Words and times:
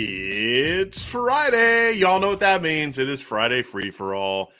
It's 0.00 1.08
Friday. 1.08 1.94
Y'all 1.94 2.20
know 2.20 2.28
what 2.28 2.38
that 2.38 2.62
means. 2.62 3.00
It 3.00 3.08
is 3.08 3.20
Friday 3.20 3.62
free 3.62 3.90
for 3.90 4.14
all. 4.14 4.52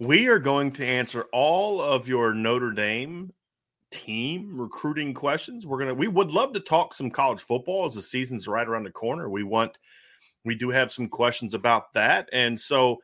We 0.00 0.26
are 0.26 0.40
going 0.40 0.72
to 0.72 0.84
answer 0.84 1.26
all 1.32 1.80
of 1.80 2.08
your 2.08 2.34
Notre 2.34 2.72
Dame 2.72 3.32
team 3.92 4.60
recruiting 4.60 5.14
questions. 5.14 5.64
We're 5.64 5.78
going 5.78 5.90
to 5.90 5.94
we 5.94 6.08
would 6.08 6.32
love 6.32 6.54
to 6.54 6.60
talk 6.60 6.92
some 6.92 7.08
college 7.08 7.40
football 7.40 7.84
as 7.84 7.94
the 7.94 8.02
season's 8.02 8.48
right 8.48 8.66
around 8.66 8.82
the 8.82 8.90
corner. 8.90 9.30
We 9.30 9.44
want 9.44 9.78
we 10.44 10.56
do 10.56 10.70
have 10.70 10.90
some 10.90 11.06
questions 11.06 11.54
about 11.54 11.92
that. 11.92 12.28
And 12.32 12.58
so 12.60 12.98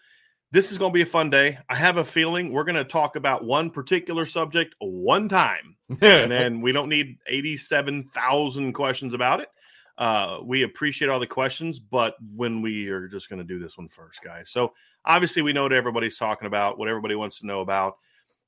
this 0.51 0.73
is 0.73 0.79
going 0.79 0.91
to 0.91 0.97
be 0.97 1.03
a 1.03 1.07
fun 1.07 1.31
day. 1.31 1.59
I 1.69 1.77
have 1.77 1.99
a 1.99 2.05
feeling 2.05 2.51
we're 2.51 2.65
going 2.65 2.75
to 2.75 2.85
talk 2.85 3.15
about 3.15 3.45
one 3.45 3.71
particular 3.71 4.27
subject 4.27 4.75
one 4.81 5.29
time. 5.29 5.77
and 6.01 6.33
then 6.33 6.63
we 6.63 6.73
don't 6.73 6.89
need 6.89 7.19
87,000 7.29 8.73
questions 8.73 9.15
about 9.15 9.39
it. 9.39 9.51
Uh, 9.99 10.39
we 10.43 10.63
appreciate 10.63 11.09
all 11.09 11.21
the 11.21 11.27
questions, 11.27 11.79
but 11.79 12.17
when 12.35 12.61
we 12.61 12.89
are 12.89 13.09
just 13.09 13.29
going 13.31 13.39
to 13.39 13.45
do 13.45 13.59
this 13.59 13.79
one 13.79 13.89
first, 13.89 14.23
guys. 14.23 14.51
So 14.51 14.73
obviously, 15.05 15.43
we 15.43 15.53
know 15.53 15.63
what 15.63 15.73
everybody's 15.73 16.19
talking 16.19 16.47
about, 16.47 16.79
what 16.79 16.89
everybody 16.89 17.15
wants 17.15 17.41
to 17.41 17.47
know 17.47 17.61
about. 17.61 17.97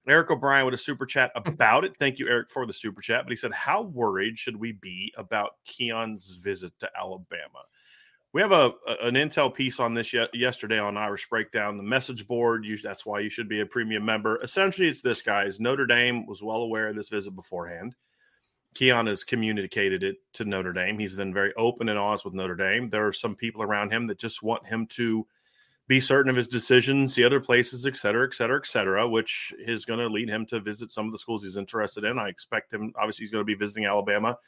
Eric 0.07 0.31
O'Brien 0.31 0.65
with 0.65 0.75
a 0.75 0.79
super 0.79 1.07
chat 1.07 1.31
about 1.37 1.85
it. 1.85 1.97
Thank 1.99 2.19
you, 2.19 2.29
Eric, 2.29 2.51
for 2.51 2.67
the 2.67 2.73
super 2.73 3.01
chat. 3.01 3.25
But 3.25 3.31
he 3.31 3.37
said, 3.37 3.53
How 3.53 3.83
worried 3.83 4.39
should 4.39 4.57
we 4.57 4.73
be 4.73 5.13
about 5.17 5.53
Keon's 5.65 6.35
visit 6.35 6.73
to 6.81 6.91
Alabama? 6.99 7.65
We 8.35 8.43
have 8.43 8.53
a, 8.53 8.73
an 9.01 9.15
intel 9.15 9.53
piece 9.53 9.81
on 9.81 9.95
this 9.95 10.13
ye- 10.13 10.29
yesterday 10.35 10.79
on 10.79 10.99
Irish 10.99 11.29
Breakdown, 11.31 11.79
the 11.79 11.83
message 11.83 12.27
board. 12.27 12.65
You, 12.65 12.77
that's 12.77 13.07
why 13.07 13.21
you 13.21 13.31
should 13.31 13.49
be 13.49 13.61
a 13.61 13.67
premium 13.67 14.05
member. 14.05 14.39
Essentially, 14.43 14.87
it's 14.87 15.01
this, 15.01 15.23
guys. 15.23 15.61
Notre 15.61 15.87
Dame 15.87 16.27
was 16.27 16.43
well 16.43 16.59
aware 16.59 16.89
of 16.89 16.97
this 16.97 17.09
visit 17.09 17.35
beforehand. 17.35 17.95
Keon 18.75 19.07
has 19.07 19.25
communicated 19.25 20.03
it 20.03 20.17
to 20.35 20.45
Notre 20.45 20.73
Dame. 20.73 20.99
He's 20.99 21.17
been 21.17 21.35
very 21.35 21.53
open 21.55 21.89
and 21.89 21.99
honest 21.99 22.25
with 22.25 22.35
Notre 22.35 22.55
Dame. 22.55 22.91
There 22.91 23.07
are 23.07 23.13
some 23.13 23.35
people 23.35 23.63
around 23.63 23.93
him 23.93 24.07
that 24.07 24.19
just 24.19 24.43
want 24.43 24.67
him 24.67 24.87
to 24.89 25.27
be 25.89 26.01
certain 26.01 26.29
of 26.29 26.37
his 26.37 26.49
decisions, 26.49 27.15
the 27.15 27.25
other 27.25 27.41
places, 27.41 27.87
et 27.87 27.97
cetera, 27.97 28.27
et 28.27 28.35
cetera, 28.35 28.59
et 28.59 28.67
cetera, 28.67 29.09
which 29.09 29.55
is 29.59 29.87
going 29.87 29.99
to 29.99 30.07
lead 30.07 30.29
him 30.29 30.45
to 30.47 30.61
visit 30.61 30.91
some 30.91 31.07
of 31.07 31.13
the 31.13 31.19
schools 31.19 31.43
he's 31.43 31.57
interested 31.57 32.05
in. 32.05 32.19
I 32.19 32.29
expect 32.29 32.73
him, 32.73 32.93
obviously, 32.97 33.25
he's 33.25 33.33
going 33.33 33.41
to 33.41 33.47
be 33.47 33.55
visiting 33.55 33.87
Alabama 33.87 34.39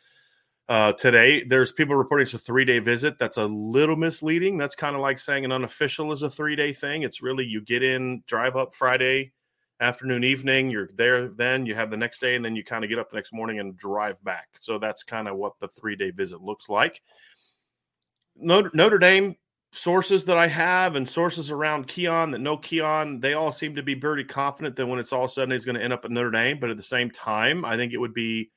uh, 0.68 0.92
today. 0.92 1.42
There's 1.42 1.72
people 1.72 1.96
reporting 1.96 2.24
it's 2.24 2.34
a 2.34 2.38
three 2.38 2.64
day 2.66 2.78
visit. 2.78 3.18
That's 3.18 3.38
a 3.38 3.46
little 3.46 3.96
misleading. 3.96 4.58
That's 4.58 4.76
kind 4.76 4.94
of 4.94 5.02
like 5.02 5.18
saying 5.18 5.44
an 5.44 5.50
unofficial 5.50 6.12
is 6.12 6.22
a 6.22 6.30
three 6.30 6.56
day 6.56 6.72
thing. 6.72 7.02
It's 7.02 7.22
really 7.22 7.44
you 7.44 7.62
get 7.62 7.82
in, 7.82 8.22
drive 8.26 8.54
up 8.54 8.74
Friday, 8.74 9.32
afternoon, 9.80 10.24
evening. 10.24 10.70
You're 10.70 10.90
there 10.94 11.28
then, 11.28 11.66
you 11.66 11.74
have 11.74 11.90
the 11.90 11.96
next 11.96 12.20
day, 12.20 12.36
and 12.36 12.44
then 12.44 12.54
you 12.54 12.64
kind 12.64 12.84
of 12.84 12.90
get 12.90 12.98
up 12.98 13.10
the 13.10 13.16
next 13.16 13.32
morning 13.32 13.58
and 13.60 13.76
drive 13.76 14.22
back. 14.22 14.48
So 14.58 14.78
that's 14.78 15.02
kind 15.02 15.28
of 15.28 15.36
what 15.36 15.58
the 15.58 15.68
three 15.68 15.96
day 15.96 16.10
visit 16.10 16.42
looks 16.42 16.68
like. 16.68 17.02
Notre, 18.36 18.70
Notre 18.74 18.98
Dame 18.98 19.36
sources 19.72 20.24
that 20.24 20.36
I 20.36 20.48
have 20.48 20.96
and 20.96 21.08
sources 21.08 21.50
around 21.50 21.86
Keon 21.86 22.32
that 22.32 22.40
know 22.40 22.56
Keon, 22.56 23.20
they 23.20 23.34
all 23.34 23.52
seem 23.52 23.76
to 23.76 23.82
be 23.82 23.94
pretty 23.94 24.24
confident 24.24 24.76
that 24.76 24.86
when 24.86 24.98
it's 24.98 25.12
all 25.12 25.28
sudden 25.28 25.52
he's 25.52 25.64
going 25.64 25.76
to 25.76 25.82
end 25.82 25.92
up 25.92 26.04
at 26.04 26.10
Notre 26.10 26.30
Dame. 26.30 26.58
But 26.60 26.70
at 26.70 26.76
the 26.76 26.82
same 26.82 27.10
time, 27.10 27.64
I 27.64 27.76
think 27.76 27.92
it 27.92 27.98
would 27.98 28.14
be 28.14 28.50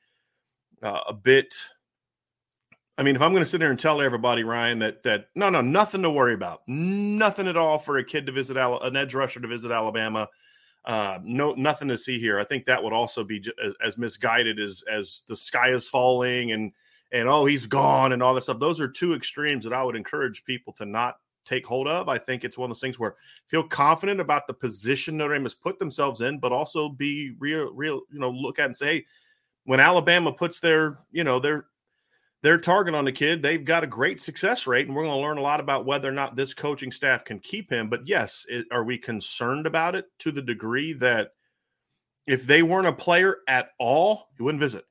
uh, 0.82 1.00
a 1.08 1.12
bit. 1.12 1.54
I 2.96 3.02
mean, 3.02 3.16
if 3.16 3.22
I'm 3.22 3.32
going 3.32 3.42
to 3.42 3.48
sit 3.48 3.58
there 3.58 3.70
and 3.70 3.78
tell 3.78 4.00
everybody, 4.00 4.44
Ryan, 4.44 4.78
that 4.80 5.02
that 5.02 5.26
no, 5.34 5.50
no, 5.50 5.60
nothing 5.60 6.02
to 6.02 6.10
worry 6.10 6.34
about, 6.34 6.60
nothing 6.68 7.48
at 7.48 7.56
all 7.56 7.78
for 7.78 7.98
a 7.98 8.04
kid 8.04 8.26
to 8.26 8.32
visit 8.32 8.56
an 8.56 8.96
edge 8.96 9.14
rusher 9.14 9.40
to 9.40 9.48
visit 9.48 9.72
Alabama 9.72 10.28
uh, 10.84 11.18
no, 11.22 11.52
nothing 11.52 11.88
to 11.88 11.98
see 11.98 12.18
here. 12.18 12.38
I 12.38 12.44
think 12.44 12.66
that 12.66 12.82
would 12.82 12.92
also 12.92 13.24
be 13.24 13.42
as, 13.62 13.74
as, 13.82 13.98
misguided 13.98 14.60
as 14.60 14.84
as 14.90 15.22
the 15.26 15.36
sky 15.36 15.70
is 15.70 15.88
falling 15.88 16.52
and 16.52 16.72
and 17.10 17.26
oh 17.28 17.46
he's 17.46 17.66
gone 17.66 18.12
and 18.12 18.22
all 18.22 18.34
that 18.34 18.42
stuff. 18.42 18.58
Those 18.58 18.80
are 18.80 18.88
two 18.88 19.14
extremes 19.14 19.64
that 19.64 19.72
I 19.72 19.82
would 19.82 19.96
encourage 19.96 20.44
people 20.44 20.72
to 20.74 20.84
not 20.84 21.16
take 21.44 21.66
hold 21.66 21.88
of. 21.88 22.08
I 22.08 22.18
think 22.18 22.44
it's 22.44 22.58
one 22.58 22.70
of 22.70 22.76
those 22.76 22.80
things 22.80 22.98
where 22.98 23.16
feel 23.46 23.62
confident 23.62 24.20
about 24.20 24.46
the 24.46 24.54
position 24.54 25.16
Notre 25.16 25.34
Dame 25.34 25.42
has 25.44 25.54
put 25.54 25.78
themselves 25.78 26.20
in, 26.20 26.38
but 26.38 26.52
also 26.52 26.88
be 26.88 27.34
real, 27.38 27.72
real, 27.72 28.02
you 28.10 28.18
know, 28.18 28.30
look 28.30 28.58
at 28.58 28.66
and 28.66 28.76
say, 28.76 28.86
hey, 28.86 29.06
when 29.64 29.80
Alabama 29.80 30.32
puts 30.32 30.60
their, 30.60 30.98
you 31.10 31.24
know, 31.24 31.38
their 31.38 31.66
their 32.44 32.58
target 32.58 32.94
on 32.94 33.06
the 33.06 33.10
kid. 33.12 33.40
They've 33.40 33.64
got 33.64 33.84
a 33.84 33.86
great 33.86 34.20
success 34.20 34.66
rate, 34.66 34.86
and 34.86 34.94
we're 34.94 35.04
going 35.04 35.16
to 35.16 35.22
learn 35.22 35.38
a 35.38 35.42
lot 35.42 35.60
about 35.60 35.86
whether 35.86 36.10
or 36.10 36.12
not 36.12 36.36
this 36.36 36.52
coaching 36.52 36.92
staff 36.92 37.24
can 37.24 37.38
keep 37.38 37.70
him. 37.70 37.88
But 37.88 38.06
yes, 38.06 38.44
it, 38.50 38.66
are 38.70 38.84
we 38.84 38.98
concerned 38.98 39.66
about 39.66 39.94
it 39.94 40.08
to 40.18 40.30
the 40.30 40.42
degree 40.42 40.92
that 40.92 41.30
if 42.26 42.44
they 42.44 42.62
weren't 42.62 42.86
a 42.86 42.92
player 42.92 43.38
at 43.48 43.70
all, 43.78 44.28
you 44.38 44.44
wouldn't 44.44 44.60
visit, 44.60 44.84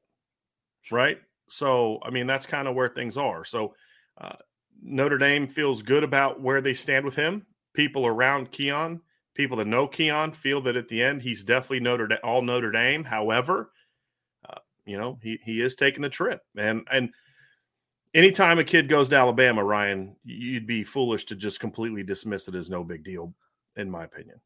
right? 0.91 1.19
So, 1.47 1.99
I 2.01 2.09
mean, 2.09 2.25
that's 2.25 2.47
kind 2.47 2.67
of 2.67 2.73
where 2.73 2.89
things 2.89 3.17
are. 3.17 3.45
So, 3.45 3.75
uh, 4.19 4.33
Notre 4.81 5.19
Dame 5.19 5.47
feels 5.47 5.83
good 5.83 6.03
about 6.03 6.41
where 6.41 6.59
they 6.59 6.73
stand 6.73 7.05
with 7.05 7.15
him. 7.15 7.45
People 7.75 8.07
around 8.07 8.49
Keon, 8.51 8.99
people 9.35 9.57
that 9.57 9.67
know 9.67 9.87
Keon, 9.87 10.31
feel 10.31 10.59
that 10.61 10.75
at 10.75 10.87
the 10.87 11.03
end 11.03 11.21
he's 11.21 11.43
definitely 11.43 11.81
Notre 11.81 12.07
Dame, 12.07 12.19
all 12.23 12.41
Notre 12.41 12.71
Dame. 12.71 13.03
However, 13.03 13.69
uh, 14.49 14.59
you 14.87 14.97
know 14.97 15.19
he 15.21 15.37
he 15.43 15.61
is 15.61 15.75
taking 15.75 16.01
the 16.01 16.09
trip, 16.09 16.41
and 16.57 16.87
and 16.91 17.11
anytime 18.13 18.59
a 18.59 18.63
kid 18.63 18.89
goes 18.89 19.09
to 19.09 19.17
Alabama, 19.17 19.63
Ryan, 19.63 20.15
you'd 20.23 20.67
be 20.67 20.83
foolish 20.83 21.25
to 21.25 21.35
just 21.35 21.59
completely 21.59 22.03
dismiss 22.03 22.47
it 22.47 22.55
as 22.55 22.69
no 22.69 22.83
big 22.83 23.03
deal, 23.03 23.33
in 23.75 23.89
my 23.89 24.03
opinion. 24.03 24.39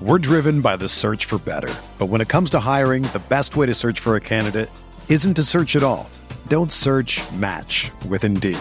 We're 0.00 0.18
driven 0.18 0.62
by 0.62 0.76
the 0.76 0.88
search 0.88 1.26
for 1.26 1.38
better. 1.38 1.72
But 1.96 2.06
when 2.06 2.20
it 2.20 2.28
comes 2.28 2.50
to 2.50 2.60
hiring, 2.60 3.04
the 3.04 3.22
best 3.28 3.54
way 3.54 3.66
to 3.66 3.74
search 3.74 4.00
for 4.00 4.16
a 4.16 4.20
candidate 4.20 4.68
isn't 5.08 5.34
to 5.34 5.44
search 5.44 5.76
at 5.76 5.84
all. 5.84 6.10
Don't 6.48 6.72
search 6.72 7.20
match 7.34 7.92
with 8.08 8.24
Indeed. 8.24 8.58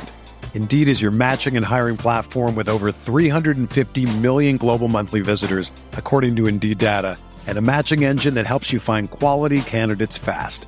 Indeed 0.54 0.88
is 0.88 1.02
your 1.02 1.10
matching 1.10 1.58
and 1.58 1.66
hiring 1.66 1.98
platform 1.98 2.56
with 2.56 2.70
over 2.70 2.92
350 2.92 4.18
million 4.18 4.58
global 4.58 4.88
monthly 4.88 5.22
visitors, 5.22 5.72
according 5.94 6.36
to 6.36 6.48
Indeed 6.48 6.78
data, 6.78 7.18
and 7.48 7.58
a 7.58 7.62
matching 7.62 8.04
engine 8.04 8.36
that 8.36 8.46
helps 8.46 8.72
you 8.72 8.80
find 8.80 9.10
quality 9.10 9.62
candidates 9.62 10.20
fast. 10.20 10.68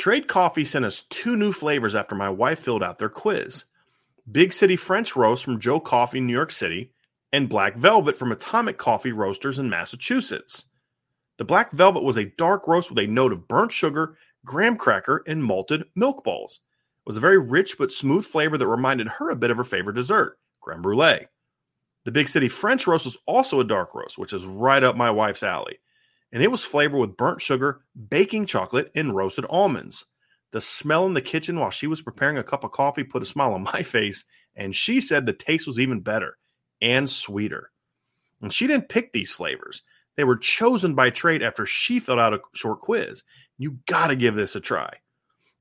Trade 0.00 0.28
Coffee 0.28 0.64
sent 0.64 0.86
us 0.86 1.02
two 1.10 1.36
new 1.36 1.52
flavors 1.52 1.94
after 1.94 2.14
my 2.14 2.30
wife 2.30 2.58
filled 2.58 2.82
out 2.82 2.96
their 2.96 3.10
quiz 3.10 3.66
Big 4.32 4.54
City 4.54 4.74
French 4.74 5.14
Roast 5.14 5.44
from 5.44 5.60
Joe 5.60 5.78
Coffee, 5.78 6.16
in 6.16 6.26
New 6.26 6.32
York 6.32 6.52
City, 6.52 6.90
and 7.34 7.50
Black 7.50 7.76
Velvet 7.76 8.16
from 8.16 8.32
Atomic 8.32 8.78
Coffee 8.78 9.12
Roasters 9.12 9.58
in 9.58 9.68
Massachusetts. 9.68 10.70
The 11.36 11.44
Black 11.44 11.72
Velvet 11.72 12.02
was 12.02 12.16
a 12.16 12.32
dark 12.38 12.66
roast 12.66 12.88
with 12.88 12.98
a 12.98 13.06
note 13.08 13.30
of 13.30 13.46
burnt 13.46 13.72
sugar, 13.72 14.16
graham 14.42 14.78
cracker, 14.78 15.22
and 15.26 15.44
malted 15.44 15.84
milk 15.94 16.24
balls. 16.24 16.60
It 17.04 17.06
was 17.06 17.18
a 17.18 17.20
very 17.20 17.36
rich 17.36 17.76
but 17.76 17.92
smooth 17.92 18.24
flavor 18.24 18.56
that 18.56 18.66
reminded 18.66 19.06
her 19.06 19.28
a 19.28 19.36
bit 19.36 19.50
of 19.50 19.58
her 19.58 19.64
favorite 19.64 19.96
dessert, 19.96 20.38
creme 20.62 20.80
brulee. 20.80 21.26
The 22.04 22.12
Big 22.12 22.30
City 22.30 22.48
French 22.48 22.86
roast 22.86 23.04
was 23.04 23.18
also 23.26 23.60
a 23.60 23.64
dark 23.64 23.94
roast, 23.94 24.16
which 24.16 24.32
is 24.32 24.46
right 24.46 24.82
up 24.82 24.96
my 24.96 25.10
wife's 25.10 25.42
alley. 25.42 25.78
And 26.32 26.42
it 26.42 26.50
was 26.50 26.64
flavored 26.64 27.00
with 27.00 27.16
burnt 27.16 27.40
sugar, 27.40 27.82
baking 28.08 28.46
chocolate, 28.46 28.90
and 28.94 29.14
roasted 29.14 29.46
almonds. 29.50 30.06
The 30.52 30.60
smell 30.60 31.06
in 31.06 31.14
the 31.14 31.22
kitchen 31.22 31.58
while 31.58 31.70
she 31.70 31.86
was 31.86 32.02
preparing 32.02 32.38
a 32.38 32.44
cup 32.44 32.64
of 32.64 32.72
coffee 32.72 33.04
put 33.04 33.22
a 33.22 33.26
smile 33.26 33.54
on 33.54 33.62
my 33.74 33.82
face, 33.82 34.24
and 34.54 34.74
she 34.74 35.00
said 35.00 35.26
the 35.26 35.32
taste 35.32 35.66
was 35.66 35.78
even 35.78 36.00
better 36.00 36.36
and 36.80 37.08
sweeter. 37.08 37.70
And 38.40 38.52
she 38.52 38.66
didn't 38.66 38.88
pick 38.88 39.12
these 39.12 39.32
flavors. 39.32 39.82
They 40.16 40.24
were 40.24 40.36
chosen 40.36 40.94
by 40.94 41.10
Trade 41.10 41.42
after 41.42 41.66
she 41.66 41.98
filled 41.98 42.18
out 42.18 42.34
a 42.34 42.40
short 42.54 42.80
quiz. 42.80 43.22
You 43.58 43.78
got 43.86 44.08
to 44.08 44.16
give 44.16 44.34
this 44.34 44.56
a 44.56 44.60
try. 44.60 44.92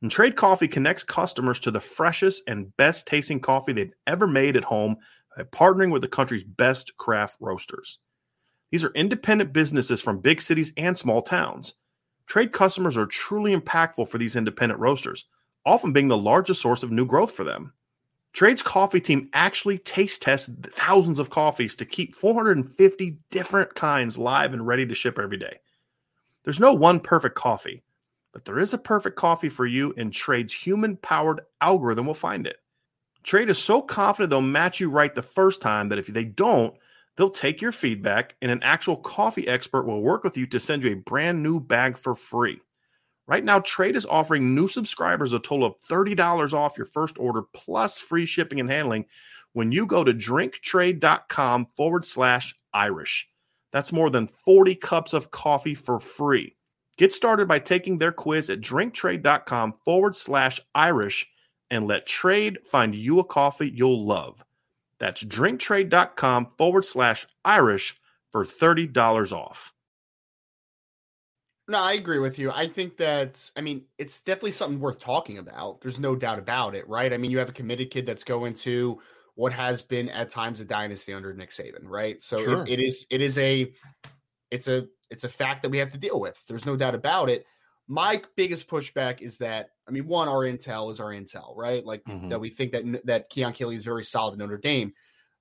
And 0.01 0.09
Trade 0.09 0.37
Coffee 0.37 0.67
connects 0.67 1.03
customers 1.03 1.59
to 1.61 1.71
the 1.71 1.81
freshest 1.81 2.43
and 2.47 2.75
best 2.77 3.05
tasting 3.05 3.41
coffee 3.41 3.73
they've 3.73 3.93
ever 4.07 4.27
made 4.27 4.55
at 4.55 4.63
home 4.63 4.97
by 5.35 5.43
partnering 5.43 5.91
with 5.91 6.01
the 6.01 6.07
country's 6.07 6.43
best 6.43 6.95
craft 6.97 7.37
roasters. 7.41 7.99
These 8.71 8.85
are 8.85 8.91
independent 8.93 9.53
businesses 9.53 10.01
from 10.01 10.19
big 10.19 10.41
cities 10.41 10.73
and 10.77 10.97
small 10.97 11.21
towns. 11.21 11.73
Trade 12.27 12.53
customers 12.53 12.97
are 12.97 13.07
truly 13.07 13.55
impactful 13.55 14.07
for 14.07 14.17
these 14.17 14.35
independent 14.35 14.79
roasters, 14.79 15.25
often 15.65 15.93
being 15.93 16.07
the 16.07 16.17
largest 16.17 16.61
source 16.61 16.83
of 16.83 16.91
new 16.91 17.05
growth 17.05 17.31
for 17.31 17.43
them. 17.43 17.73
Trade's 18.33 18.61
coffee 18.61 19.01
team 19.01 19.29
actually 19.33 19.79
taste 19.79 20.21
tests 20.21 20.51
thousands 20.61 21.17
of 21.17 21.31
coffees 21.31 21.75
to 21.77 21.85
keep 21.85 22.15
450 22.15 23.17
different 23.31 23.73
kinds 23.73 24.19
live 24.19 24.53
and 24.53 24.67
ready 24.67 24.85
to 24.85 24.93
ship 24.93 25.17
every 25.17 25.37
day. 25.37 25.57
There's 26.43 26.59
no 26.59 26.73
one 26.73 26.99
perfect 26.99 27.35
coffee, 27.35 27.83
but 28.31 28.45
there 28.45 28.59
is 28.59 28.73
a 28.73 28.77
perfect 28.77 29.15
coffee 29.15 29.49
for 29.49 29.65
you, 29.65 29.93
and 29.97 30.13
Trade's 30.13 30.53
human 30.53 30.95
powered 30.97 31.41
algorithm 31.59 32.05
will 32.05 32.13
find 32.13 32.45
it. 32.45 32.57
Trade 33.23 33.49
is 33.49 33.57
so 33.57 33.81
confident 33.81 34.29
they'll 34.29 34.41
match 34.41 34.79
you 34.79 34.89
right 34.89 35.13
the 35.13 35.23
first 35.23 35.61
time 35.61 35.89
that 35.89 35.99
if 35.99 36.07
they 36.07 36.23
don't, 36.23 36.75
they'll 37.19 37.29
take 37.29 37.61
your 37.61 37.73
feedback 37.73 38.35
and 38.41 38.49
an 38.49 38.63
actual 38.63 38.95
coffee 38.95 39.45
expert 39.45 39.83
will 39.83 40.01
work 40.01 40.23
with 40.23 40.37
you 40.37 40.45
to 40.45 40.57
send 40.57 40.81
you 40.81 40.93
a 40.93 40.95
brand 40.95 41.43
new 41.43 41.59
bag 41.59 41.97
for 41.97 42.15
free. 42.15 42.61
Right 43.27 43.43
now, 43.43 43.59
Trade 43.59 43.97
is 43.97 44.05
offering 44.05 44.55
new 44.55 44.69
subscribers 44.69 45.33
a 45.33 45.39
total 45.39 45.65
of 45.67 45.75
$30 45.89 46.53
off 46.53 46.77
your 46.77 46.85
first 46.85 47.19
order 47.19 47.41
plus 47.53 47.99
free 47.99 48.25
shipping 48.25 48.61
and 48.61 48.69
handling 48.69 49.03
when 49.51 49.69
you 49.69 49.85
go 49.85 50.05
to 50.05 50.13
drinktrade.com 50.13 51.67
forward 51.75 52.05
slash 52.05 52.55
Irish. 52.73 53.27
That's 53.73 53.91
more 53.91 54.09
than 54.09 54.29
40 54.45 54.75
cups 54.75 55.13
of 55.13 55.29
coffee 55.29 55.75
for 55.75 55.99
free. 55.99 56.55
Get 56.97 57.11
started 57.11 57.49
by 57.49 57.59
taking 57.59 57.97
their 57.97 58.13
quiz 58.13 58.49
at 58.49 58.61
drinktrade.com 58.61 59.73
forward 59.83 60.15
slash 60.15 60.61
Irish 60.73 61.27
and 61.69 61.85
let 61.85 62.07
Trade 62.07 62.59
find 62.65 62.95
you 62.95 63.19
a 63.19 63.25
coffee 63.25 63.69
you'll 63.75 64.05
love. 64.05 64.41
That's 64.99 65.23
drinktrade.com 65.23 66.47
forward 66.57 66.85
slash 66.85 67.27
Irish 67.45 67.95
for 68.29 68.45
$30 68.45 69.31
off. 69.31 69.73
No, 71.69 71.79
I 71.79 71.93
agree 71.93 72.17
with 72.17 72.39
you. 72.39 72.51
I 72.51 72.67
think 72.67 72.97
that 72.97 73.51
I 73.55 73.61
mean 73.61 73.83
it's 73.99 74.21
definitely 74.21 74.53
something 74.53 74.79
worth 74.79 74.97
talking 74.97 75.37
about. 75.37 75.81
There's 75.81 75.99
no 75.99 76.15
doubt 76.15 76.39
about 76.39 76.73
it, 76.73 76.87
right? 76.89 77.13
I 77.13 77.17
mean, 77.17 77.29
you 77.29 77.37
have 77.37 77.49
a 77.49 77.53
committed 77.53 77.91
kid 77.91 78.07
that's 78.07 78.23
going 78.23 78.55
to 78.55 78.99
what 79.35 79.53
has 79.53 79.83
been 79.83 80.09
at 80.09 80.31
times 80.31 80.59
a 80.59 80.65
dynasty 80.65 81.13
under 81.13 81.31
Nick 81.31 81.51
Saban, 81.51 81.83
right? 81.83 82.19
So 82.21 82.43
sure. 82.43 82.63
it, 82.63 82.69
it 82.71 82.79
is 82.79 83.05
it 83.11 83.21
is 83.21 83.37
a 83.37 83.71
it's 84.49 84.67
a 84.67 84.87
it's 85.11 85.25
a 85.25 85.29
fact 85.29 85.61
that 85.61 85.69
we 85.69 85.77
have 85.77 85.91
to 85.91 85.99
deal 85.99 86.19
with. 86.19 86.43
There's 86.47 86.65
no 86.65 86.75
doubt 86.75 86.95
about 86.95 87.29
it. 87.29 87.45
My 87.89 88.21
biggest 88.37 88.69
pushback 88.69 89.21
is 89.21 89.39
that 89.39 89.71
I 89.87 89.91
mean, 89.91 90.07
one, 90.07 90.27
our 90.27 90.45
intel 90.45 90.91
is 90.91 90.99
our 90.99 91.09
intel, 91.09 91.57
right? 91.57 91.83
Like 91.83 92.03
mm-hmm. 92.05 92.29
that 92.29 92.39
we 92.39 92.49
think 92.49 92.71
that 92.71 93.05
that 93.05 93.29
Keon 93.29 93.51
Keeley 93.51 93.75
is 93.75 93.83
very 93.83 94.05
solid 94.05 94.33
in 94.33 94.39
Notre 94.39 94.57
Dame. 94.57 94.93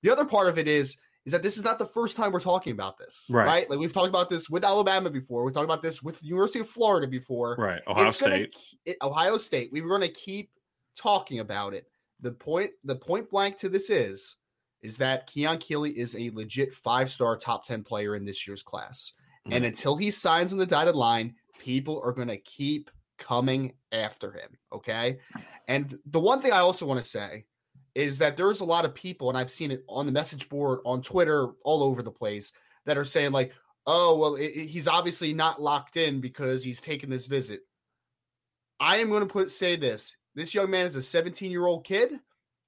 The 0.02 0.10
other 0.10 0.24
part 0.24 0.48
of 0.48 0.58
it 0.58 0.66
is 0.66 0.96
is 1.26 1.32
that 1.32 1.42
this 1.42 1.58
is 1.58 1.64
not 1.64 1.78
the 1.78 1.84
first 1.84 2.16
time 2.16 2.32
we're 2.32 2.40
talking 2.40 2.72
about 2.72 2.96
this, 2.96 3.26
right? 3.28 3.46
right? 3.46 3.70
Like 3.70 3.78
we've 3.78 3.92
talked 3.92 4.08
about 4.08 4.30
this 4.30 4.48
with 4.48 4.64
Alabama 4.64 5.10
before. 5.10 5.44
We 5.44 5.52
talked 5.52 5.64
about 5.64 5.82
this 5.82 6.02
with 6.02 6.18
the 6.20 6.26
University 6.26 6.60
of 6.60 6.68
Florida 6.68 7.06
before, 7.06 7.54
right? 7.58 7.82
Ohio 7.86 8.06
it's 8.06 8.16
State, 8.16 8.56
gonna, 8.86 8.96
Ohio 9.02 9.36
State. 9.36 9.68
We 9.70 9.82
are 9.82 9.88
going 9.88 10.00
to 10.00 10.08
keep 10.08 10.50
talking 10.96 11.40
about 11.40 11.74
it. 11.74 11.86
The 12.22 12.32
point, 12.32 12.70
the 12.82 12.96
point 12.96 13.28
blank 13.28 13.58
to 13.58 13.68
this 13.68 13.90
is, 13.90 14.36
is 14.80 14.96
that 14.96 15.26
Keon 15.26 15.58
Keeley 15.58 15.90
is 15.90 16.16
a 16.16 16.30
legit 16.30 16.72
five 16.72 17.10
star 17.10 17.36
top 17.36 17.66
ten 17.66 17.84
player 17.84 18.16
in 18.16 18.24
this 18.24 18.46
year's 18.46 18.62
class, 18.62 19.12
mm-hmm. 19.44 19.52
and 19.52 19.66
until 19.66 19.96
he 19.96 20.10
signs 20.10 20.52
on 20.52 20.58
the 20.58 20.64
dotted 20.64 20.96
line, 20.96 21.34
people 21.58 22.00
are 22.04 22.12
going 22.12 22.28
to 22.28 22.38
keep 22.38 22.90
coming 23.18 23.74
after 23.92 24.32
him. 24.32 24.50
Okay, 24.72 25.18
and 25.66 25.98
the 26.06 26.20
one 26.20 26.40
thing 26.40 26.52
I 26.52 26.58
also 26.58 26.86
want 26.86 27.02
to 27.02 27.08
say 27.10 27.44
is 27.94 28.18
that 28.18 28.36
there's 28.36 28.60
a 28.60 28.64
lot 28.64 28.84
of 28.84 28.94
people, 28.94 29.28
and 29.28 29.36
I've 29.36 29.50
seen 29.50 29.70
it 29.70 29.84
on 29.88 30.06
the 30.06 30.12
message 30.12 30.48
board, 30.48 30.80
on 30.84 31.02
Twitter, 31.02 31.48
all 31.64 31.82
over 31.82 32.02
the 32.02 32.12
place, 32.12 32.52
that 32.86 32.96
are 32.96 33.04
saying, 33.04 33.32
like, 33.32 33.52
oh, 33.86 34.16
well, 34.16 34.34
it, 34.36 34.46
it, 34.46 34.66
he's 34.66 34.86
obviously 34.86 35.32
not 35.32 35.60
locked 35.60 35.96
in 35.96 36.20
because 36.20 36.62
he's 36.62 36.80
taken 36.80 37.10
this 37.10 37.26
visit. 37.26 37.60
I 38.78 38.98
am 38.98 39.08
going 39.08 39.26
to 39.26 39.32
put 39.32 39.50
say 39.50 39.76
this 39.76 40.16
this 40.34 40.54
young 40.54 40.70
man 40.70 40.86
is 40.86 40.94
a 40.94 41.02
17 41.02 41.50
year 41.50 41.66
old 41.66 41.84
kid 41.84 42.12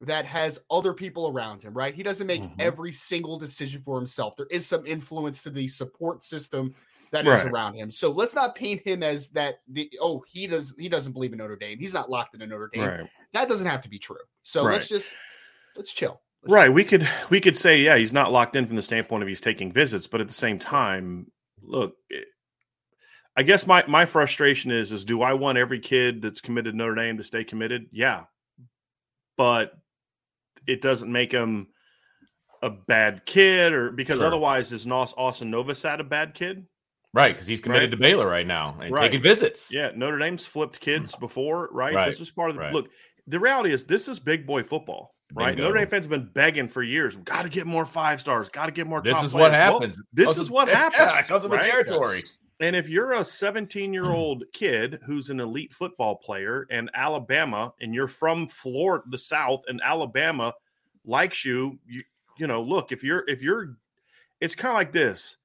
that 0.03 0.25
has 0.25 0.61
other 0.71 0.95
people 0.95 1.29
around 1.29 1.63
him, 1.63 1.75
right? 1.75 1.95
He 1.95 2.03
doesn't 2.03 2.27
make 2.27 2.43
mm-hmm. 2.43 2.61
every 2.61 2.91
single 2.91 3.39
decision 3.39 3.83
for 3.83 3.97
himself. 3.97 4.35
There 4.37 4.47
is 4.51 4.67
some 4.67 4.87
influence 4.87 5.43
to 5.43 5.51
the 5.51 5.69
support 5.69 6.25
system 6.25 6.75
that 7.13 7.27
right. 7.27 7.39
is 7.39 7.45
around 7.45 7.75
him. 7.75 7.91
So 7.91 8.11
let's 8.11 8.35
not 8.35 8.55
paint 8.55 8.83
him 8.87 9.03
as 9.03 9.31
that. 9.31 9.57
The, 9.69 9.91
oh, 10.01 10.23
he 10.29 10.47
does. 10.47 10.75
He 10.79 10.89
doesn't 10.89 11.13
believe 11.13 11.33
in 11.33 11.39
Notre 11.39 11.57
Dame. 11.57 11.79
He's 11.79 11.95
not 11.95 12.09
locked 12.09 12.35
into 12.35 12.47
Notre 12.47 12.71
Dame. 12.73 12.85
Right. 12.85 13.11
That 13.33 13.49
doesn't 13.49 13.67
have 13.67 13.83
to 13.83 13.89
be 13.89 13.99
true. 13.99 14.17
So 14.43 14.65
right. 14.65 14.75
let's 14.75 14.89
just 14.89 15.15
let's 15.77 15.93
chill. 15.93 16.21
Let's 16.43 16.53
right. 16.53 16.65
Chill. 16.67 16.73
We 16.73 16.85
could 16.85 17.09
we 17.29 17.41
could 17.41 17.59
say 17.59 17.81
yeah, 17.81 17.97
he's 17.97 18.13
not 18.13 18.33
locked 18.33 18.57
in 18.57 18.67
from 18.67 18.77
the 18.77 18.83
standpoint 18.83 19.23
of 19.23 19.29
he's 19.29 19.41
taking 19.41 19.73
visits, 19.73 20.07
but 20.07 20.21
at 20.21 20.29
the 20.29 20.35
same 20.35 20.59
time, 20.59 21.27
look. 21.63 21.95
It, 22.09 22.27
I 23.37 23.43
guess 23.43 23.67
my 23.67 23.85
my 23.87 24.07
frustration 24.07 24.71
is 24.71 24.93
is 24.93 25.05
do 25.05 25.23
I 25.23 25.35
want 25.35 25.59
every 25.59 25.81
kid 25.81 26.21
that's 26.23 26.41
committed 26.41 26.75
Notre 26.75 26.95
Dame 26.95 27.17
to 27.17 27.25
stay 27.25 27.45
committed? 27.45 27.87
Yeah, 27.93 28.25
but 29.37 29.73
it 30.67 30.83
doesn't 30.83 31.11
make 31.11 31.33
him 31.33 31.69
a 32.63 32.71
bad 32.71 33.25
kid, 33.25 33.73
or 33.73 33.91
because 33.91 34.19
sure. 34.19 34.27
otherwise 34.27 34.73
is 34.73 34.87
Austin 34.87 35.51
Novosad 35.51 36.01
a 36.01 36.05
bad 36.05 36.35
kid? 36.35 36.67
Right, 37.13 37.35
because 37.35 37.47
he's 37.47 37.61
committed 37.61 37.91
right. 37.91 37.97
to 37.97 37.97
Baylor 37.97 38.29
right 38.29 38.47
now 38.47 38.79
and 38.81 38.93
right. 38.93 39.03
taking 39.03 39.23
visits. 39.23 39.73
Yeah, 39.73 39.91
Notre 39.97 40.19
Dame's 40.19 40.47
flipped 40.47 40.79
kids 40.79 41.13
mm. 41.13 41.21
before, 41.21 41.69
right? 41.73 41.95
right. 41.95 42.07
This 42.07 42.21
is 42.21 42.31
part 42.31 42.51
of 42.51 42.57
the 42.57 42.71
look. 42.71 42.89
The 43.27 43.41
reality 43.41 43.73
is, 43.73 43.85
this 43.85 44.09
is 44.09 44.21
big 44.21 44.47
boy 44.47 44.63
football, 44.63 45.15
right? 45.35 45.57
Bingo. 45.57 45.65
Notre 45.65 45.79
Dame 45.81 45.89
fans 45.89 46.05
have 46.05 46.11
been 46.11 46.31
begging 46.33 46.69
for 46.69 46.83
years. 46.83 47.17
Got 47.17 47.43
to 47.43 47.49
get 47.49 47.67
more 47.67 47.85
five 47.85 48.21
stars. 48.21 48.49
Got 48.49 48.67
to 48.67 48.73
get 48.73 48.87
more. 48.87 49.03
This 49.03 49.17
is 49.23 49.33
players. 49.33 49.51
what 49.51 49.53
happens. 49.53 49.99
Well, 49.99 50.27
this 50.27 50.39
is 50.39 50.51
what 50.51 50.69
happens. 50.69 51.01
Yeah, 51.01 51.19
it 51.19 51.27
comes 51.27 51.43
with 51.43 51.53
the 51.53 51.59
territory. 51.59 52.23
And 52.61 52.77
if 52.77 52.89
you're 52.89 53.15
a 53.15 53.25
17 53.25 53.93
year 53.93 54.11
old 54.11 54.45
kid 54.53 55.01
who's 55.05 55.31
an 55.31 55.41
elite 55.41 55.73
football 55.73 56.17
player 56.17 56.67
and 56.71 56.91
Alabama, 56.95 57.73
and 57.81 57.93
you're 57.93 58.09
from 58.09 58.47
Florida, 58.47 59.05
the 59.11 59.19
South, 59.19 59.63
and 59.67 59.81
Alabama 59.85 60.53
likes 61.05 61.45
you, 61.45 61.79
you, 61.87 62.05
you 62.39 62.47
know, 62.47 62.63
look, 62.63 62.93
if 62.93 63.03
you're, 63.03 63.25
if 63.27 63.43
you're, 63.43 63.77
it's 64.41 64.55
kind 64.55 64.71
of 64.71 64.77
like 64.77 64.93
this 64.93 65.39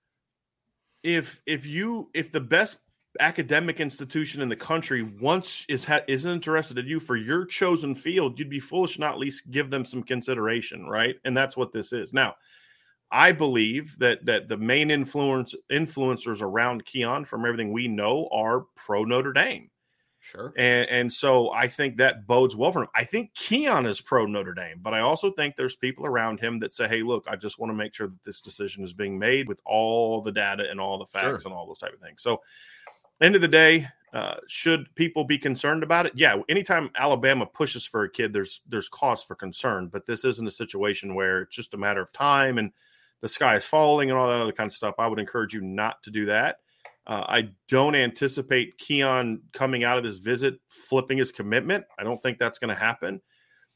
if 1.05 1.41
if 1.45 1.67
you 1.67 2.09
if 2.15 2.31
the 2.31 2.41
best 2.41 2.79
academic 3.19 3.79
institution 3.79 4.41
in 4.41 4.50
the 4.50 4.55
country 4.55 5.03
once 5.03 5.63
is 5.69 5.85
ha- 5.85 6.01
is 6.07 6.25
interested 6.25 6.79
in 6.79 6.88
you 6.88 7.00
for 7.00 7.15
your 7.15 7.45
chosen 7.45 7.93
field, 7.93 8.39
you'd 8.39 8.50
be 8.50 8.59
foolish 8.59 8.97
not 8.97 9.19
least 9.19 9.50
give 9.51 9.69
them 9.69 9.85
some 9.85 10.01
consideration, 10.01 10.88
right? 10.88 11.15
And 11.24 11.38
that's 11.38 11.55
what 11.55 11.71
this 11.71 11.93
is. 11.93 12.12
Now, 12.12 12.35
I 13.12 13.31
believe 13.31 13.97
that 14.00 14.25
that 14.25 14.50
the 14.50 14.57
main 14.57 14.89
influence 14.89 15.53
influencers 15.71 16.41
around 16.41 16.85
Keon, 16.85 17.24
from 17.25 17.45
everything 17.45 17.71
we 17.71 17.88
know, 17.88 18.27
are 18.31 18.65
pro 18.75 19.03
Notre 19.03 19.31
Dame. 19.31 19.69
Sure. 20.32 20.53
And 20.58 20.89
and 20.89 21.13
so 21.13 21.51
I 21.51 21.67
think 21.67 21.98
that 21.98 22.25
bodes 22.25 22.55
well 22.55 22.72
for 22.72 22.84
him. 22.84 22.89
I 22.96 23.03
think 23.03 23.34
Keon 23.36 23.86
is 23.86 24.01
pro 24.01 24.25
Notre 24.25 24.55
Dame, 24.55 24.79
but 24.82 24.94
I 24.94 25.01
also 25.01 25.29
think 25.32 25.55
there's 25.55 25.75
people 25.75 26.05
around 26.05 26.39
him 26.39 26.58
that 26.60 26.74
say, 26.74 26.88
"Hey, 26.88 27.03
look, 27.03 27.25
I 27.27 27.36
just 27.36 27.60
want 27.60 27.70
to 27.70 27.75
make 27.75 27.94
sure 27.94 28.08
that 28.08 28.24
this 28.24 28.41
decision 28.41 28.84
is 28.84 28.91
being 28.91 29.20
made 29.20 29.48
with 29.48 29.62
all 29.65 30.22
the 30.22 30.32
data 30.32 30.65
and 30.70 30.79
all 30.79 30.98
the 30.98 31.05
facts 31.05 31.44
sure. 31.44 31.51
and 31.51 31.53
all 31.53 31.67
those 31.67 31.77
type 31.77 31.94
of 31.94 32.00
things." 32.00 32.24
So, 32.24 32.41
end 33.22 33.36
of 33.36 33.41
the 33.41 33.48
day, 33.48 33.88
uh, 34.13 34.38
should 34.48 34.88
people 34.96 35.25
be 35.25 35.38
concerned 35.38 35.84
about 35.84 36.08
it? 36.08 36.13
Yeah. 36.15 36.41
Anytime 36.50 36.89
Alabama 36.96 37.46
pushes 37.46 37.86
for 37.86 38.03
a 38.03 38.10
kid, 38.10 38.34
there's 38.34 38.62
there's 38.67 38.89
cause 38.89 39.22
for 39.22 39.36
concern. 39.36 39.89
But 39.89 40.08
this 40.08 40.25
isn't 40.25 40.48
a 40.48 40.51
situation 40.51 41.13
where 41.13 41.41
it's 41.41 41.55
just 41.55 41.75
a 41.75 41.77
matter 41.77 42.01
of 42.01 42.12
time 42.13 42.58
and 42.58 42.72
the 43.22 43.29
sky 43.29 43.58
is 43.58 43.65
falling 43.65 44.10
and 44.10 44.17
all 44.17 44.27
that 44.27 44.39
other 44.39 44.51
kind 44.51 44.67
of 44.67 44.74
stuff. 44.74 44.96
I 44.98 45.08
would 45.08 45.20
encourage 45.20 45.53
you 45.53 45.62
not 45.62 46.01
to 46.03 46.12
do 46.12 46.25
that. 46.27 46.60
Uh, 47.07 47.24
I 47.27 47.50
don't 47.67 47.95
anticipate 47.95 48.77
Keon 48.77 49.41
coming 49.53 49.83
out 49.83 49.97
of 49.97 50.03
this 50.03 50.17
visit 50.17 50.55
flipping 50.69 51.17
his 51.17 51.31
commitment. 51.31 51.85
I 52.00 52.03
don't 52.03 52.21
think 52.21 52.39
that's 52.39 52.57
going 52.57 52.69
to 52.69 52.75
happen. 52.75 53.21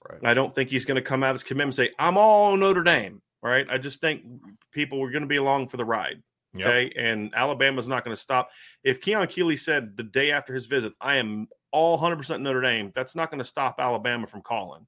Right. 0.09 0.19
I 0.23 0.33
don't 0.33 0.51
think 0.51 0.69
he's 0.69 0.85
going 0.85 0.95
to 0.95 1.01
come 1.01 1.23
out 1.23 1.31
of 1.31 1.35
this 1.35 1.43
commitment 1.43 1.77
and 1.79 1.87
say, 1.87 1.93
I'm 1.99 2.17
all 2.17 2.57
Notre 2.57 2.83
Dame. 2.83 3.21
Right. 3.41 3.67
I 3.69 3.77
just 3.77 4.01
think 4.01 4.23
people 4.71 4.99
were 4.99 5.11
going 5.11 5.21
to 5.21 5.27
be 5.27 5.37
along 5.37 5.69
for 5.69 5.77
the 5.77 5.85
ride. 5.85 6.21
Okay. 6.55 6.83
Yep. 6.85 6.93
And 6.97 7.31
Alabama's 7.35 7.87
not 7.87 8.03
going 8.03 8.15
to 8.15 8.21
stop. 8.21 8.49
If 8.83 9.01
Keon 9.01 9.27
Keeley 9.27 9.57
said 9.57 9.95
the 9.95 10.03
day 10.03 10.31
after 10.31 10.53
his 10.53 10.65
visit, 10.65 10.93
I 10.99 11.17
am 11.17 11.47
all 11.71 11.99
100% 11.99 12.41
Notre 12.41 12.61
Dame, 12.61 12.91
that's 12.95 13.15
not 13.15 13.29
going 13.29 13.39
to 13.39 13.45
stop 13.45 13.75
Alabama 13.79 14.27
from 14.27 14.41
calling. 14.41 14.87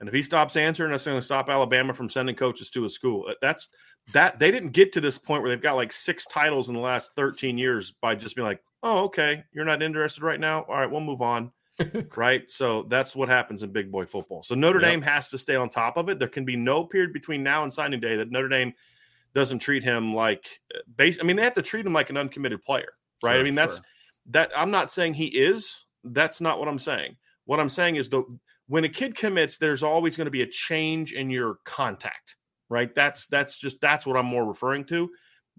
And 0.00 0.08
if 0.08 0.14
he 0.14 0.22
stops 0.22 0.56
answering, 0.56 0.90
that's 0.90 1.04
going 1.04 1.18
to 1.18 1.22
stop 1.22 1.48
Alabama 1.48 1.94
from 1.94 2.10
sending 2.10 2.34
coaches 2.34 2.70
to 2.70 2.84
a 2.84 2.88
school. 2.88 3.32
That's 3.40 3.68
that 4.12 4.38
they 4.38 4.50
didn't 4.50 4.70
get 4.70 4.92
to 4.92 5.00
this 5.00 5.18
point 5.18 5.42
where 5.42 5.50
they've 5.50 5.62
got 5.62 5.76
like 5.76 5.92
six 5.92 6.26
titles 6.26 6.68
in 6.68 6.74
the 6.74 6.80
last 6.80 7.12
13 7.16 7.56
years 7.58 7.92
by 8.00 8.14
just 8.14 8.36
being 8.36 8.46
like, 8.46 8.62
oh, 8.82 9.04
okay, 9.04 9.44
you're 9.52 9.64
not 9.64 9.82
interested 9.82 10.22
right 10.22 10.38
now. 10.38 10.62
All 10.62 10.76
right, 10.76 10.90
we'll 10.90 11.00
move 11.00 11.22
on. 11.22 11.52
right. 12.16 12.48
So 12.50 12.84
that's 12.84 13.16
what 13.16 13.28
happens 13.28 13.62
in 13.62 13.72
big 13.72 13.90
boy 13.90 14.06
football. 14.06 14.42
So 14.42 14.54
Notre 14.54 14.80
yep. 14.80 14.90
Dame 14.90 15.02
has 15.02 15.30
to 15.30 15.38
stay 15.38 15.56
on 15.56 15.68
top 15.68 15.96
of 15.96 16.08
it. 16.08 16.18
There 16.18 16.28
can 16.28 16.44
be 16.44 16.56
no 16.56 16.84
period 16.84 17.12
between 17.12 17.42
now 17.42 17.64
and 17.64 17.72
signing 17.72 18.00
day 18.00 18.16
that 18.16 18.30
Notre 18.30 18.48
Dame 18.48 18.74
doesn't 19.34 19.58
treat 19.58 19.82
him 19.82 20.14
like 20.14 20.60
uh, 20.74 20.78
base. 20.96 21.18
I 21.20 21.24
mean, 21.24 21.36
they 21.36 21.42
have 21.42 21.54
to 21.54 21.62
treat 21.62 21.84
him 21.84 21.92
like 21.92 22.10
an 22.10 22.16
uncommitted 22.16 22.62
player, 22.62 22.92
right? 23.22 23.32
Sure, 23.32 23.40
I 23.40 23.42
mean, 23.42 23.56
that's 23.56 23.76
sure. 23.76 23.84
that 24.30 24.52
I'm 24.56 24.70
not 24.70 24.92
saying 24.92 25.14
he 25.14 25.26
is. 25.26 25.84
That's 26.04 26.40
not 26.40 26.60
what 26.60 26.68
I'm 26.68 26.78
saying. 26.78 27.16
What 27.46 27.58
I'm 27.58 27.68
saying 27.68 27.96
is 27.96 28.08
the 28.08 28.22
when 28.68 28.84
a 28.84 28.88
kid 28.88 29.16
commits, 29.16 29.58
there's 29.58 29.82
always 29.82 30.16
going 30.16 30.26
to 30.26 30.30
be 30.30 30.42
a 30.42 30.46
change 30.46 31.12
in 31.12 31.30
your 31.30 31.56
contact 31.64 32.36
right? 32.74 32.92
That's 32.92 33.28
that's 33.28 33.56
just 33.58 33.80
that's 33.80 34.04
what 34.04 34.16
I'm 34.16 34.26
more 34.26 34.44
referring 34.44 34.84
to. 34.86 35.08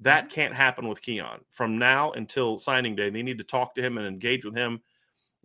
That 0.02 0.26
mm-hmm. 0.26 0.34
can't 0.34 0.54
happen 0.54 0.90
with 0.90 1.02
Keon 1.02 1.40
from 1.52 1.80
now 1.80 2.12
until 2.12 2.58
signing 2.58 2.96
day. 2.96 3.10
They 3.10 3.24
need 3.24 3.38
to 3.38 3.46
talk 3.46 3.74
to 3.76 3.82
him 3.82 3.98
and 3.98 4.06
engage 4.06 4.44
with 4.44 4.56
him 4.56 4.82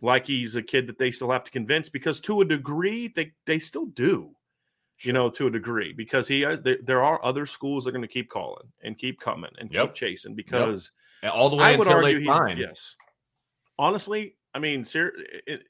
like 0.01 0.27
he's 0.27 0.57
a 0.57 0.61
kid 0.61 0.87
that 0.87 0.97
they 0.97 1.11
still 1.11 1.31
have 1.31 1.45
to 1.45 1.51
convince 1.51 1.87
because 1.87 2.19
to 2.21 2.41
a 2.41 2.45
degree 2.45 3.07
they 3.07 3.31
they 3.45 3.57
still 3.57 3.85
do. 3.85 4.31
Sure. 4.97 5.09
You 5.09 5.13
know, 5.13 5.29
to 5.31 5.47
a 5.47 5.49
degree, 5.49 5.93
because 5.93 6.27
he 6.27 6.43
there, 6.43 6.77
there 6.83 7.01
are 7.03 7.23
other 7.23 7.47
schools 7.47 7.85
that 7.85 7.89
are 7.89 7.93
going 7.93 8.03
to 8.03 8.07
keep 8.07 8.29
calling 8.29 8.67
and 8.83 8.97
keep 8.97 9.19
coming 9.19 9.49
and 9.57 9.71
yep. 9.71 9.87
keep 9.87 9.93
chasing 9.95 10.35
because 10.35 10.91
yep. 11.23 11.33
all 11.33 11.49
the 11.49 11.55
way 11.55 11.63
I 11.63 11.75
would 11.75 11.87
until 11.87 12.03
they 12.03 12.23
sign. 12.23 12.57
Yes, 12.57 12.95
honestly, 13.79 14.35
I 14.53 14.59
mean, 14.59 14.85
ser- 14.85 15.13
it, 15.47 15.63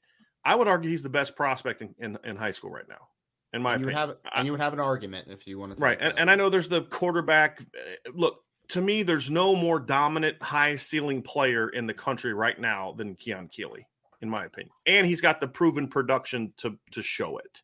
I 0.43 0.55
would 0.55 0.67
argue 0.67 0.89
he's 0.89 1.03
the 1.03 1.07
best 1.07 1.37
prospect 1.37 1.81
in, 1.81 1.95
in, 1.99 2.17
in 2.25 2.35
high 2.35 2.51
school 2.51 2.71
right 2.71 2.89
now 2.89 3.07
in 3.53 3.61
my 3.61 3.71
you 3.71 3.75
opinion. 3.75 3.95
Would 3.95 4.09
have, 4.09 4.17
and 4.35 4.45
you 4.45 4.51
would 4.51 4.61
have 4.61 4.73
an 4.73 4.79
argument 4.79 5.27
if 5.29 5.47
you 5.47 5.59
wanted 5.59 5.77
to. 5.77 5.83
Right. 5.83 5.97
And, 5.99 6.17
and, 6.17 6.31
I 6.31 6.35
know 6.35 6.49
there's 6.49 6.69
the 6.69 6.83
quarterback. 6.83 7.61
Eh, 7.61 8.09
look, 8.13 8.43
to 8.69 8.81
me, 8.81 9.03
there's 9.03 9.29
no 9.29 9.55
more 9.55 9.79
dominant, 9.79 10.41
high 10.41 10.77
ceiling 10.77 11.21
player 11.21 11.69
in 11.69 11.87
the 11.87 11.93
country 11.93 12.33
right 12.33 12.59
now 12.59 12.93
than 12.93 13.15
Keon 13.15 13.49
Keeley, 13.49 13.85
in 14.21 14.29
my 14.29 14.45
opinion. 14.45 14.71
And 14.85 15.05
he's 15.05 15.21
got 15.21 15.41
the 15.41 15.47
proven 15.47 15.87
production 15.87 16.53
to, 16.57 16.77
to 16.91 17.03
show 17.03 17.37
it. 17.37 17.61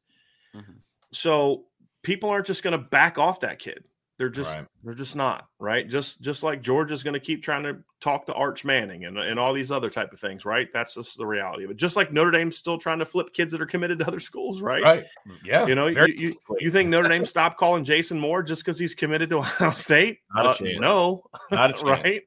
Mm-hmm. 0.56 0.74
So 1.13 1.65
people 2.03 2.29
aren't 2.29 2.48
just 2.48 2.63
going 2.63 2.74
to 2.74 2.77
back 2.77 3.17
off 3.17 3.39
that 3.41 3.60
kid. 3.60 3.86
They're 4.18 4.30
just 4.30 4.58
right. 4.58 4.66
they're 4.84 4.96
just 4.96 5.16
not 5.16 5.48
right. 5.60 5.88
Just 5.88 6.22
just 6.22 6.42
like 6.42 6.62
Georgia's 6.62 7.04
going 7.04 7.14
to 7.14 7.20
keep 7.20 7.44
trying 7.44 7.64
to 7.64 7.78
talk 8.00 8.26
to 8.26 8.34
Arch 8.34 8.66
Manning 8.66 9.06
and, 9.06 9.16
and 9.16 9.40
all 9.40 9.54
these 9.54 9.72
other 9.72 9.92
type 9.92 10.12
of 10.12 10.20
things, 10.20 10.44
right? 10.44 10.68
That's 10.74 10.96
just 10.96 11.18
the 11.18 11.26
reality 11.26 11.66
of 11.66 11.72
it. 11.72 11.78
Just 11.78 11.96
like 11.96 12.12
Notre 12.12 12.32
Dame's 12.32 12.58
still 12.58 12.80
trying 12.80 12.98
to 12.98 13.06
flip 13.06 13.32
kids 13.32 13.52
that 13.52 13.62
are 13.62 13.68
committed 13.68 14.00
to 14.00 14.08
other 14.08 14.20
schools, 14.20 14.60
right? 14.60 14.82
Right. 14.82 15.06
Yeah. 15.46 15.68
You 15.68 15.76
know, 15.76 15.86
you, 15.86 16.06
you, 16.08 16.36
you, 16.60 16.72
think 16.72 16.90
Notre 16.90 17.10
Dame 17.10 17.28
stopped 17.28 17.60
calling 17.60 17.84
Jason 17.84 18.20
Moore 18.20 18.42
just 18.42 18.64
because 18.64 18.80
he's 18.80 18.96
committed 18.96 19.30
to 19.30 19.38
Ohio 19.38 19.72
State? 19.76 20.20
Not 20.34 20.48
uh, 20.48 20.50
a 20.50 20.54
chance. 20.56 20.80
No, 20.80 21.24
not 21.52 21.70
a 21.70 21.74
chance. 21.74 21.84
right. 21.84 22.22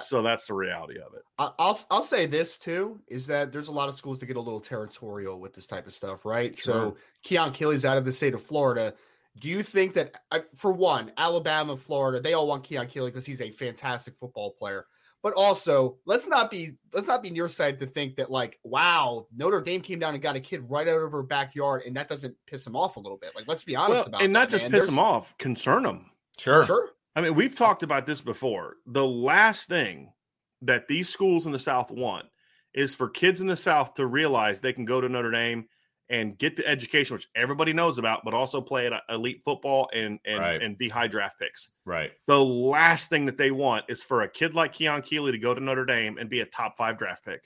So 0.00 0.22
that's 0.22 0.46
the 0.46 0.54
reality 0.54 0.98
of 0.98 1.14
it. 1.14 1.22
I'll 1.38 1.78
I'll 1.90 2.02
say 2.02 2.26
this 2.26 2.58
too 2.58 3.00
is 3.08 3.26
that 3.28 3.52
there's 3.52 3.68
a 3.68 3.72
lot 3.72 3.88
of 3.88 3.96
schools 3.96 4.20
that 4.20 4.26
get 4.26 4.36
a 4.36 4.40
little 4.40 4.60
territorial 4.60 5.40
with 5.40 5.54
this 5.54 5.66
type 5.66 5.86
of 5.86 5.92
stuff, 5.92 6.24
right? 6.24 6.56
Sure. 6.56 6.74
So 6.74 6.96
Keon 7.22 7.52
Keeley's 7.52 7.84
out 7.84 7.96
of 7.96 8.04
the 8.04 8.12
state 8.12 8.34
of 8.34 8.42
Florida 8.42 8.94
do 9.38 9.48
you 9.48 9.62
think 9.62 9.94
that, 9.94 10.14
for 10.54 10.72
one, 10.72 11.12
Alabama, 11.16 11.76
Florida, 11.76 12.20
they 12.20 12.34
all 12.34 12.46
want 12.46 12.64
Keon 12.64 12.86
Keeley 12.86 13.10
because 13.10 13.26
he's 13.26 13.40
a 13.40 13.50
fantastic 13.50 14.14
football 14.18 14.52
player. 14.52 14.86
But 15.22 15.32
also, 15.34 15.96
let's 16.04 16.28
not 16.28 16.50
be 16.50 16.72
let's 16.92 17.08
not 17.08 17.22
be 17.22 17.30
near 17.30 17.44
nearsighted 17.44 17.80
to 17.80 17.86
think 17.86 18.16
that 18.16 18.30
like, 18.30 18.60
wow, 18.62 19.26
Notre 19.34 19.62
Dame 19.62 19.80
came 19.80 19.98
down 19.98 20.12
and 20.12 20.22
got 20.22 20.36
a 20.36 20.40
kid 20.40 20.68
right 20.68 20.86
out 20.86 21.00
of 21.00 21.12
her 21.12 21.22
backyard, 21.22 21.82
and 21.86 21.96
that 21.96 22.10
doesn't 22.10 22.36
piss 22.46 22.66
him 22.66 22.76
off 22.76 22.96
a 22.96 23.00
little 23.00 23.16
bit. 23.16 23.34
Like, 23.34 23.48
let's 23.48 23.64
be 23.64 23.74
honest 23.74 23.90
well, 23.90 24.06
about 24.06 24.22
and 24.22 24.34
that, 24.34 24.38
not 24.38 24.48
just 24.50 24.64
man. 24.64 24.72
piss 24.72 24.80
There's... 24.82 24.92
him 24.92 24.98
off, 24.98 25.36
concern 25.38 25.86
him. 25.86 26.10
Sure, 26.38 26.66
sure. 26.66 26.90
I 27.16 27.22
mean, 27.22 27.34
we've 27.34 27.54
talked 27.54 27.82
about 27.82 28.06
this 28.06 28.20
before. 28.20 28.76
The 28.86 29.06
last 29.06 29.66
thing 29.66 30.12
that 30.60 30.88
these 30.88 31.08
schools 31.08 31.46
in 31.46 31.52
the 31.52 31.58
South 31.58 31.90
want 31.90 32.26
is 32.74 32.92
for 32.92 33.08
kids 33.08 33.40
in 33.40 33.46
the 33.46 33.56
South 33.56 33.94
to 33.94 34.06
realize 34.06 34.60
they 34.60 34.72
can 34.74 34.84
go 34.84 35.00
to 35.00 35.08
Notre 35.08 35.30
Dame 35.30 35.68
and 36.10 36.36
get 36.38 36.56
the 36.56 36.66
education, 36.66 37.14
which 37.14 37.28
everybody 37.34 37.72
knows 37.72 37.98
about, 37.98 38.24
but 38.24 38.34
also 38.34 38.60
play 38.60 38.86
at 38.86 38.92
uh, 38.92 39.00
elite 39.08 39.42
football 39.44 39.88
and 39.94 40.18
and, 40.24 40.40
right. 40.40 40.62
and 40.62 40.76
be 40.76 40.88
high 40.88 41.08
draft 41.08 41.38
picks. 41.38 41.70
Right. 41.84 42.12
The 42.26 42.42
last 42.42 43.10
thing 43.10 43.26
that 43.26 43.38
they 43.38 43.50
want 43.50 43.84
is 43.88 44.02
for 44.02 44.22
a 44.22 44.28
kid 44.28 44.54
like 44.54 44.72
Keon 44.74 45.02
Keeley 45.02 45.32
to 45.32 45.38
go 45.38 45.54
to 45.54 45.60
Notre 45.60 45.86
Dame 45.86 46.18
and 46.18 46.28
be 46.28 46.40
a 46.40 46.46
top 46.46 46.76
five 46.76 46.98
draft 46.98 47.24
pick. 47.24 47.44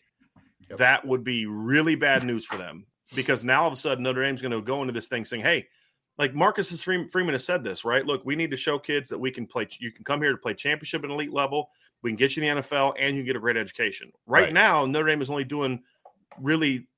Yep. 0.69 0.79
That 0.79 1.07
would 1.07 1.25
be 1.25 1.47
really 1.47 1.95
bad 1.95 2.25
news 2.25 2.45
for 2.45 2.57
them 2.57 2.87
because 3.15 3.45
now 3.45 3.63
all 3.63 3.69
of 3.69 3.73
a 3.73 3.77
sudden 3.77 4.05
Notre 4.05 4.23
Dame's 4.23 4.43
going 4.43 4.53
to 4.53 4.61
go 4.61 4.83
into 4.83 4.93
this 4.93 5.09
thing 5.09 5.25
saying, 5.25 5.43
"Hey, 5.43 5.69
like 6.19 6.35
Marcus 6.35 6.83
Freeman 6.83 7.29
has 7.29 7.45
said 7.45 7.63
this, 7.63 7.85
right? 7.85 8.05
Look, 8.05 8.25
we 8.25 8.35
need 8.35 8.51
to 8.51 8.57
show 8.57 8.79
kids 8.79 9.09
that 9.11 9.19
we 9.19 9.31
can 9.31 9.47
play. 9.47 9.69
You 9.79 9.93
can 9.93 10.05
come 10.05 10.21
here 10.21 10.33
to 10.33 10.37
play 10.37 10.53
championship 10.53 11.05
at 11.05 11.11
elite 11.11 11.33
level. 11.33 11.71
We 12.03 12.11
can 12.11 12.17
get 12.17 12.37
you 12.37 12.43
in 12.43 12.57
the 12.57 12.63
NFL, 12.63 12.95
and 12.99 13.17
you 13.17 13.23
get 13.23 13.37
a 13.37 13.41
great 13.41 13.57
education. 13.57 14.13
Right, 14.27 14.45
right. 14.45 14.53
now, 14.53 14.85
Notre 14.85 15.09
Dame 15.09 15.23
is 15.23 15.31
only 15.31 15.45
doing 15.45 15.83
really 16.41 16.89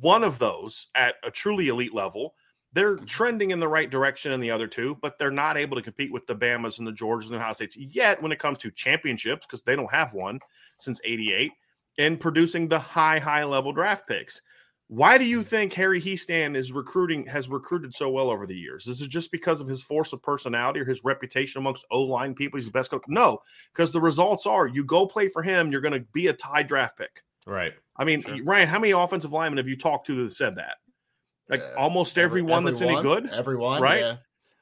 one 0.00 0.24
of 0.24 0.38
those 0.38 0.86
at 0.94 1.16
a 1.22 1.30
truly 1.30 1.68
elite 1.68 1.94
level. 1.94 2.34
They're 2.72 2.96
mm-hmm. 2.96 3.04
trending 3.04 3.50
in 3.50 3.60
the 3.60 3.68
right 3.68 3.88
direction 3.88 4.32
in 4.32 4.40
the 4.40 4.50
other 4.50 4.66
two, 4.66 4.98
but 5.00 5.18
they're 5.18 5.30
not 5.30 5.56
able 5.56 5.76
to 5.76 5.82
compete 5.82 6.12
with 6.12 6.26
the 6.26 6.34
Bamas 6.34 6.78
and 6.78 6.86
the 6.86 6.92
Georgias 6.92 7.24
and 7.24 7.34
the 7.34 7.36
Ohio 7.36 7.52
States 7.52 7.76
yet 7.76 8.20
when 8.20 8.32
it 8.32 8.38
comes 8.38 8.58
to 8.58 8.70
championships 8.70 9.46
because 9.46 9.62
they 9.62 9.76
don't 9.76 9.92
have 9.92 10.12
one 10.12 10.40
since 10.80 11.00
88 11.04 11.52
and 11.98 12.18
producing 12.18 12.68
the 12.68 12.78
high, 12.78 13.18
high 13.18 13.44
level 13.44 13.72
draft 13.72 14.08
picks. 14.08 14.42
Why 14.88 15.16
do 15.16 15.24
you 15.24 15.40
mm-hmm. 15.40 15.48
think 15.48 15.72
Harry 15.74 16.00
Hiestand 16.00 16.56
is 16.56 16.72
recruiting 16.72 17.26
has 17.26 17.48
recruited 17.48 17.94
so 17.94 18.10
well 18.10 18.30
over 18.30 18.46
the 18.46 18.56
years? 18.56 18.86
Is 18.86 19.00
it 19.00 19.08
just 19.08 19.30
because 19.30 19.60
of 19.60 19.68
his 19.68 19.82
force 19.82 20.12
of 20.12 20.22
personality 20.22 20.80
or 20.80 20.84
his 20.84 21.04
reputation 21.04 21.60
amongst 21.60 21.86
O 21.90 22.02
line 22.02 22.34
people? 22.34 22.58
He's 22.58 22.66
the 22.66 22.72
best 22.72 22.90
coach. 22.90 23.02
No, 23.08 23.38
because 23.72 23.92
the 23.92 24.00
results 24.00 24.46
are 24.46 24.66
you 24.66 24.84
go 24.84 25.06
play 25.06 25.28
for 25.28 25.42
him, 25.42 25.70
you're 25.70 25.80
going 25.80 25.94
to 25.94 26.06
be 26.12 26.26
a 26.26 26.36
high 26.42 26.62
draft 26.62 26.98
pick. 26.98 27.22
Right. 27.46 27.72
I 27.96 28.04
mean, 28.04 28.22
sure. 28.22 28.42
Ryan, 28.44 28.68
how 28.68 28.78
many 28.78 28.92
offensive 28.92 29.32
linemen 29.32 29.58
have 29.58 29.68
you 29.68 29.76
talked 29.76 30.06
to 30.08 30.24
that 30.24 30.32
said 30.32 30.56
that? 30.56 30.76
Like 31.48 31.60
uh, 31.60 31.78
almost 31.78 32.18
everyone 32.18 32.66
every, 32.66 32.70
that's 32.70 32.82
any 32.82 33.00
good. 33.02 33.28
Everyone, 33.30 33.80
right? 33.80 34.00
Yeah. 34.00 34.16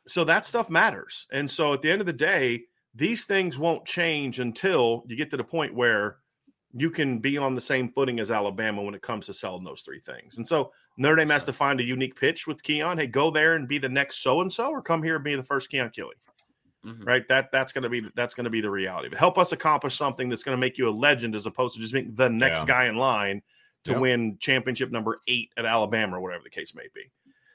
So 0.06 0.24
that 0.24 0.44
stuff 0.44 0.68
matters. 0.68 1.26
And 1.32 1.50
so 1.50 1.72
at 1.72 1.80
the 1.80 1.90
end 1.90 2.00
of 2.00 2.06
the 2.06 2.12
day, 2.12 2.64
these 2.94 3.24
things 3.24 3.58
won't 3.58 3.84
change 3.84 4.40
until 4.40 5.04
you 5.06 5.16
get 5.16 5.30
to 5.30 5.36
the 5.36 5.44
point 5.44 5.74
where 5.74 6.18
you 6.74 6.90
can 6.90 7.18
be 7.18 7.38
on 7.38 7.54
the 7.54 7.60
same 7.60 7.90
footing 7.92 8.18
as 8.18 8.30
Alabama 8.30 8.82
when 8.82 8.94
it 8.94 9.02
comes 9.02 9.26
to 9.26 9.34
selling 9.34 9.64
those 9.64 9.82
three 9.82 10.00
things. 10.00 10.38
And 10.38 10.46
so 10.46 10.72
Notre 10.96 11.16
Dame 11.16 11.30
has 11.30 11.44
to 11.44 11.52
find 11.52 11.80
a 11.80 11.84
unique 11.84 12.16
pitch 12.16 12.46
with 12.46 12.62
Keon. 12.62 12.98
Hey, 12.98 13.06
go 13.06 13.30
there 13.30 13.54
and 13.54 13.68
be 13.68 13.78
the 13.78 13.88
next 13.88 14.22
so 14.22 14.40
and 14.40 14.52
so, 14.52 14.70
or 14.70 14.82
come 14.82 15.02
here 15.02 15.16
and 15.16 15.24
be 15.24 15.34
the 15.34 15.42
first 15.42 15.70
Keon 15.70 15.90
Keeley. 15.90 16.16
Mm-hmm. 16.84 17.04
Right. 17.04 17.28
That 17.28 17.52
that's 17.52 17.72
gonna 17.72 17.88
be 17.88 18.02
that's 18.16 18.34
gonna 18.34 18.50
be 18.50 18.60
the 18.60 18.70
reality. 18.70 19.08
But 19.08 19.18
help 19.18 19.38
us 19.38 19.52
accomplish 19.52 19.96
something 19.96 20.28
that's 20.28 20.42
gonna 20.42 20.56
make 20.56 20.78
you 20.78 20.88
a 20.88 20.90
legend 20.90 21.34
as 21.34 21.46
opposed 21.46 21.74
to 21.76 21.80
just 21.80 21.92
being 21.92 22.12
the 22.14 22.28
next 22.28 22.60
yeah. 22.60 22.66
guy 22.66 22.84
in 22.86 22.96
line 22.96 23.42
to 23.84 23.92
yep. 23.92 24.00
win 24.00 24.36
championship 24.38 24.90
number 24.90 25.20
eight 25.28 25.50
at 25.56 25.64
Alabama 25.64 26.16
or 26.16 26.20
whatever 26.20 26.42
the 26.42 26.50
case 26.50 26.74
may 26.74 26.86
be. 26.94 27.02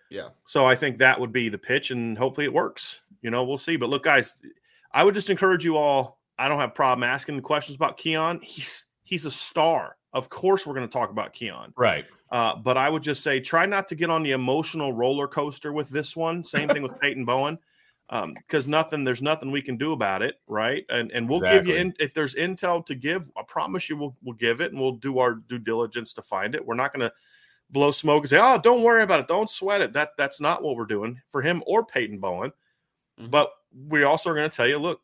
Yeah. 0.10 0.30
So 0.46 0.66
I 0.66 0.76
think 0.76 0.98
that 1.00 1.20
would 1.20 1.32
be 1.32 1.50
the 1.50 1.58
pitch, 1.58 1.92
and 1.92 2.18
hopefully 2.18 2.46
it 2.46 2.54
works. 2.54 3.02
You 3.22 3.30
know, 3.30 3.44
we'll 3.44 3.58
see. 3.58 3.76
But 3.76 3.90
look, 3.90 4.04
guys, 4.04 4.36
I 4.92 5.04
would 5.04 5.14
just 5.14 5.30
encourage 5.30 5.66
you 5.66 5.78
all. 5.78 6.20
I 6.40 6.48
don't 6.48 6.60
have 6.60 6.70
a 6.70 6.74
problem 6.74 7.04
asking 7.04 7.42
questions 7.42 7.76
about 7.76 7.98
Keon. 7.98 8.40
He's 8.42 8.86
he's 9.04 9.26
a 9.26 9.32
star. 9.32 9.98
Of 10.14 10.30
course, 10.30 10.66
we're 10.66 10.74
going 10.74 10.88
to 10.88 10.92
talk 10.92 11.10
about 11.10 11.34
Keon. 11.34 11.74
Right. 11.76 12.06
Uh, 12.32 12.56
but 12.56 12.78
I 12.78 12.90
would 12.90 13.04
just 13.04 13.24
say 13.24 13.40
try 13.40 13.66
not 13.66 13.88
to 13.90 13.96
get 13.96 14.10
on 14.10 14.24
the 14.24 14.32
emotional 14.32 14.94
roller 14.94 15.28
coaster 15.28 15.74
with 15.74 15.90
this 15.90 16.16
one. 16.16 16.44
Same 16.44 16.70
thing 16.70 16.82
with 16.82 17.00
Peyton 17.02 17.26
Bowen. 17.26 17.58
Because 18.10 18.66
um, 18.66 18.72
nothing 18.72 19.04
there's 19.04 19.22
nothing 19.22 19.52
we 19.52 19.62
can 19.62 19.76
do 19.76 19.92
about 19.92 20.22
it, 20.22 20.36
right? 20.48 20.86
And 20.90 21.12
and 21.12 21.28
we'll 21.28 21.40
exactly. 21.40 21.60
give 21.60 21.68
you 21.68 21.82
in, 21.82 21.94
if 22.00 22.14
there's 22.14 22.36
intel 22.36 22.86
to 22.86 22.96
give, 22.96 23.30
I 23.36 23.42
promise 23.48 23.90
you 23.90 23.98
we'll 23.98 24.16
we'll 24.24 24.36
give 24.36 24.62
it 24.62 24.72
and 24.72 24.80
we'll 24.80 24.94
do 24.94 25.20
our 25.20 25.36
due 25.36 25.60
diligence 25.60 26.14
to 26.14 26.22
find 26.22 26.56
it. 26.56 26.66
We're 26.66 26.76
not 26.76 26.94
going 26.94 27.08
to 27.08 27.14
blow 27.70 27.92
smoke 27.92 28.24
and 28.24 28.30
say, 28.30 28.40
"Oh, 28.42 28.58
don't 28.58 28.82
worry 28.82 29.04
about 29.04 29.20
it, 29.20 29.28
don't 29.28 29.50
sweat 29.50 29.82
it." 29.82 29.92
That 29.94 30.12
that's 30.18 30.40
not 30.40 30.64
what 30.64 30.78
we're 30.78 30.86
doing 30.86 31.20
for 31.28 31.42
him 31.42 31.64
or 31.68 31.86
Peyton 31.86 32.20
Bowen. 32.20 32.52
Mm-hmm. 33.20 33.30
But 33.30 33.52
we 33.88 34.04
also 34.04 34.30
are 34.30 34.36
going 34.36 34.50
to 34.50 34.56
tell 34.56 34.68
you, 34.68 34.78
look, 34.78 35.02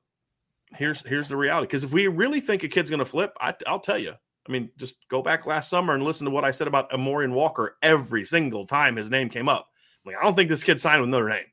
here's 0.76 1.06
here's 1.06 1.28
the 1.28 1.38
reality. 1.38 1.68
Because 1.68 1.84
if 1.84 1.92
we 1.92 2.08
really 2.08 2.40
think 2.40 2.64
a 2.64 2.68
kid's 2.68 2.90
going 2.90 3.00
to 3.00 3.06
flip, 3.06 3.36
I, 3.40 3.54
i'll 3.68 3.80
tell 3.80 3.98
you. 3.98 4.14
I 4.48 4.52
mean, 4.52 4.70
just 4.78 5.08
go 5.08 5.22
back 5.22 5.46
last 5.46 5.70
summer 5.70 5.94
and 5.94 6.04
listen 6.04 6.26
to 6.26 6.32
what 6.32 6.44
I 6.44 6.52
said 6.52 6.68
about 6.68 6.94
Amorion 6.94 7.34
Walker 7.34 7.78
every 7.82 8.26
single 8.26 8.66
time 8.66 8.96
his 8.98 9.10
name 9.10 9.30
came 9.30 9.48
up. 9.48 9.70
Like, 10.06 10.18
I 10.20 10.24
don't 10.24 10.36
think 10.36 10.50
this 10.50 10.64
kid 10.64 10.82
signed 10.82 11.00
with 11.00 11.10
Notre 11.10 11.30
Dame, 11.30 11.46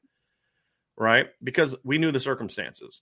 right? 1.00 1.28
Because 1.42 1.74
we 1.82 1.98
knew 1.98 2.12
the 2.12 2.20
circumstances. 2.20 3.00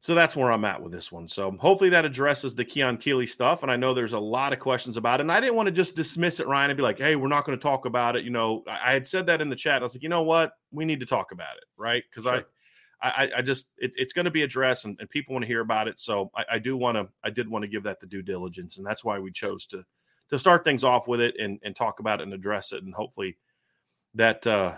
So 0.00 0.14
that's 0.14 0.36
where 0.36 0.52
I'm 0.52 0.66
at 0.66 0.82
with 0.82 0.92
this 0.92 1.10
one. 1.10 1.28
So 1.28 1.52
hopefully 1.52 1.88
that 1.90 2.04
addresses 2.04 2.54
the 2.54 2.64
Keon 2.64 2.98
Keeley 2.98 3.26
stuff. 3.26 3.62
And 3.62 3.72
I 3.72 3.76
know 3.76 3.94
there's 3.94 4.12
a 4.12 4.18
lot 4.18 4.52
of 4.52 4.58
questions 4.58 4.98
about 4.98 5.20
it. 5.20 5.22
And 5.22 5.32
I 5.32 5.40
didn't 5.40 5.54
want 5.54 5.66
to 5.66 5.72
just 5.72 5.96
dismiss 5.96 6.40
it, 6.40 6.46
Ryan, 6.46 6.70
and 6.70 6.76
be 6.76 6.82
like, 6.82 6.98
hey, 6.98 7.16
we're 7.16 7.28
not 7.28 7.46
going 7.46 7.56
to 7.56 7.62
talk 7.62 7.86
about 7.86 8.16
it. 8.16 8.24
You 8.24 8.30
know, 8.30 8.64
I 8.68 8.92
had 8.92 9.06
said 9.06 9.26
that 9.26 9.40
in 9.40 9.48
the 9.48 9.56
chat. 9.56 9.80
I 9.80 9.84
was 9.84 9.94
like, 9.94 10.02
you 10.02 10.10
know 10.10 10.24
what? 10.24 10.52
We 10.72 10.84
need 10.84 11.00
to 11.00 11.06
talk 11.06 11.32
about 11.32 11.56
it, 11.56 11.64
right? 11.78 12.02
Because 12.10 12.24
sure. 12.24 12.44
I, 13.00 13.08
I, 13.08 13.30
I 13.38 13.42
just 13.42 13.68
it, 13.78 13.92
it's 13.96 14.12
going 14.12 14.26
to 14.26 14.30
be 14.30 14.42
addressed 14.42 14.84
and, 14.84 14.98
and, 14.98 15.08
people 15.08 15.34
want 15.34 15.44
to 15.44 15.46
hear 15.46 15.60
about 15.60 15.88
it. 15.88 16.00
So 16.00 16.30
I, 16.36 16.44
I 16.52 16.58
do 16.58 16.76
want 16.76 16.96
to 16.96 17.08
I 17.22 17.30
did 17.30 17.48
want 17.48 17.62
to 17.62 17.68
give 17.68 17.84
that 17.84 18.00
the 18.00 18.06
due 18.06 18.22
diligence, 18.22 18.76
and 18.76 18.84
that's 18.84 19.04
why 19.04 19.18
we 19.18 19.30
chose 19.30 19.66
to 19.66 19.84
to 20.30 20.38
start 20.38 20.64
things 20.64 20.84
off 20.84 21.06
with 21.06 21.20
it 21.20 21.36
and, 21.38 21.60
and 21.62 21.76
talk 21.76 22.00
about 22.00 22.20
it 22.20 22.24
and 22.24 22.34
address 22.34 22.72
it, 22.72 22.82
and 22.82 22.94
hopefully 22.94 23.36
that 24.14 24.46
uh, 24.46 24.76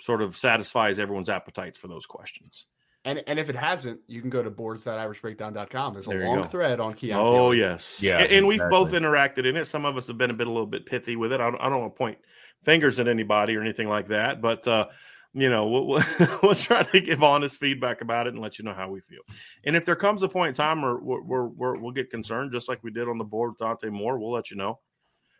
sort 0.00 0.22
of 0.22 0.36
satisfies 0.36 0.98
everyone's 0.98 1.28
appetites 1.28 1.78
for 1.78 1.88
those 1.88 2.06
questions. 2.06 2.66
And 3.04 3.22
and 3.26 3.38
if 3.38 3.48
it 3.48 3.56
hasn't, 3.56 4.00
you 4.08 4.20
can 4.20 4.28
go 4.28 4.42
to 4.42 4.50
boards.irishbreakdown.com. 4.50 5.94
There's 5.94 6.06
a 6.06 6.10
there 6.10 6.26
long 6.26 6.42
thread 6.42 6.80
on 6.80 6.92
Keon. 6.92 7.18
Oh, 7.18 7.52
yes. 7.52 8.02
Yeah. 8.02 8.18
And, 8.18 8.32
and 8.32 8.46
we've 8.46 8.60
both 8.68 8.92
interacted 8.92 9.46
in 9.46 9.56
it. 9.56 9.66
Some 9.66 9.86
of 9.86 9.96
us 9.96 10.06
have 10.08 10.18
been 10.18 10.30
a 10.30 10.34
bit 10.34 10.46
a 10.46 10.50
little 10.50 10.66
bit 10.66 10.84
pithy 10.84 11.16
with 11.16 11.32
it. 11.32 11.40
I 11.40 11.50
don't, 11.50 11.60
I 11.60 11.70
don't 11.70 11.80
want 11.80 11.94
to 11.94 11.98
point 11.98 12.18
fingers 12.62 13.00
at 13.00 13.08
anybody 13.08 13.56
or 13.56 13.62
anything 13.62 13.88
like 13.88 14.08
that, 14.08 14.42
but 14.42 14.68
uh, 14.68 14.86
you 15.32 15.48
know, 15.48 15.66
we'll, 15.68 15.86
we'll, 15.86 16.02
we'll, 16.42 16.54
try 16.54 16.82
to 16.82 17.00
give 17.00 17.22
honest 17.22 17.58
feedback 17.58 18.02
about 18.02 18.26
it 18.26 18.34
and 18.34 18.42
let 18.42 18.58
you 18.58 18.64
know 18.64 18.74
how 18.74 18.90
we 18.90 19.00
feel. 19.00 19.22
And 19.64 19.76
if 19.76 19.84
there 19.84 19.96
comes 19.96 20.22
a 20.22 20.28
point 20.28 20.48
in 20.50 20.54
time 20.54 20.82
where 20.82 20.96
we're, 20.96 21.46
we're, 21.46 21.78
we'll 21.78 21.92
get 21.92 22.10
concerned, 22.10 22.52
just 22.52 22.68
like 22.68 22.82
we 22.82 22.90
did 22.90 23.08
on 23.08 23.16
the 23.16 23.24
board 23.24 23.52
with 23.52 23.58
Dante 23.58 23.88
Moore, 23.88 24.18
we'll 24.18 24.32
let 24.32 24.50
you 24.50 24.56
know. 24.56 24.78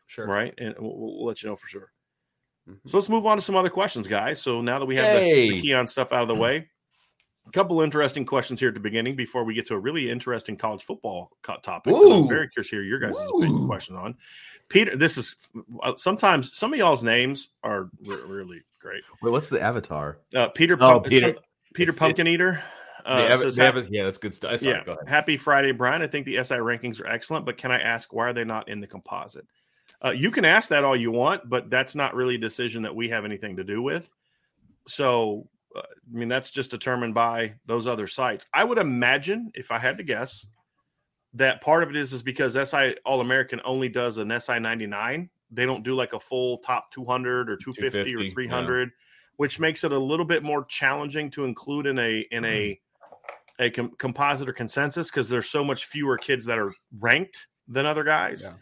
Sure. 0.07 0.27
Right. 0.27 0.55
And 0.59 0.75
we'll, 0.79 0.97
we'll 0.97 1.27
let 1.27 1.43
you 1.43 1.49
know 1.49 1.57
for 1.57 1.67
sure. 1.67 1.93
Mm-hmm. 2.69 2.89
So 2.89 2.99
let's 2.99 3.09
move 3.09 3.27
on 3.27 3.37
to 3.37 3.43
some 3.43 3.57
other 3.57 3.71
questions, 3.71 4.07
guys. 4.07 4.41
So 4.41 4.61
now 4.61 4.79
that 4.79 4.87
we 4.87 4.97
have 4.97 5.07
hey. 5.07 5.49
the, 5.49 5.57
the 5.57 5.61
Keon 5.63 5.87
stuff 5.87 6.13
out 6.13 6.23
of 6.23 6.29
the 6.29 6.35
way, 6.35 6.69
a 7.47 7.53
couple 7.53 7.81
interesting 7.81 8.25
questions 8.25 8.61
here 8.61 8.69
at 8.69 8.75
the 8.75 8.81
beginning 8.81 9.17
before 9.17 9.45
we 9.45 9.55
get 9.55 9.67
to 9.67 9.75
a 9.75 9.79
really 9.79 10.09
interesting 10.09 10.57
college 10.57 10.85
football 10.85 11.31
topic. 11.63 11.95
I'm 11.95 12.29
very 12.29 12.49
curious 12.49 12.71
to 12.71 12.77
hear 12.77 12.83
your 12.83 12.99
guys' 12.99 13.17
opinion 13.35 13.67
question 13.67 13.97
on. 13.97 14.15
Peter, 14.69 14.97
this 14.97 15.19
is 15.19 15.35
uh, 15.83 15.95
sometimes 15.97 16.57
some 16.57 16.73
of 16.73 16.79
y'all's 16.79 17.03
names 17.03 17.49
are 17.65 17.91
re- 18.07 18.23
really 18.27 18.63
great. 18.79 19.03
Wait, 19.21 19.31
what's 19.31 19.49
the 19.49 19.61
avatar? 19.61 20.19
Uh, 20.35 20.49
Peter, 20.49 20.77
oh, 20.81 21.01
Peter, 21.01 21.35
some, 21.35 21.45
Peter 21.75 21.93
Pumpkin 21.93 22.29
it, 22.29 22.35
Eater. 22.35 22.63
Uh, 23.05 23.35
says, 23.37 23.57
yeah, 23.57 24.05
that's 24.05 24.19
good 24.19 24.35
stuff. 24.35 24.63
Yeah, 24.63 24.85
happy 25.07 25.37
Friday, 25.37 25.73
Brian. 25.73 26.03
I 26.03 26.07
think 26.07 26.27
the 26.27 26.37
SI 26.45 26.57
rankings 26.57 27.01
are 27.01 27.07
excellent, 27.07 27.47
but 27.47 27.57
can 27.57 27.73
I 27.73 27.81
ask 27.81 28.13
why 28.13 28.29
are 28.29 28.33
they 28.33 28.45
not 28.45 28.69
in 28.69 28.81
the 28.81 28.87
composite? 28.87 29.47
Uh, 30.03 30.13
you 30.13 30.31
can 30.31 30.45
ask 30.45 30.69
that 30.71 30.85
all 30.85 30.97
you 30.97 31.11
want, 31.11 31.49
but 31.49 31.69
that's 31.69 31.95
not 31.95 32.15
really 32.15 32.37
a 32.37 32.39
decision 32.39 32.83
that 32.83 32.95
we 32.95 33.09
have 33.09 33.25
anything 33.25 33.57
to 33.57 33.65
do 33.65 33.83
with. 33.83 34.11
So 34.87 35.49
uh, 35.75 35.81
I 35.81 36.17
mean, 36.17 36.29
that's 36.29 36.51
just 36.51 36.71
determined 36.71 37.15
by 37.15 37.55
those 37.67 37.87
other 37.87 38.07
sites. 38.07 38.47
I 38.53 38.65
would 38.65 38.79
imagine, 38.79 39.53
if 39.55 39.71
I 39.71 39.79
had 39.79 39.99
to 39.99 40.05
guess, 40.05 40.47
that 41.35 41.61
part 41.61 41.83
of 41.83 41.91
it 41.91 41.97
is 41.97 42.13
is 42.13 42.23
because 42.23 42.55
SI 42.69 42.97
All 43.05 43.21
American 43.21 43.61
only 43.65 43.89
does 43.89 44.19
an 44.19 44.33
SI 44.41 44.59
99. 44.59 45.31
They 45.53 45.67
don't 45.67 45.85
do 45.85 45.95
like 45.95 46.13
a 46.13 46.21
full 46.21 46.59
top 46.59 46.91
200 46.93 47.51
or 47.51 47.57
250, 47.57 48.11
250 48.11 48.31
or 48.31 48.33
300, 48.33 48.89
yeah. 48.89 48.93
which 49.37 49.61
makes 49.61 49.85
it 49.85 49.93
a 49.93 49.99
little 49.99 50.25
bit 50.25 50.43
more 50.43 50.65
challenging 50.65 51.31
to 51.33 51.45
include 51.45 51.87
in 51.87 51.99
a 51.99 52.27
in 52.31 52.45
a 52.45 52.71
mm-hmm. 52.71 53.63
a 53.63 53.71
com- 53.71 53.93
composite 53.99 54.49
or 54.49 54.53
consensus 54.53 55.11
because 55.11 55.29
there's 55.29 55.49
so 55.49 55.63
much 55.63 55.87
fewer 55.87 56.19
kids 56.19 56.45
that 56.47 56.59
are 56.59 56.73
ranked 56.99 57.47
than 57.69 57.87
other 57.87 58.03
guys. 58.03 58.43
Yeah. 58.45 58.55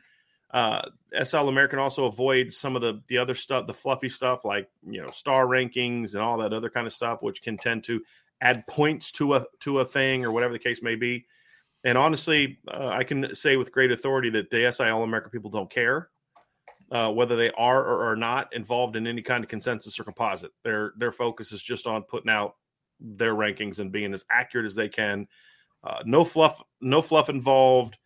Uh, 0.50 0.82
SL 1.24 1.48
American 1.48 1.78
also 1.78 2.06
avoids 2.06 2.56
some 2.56 2.74
of 2.74 2.82
the 2.82 3.02
the 3.08 3.18
other 3.18 3.34
stuff, 3.34 3.66
the 3.66 3.74
fluffy 3.74 4.08
stuff 4.08 4.44
like 4.44 4.68
you 4.88 5.02
know 5.02 5.11
star 5.11 5.46
rankings 5.46 6.14
and 6.14 6.22
all 6.22 6.38
that 6.38 6.52
other 6.52 6.70
kind 6.70 6.87
of 6.87 6.92
stuff, 6.92 7.22
which 7.22 7.42
can 7.42 7.58
tend 7.58 7.84
to 7.84 8.02
add 8.40 8.66
points 8.66 9.12
to 9.12 9.34
a 9.34 9.44
to 9.61 9.80
a 9.80 9.84
thing 9.84 10.24
or 10.24 10.32
whatever 10.32 10.52
the 10.52 10.58
case 10.58 10.82
may 10.82 10.94
be. 10.94 11.26
And 11.84 11.96
honestly, 11.98 12.58
uh, 12.68 12.88
I 12.88 13.04
can 13.04 13.34
say 13.34 13.56
with 13.56 13.72
great 13.72 13.92
authority 13.92 14.30
that 14.30 14.50
the 14.50 14.72
SI 14.72 14.88
All 14.88 15.02
American 15.02 15.30
people 15.30 15.50
don't 15.50 15.70
care 15.70 16.08
uh, 16.90 17.11
whether 17.11 17.37
they 17.37 17.50
are 17.52 17.84
or 17.84 18.04
are 18.04 18.16
not 18.16 18.52
involved 18.54 18.96
in 18.96 19.06
any 19.06 19.22
kind 19.22 19.44
of 19.44 19.50
consensus 19.50 19.98
or 19.98 20.04
composite. 20.04 20.52
Their 20.64 20.92
their 20.96 21.12
focus 21.12 21.52
is 21.52 21.62
just 21.62 21.87
on 21.87 22.02
putting 22.02 22.30
out 22.30 22.56
their 23.00 23.34
rankings 23.34 23.78
and 23.78 23.92
being 23.92 24.12
as 24.14 24.24
accurate 24.30 24.66
as 24.66 24.74
they 24.74 24.88
can. 24.88 25.28
Uh, 25.84 26.02
no 26.04 26.24
fluff, 26.24 26.61
no 26.80 27.02
fluff 27.02 27.28
involved. 27.28 27.98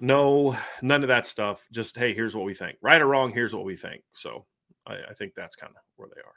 No, 0.00 0.56
none 0.80 1.02
of 1.02 1.08
that 1.08 1.26
stuff. 1.26 1.66
Just 1.72 1.96
hey, 1.96 2.14
here's 2.14 2.36
what 2.36 2.44
we 2.44 2.54
think. 2.54 2.78
Right 2.80 3.00
or 3.00 3.06
wrong, 3.06 3.32
here's 3.32 3.54
what 3.54 3.64
we 3.64 3.76
think. 3.76 4.02
So 4.12 4.46
I, 4.86 4.96
I 5.10 5.14
think 5.14 5.34
that's 5.34 5.56
kind 5.56 5.72
of 5.74 5.82
where 5.96 6.08
they 6.14 6.20
are. 6.20 6.34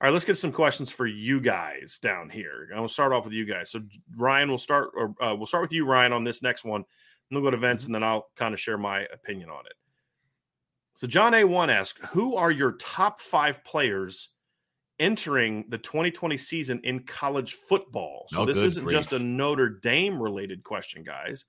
All 0.00 0.08
right, 0.08 0.12
let's 0.12 0.24
get 0.24 0.36
some 0.36 0.52
questions 0.52 0.90
for 0.90 1.06
you 1.06 1.40
guys 1.40 1.98
down 2.02 2.28
here. 2.28 2.68
I'm 2.70 2.78
gonna 2.78 2.88
start 2.88 3.12
off 3.12 3.24
with 3.24 3.32
you 3.32 3.44
guys. 3.44 3.70
So 3.70 3.80
Ryan, 4.16 4.48
we'll 4.48 4.58
start, 4.58 4.90
or 4.96 5.14
uh, 5.20 5.34
we'll 5.34 5.46
start 5.46 5.62
with 5.62 5.72
you, 5.72 5.86
Ryan, 5.86 6.12
on 6.12 6.24
this 6.24 6.42
next 6.42 6.64
one. 6.64 6.82
And 6.82 6.86
we'll 7.30 7.42
go 7.42 7.50
to 7.50 7.56
Vince, 7.56 7.82
mm-hmm. 7.82 7.94
and 7.94 8.02
then 8.02 8.08
I'll 8.08 8.28
kind 8.36 8.52
of 8.52 8.60
share 8.60 8.76
my 8.76 9.06
opinion 9.12 9.50
on 9.50 9.64
it. 9.66 9.72
So 10.94 11.06
John 11.06 11.34
A. 11.34 11.44
One 11.44 11.70
asks, 11.70 12.00
who 12.10 12.36
are 12.36 12.50
your 12.50 12.72
top 12.72 13.20
five 13.20 13.64
players 13.64 14.28
entering 15.00 15.64
the 15.68 15.78
2020 15.78 16.36
season 16.36 16.80
in 16.84 17.00
college 17.00 17.54
football? 17.54 18.26
So 18.28 18.42
oh, 18.42 18.44
this 18.44 18.58
isn't 18.58 18.84
grief. 18.84 18.96
just 18.96 19.12
a 19.12 19.18
Notre 19.18 19.70
Dame 19.70 20.20
related 20.20 20.62
question, 20.62 21.02
guys. 21.02 21.46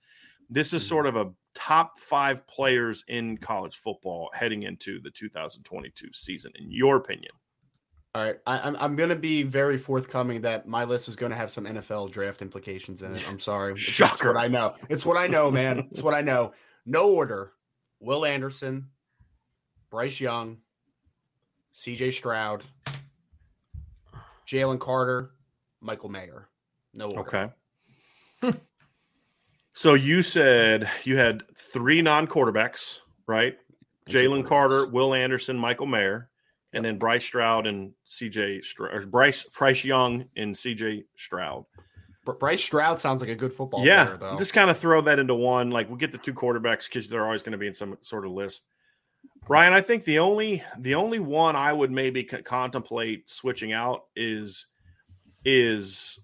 This 0.49 0.73
is 0.73 0.83
mm-hmm. 0.83 0.89
sort 0.89 1.07
of 1.07 1.15
a 1.15 1.31
top 1.55 1.97
five 1.97 2.45
players 2.45 3.03
in 3.07 3.37
college 3.37 3.77
football 3.77 4.29
heading 4.33 4.63
into 4.63 4.99
the 5.01 5.09
2022 5.09 6.09
season, 6.13 6.51
in 6.55 6.69
your 6.69 6.97
opinion. 6.97 7.31
All 8.13 8.21
right, 8.21 8.37
I, 8.45 8.59
am 8.59 8.75
I'm, 8.75 8.77
I'm 8.81 8.95
going 8.95 9.09
to 9.09 9.15
be 9.15 9.43
very 9.43 9.77
forthcoming 9.77 10.41
that 10.41 10.67
my 10.67 10.85
list 10.85 11.09
is 11.09 11.15
going 11.15 11.31
to 11.31 11.37
have 11.37 11.51
some 11.51 11.65
NFL 11.65 12.11
draft 12.11 12.41
implications 12.41 13.01
in 13.01 13.15
it. 13.15 13.27
I'm 13.27 13.39
sorry, 13.39 13.73
it's, 13.73 13.81
Shocker. 13.81 14.13
It's 14.13 14.23
what 14.23 14.37
I 14.37 14.47
know. 14.47 14.75
It's 14.89 15.05
what 15.05 15.17
I 15.17 15.27
know, 15.27 15.51
man. 15.51 15.87
it's 15.91 16.01
what 16.01 16.13
I 16.13 16.21
know. 16.21 16.53
No 16.85 17.09
order: 17.11 17.51
Will 17.99 18.23
Anderson, 18.23 18.87
Bryce 19.89 20.21
Young, 20.21 20.59
C.J. 21.73 22.11
Stroud, 22.11 22.63
Jalen 24.47 24.79
Carter, 24.79 25.31
Michael 25.81 26.09
Mayer. 26.09 26.47
No 26.93 27.11
order. 27.11 27.51
Okay. 28.41 28.59
So 29.75 29.93
you 29.93 30.21
said 30.21 30.89
you 31.03 31.17
had 31.17 31.43
three 31.53 32.01
non-quarterbacks, 32.01 32.99
right? 33.27 33.57
Jalen 34.09 34.47
Carter, 34.47 34.87
Will 34.87 35.13
Anderson, 35.13 35.57
Michael 35.57 35.85
Mayer, 35.85 36.29
and 36.71 36.85
then 36.85 36.97
Bryce 36.97 37.25
Stroud 37.25 37.67
and 37.67 37.91
CJ 38.07 38.63
Stroud, 38.63 39.11
Bryce 39.11 39.43
Bryce 39.43 39.83
Young 39.83 40.29
and 40.37 40.55
CJ 40.55 41.03
Stroud. 41.17 41.65
Bryce 42.23 42.63
Stroud 42.63 43.01
sounds 43.01 43.19
like 43.19 43.29
a 43.29 43.35
good 43.35 43.51
football 43.51 43.85
yeah, 43.85 44.05
player, 44.05 44.17
though. 44.17 44.37
Just 44.37 44.53
kind 44.53 44.69
of 44.69 44.77
throw 44.77 45.01
that 45.01 45.19
into 45.19 45.35
one. 45.35 45.71
Like 45.71 45.89
we'll 45.89 45.97
get 45.97 46.13
the 46.13 46.19
two 46.19 46.33
quarterbacks 46.33 46.85
because 46.85 47.09
they're 47.09 47.25
always 47.25 47.43
going 47.43 47.51
to 47.51 47.57
be 47.57 47.67
in 47.67 47.73
some 47.73 47.97
sort 47.99 48.25
of 48.25 48.31
list. 48.31 48.63
Ryan, 49.49 49.73
I 49.73 49.81
think 49.81 50.05
the 50.05 50.19
only 50.19 50.63
the 50.79 50.95
only 50.95 51.19
one 51.19 51.57
I 51.57 51.73
would 51.73 51.91
maybe 51.91 52.23
contemplate 52.23 53.29
switching 53.29 53.73
out 53.73 54.05
is 54.15 54.67
is 55.43 56.21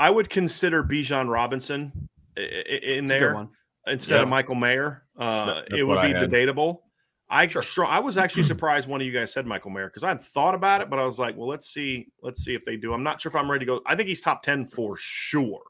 I 0.00 0.10
would 0.10 0.28
consider 0.28 0.82
Bijan 0.82 1.30
Robinson 1.30 2.09
in 2.40 3.04
That's 3.04 3.20
there 3.20 3.48
instead 3.86 4.16
yeah. 4.16 4.22
of 4.22 4.28
Michael 4.28 4.54
Mayer. 4.54 5.04
Uh, 5.16 5.62
it 5.70 5.86
would 5.86 6.02
be 6.02 6.12
debatable. 6.12 6.82
I 7.28 7.46
sure. 7.46 7.86
I 7.86 8.00
was 8.00 8.18
actually 8.18 8.42
surprised 8.44 8.88
one 8.88 9.00
of 9.00 9.06
you 9.06 9.12
guys 9.12 9.32
said 9.32 9.46
Michael 9.46 9.70
Mayer 9.70 9.88
because 9.88 10.02
I 10.02 10.08
had 10.08 10.20
thought 10.20 10.54
about 10.54 10.80
it, 10.80 10.90
but 10.90 10.98
I 10.98 11.04
was 11.04 11.18
like, 11.18 11.36
well, 11.36 11.48
let's 11.48 11.68
see, 11.72 12.08
let's 12.22 12.42
see 12.42 12.54
if 12.54 12.64
they 12.64 12.76
do. 12.76 12.92
I'm 12.92 13.04
not 13.04 13.20
sure 13.20 13.30
if 13.30 13.36
I'm 13.36 13.50
ready 13.50 13.64
to 13.64 13.72
go. 13.72 13.80
I 13.86 13.94
think 13.94 14.08
he's 14.08 14.20
top 14.20 14.42
ten 14.42 14.66
for 14.66 14.96
sure. 14.98 15.60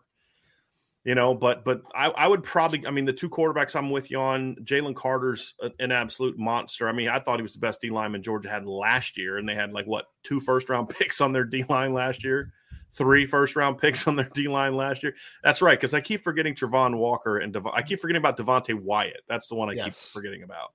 You 1.05 1.15
know, 1.15 1.35
but 1.35 1.65
but 1.65 1.83
I, 1.95 2.09
I 2.11 2.29
would 2.29 2.43
probably. 2.43 2.87
I 2.87 2.91
mean, 2.91 3.07
the 3.07 3.13
two 3.13 3.31
quarterbacks 3.31 3.75
I'm 3.75 3.91
with 3.91 4.11
you 4.11 4.21
on. 4.21 4.57
Jalen 4.63 4.95
Carter's 4.95 5.55
an 5.79 5.93
absolute 5.93 6.39
monster. 6.39 6.89
I 6.89 6.93
mean, 6.93 7.09
I 7.09 7.19
thought 7.19 7.39
he 7.39 7.43
was 7.43 7.55
the 7.55 7.61
best 7.61 7.81
D 7.81 7.89
lineman 7.89 8.23
Georgia 8.23 8.51
had 8.51 8.67
last 8.67 9.17
year, 9.17 9.39
and 9.39 9.49
they 9.49 9.55
had 9.55 9.73
like 9.73 9.87
what 9.87 10.07
two 10.25 10.41
first 10.41 10.69
round 10.69 10.89
picks 10.99 11.23
on 11.23 11.33
their 11.33 11.45
D 11.45 11.65
line 11.69 11.95
last 11.95 12.23
year 12.23 12.53
three 12.93 13.27
first 13.27 13.57
round 13.57 13.79
picks 13.79 14.07
on 14.07 14.17
their 14.17 14.29
D 14.33 14.49
line 14.49 14.77
last 14.77 15.03
year. 15.03 15.15
That's 15.43 15.63
right, 15.63 15.79
because 15.79 15.95
I 15.95 16.01
keep 16.01 16.23
forgetting 16.23 16.55
Travon 16.55 16.97
Walker 16.97 17.39
and 17.39 17.53
Dev- 17.53 17.67
I 17.67 17.83
keep 17.83 18.01
forgetting 18.01 18.21
about 18.21 18.37
Devonte 18.37 18.75
Wyatt. 18.75 19.23
That's 19.29 19.49
the 19.49 19.55
one 19.55 19.71
I 19.71 19.75
yes. 19.75 19.85
keep 19.85 20.13
forgetting 20.13 20.43
about. 20.43 20.73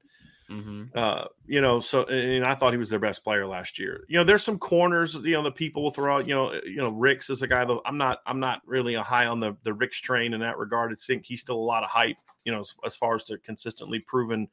Mm-hmm. 0.50 0.84
Uh, 0.94 1.26
you 1.48 1.60
know, 1.60 1.80
so 1.80 2.04
and 2.04 2.46
I 2.46 2.54
thought 2.54 2.72
he 2.72 2.78
was 2.78 2.90
their 2.90 3.00
best 3.00 3.24
player 3.24 3.48
last 3.48 3.80
year. 3.80 4.06
You 4.08 4.18
know, 4.18 4.24
there's 4.24 4.44
some 4.44 4.60
corners. 4.60 5.16
You 5.16 5.32
know, 5.32 5.42
the 5.42 5.52
people 5.52 5.82
will 5.82 5.92
throw 5.92 6.18
out. 6.18 6.28
You 6.28 6.36
know, 6.36 6.54
you 6.66 6.78
know, 6.78 6.90
Ricks 6.90 7.30
is 7.30 7.42
a 7.42 7.48
guy 7.48 7.66
that 7.66 7.80
I'm 7.86 7.98
not. 7.98 8.20
I'm 8.28 8.40
not 8.40 8.62
really 8.66 8.94
a 8.94 9.02
high 9.02 9.26
on 9.26 9.40
the 9.40 9.58
the 9.64 9.74
Ricks 9.74 10.00
train 10.00 10.34
in 10.34 10.42
that 10.42 10.58
regard. 10.58 10.92
I 10.92 10.96
think 10.96 11.26
he's 11.26 11.42
still 11.42 11.58
a 11.58 11.58
lot 11.58 11.84
of 11.84 11.90
hype. 11.90 12.18
You 12.44 12.52
know, 12.52 12.60
as, 12.60 12.76
as 12.86 12.96
far 12.96 13.16
as 13.16 13.24
to 13.26 13.40
consistently 13.40 14.00
proven 14.00 14.48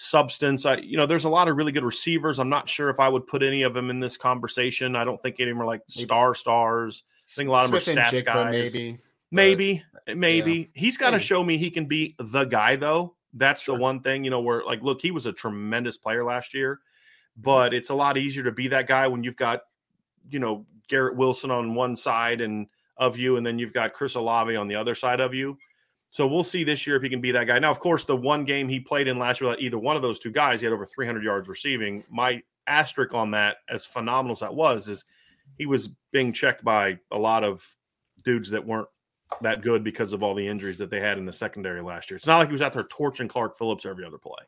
substance. 0.00 0.64
I, 0.64 0.76
you 0.76 0.96
know, 0.96 1.06
there's 1.06 1.24
a 1.24 1.28
lot 1.28 1.48
of 1.48 1.56
really 1.56 1.72
good 1.72 1.82
receivers. 1.82 2.38
I'm 2.38 2.48
not 2.48 2.68
sure 2.68 2.88
if 2.88 3.00
I 3.00 3.08
would 3.08 3.26
put 3.26 3.42
any 3.42 3.62
of 3.62 3.74
them 3.74 3.90
in 3.90 3.98
this 3.98 4.16
conversation. 4.16 4.94
I 4.94 5.02
don't 5.02 5.20
think 5.20 5.40
any 5.40 5.50
of 5.50 5.56
them 5.56 5.62
are 5.62 5.66
like 5.66 5.82
star 5.88 6.36
stars. 6.36 7.02
I 7.28 7.32
think 7.34 7.48
a 7.48 7.52
lot 7.52 7.64
of 7.64 7.72
them 7.72 7.98
are 7.98 8.02
stats 8.02 8.24
guys. 8.24 8.74
Maybe, 8.74 9.00
maybe, 9.32 9.82
but, 10.06 10.16
maybe. 10.16 10.52
Yeah. 10.52 10.66
He's 10.74 10.96
got 10.96 11.10
to 11.10 11.18
show 11.18 11.42
me 11.42 11.58
he 11.58 11.72
can 11.72 11.86
be 11.86 12.14
the 12.20 12.44
guy 12.44 12.76
though. 12.76 13.16
That's 13.34 13.62
sure. 13.62 13.76
the 13.76 13.82
one 13.82 13.98
thing, 13.98 14.22
you 14.22 14.30
know, 14.30 14.40
where 14.40 14.62
like, 14.64 14.82
look, 14.82 15.02
he 15.02 15.10
was 15.10 15.26
a 15.26 15.32
tremendous 15.32 15.98
player 15.98 16.24
last 16.24 16.54
year, 16.54 16.78
but 17.36 17.74
it's 17.74 17.90
a 17.90 17.94
lot 17.94 18.16
easier 18.16 18.44
to 18.44 18.52
be 18.52 18.68
that 18.68 18.86
guy 18.86 19.08
when 19.08 19.24
you've 19.24 19.36
got, 19.36 19.62
you 20.30 20.38
know, 20.38 20.64
Garrett 20.86 21.16
Wilson 21.16 21.50
on 21.50 21.74
one 21.74 21.96
side 21.96 22.40
and 22.40 22.68
of 22.96 23.18
you, 23.18 23.36
and 23.36 23.44
then 23.44 23.58
you've 23.58 23.72
got 23.72 23.94
Chris 23.94 24.14
Olave 24.14 24.54
on 24.54 24.68
the 24.68 24.76
other 24.76 24.94
side 24.94 25.20
of 25.20 25.34
you. 25.34 25.58
So 26.10 26.26
we'll 26.26 26.42
see 26.42 26.64
this 26.64 26.86
year 26.86 26.96
if 26.96 27.02
he 27.02 27.08
can 27.08 27.20
be 27.20 27.32
that 27.32 27.46
guy. 27.46 27.58
Now, 27.58 27.70
of 27.70 27.80
course, 27.80 28.04
the 28.04 28.16
one 28.16 28.44
game 28.44 28.68
he 28.68 28.80
played 28.80 29.08
in 29.08 29.18
last 29.18 29.40
year, 29.40 29.54
either 29.58 29.78
one 29.78 29.96
of 29.96 30.02
those 30.02 30.18
two 30.18 30.30
guys, 30.30 30.60
he 30.60 30.66
had 30.66 30.72
over 30.72 30.86
300 30.86 31.22
yards 31.22 31.48
receiving. 31.48 32.02
My 32.08 32.42
asterisk 32.66 33.14
on 33.14 33.30
that, 33.32 33.58
as 33.68 33.84
phenomenal 33.84 34.32
as 34.32 34.40
that 34.40 34.54
was, 34.54 34.88
is 34.88 35.04
he 35.58 35.66
was 35.66 35.90
being 36.12 36.32
checked 36.32 36.64
by 36.64 36.98
a 37.10 37.18
lot 37.18 37.44
of 37.44 37.62
dudes 38.24 38.50
that 38.50 38.66
weren't 38.66 38.88
that 39.42 39.60
good 39.60 39.84
because 39.84 40.12
of 40.12 40.22
all 40.22 40.34
the 40.34 40.46
injuries 40.46 40.78
that 40.78 40.90
they 40.90 41.00
had 41.00 41.18
in 41.18 41.26
the 41.26 41.32
secondary 41.32 41.82
last 41.82 42.10
year. 42.10 42.16
It's 42.16 42.26
not 42.26 42.38
like 42.38 42.48
he 42.48 42.52
was 42.52 42.62
out 42.62 42.72
there 42.72 42.84
torching 42.84 43.28
Clark 43.28 43.56
Phillips 43.56 43.84
every 43.84 44.04
other 44.04 44.18
play. 44.18 44.42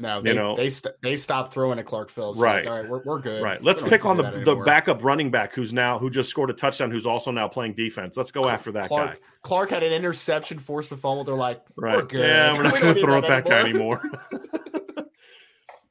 No, 0.00 0.20
they, 0.20 0.30
you 0.30 0.34
know, 0.34 0.56
they 0.56 0.70
st- 0.70 0.94
they 1.02 1.16
stopped 1.16 1.52
throwing 1.52 1.78
at 1.78 1.86
Clark 1.86 2.10
Phillips. 2.10 2.40
Right, 2.40 2.64
like, 2.64 2.72
all 2.72 2.80
right, 2.80 2.90
we're, 2.90 3.02
we're 3.04 3.20
good. 3.20 3.42
Right, 3.42 3.62
let's 3.62 3.82
pick 3.82 4.04
on 4.04 4.16
the, 4.16 4.42
the 4.44 4.56
backup 4.56 5.04
running 5.04 5.30
back 5.30 5.54
who's 5.54 5.72
now 5.72 5.98
who 5.98 6.10
just 6.10 6.30
scored 6.30 6.50
a 6.50 6.52
touchdown, 6.52 6.90
who's 6.90 7.06
also 7.06 7.30
now 7.30 7.46
playing 7.46 7.74
defense. 7.74 8.16
Let's 8.16 8.32
go 8.32 8.42
Clark, 8.42 8.54
after 8.54 8.72
that 8.72 8.88
Clark, 8.88 9.10
guy. 9.12 9.18
Clark 9.42 9.70
had 9.70 9.82
an 9.84 9.92
interception, 9.92 10.58
forced 10.58 10.90
the 10.90 10.96
fumble. 10.96 11.22
They're 11.22 11.34
like, 11.34 11.64
right, 11.76 11.96
we're 11.96 12.02
good. 12.02 12.26
Yeah, 12.28 12.56
we're 12.56 12.62
not 12.64 12.80
going 12.80 12.94
to 12.94 13.00
throw 13.00 13.18
at 13.18 13.22
that, 13.28 13.44
that 13.44 13.50
guy 13.50 13.60
anymore. 13.68 14.02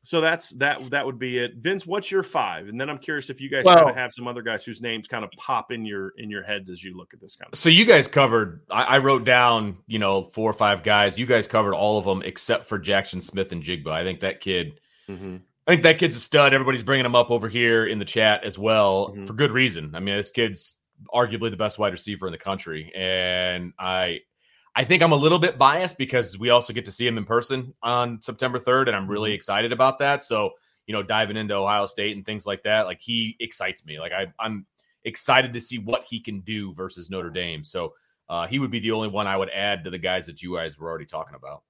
So 0.06 0.20
that's 0.20 0.50
that. 0.52 0.90
That 0.90 1.06
would 1.06 1.18
be 1.18 1.38
it. 1.38 1.56
Vince, 1.56 1.88
what's 1.88 2.12
your 2.12 2.24
five? 2.24 2.68
And 2.68 2.80
then 2.80 2.90
I'm 2.90 2.98
curious 2.98 3.30
if 3.30 3.40
you 3.40 3.50
guys 3.50 3.64
well, 3.64 3.78
kind 3.78 3.90
of 3.90 3.96
have 3.96 4.12
some 4.12 4.28
other 4.28 4.42
guys 4.42 4.66
whose 4.66 4.82
names 4.82 5.08
kind 5.08 5.24
of 5.24 5.32
pop 5.38 5.72
in 5.72 5.86
your 5.86 6.12
in 6.18 6.30
your 6.30 6.44
heads 6.44 6.70
as 6.70 6.84
you 6.84 6.96
look 6.98 7.14
at 7.14 7.22
this 7.22 7.38
kind 7.38 7.50
of. 7.52 7.58
So 7.58 7.70
you 7.70 7.86
guys 7.86 8.10
covered. 8.10 8.62
I, 8.70 8.84
I 8.84 8.98
wrote 8.98 9.24
down, 9.24 9.78
you 9.88 10.00
know, 10.00 10.24
four 10.24 10.50
or 10.50 10.54
five 10.54 10.84
guys. 10.84 11.18
You 11.18 11.26
guys 11.26 11.48
covered 11.48 11.74
all 11.74 11.98
of 11.98 12.04
them 12.04 12.22
except 12.22 12.66
for 12.66 12.78
Jaxon 12.78 13.24
Smith-Njigba. 13.24 13.88
I 13.88 14.04
think 14.04 14.20
that 14.20 14.42
kid. 14.42 14.80
Mm-hmm. 15.10 15.38
I 15.66 15.72
think 15.72 15.84
that 15.84 16.00
kid's 16.00 16.18
a 16.18 16.20
stud. 16.20 16.54
Everybody's 16.54 16.84
bringing 16.84 17.06
him 17.06 17.16
up 17.16 17.32
over 17.32 17.48
here 17.48 17.86
in 17.86 17.98
the 17.98 18.04
chat 18.04 18.44
as 18.44 18.60
well 18.60 19.08
mm-hmm. 19.08 19.26
for 19.26 19.32
good 19.32 19.54
reason. 19.54 19.96
I 19.96 20.02
mean, 20.02 20.18
this 20.18 20.32
kid's 20.32 20.78
arguably 21.14 21.50
the 21.50 21.56
best 21.56 21.80
wide 21.80 21.94
receiver 21.94 22.28
in 22.28 22.34
the 22.34 22.38
country, 22.38 22.92
and 22.94 23.72
I 23.80 24.20
I 24.76 24.84
think 24.84 25.04
I'm 25.04 25.12
a 25.12 25.18
little 25.18 25.40
bit 25.40 25.58
biased 25.58 25.98
because 25.98 26.38
we 26.38 26.50
also 26.50 26.74
get 26.74 26.86
to 26.86 26.92
see 26.92 27.06
him 27.06 27.18
in 27.18 27.26
person 27.26 27.74
on 27.84 28.22
September 28.22 28.60
3rd, 28.60 28.88
and 28.88 28.96
I'm 28.96 29.08
really 29.08 29.30
mm-hmm. 29.30 29.36
excited 29.36 29.72
about 29.72 30.00
that. 30.00 30.24
So, 30.24 30.52
you 30.88 30.94
know, 30.94 31.04
diving 31.04 31.38
into 31.38 31.54
Ohio 31.54 31.86
State 31.86 32.16
and 32.16 32.26
things 32.26 32.46
like 32.46 32.64
that, 32.64 32.86
like 32.86 33.02
he 33.02 33.38
excites 33.40 33.86
me. 33.86 34.00
Like 34.00 34.12
I, 34.12 34.28
I'm 34.40 34.66
excited 35.04 35.54
to 35.54 35.62
see 35.62 35.78
what 35.78 36.06
he 36.06 36.20
can 36.20 36.42
do 36.42 36.74
versus 36.74 37.10
Notre 37.10 37.30
Dame. 37.30 37.64
So 37.64 37.94
uh, 38.30 38.48
he 38.48 38.60
would 38.60 38.72
be 38.72 38.80
the 38.80 38.92
only 38.92 39.10
one 39.10 39.28
I 39.28 39.38
would 39.38 39.50
add 39.50 39.84
to 39.84 39.90
the 39.90 39.98
guys 39.98 40.26
that 40.26 40.42
you 40.42 40.56
guys 40.56 40.78
were 40.80 40.90
already 40.90 41.06
talking 41.06 41.36
about. 41.36 41.64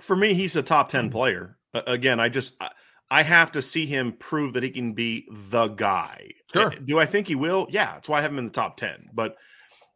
For 0.00 0.16
me, 0.16 0.34
he's 0.34 0.56
a 0.56 0.62
top 0.62 0.88
10 0.88 1.04
mm-hmm. 1.04 1.12
player. 1.12 1.58
Uh, 1.72 1.82
again, 1.86 2.18
I 2.18 2.30
just, 2.30 2.54
I, 2.60 2.70
I 3.10 3.22
have 3.22 3.52
to 3.52 3.62
see 3.62 3.86
him 3.86 4.12
prove 4.12 4.54
that 4.54 4.62
he 4.62 4.70
can 4.70 4.92
be 4.92 5.26
the 5.30 5.68
guy. 5.68 6.30
Sure. 6.52 6.70
Do 6.70 6.98
I 6.98 7.06
think 7.06 7.28
he 7.28 7.34
will? 7.34 7.66
Yeah, 7.70 7.94
that's 7.94 8.08
why 8.08 8.18
I 8.18 8.22
have 8.22 8.32
him 8.32 8.38
in 8.38 8.46
the 8.46 8.50
top 8.50 8.76
10. 8.76 9.10
But 9.12 9.36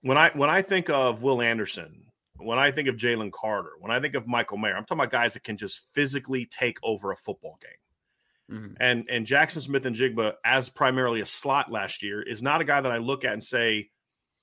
when 0.03 0.19
I 0.19 0.31
when 0.35 0.51
I 0.51 0.62
think 0.62 0.90
of 0.90 1.23
Will 1.23 1.40
Anderson, 1.40 2.05
when 2.44 2.59
I 2.59 2.70
think 2.70 2.88
of 2.88 2.96
Jalen 2.96 3.33
Carter, 3.33 3.72
when 3.80 3.90
I 3.90 4.00
think 4.00 4.14
of 4.14 4.26
Michael 4.26 4.59
Mayer, 4.59 4.76
I'm 4.76 4.85
talking 4.85 5.00
about 5.00 5.11
guys 5.11 5.35
that 5.35 5.44
can 5.44 5.57
just 5.57 5.88
physically 5.94 6.46
take 6.46 6.78
over 6.83 7.11
a 7.12 7.16
football 7.16 7.59
game. 7.61 8.59
Mm-hmm. 8.59 8.74
And 8.80 9.09
and 9.09 9.26
Jaxon 9.26 9.62
Smith-Njigba, 9.62 10.35
as 10.44 10.68
primarily 10.68 11.20
a 11.20 11.26
slot 11.26 11.72
last 11.72 12.02
year, 12.02 12.22
is 12.22 12.42
not 12.42 12.61
a 12.61 12.64
guy 12.64 12.80
that 12.80 12.92
I 12.92 12.98
look 12.98 13.24
at 13.24 13.33
and 13.33 13.42
say, 13.42 13.90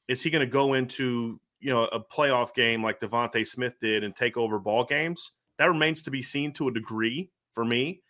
is 0.07 0.23
he 0.23 0.29
going 0.29 0.45
to 0.45 0.51
go 0.51 0.73
into 0.73 1.39
you 1.59 1.69
know 1.69 1.83
a 1.83 1.99
playoff 1.99 2.53
game 2.55 2.83
like 2.83 2.99
DeVonta 2.99 3.45
Smith 3.45 3.79
did 3.79 4.03
and 4.03 4.15
take 4.15 4.37
over 4.37 4.57
ball 4.57 4.83
games? 4.83 5.31
That 5.59 5.67
remains 5.67 6.01
to 6.03 6.11
be 6.11 6.23
seen 6.23 6.51
to 6.53 6.67
a 6.67 6.73
degree 6.73 7.29
for 7.53 7.63
me. 7.63 8.01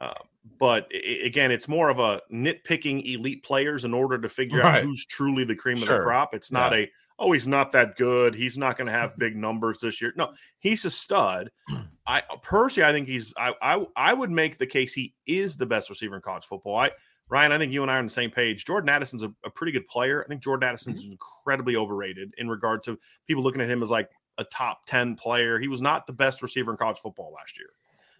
Uh, 0.00 0.14
but 0.58 0.86
it, 0.90 1.26
again, 1.26 1.50
it's 1.50 1.66
more 1.68 1.90
of 1.90 1.98
a 1.98 2.22
nitpicking 2.32 3.12
elite 3.12 3.42
players 3.42 3.84
in 3.84 3.92
order 3.92 4.18
to 4.18 4.28
figure 4.28 4.60
right. 4.60 4.78
out 4.78 4.84
who's 4.84 5.04
truly 5.04 5.44
the 5.44 5.56
cream 5.56 5.76
sure. 5.76 5.92
of 5.92 5.98
the 5.98 6.04
crop. 6.04 6.32
It's 6.32 6.52
not 6.52 6.72
yeah. 6.72 6.78
a 6.78 6.90
oh, 7.20 7.32
he's 7.32 7.46
not 7.46 7.72
that 7.72 7.96
good. 7.96 8.34
He's 8.34 8.56
not 8.56 8.76
going 8.76 8.86
to 8.86 8.92
have 8.92 9.18
big 9.18 9.36
numbers 9.36 9.78
this 9.78 10.00
year. 10.00 10.12
No, 10.16 10.32
he's 10.58 10.84
a 10.84 10.90
stud. 10.90 11.50
I 12.06 12.22
personally, 12.42 12.88
I 12.88 12.92
think 12.92 13.06
he's. 13.06 13.32
I, 13.36 13.52
I 13.62 13.86
I 13.94 14.14
would 14.14 14.30
make 14.30 14.58
the 14.58 14.66
case 14.66 14.92
he 14.92 15.14
is 15.26 15.56
the 15.56 15.66
best 15.66 15.90
receiver 15.90 16.16
in 16.16 16.22
college 16.22 16.44
football. 16.44 16.76
I 16.76 16.90
Ryan, 17.28 17.52
I 17.52 17.58
think 17.58 17.72
you 17.72 17.82
and 17.82 17.90
I 17.90 17.94
are 17.94 17.98
on 17.98 18.06
the 18.06 18.10
same 18.10 18.30
page. 18.30 18.64
Jordan 18.64 18.88
Addison's 18.88 19.22
a, 19.22 19.32
a 19.44 19.50
pretty 19.50 19.70
good 19.70 19.86
player. 19.86 20.24
I 20.24 20.28
think 20.28 20.42
Jordan 20.42 20.68
Addison's 20.68 21.02
mm-hmm. 21.02 21.12
incredibly 21.12 21.76
overrated 21.76 22.34
in 22.38 22.48
regard 22.48 22.82
to 22.84 22.98
people 23.28 23.44
looking 23.44 23.60
at 23.60 23.70
him 23.70 23.82
as 23.82 23.90
like 23.90 24.08
a 24.38 24.44
top 24.44 24.86
ten 24.86 25.14
player. 25.14 25.60
He 25.60 25.68
was 25.68 25.80
not 25.80 26.06
the 26.06 26.12
best 26.12 26.42
receiver 26.42 26.72
in 26.72 26.78
college 26.78 26.98
football 26.98 27.32
last 27.32 27.58
year. 27.58 27.68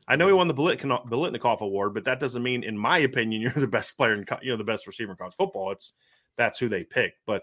I 0.06 0.16
know 0.16 0.26
he 0.26 0.32
won 0.32 0.48
the 0.48 0.54
Biletnikoff 0.54 1.60
Award, 1.60 1.94
but 1.94 2.04
that 2.04 2.20
doesn't 2.20 2.42
mean, 2.42 2.64
in 2.64 2.76
my 2.76 2.98
opinion, 2.98 3.40
you're 3.42 3.52
the 3.52 3.66
best 3.66 3.96
player 3.96 4.12
in 4.12 4.24
you 4.42 4.52
know 4.52 4.56
the 4.56 4.64
best 4.64 4.86
receiver 4.86 5.12
in 5.12 5.16
college 5.16 5.34
football. 5.34 5.72
It's 5.72 5.92
that's 6.36 6.58
who 6.58 6.68
they 6.68 6.84
picked. 6.84 7.18
But 7.26 7.42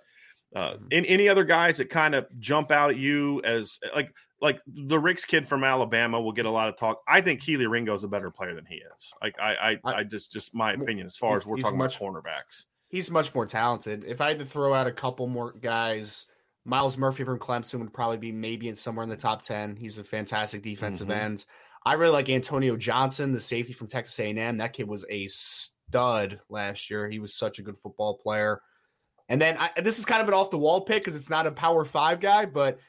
uh, 0.56 0.74
mm-hmm. 0.74 0.86
in, 0.92 1.06
any 1.06 1.30
other 1.30 1.44
guys 1.44 1.78
that 1.78 1.90
kind 1.90 2.16
of 2.16 2.26
jump 2.40 2.72
out 2.72 2.90
at 2.90 2.98
you 2.98 3.42
as 3.44 3.80
like 3.96 4.14
like 4.42 4.60
the 4.68 5.00
Ricks 5.00 5.26
kid 5.26 5.48
from 5.48 5.64
Alabama 5.64 6.22
will 6.22 6.32
get 6.32 6.46
a 6.46 6.50
lot 6.50 6.70
of 6.70 6.78
talk. 6.78 7.02
I 7.08 7.22
think 7.22 7.42
Kelee 7.42 7.70
Ringo 7.70 7.94
is 7.94 8.04
a 8.04 8.08
better 8.08 8.30
player 8.30 8.54
than 8.54 8.66
he 8.66 8.76
is. 8.76 9.14
Like 9.22 9.36
I 9.40 9.78
I, 9.84 9.94
I 9.94 10.04
just 10.04 10.32
just 10.32 10.54
my 10.54 10.74
opinion 10.74 11.08
as 11.08 11.18
far 11.18 11.38
as 11.38 11.46
we're 11.46 11.58
talking 11.58 11.78
much, 11.78 11.98
about 11.98 12.14
cornerbacks. 12.14 12.66
He's 12.90 13.12
much 13.12 13.34
more 13.36 13.46
talented. 13.46 14.06
If 14.06 14.22
I 14.22 14.30
had 14.30 14.40
to 14.40 14.46
throw 14.46 14.74
out 14.74 14.88
a 14.88 14.92
couple 14.92 15.28
more 15.28 15.52
guys, 15.52 16.28
Myles 16.66 16.98
Murphy 16.98 17.24
from 17.24 17.40
Clemson 17.40 17.80
would 17.80 17.94
probably 17.94 18.18
be 18.18 18.32
maybe 18.32 18.70
in 18.70 18.76
somewhere 18.76 19.04
in 19.04 19.10
the 19.10 19.18
top 19.18 19.42
ten. 19.42 19.76
He's 19.76 19.98
a 19.98 20.04
fantastic 20.04 20.64
defensive 20.64 21.08
mm-hmm. 21.08 21.20
end. 21.20 21.46
I 21.86 21.94
really 21.94 22.12
like 22.12 22.30
Antonio 22.30 22.76
Johnson, 22.76 23.32
the 23.32 23.40
safety 23.40 23.72
from 23.72 23.88
Texas 23.88 24.20
A&M. 24.20 24.58
That 24.58 24.74
kid 24.74 24.88
was 24.88 25.06
a 25.10 25.28
stud 25.28 26.40
last 26.50 26.90
year. 26.90 27.10
He 27.10 27.20
was 27.20 27.34
such 27.34 27.60
a 27.60 27.62
good 27.62 27.78
football 27.78 28.18
player. 28.18 28.62
And 29.30 29.42
then 29.42 29.58
I, 29.58 29.72
this 29.82 30.00
is 30.00 30.06
kind 30.06 30.22
of 30.22 30.28
an 30.28 30.34
off 30.34 30.50
the 30.50 30.58
wall 30.58 30.82
pick 30.82 31.04
because 31.04 31.16
it's 31.16 31.30
not 31.30 31.48
a 31.48 31.52
power 31.52 31.84
five 31.84 32.20
guy, 32.20 32.46
but 32.46 32.80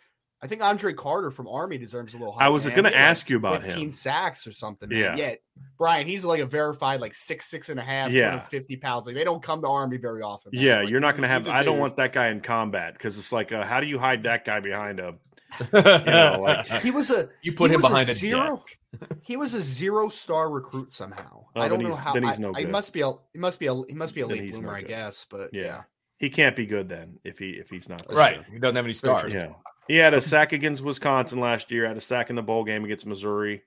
I 0.40 0.46
think 0.46 0.62
Andre 0.62 0.92
Carter 0.92 1.32
from 1.32 1.48
Army 1.48 1.78
deserves 1.78 2.14
a 2.14 2.18
little. 2.18 2.36
I 2.38 2.48
was 2.48 2.64
going 2.64 2.84
to 2.84 2.96
ask 2.96 3.26
like 3.26 3.30
you 3.30 3.36
about 3.38 3.62
15 3.62 3.82
him. 3.82 3.90
sacks 3.90 4.46
or 4.46 4.52
something. 4.52 4.88
Yeah. 4.90 5.16
Yeah. 5.16 5.34
Brian, 5.76 6.06
he's 6.06 6.24
like 6.24 6.40
a 6.40 6.46
verified 6.46 7.00
like 7.00 7.14
six, 7.14 7.46
six 7.46 7.70
and 7.70 7.80
a 7.80 7.82
half, 7.82 8.12
yeah. 8.12 8.40
50 8.40 8.76
pounds. 8.76 9.06
Like 9.06 9.16
they 9.16 9.24
don't 9.24 9.42
come 9.42 9.60
to 9.62 9.68
Army 9.68 9.96
very 9.96 10.22
often. 10.22 10.52
Man. 10.54 10.64
Yeah. 10.64 10.80
Like, 10.80 10.90
you're 10.90 11.00
not 11.00 11.12
going 11.12 11.22
to 11.22 11.28
have, 11.28 11.48
I 11.48 11.64
don't 11.64 11.78
want 11.78 11.96
that 11.96 12.12
guy 12.12 12.28
in 12.28 12.40
combat 12.40 12.92
because 12.92 13.18
it's 13.18 13.32
like, 13.32 13.50
uh, 13.50 13.64
how 13.64 13.80
do 13.80 13.88
you 13.88 13.98
hide 13.98 14.22
that 14.24 14.44
guy 14.44 14.60
behind 14.60 15.00
a, 15.00 15.16
you 15.60 15.66
know, 15.72 16.38
like, 16.70 16.82
he 16.82 16.92
was 16.92 17.10
a, 17.10 17.30
you 17.42 17.54
put 17.54 17.72
him 17.72 17.80
behind 17.80 18.08
a, 18.08 18.14
zero. 18.14 18.62
he 19.22 19.36
was 19.36 19.54
a 19.54 19.60
zero 19.60 20.08
star 20.08 20.50
recruit 20.50 20.92
somehow. 20.92 21.46
Oh, 21.56 21.60
I 21.60 21.68
don't 21.68 21.82
know 21.82 21.94
how. 21.94 22.12
Then 22.12 22.22
he's 22.22 22.38
no 22.38 22.50
I, 22.50 22.60
good. 22.60 22.66
He 22.66 22.66
must 22.66 22.92
be 22.92 23.00
a, 23.00 23.12
he 23.32 23.38
must 23.38 23.58
be 23.58 23.66
a, 23.66 23.74
he 23.88 23.94
must 23.94 24.14
be 24.14 24.20
a 24.20 24.26
late 24.26 24.52
bloomer, 24.52 24.68
no 24.68 24.74
I 24.74 24.82
guess. 24.82 25.26
But 25.28 25.50
yeah. 25.52 25.62
yeah. 25.62 25.82
He 26.18 26.30
can't 26.30 26.56
be 26.56 26.66
good 26.66 26.88
then 26.88 27.18
if 27.24 27.38
he 27.38 27.50
if 27.50 27.70
he's 27.70 27.88
not 27.88 28.02
right. 28.12 28.44
He 28.52 28.58
doesn't 28.58 28.76
have 28.76 28.84
any 28.84 28.94
stars. 28.94 29.34
Yeah, 29.34 29.52
he 29.86 29.96
had 29.96 30.14
a 30.14 30.20
sack 30.20 30.52
against 30.52 30.82
Wisconsin 30.82 31.40
last 31.40 31.70
year. 31.70 31.86
Had 31.86 31.96
a 31.96 32.00
sack 32.00 32.28
in 32.28 32.36
the 32.36 32.42
bowl 32.42 32.64
game 32.64 32.84
against 32.84 33.06
Missouri. 33.06 33.62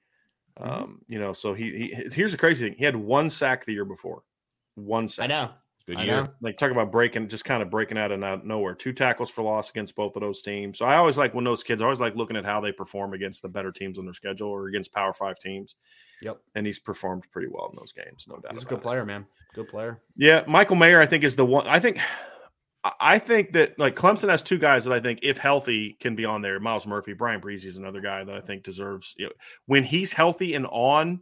Mm-hmm. 0.60 0.70
Um, 0.70 1.02
you 1.08 1.20
know, 1.20 1.32
so 1.34 1.54
he, 1.54 1.94
he 1.96 2.10
here's 2.14 2.34
the 2.34 2.38
crazy 2.38 2.68
thing: 2.68 2.78
he 2.78 2.84
had 2.84 2.96
one 2.96 3.30
sack 3.30 3.66
the 3.66 3.74
year 3.74 3.86
before. 3.86 4.24
One 4.76 5.08
sack. 5.08 5.26
I 5.26 5.28
know. 5.28 5.50
Good 5.88 5.98
I 5.98 6.04
year. 6.04 6.24
Know. 6.24 6.30
Like 6.42 6.58
talk 6.58 6.72
about 6.72 6.92
breaking, 6.92 7.28
just 7.30 7.46
kind 7.46 7.64
of 7.64 7.70
breaking 7.70 7.98
out 7.98 8.12
of 8.12 8.46
nowhere. 8.46 8.76
Two 8.76 8.94
tackles 8.94 9.30
for 9.30 9.44
loss 9.44 9.70
against 9.70 9.96
both 9.96 10.16
of 10.16 10.22
those 10.22 10.42
teams. 10.42 10.78
So 10.78 10.86
I 10.86 10.98
always 10.98 11.18
like 11.18 11.34
when 11.34 11.44
those 11.44 11.64
kids. 11.64 11.82
I 11.82 11.86
always 11.86 12.00
like 12.00 12.16
looking 12.16 12.38
at 12.38 12.46
how 12.46 12.62
they 12.62 12.72
perform 12.72 13.14
against 13.14 13.42
the 13.42 13.50
better 13.50 13.72
teams 13.72 13.98
on 13.98 14.06
their 14.06 14.14
schedule 14.14 14.50
or 14.50 14.68
against 14.68 14.94
Power 14.94 15.14
Five 15.14 15.40
teams. 15.40 15.76
Yep. 16.22 16.40
And 16.54 16.68
he's 16.68 16.80
performed 16.80 17.24
pretty 17.32 17.48
well 17.50 17.70
in 17.72 17.78
those 17.78 17.94
games, 17.94 18.26
no 18.28 18.38
doubt. 18.38 18.52
He's 18.54 18.64
a 18.64 18.68
good 18.68 18.78
it. 18.78 18.84
player, 18.84 19.06
man. 19.06 19.26
Good 19.56 19.70
player. 19.70 20.02
Yeah, 20.16 20.44
Michael 20.48 20.76
Mayer, 20.76 21.02
I 21.02 21.08
think, 21.08 21.24
is 21.24 21.36
the 21.36 21.46
one. 21.46 21.66
I 21.68 21.80
think 21.80 22.00
I 22.84 23.20
think 23.20 23.54
that 23.54 23.78
like 23.78 23.96
Clemson 23.96 24.30
has 24.30 24.42
two 24.42 24.58
guys 24.58 24.86
that 24.86 24.94
I 24.94 25.00
think, 25.00 25.20
if 25.22 25.38
healthy, 25.38 25.98
can 26.00 26.16
be 26.16 26.26
on 26.26 26.42
there. 26.42 26.60
Myles 26.60 26.88
Murphy, 26.88 27.14
Bryan 27.14 27.40
Bresee 27.40 27.66
is 27.66 27.78
another 27.78 28.02
guy 28.02 28.24
that 28.24 28.36
I 28.36 28.42
think 28.42 28.64
deserves. 28.64 29.14
You 29.18 29.28
know, 29.28 29.32
when 29.68 29.84
he's 29.84 30.14
healthy 30.14 30.56
and 30.56 30.66
on, 30.66 31.22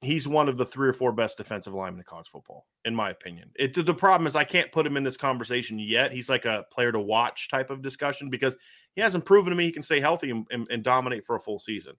he's 0.00 0.28
one 0.28 0.48
of 0.48 0.56
the 0.56 0.64
three 0.64 0.88
or 0.88 0.92
four 0.92 1.10
best 1.10 1.38
defensive 1.38 1.74
linemen 1.74 2.00
in 2.00 2.04
college 2.04 2.28
football, 2.28 2.66
in 2.84 2.94
my 2.94 3.10
opinion. 3.10 3.50
It, 3.56 3.74
the 3.74 3.94
problem 3.94 4.28
is 4.28 4.36
I 4.36 4.44
can't 4.44 4.70
put 4.70 4.86
him 4.86 4.96
in 4.96 5.02
this 5.02 5.16
conversation 5.16 5.78
yet. 5.80 6.12
He's 6.12 6.28
like 6.28 6.44
a 6.44 6.64
player 6.70 6.92
to 6.92 7.00
watch 7.00 7.48
type 7.48 7.70
of 7.70 7.82
discussion 7.82 8.30
because 8.30 8.56
he 8.94 9.00
hasn't 9.00 9.24
proven 9.24 9.50
to 9.50 9.56
me 9.56 9.64
he 9.64 9.72
can 9.72 9.82
stay 9.82 10.00
healthy 10.00 10.30
and, 10.30 10.46
and, 10.50 10.68
and 10.70 10.84
dominate 10.84 11.24
for 11.24 11.34
a 11.34 11.40
full 11.40 11.58
season. 11.58 11.94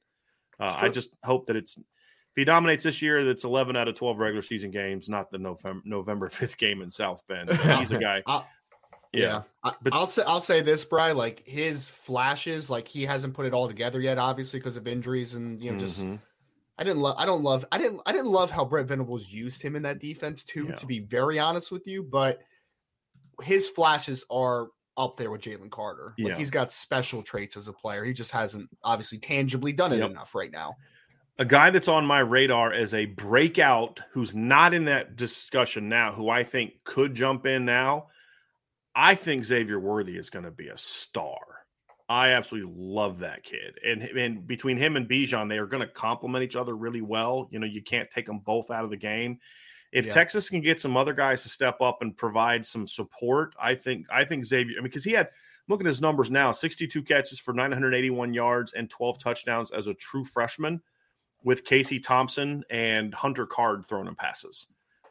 Uh, 0.59 0.75
I 0.77 0.89
just 0.89 1.09
hope 1.23 1.45
that 1.47 1.55
it's 1.55 1.77
if 1.77 2.41
he 2.41 2.45
dominates 2.45 2.83
this 2.83 3.01
year, 3.01 3.25
that's 3.25 3.43
11 3.43 3.75
out 3.75 3.87
of 3.87 3.95
12 3.95 4.19
regular 4.19 4.41
season 4.41 4.71
games, 4.71 5.09
not 5.09 5.29
the 5.31 5.39
November 5.39 5.81
November 5.85 6.29
5th 6.29 6.57
game 6.57 6.81
in 6.81 6.89
South 6.89 7.21
Bend. 7.27 7.51
He's 7.51 7.91
a 7.91 7.97
guy. 7.99 8.21
Yeah. 9.17 9.41
yeah. 9.65 9.71
But 9.81 9.93
I'll 9.93 10.07
say 10.07 10.23
I'll 10.25 10.41
say 10.41 10.61
this, 10.61 10.85
Bry. 10.85 11.11
Like 11.11 11.45
his 11.45 11.89
flashes, 11.89 12.69
like 12.69 12.87
he 12.87 13.05
hasn't 13.05 13.33
put 13.33 13.45
it 13.45 13.53
all 13.53 13.67
together 13.67 13.99
yet, 13.99 14.17
obviously 14.17 14.59
because 14.59 14.77
of 14.77 14.87
injuries 14.87 15.35
and 15.35 15.61
you 15.61 15.71
know 15.71 15.77
just. 15.77 16.05
Mm-hmm. 16.05 16.15
I 16.79 16.83
didn't 16.83 17.01
love. 17.01 17.15
I 17.17 17.25
don't 17.25 17.41
love. 17.41 17.65
I 17.71 17.79
didn't. 17.79 18.01
I 18.05 18.11
didn't 18.11 18.31
love 18.31 18.51
how 18.51 18.63
Brent 18.63 18.87
Venables 18.87 19.31
used 19.31 19.63
him 19.63 19.75
in 19.75 19.81
that 19.83 19.99
defense 19.99 20.43
too. 20.43 20.67
Yeah. 20.69 20.75
To 20.75 20.85
be 20.85 20.99
very 20.99 21.39
honest 21.39 21.71
with 21.71 21.87
you, 21.87 22.03
but 22.03 22.39
his 23.41 23.67
flashes 23.67 24.23
are 24.29 24.67
up 24.95 25.17
there 25.17 25.31
with 25.31 25.41
Jalen 25.41 25.71
Carter. 25.71 26.13
Like 26.19 26.33
yeah. 26.33 26.37
he's 26.37 26.51
got 26.51 26.71
special 26.71 27.23
traits 27.23 27.57
as 27.57 27.67
a 27.67 27.73
player. 27.73 28.03
He 28.03 28.13
just 28.13 28.31
hasn't 28.31 28.69
obviously 28.83 29.17
tangibly 29.17 29.73
done 29.73 29.91
it 29.91 29.97
yep. 29.97 30.11
enough 30.11 30.35
right 30.35 30.51
now 30.51 30.75
a 31.39 31.45
guy 31.45 31.69
that's 31.69 31.87
on 31.87 32.05
my 32.05 32.19
radar 32.19 32.73
as 32.73 32.93
a 32.93 33.05
breakout 33.05 33.99
who's 34.11 34.33
not 34.33 34.73
in 34.73 34.85
that 34.85 35.15
discussion 35.15 35.87
now, 35.87 36.11
who 36.11 36.29
I 36.29 36.43
think 36.43 36.83
could 36.83 37.13
jump 37.13 37.45
in 37.45 37.65
now. 37.65 38.07
I 38.99 39.13
think 39.13 39.45
Xavier 39.45 39.79
Worthy 39.79 40.17
is 40.17 40.31
going 40.31 40.45
to 40.45 40.51
be 40.51 40.69
a 40.69 40.77
star. 40.77 41.37
I 42.09 42.29
absolutely 42.29 42.73
love 42.75 43.19
that 43.19 43.43
kid. 43.43 43.77
And, 43.85 44.01
and 44.01 44.47
between 44.47 44.75
him 44.75 44.95
and 44.95 45.07
Bijan, 45.07 45.47
they 45.47 45.59
are 45.59 45.67
going 45.67 45.85
to 45.85 45.93
complement 45.93 46.43
each 46.43 46.55
other 46.55 46.75
really 46.75 47.01
well. 47.01 47.47
You 47.51 47.59
know, 47.59 47.67
you 47.67 47.83
can't 47.83 48.09
take 48.09 48.25
them 48.25 48.39
both 48.39 48.71
out 48.71 48.83
of 48.83 48.89
the 48.89 48.97
game. 48.97 49.37
If 49.91 50.07
yeah. 50.07 50.13
Texas 50.13 50.49
can 50.49 50.61
get 50.61 50.81
some 50.81 50.97
other 50.97 51.13
guys 51.13 51.43
to 51.43 51.49
step 51.49 51.79
up 51.79 51.99
and 52.01 52.17
provide 52.17 52.65
some 52.65 52.87
support, 52.87 53.53
I 53.61 53.75
think 53.75 54.07
I 54.11 54.25
think 54.25 54.45
Xavier, 54.45 54.77
I 54.77 54.81
mean, 54.81 54.85
because 54.85 55.03
he 55.03 55.11
had 55.11 55.29
look 55.67 55.79
at 55.79 55.85
his 55.85 56.01
numbers 56.01 56.31
now 56.31 56.51
62 56.51 57.03
catches 57.03 57.39
for 57.39 57.53
981 57.53 58.33
yards 58.33 58.73
and 58.73 58.89
12 58.89 59.19
touchdowns 59.19 59.69
as 59.69 59.87
a 59.87 59.93
true 59.93 60.25
freshman 60.25 60.81
with 61.43 61.63
Casey 61.63 61.99
Thompson 61.99 62.63
and 62.71 63.13
Hudson 63.13 63.47
Card 63.49 63.85
throwing 63.85 64.07
him 64.07 64.15
passes. 64.15 64.67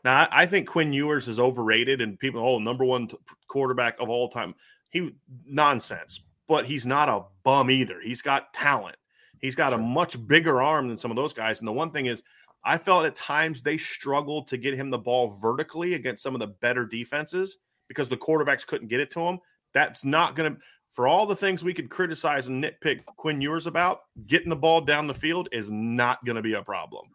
Now, 0.07 0.29
I 0.31 0.47
think 0.47 0.69
Quinn 0.69 0.93
Ewers 0.93 1.27
is 1.27 1.41
overrated, 1.41 2.01
and 2.01 2.17
people, 2.17 2.41
oh, 2.41 2.61
number 2.61 2.85
one 2.85 3.09
t- 3.09 3.17
quarterback 3.49 3.99
of 3.99 4.09
all 4.09 4.29
time. 4.29 4.55
He 4.91 5.11
nonsense, 5.45 6.21
but 6.47 6.65
he's 6.65 6.87
not 6.87 7.09
a 7.09 7.25
bum 7.43 7.73
either. 7.73 8.01
He's 8.01 8.23
got 8.23 8.55
talent. 8.55 8.95
He's 9.41 9.57
got 9.57 9.71
sure. 9.71 9.81
a 9.81 9.83
much 9.83 10.25
bigger 10.29 10.63
arm 10.63 10.87
than 10.87 10.97
some 10.97 11.11
of 11.11 11.17
those 11.17 11.33
guys. 11.33 11.59
And 11.59 11.67
the 11.67 11.73
one 11.73 11.91
thing 11.91 12.07
is, 12.07 12.23
I 12.63 12.79
felt 12.79 13.05
at 13.05 13.17
times 13.17 13.63
they 13.63 13.77
struggled 13.77 14.47
to 14.47 14.57
get 14.57 14.75
him 14.75 14.91
the 14.91 14.99
ball 14.99 15.27
vertically 15.27 15.95
against 15.95 16.23
some 16.23 16.37
of 16.37 16.41
the 16.41 16.55
better 16.61 16.87
defenses 16.87 17.59
because 17.89 18.09
the 18.09 18.17
quarterbacks 18.17 18.65
couldn't 18.65 18.87
get 18.87 19.01
it 19.01 19.11
to 19.11 19.21
him. 19.23 19.41
That's 19.75 20.05
not 20.05 20.37
going 20.37 20.55
to 20.55 20.61
for 20.93 21.09
all 21.09 21.27
the 21.27 21.35
things 21.35 21.65
we 21.65 21.75
could 21.75 21.91
criticize 21.91 22.47
and 22.47 22.63
nitpick 22.63 23.05
Quinn 23.17 23.41
Ewers 23.41 23.67
about, 23.67 24.03
getting 24.29 24.51
the 24.51 24.55
ball 24.55 24.83
down 24.83 25.09
the 25.09 25.15
field 25.15 25.49
is 25.51 25.69
not 25.69 26.25
going 26.25 26.37
to 26.37 26.43
be 26.43 26.53
a 26.53 26.63
problem. 26.63 27.07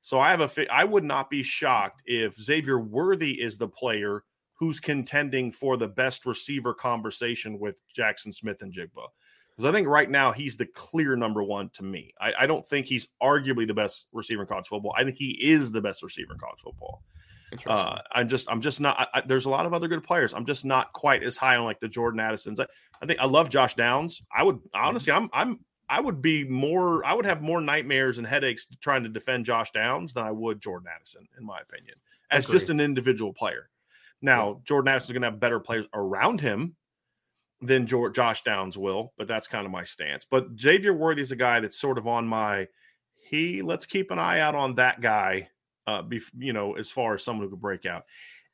So 0.00 0.18
I 0.18 0.30
have 0.30 0.40
a 0.40 0.72
I 0.72 0.84
would 0.84 1.04
not 1.04 1.30
be 1.30 1.42
shocked 1.42 2.02
if 2.06 2.34
Xavier 2.34 2.78
Worthy 2.78 3.40
is 3.40 3.58
the 3.58 3.68
player 3.68 4.24
who's 4.54 4.78
contending 4.78 5.50
for 5.50 5.76
the 5.76 5.88
best 5.88 6.26
receiver 6.26 6.74
conversation 6.74 7.58
with 7.58 7.82
Jaxon 7.96 8.34
Smith-Njigba. 8.34 9.06
Because 9.50 9.64
I 9.64 9.72
think 9.72 9.88
right 9.88 10.08
now 10.08 10.32
he's 10.32 10.56
the 10.56 10.66
clear 10.66 11.16
number 11.16 11.42
one 11.42 11.70
to 11.70 11.82
me. 11.82 12.12
I, 12.20 12.32
I, 12.40 12.46
don't 12.46 12.64
think 12.64 12.86
he's 12.86 13.08
arguably 13.22 13.66
the 13.66 13.74
best 13.74 14.06
receiver 14.12 14.42
in 14.42 14.48
college 14.48 14.68
football. 14.68 14.94
I 14.96 15.04
think 15.04 15.16
he 15.16 15.30
is 15.30 15.72
the 15.72 15.80
best 15.80 16.02
receiver 16.02 16.34
in 16.34 16.38
college 16.38 16.60
football. 16.60 17.02
Uh, 17.66 17.98
I'm 18.12 18.28
just, 18.28 18.50
I'm 18.50 18.60
just 18.60 18.80
not. 18.80 19.00
I, 19.00 19.18
I, 19.18 19.20
there's 19.22 19.46
a 19.46 19.50
lot 19.50 19.66
of 19.66 19.74
other 19.74 19.88
good 19.88 20.04
players. 20.04 20.34
I'm 20.34 20.46
just 20.46 20.64
not 20.64 20.92
quite 20.92 21.22
as 21.22 21.36
high 21.36 21.56
on 21.56 21.64
like 21.64 21.80
the 21.80 21.88
Jordan 21.88 22.20
Addisons. 22.20 22.60
I, 22.60 22.66
I 23.02 23.06
think 23.06 23.18
I 23.18 23.24
love 23.24 23.50
Josh 23.50 23.74
Downs. 23.74 24.22
I 24.34 24.44
would 24.44 24.56
mm-hmm. 24.56 24.84
honestly, 24.86 25.12
I'm, 25.12 25.28
I'm, 25.32 25.60
I 25.90 26.00
would 26.00 26.22
be 26.22 26.44
more. 26.44 27.04
I 27.04 27.12
would 27.12 27.26
have 27.26 27.42
more 27.42 27.60
nightmares 27.60 28.18
and 28.18 28.26
headaches 28.26 28.66
trying 28.80 29.02
to 29.02 29.08
defend 29.08 29.44
Josh 29.44 29.72
Downs 29.72 30.14
than 30.14 30.22
I 30.22 30.30
would 30.30 30.62
Jordan 30.62 30.88
Addison, 30.94 31.26
in 31.36 31.44
my 31.44 31.60
opinion, 31.60 31.96
as 32.30 32.44
Agreed. 32.44 32.58
just 32.58 32.70
an 32.70 32.80
individual 32.80 33.32
player. 33.32 33.68
Now, 34.22 34.48
yeah. 34.48 34.54
Jordan 34.64 34.88
Addison 34.88 35.10
is 35.10 35.12
going 35.14 35.22
to 35.22 35.30
have 35.30 35.40
better 35.40 35.58
players 35.58 35.86
around 35.92 36.40
him 36.40 36.76
than 37.60 37.86
George, 37.86 38.14
Josh 38.14 38.42
Downs 38.42 38.78
will, 38.78 39.12
but 39.18 39.26
that's 39.26 39.48
kind 39.48 39.66
of 39.66 39.72
my 39.72 39.82
stance. 39.82 40.24
But 40.30 40.46
Xavier 40.58 40.94
Worthy 40.94 41.22
is 41.22 41.32
a 41.32 41.36
guy 41.36 41.60
that's 41.60 41.78
sort 41.78 41.98
of 41.98 42.06
on 42.06 42.26
my. 42.26 42.68
He 43.28 43.60
let's 43.60 43.84
keep 43.84 44.12
an 44.12 44.18
eye 44.20 44.40
out 44.40 44.54
on 44.54 44.76
that 44.76 45.00
guy 45.00 45.48
uh, 45.88 46.02
be, 46.02 46.20
you 46.38 46.52
know, 46.52 46.74
as 46.74 46.90
far 46.90 47.14
as 47.14 47.24
someone 47.24 47.44
who 47.44 47.50
could 47.50 47.60
break 47.60 47.84
out. 47.84 48.04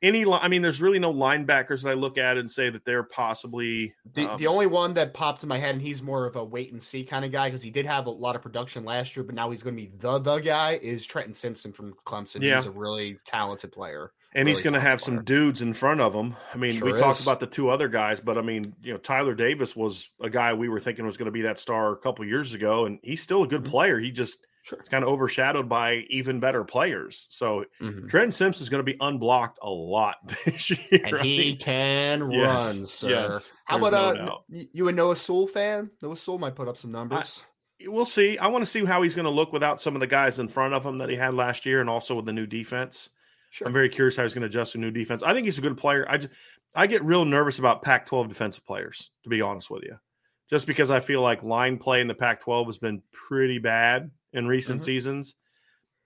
Any, 0.01 0.25
I 0.31 0.47
mean, 0.47 0.61
there's 0.61 0.81
really 0.81 0.99
no 0.99 1.13
linebackers 1.13 1.81
that 1.83 1.89
I 1.89 1.93
look 1.93 2.17
at 2.17 2.37
and 2.37 2.49
say 2.49 2.69
that 2.69 2.85
they're 2.85 3.03
possibly 3.03 3.95
the, 4.13 4.31
um, 4.31 4.37
the 4.37 4.47
only 4.47 4.67
one 4.67 4.93
that 4.93 5.13
popped 5.13 5.43
in 5.43 5.49
my 5.49 5.57
head, 5.57 5.73
and 5.73 5.81
he's 5.81 6.01
more 6.01 6.25
of 6.25 6.35
a 6.35 6.43
wait 6.43 6.71
and 6.71 6.81
see 6.81 7.03
kind 7.03 7.25
of 7.25 7.31
guy 7.31 7.47
because 7.47 7.63
he 7.63 7.71
did 7.71 7.85
have 7.85 8.05
a 8.05 8.11
lot 8.11 8.35
of 8.35 8.41
production 8.41 8.85
last 8.85 9.15
year, 9.15 9.23
but 9.23 9.33
now 9.33 9.49
he's 9.49 9.63
going 9.63 9.75
to 9.75 9.81
be 9.81 9.91
the 9.97 10.19
the 10.19 10.39
guy. 10.39 10.73
Is 10.81 11.05
Trenton 11.05 11.33
Simpson 11.33 11.73
from 11.73 11.95
Clemson? 12.05 12.41
Yeah. 12.41 12.57
He's 12.57 12.67
a 12.67 12.71
really 12.71 13.17
talented 13.25 13.71
player 13.71 14.11
and 14.33 14.45
really 14.45 14.55
he's 14.55 14.61
going 14.61 14.73
to 14.73 14.79
have 14.79 14.99
player. 14.99 15.17
some 15.17 15.23
dudes 15.23 15.61
in 15.61 15.73
front 15.73 16.01
of 16.01 16.13
him. 16.13 16.35
I 16.53 16.57
mean, 16.57 16.75
sure 16.75 16.85
we 16.85 16.93
is. 16.93 16.99
talked 16.99 17.21
about 17.21 17.39
the 17.39 17.47
two 17.47 17.69
other 17.69 17.87
guys, 17.87 18.19
but 18.19 18.37
I 18.37 18.41
mean, 18.41 18.75
you 18.83 18.93
know, 18.93 18.99
Tyler 18.99 19.33
Davis 19.33 19.75
was 19.75 20.09
a 20.21 20.29
guy 20.29 20.53
we 20.53 20.69
were 20.69 20.79
thinking 20.79 21.05
was 21.05 21.17
going 21.17 21.27
to 21.27 21.31
be 21.31 21.41
that 21.41 21.59
star 21.59 21.91
a 21.91 21.97
couple 21.97 22.23
years 22.25 22.53
ago, 22.53 22.85
and 22.85 22.99
he's 23.01 23.21
still 23.21 23.43
a 23.43 23.47
good 23.47 23.63
mm-hmm. 23.63 23.71
player. 23.71 23.99
He 23.99 24.11
just 24.11 24.45
Sure. 24.67 24.79
It's 24.79 24.89
kind 24.89 25.01
of 25.01 25.09
overshadowed 25.09 25.69
by 25.69 26.05
even 26.09 26.41
better 26.41 26.65
players. 26.65 27.27
So 27.29 27.63
mm-hmm. 27.81 28.07
Trenton 28.07 28.33
Simpson 28.33 28.61
is 28.61 28.67
going 28.67 28.85
to 28.85 28.91
be 28.91 28.97
unblocked 28.99 29.59
a 29.61 29.69
lot 29.69 30.15
this 30.45 30.71
year. 30.71 31.05
And 31.05 31.21
he 31.21 31.55
can 31.55 32.29
yes, 32.29 32.75
run, 32.75 32.85
sir. 32.85 33.09
Yes, 33.09 33.53
How 33.63 33.77
about 33.77 34.17
no 34.17 34.41
uh, 34.53 34.63
you 34.73 34.89
a 34.89 34.91
Noah 34.91 35.15
Sewell 35.15 35.47
fan? 35.47 35.89
Noah 36.01 36.17
Sewell 36.17 36.37
might 36.37 36.55
put 36.55 36.67
up 36.67 36.75
some 36.75 36.91
numbers. 36.91 37.43
I, 37.81 37.87
we'll 37.87 38.05
see. 38.05 38.37
I 38.37 38.47
want 38.47 38.61
to 38.61 38.69
see 38.69 38.83
how 38.83 39.01
he's 39.03 39.15
going 39.15 39.23
to 39.23 39.31
look 39.31 39.53
without 39.53 39.79
some 39.79 39.95
of 39.95 40.01
the 40.01 40.07
guys 40.07 40.37
in 40.37 40.49
front 40.49 40.73
of 40.73 40.85
him 40.85 40.97
that 40.97 41.07
he 41.07 41.15
had 41.15 41.33
last 41.33 41.65
year, 41.65 41.79
and 41.79 41.89
also 41.89 42.15
with 42.15 42.25
the 42.25 42.33
new 42.33 42.45
defense. 42.45 43.09
Sure. 43.51 43.67
I'm 43.67 43.73
very 43.73 43.87
curious 43.87 44.17
how 44.17 44.23
he's 44.23 44.33
going 44.33 44.41
to 44.41 44.47
adjust 44.47 44.73
to 44.73 44.79
new 44.79 44.91
defense. 44.91 45.23
I 45.23 45.33
think 45.33 45.45
he's 45.45 45.59
a 45.59 45.61
good 45.61 45.77
player. 45.77 46.05
I 46.09 46.17
just, 46.17 46.33
I 46.75 46.87
get 46.87 47.05
real 47.05 47.23
nervous 47.23 47.57
about 47.57 47.83
Pac-12 47.83 48.27
defensive 48.27 48.65
players, 48.65 49.11
to 49.23 49.29
be 49.29 49.39
honest 49.39 49.69
with 49.69 49.83
you, 49.83 49.95
just 50.49 50.67
because 50.67 50.91
I 50.91 50.99
feel 50.99 51.21
like 51.21 51.41
line 51.41 51.77
play 51.77 52.01
in 52.01 52.09
the 52.09 52.13
Pac-12 52.13 52.65
has 52.65 52.77
been 52.77 53.01
pretty 53.13 53.59
bad 53.59 54.11
in 54.37 54.47
recent 54.47 54.79
mm-hmm. 54.79 54.85
seasons. 54.85 55.35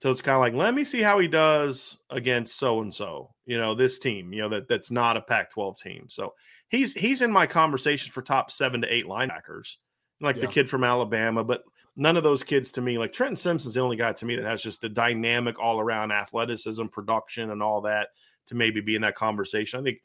So 0.00 0.10
it's 0.10 0.20
kind 0.20 0.34
of 0.34 0.40
like, 0.40 0.54
let 0.54 0.74
me 0.74 0.82
see 0.82 1.00
how 1.00 1.20
he 1.20 1.28
does 1.28 1.96
against 2.10 2.58
so 2.58 2.80
and 2.80 2.92
so, 2.92 3.30
you 3.46 3.56
know, 3.56 3.76
this 3.76 4.00
team, 4.00 4.32
you 4.32 4.40
know, 4.40 4.48
that 4.48 4.66
that's 4.66 4.90
not 4.90 5.16
a 5.16 5.20
Pac-12 5.20 5.78
team. 5.80 6.06
So 6.08 6.34
he's 6.68 6.92
he's 6.92 7.22
in 7.22 7.30
my 7.30 7.46
conversation 7.46 8.10
for 8.10 8.20
top 8.20 8.50
seven 8.50 8.80
to 8.80 8.92
eight 8.92 9.06
linebackers, 9.06 9.76
like 10.20 10.36
yeah. 10.36 10.42
the 10.42 10.48
kid 10.48 10.68
from 10.68 10.82
Alabama, 10.82 11.44
but 11.44 11.62
none 11.94 12.16
of 12.16 12.24
those 12.24 12.42
kids 12.42 12.72
to 12.72 12.80
me, 12.80 12.98
like 12.98 13.12
Trenton 13.12 13.36
Simpson's 13.36 13.74
the 13.74 13.80
only 13.80 13.96
guy 13.96 14.12
to 14.12 14.26
me 14.26 14.34
that 14.34 14.44
has 14.44 14.62
just 14.62 14.80
the 14.80 14.88
dynamic 14.88 15.60
all 15.60 15.78
around 15.78 16.10
athleticism, 16.10 16.86
production, 16.86 17.50
and 17.50 17.62
all 17.62 17.82
that 17.82 18.08
to 18.46 18.56
maybe 18.56 18.80
be 18.80 18.96
in 18.96 19.02
that 19.02 19.14
conversation. 19.14 19.78
I 19.78 19.82
think 19.84 19.98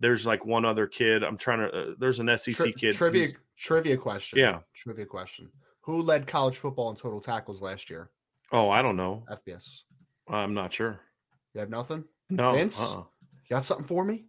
there's 0.00 0.26
like 0.26 0.44
one 0.44 0.64
other 0.64 0.86
kid. 0.86 1.22
I'm 1.22 1.38
trying 1.38 1.60
to. 1.60 1.68
Uh, 1.68 1.94
there's 1.98 2.20
an 2.20 2.36
SEC 2.36 2.54
Tri- 2.54 2.72
kid. 2.72 2.94
Trivia 2.94 3.28
trivia 3.56 3.96
question. 3.96 4.38
Yeah, 4.38 4.60
trivia 4.74 5.06
question. 5.06 5.50
Who 5.84 6.00
led 6.00 6.26
college 6.26 6.56
football 6.56 6.90
in 6.90 6.96
total 6.96 7.20
tackles 7.20 7.60
last 7.60 7.90
year? 7.90 8.10
Oh, 8.52 8.70
I 8.70 8.80
don't 8.80 8.96
know. 8.96 9.24
FBS. 9.30 9.82
I'm 10.28 10.54
not 10.54 10.72
sure. 10.72 11.00
You 11.52 11.60
have 11.60 11.68
nothing? 11.68 12.04
No. 12.30 12.52
Vince, 12.52 12.80
uh-uh. 12.80 13.00
you 13.00 13.50
got 13.50 13.64
something 13.64 13.86
for 13.86 14.04
me? 14.04 14.24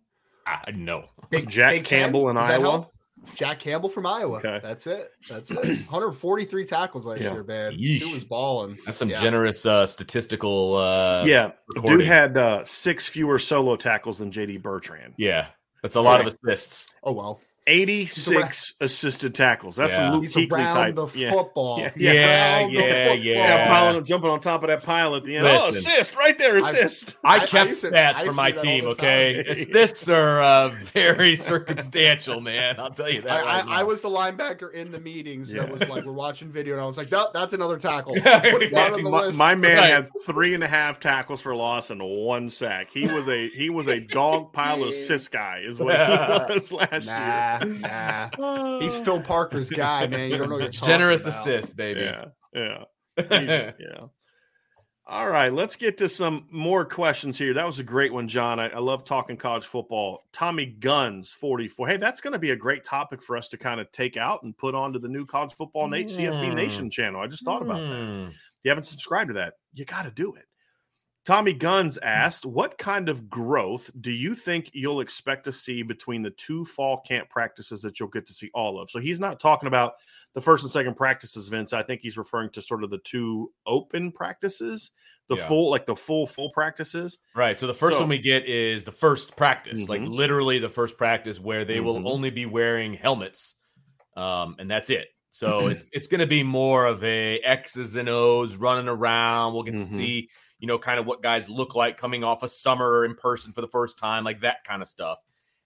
Uh, 0.46 0.58
no. 0.74 1.06
Big 1.30 1.48
Jack 1.50 1.72
Big 1.72 1.86
Campbell 1.86 2.30
in 2.30 2.38
Iowa. 2.38 2.90
Jack 3.36 3.60
Campbell 3.60 3.90
from 3.90 4.06
Iowa. 4.06 4.40
Okay. 4.40 4.60
That's 4.62 4.86
it. 4.86 5.12
That's 5.30 5.50
it. 5.50 5.58
143 5.66 6.66
tackles 6.66 7.06
last 7.06 7.22
yeah. 7.22 7.32
year, 7.32 7.44
man. 7.44 7.72
Yeesh. 7.72 8.04
He 8.04 8.14
was 8.14 8.26
balling. 8.26 8.78
That's 8.86 8.98
some 8.98 9.10
yeah. 9.10 9.22
generous 9.22 9.66
uh, 9.66 9.86
statistical. 9.86 10.76
Uh, 10.76 11.24
yeah. 11.26 11.52
Recording. 11.70 12.00
Dude 12.00 12.08
had 12.08 12.38
uh, 12.38 12.66
six 12.66 13.08
fewer 13.08 13.40
solo 13.40 13.78
tackles 13.78 14.20
than 14.20 14.30
JD 14.30 14.62
Bertrand. 14.62 15.14
Yeah. 15.18 15.48
That's 15.82 15.96
a 15.96 16.02
lot 16.02 16.20
of 16.20 16.28
assists. 16.28 16.90
Oh, 17.02 17.14
well. 17.14 17.40
86 17.68 18.76
assisted 18.80 19.34
tackles. 19.34 19.76
That's 19.76 19.92
yeah. 19.92 19.98
some 19.98 20.14
Luke 20.14 20.24
He's 20.24 20.36
Kuechly 20.36 20.72
type. 20.72 20.96
The 20.96 21.08
football. 21.08 21.80
Yeah, 21.80 21.92
yeah, 21.96 22.12
yeah, 22.12 22.68
yeah, 22.68 23.14
yeah. 23.14 23.34
yeah. 23.34 23.68
Piling, 23.68 24.04
jumping 24.04 24.30
on 24.30 24.40
top 24.40 24.62
of 24.62 24.68
that 24.68 24.84
pile 24.84 25.16
at 25.16 25.24
the 25.24 25.38
end. 25.38 25.48
Oh, 25.48 25.70
Listen, 25.70 25.84
oh, 25.88 25.94
assist 25.94 26.16
right 26.16 26.38
there, 26.38 26.60
assist. 26.60 27.18
I, 27.24 27.38
I 27.38 27.40
kept 27.40 27.72
I 27.72 27.74
stats 27.74 28.24
for 28.24 28.34
my 28.34 28.52
team. 28.52 28.86
Okay, 28.86 29.40
assists 29.50 30.08
are 30.08 30.44
uh, 30.44 30.70
very 30.94 31.36
circumstantial, 31.36 32.40
man. 32.40 32.80
I'll 32.80 32.92
tell 32.92 33.10
you 33.10 33.24
that. 33.24 33.44
I, 33.44 33.62
right 33.62 33.68
I, 33.68 33.84
was 33.84 34.02
the 34.02 34.10
linebacker 34.10 34.72
in 34.72 34.92
the 34.92 35.00
meetings 35.00 35.52
that 35.52 35.70
was 35.72 35.82
like, 35.88 36.06
we're 36.06 36.12
watching 36.12 36.52
video, 36.52 36.76
and 36.76 36.84
I 36.84 36.86
was 36.86 36.98
like, 36.98 37.12
nope, 37.12 37.34
that's 37.34 37.54
another 37.54 37.78
tackle. 37.78 38.16
my, 38.26 39.32
my, 39.36 39.56
man 39.56 39.78
right. 39.78 39.90
had 39.90 40.10
three 40.26 40.54
and 40.54 40.64
a 40.64 40.68
half 40.68 41.00
tackles 41.00 41.42
for 41.42 41.56
loss 41.56 41.90
and 41.90 42.02
one 42.04 42.52
sack. 42.52 42.90
He 42.94 43.08
was 43.08 43.28
a 43.28 43.50
he 43.50 43.72
was 43.72 43.88
a 43.88 44.00
dog 44.00 44.54
pile 44.54 44.84
assist 44.84 45.32
guy, 45.32 45.64
is 45.66 45.80
what 45.80 45.96
he 45.96 46.54
was 46.54 46.72
last 46.72 47.08
nah. 47.08 47.54
year 47.54 47.55
nah. 47.60 48.80
He's 48.80 48.98
Phil 48.98 49.22
Parker's 49.22 49.70
guy, 49.70 50.08
man. 50.08 50.32
You 50.32 50.38
don't 50.38 50.50
know 50.50 50.68
Generous 50.70 51.26
assist, 51.26 51.76
baby. 51.76 52.02
Yeah. 52.02 52.26
Yeah. 52.54 53.72
yeah. 53.80 54.00
All 55.08 55.30
right, 55.30 55.54
let's 55.54 55.76
get 55.76 55.98
to 56.00 56.10
some 56.10 56.48
more 56.50 56.84
questions 56.84 57.38
here. 57.38 57.54
That 57.54 57.66
was 57.68 57.78
a 57.78 57.84
great 57.84 58.12
one, 58.12 58.28
John. 58.28 58.60
I, 58.60 58.70
I 58.70 58.80
love 58.80 59.04
talking 59.04 59.38
college 59.38 59.66
football. 59.66 60.24
Tommy 60.34 60.66
Guns, 60.66 61.32
44. 61.32 61.88
Hey, 61.90 61.98
that's 61.98 62.22
going 62.22 62.34
to 62.34 62.40
be 62.40 62.50
a 62.50 62.56
great 62.56 62.84
topic 62.84 63.22
for 63.22 63.38
us 63.38 63.48
to 63.50 63.58
kind 63.58 63.80
of 63.80 63.92
take 63.92 64.18
out 64.18 64.42
and 64.42 64.58
put 64.58 64.74
onto 64.74 64.98
the 64.98 65.08
new 65.08 65.24
college 65.28 65.54
football 65.54 65.88
mm. 65.88 66.06
CFB 66.06 66.56
Nation 66.56 66.90
channel. 66.90 67.22
I 67.22 67.28
just 67.28 67.46
thought 67.46 67.62
about 67.62 67.82
that. 67.82 68.30
If 68.30 68.64
you 68.64 68.72
haven't 68.72 68.86
subscribed 68.86 69.28
to 69.30 69.36
that, 69.36 69.54
you 69.76 69.86
got 69.86 70.06
to 70.06 70.12
do 70.12 70.34
it. 70.34 70.46
Tommy 71.26 71.54
Guns 71.54 71.98
asked, 71.98 72.46
What 72.46 72.78
kind 72.78 73.10
of 73.10 73.30
growth 73.30 73.90
do 74.00 74.12
you 74.12 74.36
think 74.36 74.70
you'll 74.74 75.02
expect 75.02 75.44
to 75.46 75.52
see 75.52 75.82
between 75.82 76.22
the 76.22 76.30
two 76.32 76.64
fall 76.64 77.02
camp 77.02 77.30
practices 77.30 77.82
that 77.82 78.00
you'll 78.00 78.10
get 78.10 78.28
to 78.28 78.34
see 78.34 78.52
all 78.54 78.80
of? 78.80 78.92
So 78.92 79.00
he's 79.00 79.20
not 79.20 79.40
talking 79.40 79.66
about 79.68 79.94
the 80.36 80.42
first 80.42 80.64
and 80.64 80.72
second 80.72 80.96
practices, 80.96 81.48
Vince. 81.48 81.74
I 81.74 81.82
think 81.82 82.02
he's 82.02 82.18
referring 82.18 82.52
to 82.52 82.62
sort 82.62 82.84
of 82.84 82.92
the 82.92 83.00
two 83.00 83.52
open 83.66 84.12
practices, 84.12 84.92
the 85.28 85.36
yeah. 85.36 85.48
full, 85.48 85.72
like 85.72 85.88
the 85.88 85.96
full, 85.96 86.28
full 86.28 86.52
practices. 86.52 87.18
Right. 87.36 87.58
So 87.58 87.66
the 87.66 87.74
first 87.74 87.96
so, 87.96 88.02
one 88.02 88.10
we 88.10 88.20
get 88.20 88.46
is 88.46 88.84
the 88.84 88.92
first 88.92 89.36
practice, 89.36 89.82
mm-hmm. 89.82 89.90
like 89.90 90.02
literally 90.02 90.60
the 90.60 90.70
first 90.70 90.96
practice 90.96 91.40
where 91.40 91.66
they 91.66 91.78
mm-hmm. 91.78 91.86
will 91.86 92.08
only 92.08 92.30
be 92.30 92.46
wearing 92.46 92.94
helmets. 92.94 93.56
Um, 94.16 94.58
and 94.60 94.70
that's 94.70 94.92
it. 94.92 95.08
So 95.32 95.68
it's 95.70 95.84
it's 95.92 96.06
going 96.06 96.22
to 96.22 96.28
be 96.28 96.44
more 96.44 96.86
of 96.86 97.04
a 97.04 97.40
X's 97.40 97.96
and 97.96 98.10
O's 98.10 98.58
running 98.58 98.88
around. 98.88 99.56
We'll 99.56 99.64
get 99.64 99.74
mm-hmm. 99.74 99.84
to 99.84 99.90
see 99.90 100.30
you 100.60 100.68
know, 100.68 100.78
kind 100.78 101.00
of 101.00 101.06
what 101.06 101.22
guys 101.22 101.50
look 101.50 101.76
like 101.76 101.98
coming 101.98 102.24
off 102.24 102.44
a 102.44 102.50
summer 102.50 103.06
in 103.06 103.16
person 103.16 103.52
for 103.52 103.62
the 103.62 103.68
first 103.68 103.98
time, 103.98 104.24
like 104.24 104.42
that 104.42 104.64
kind 104.64 104.82
of 104.82 104.88
stuff. 104.88 105.20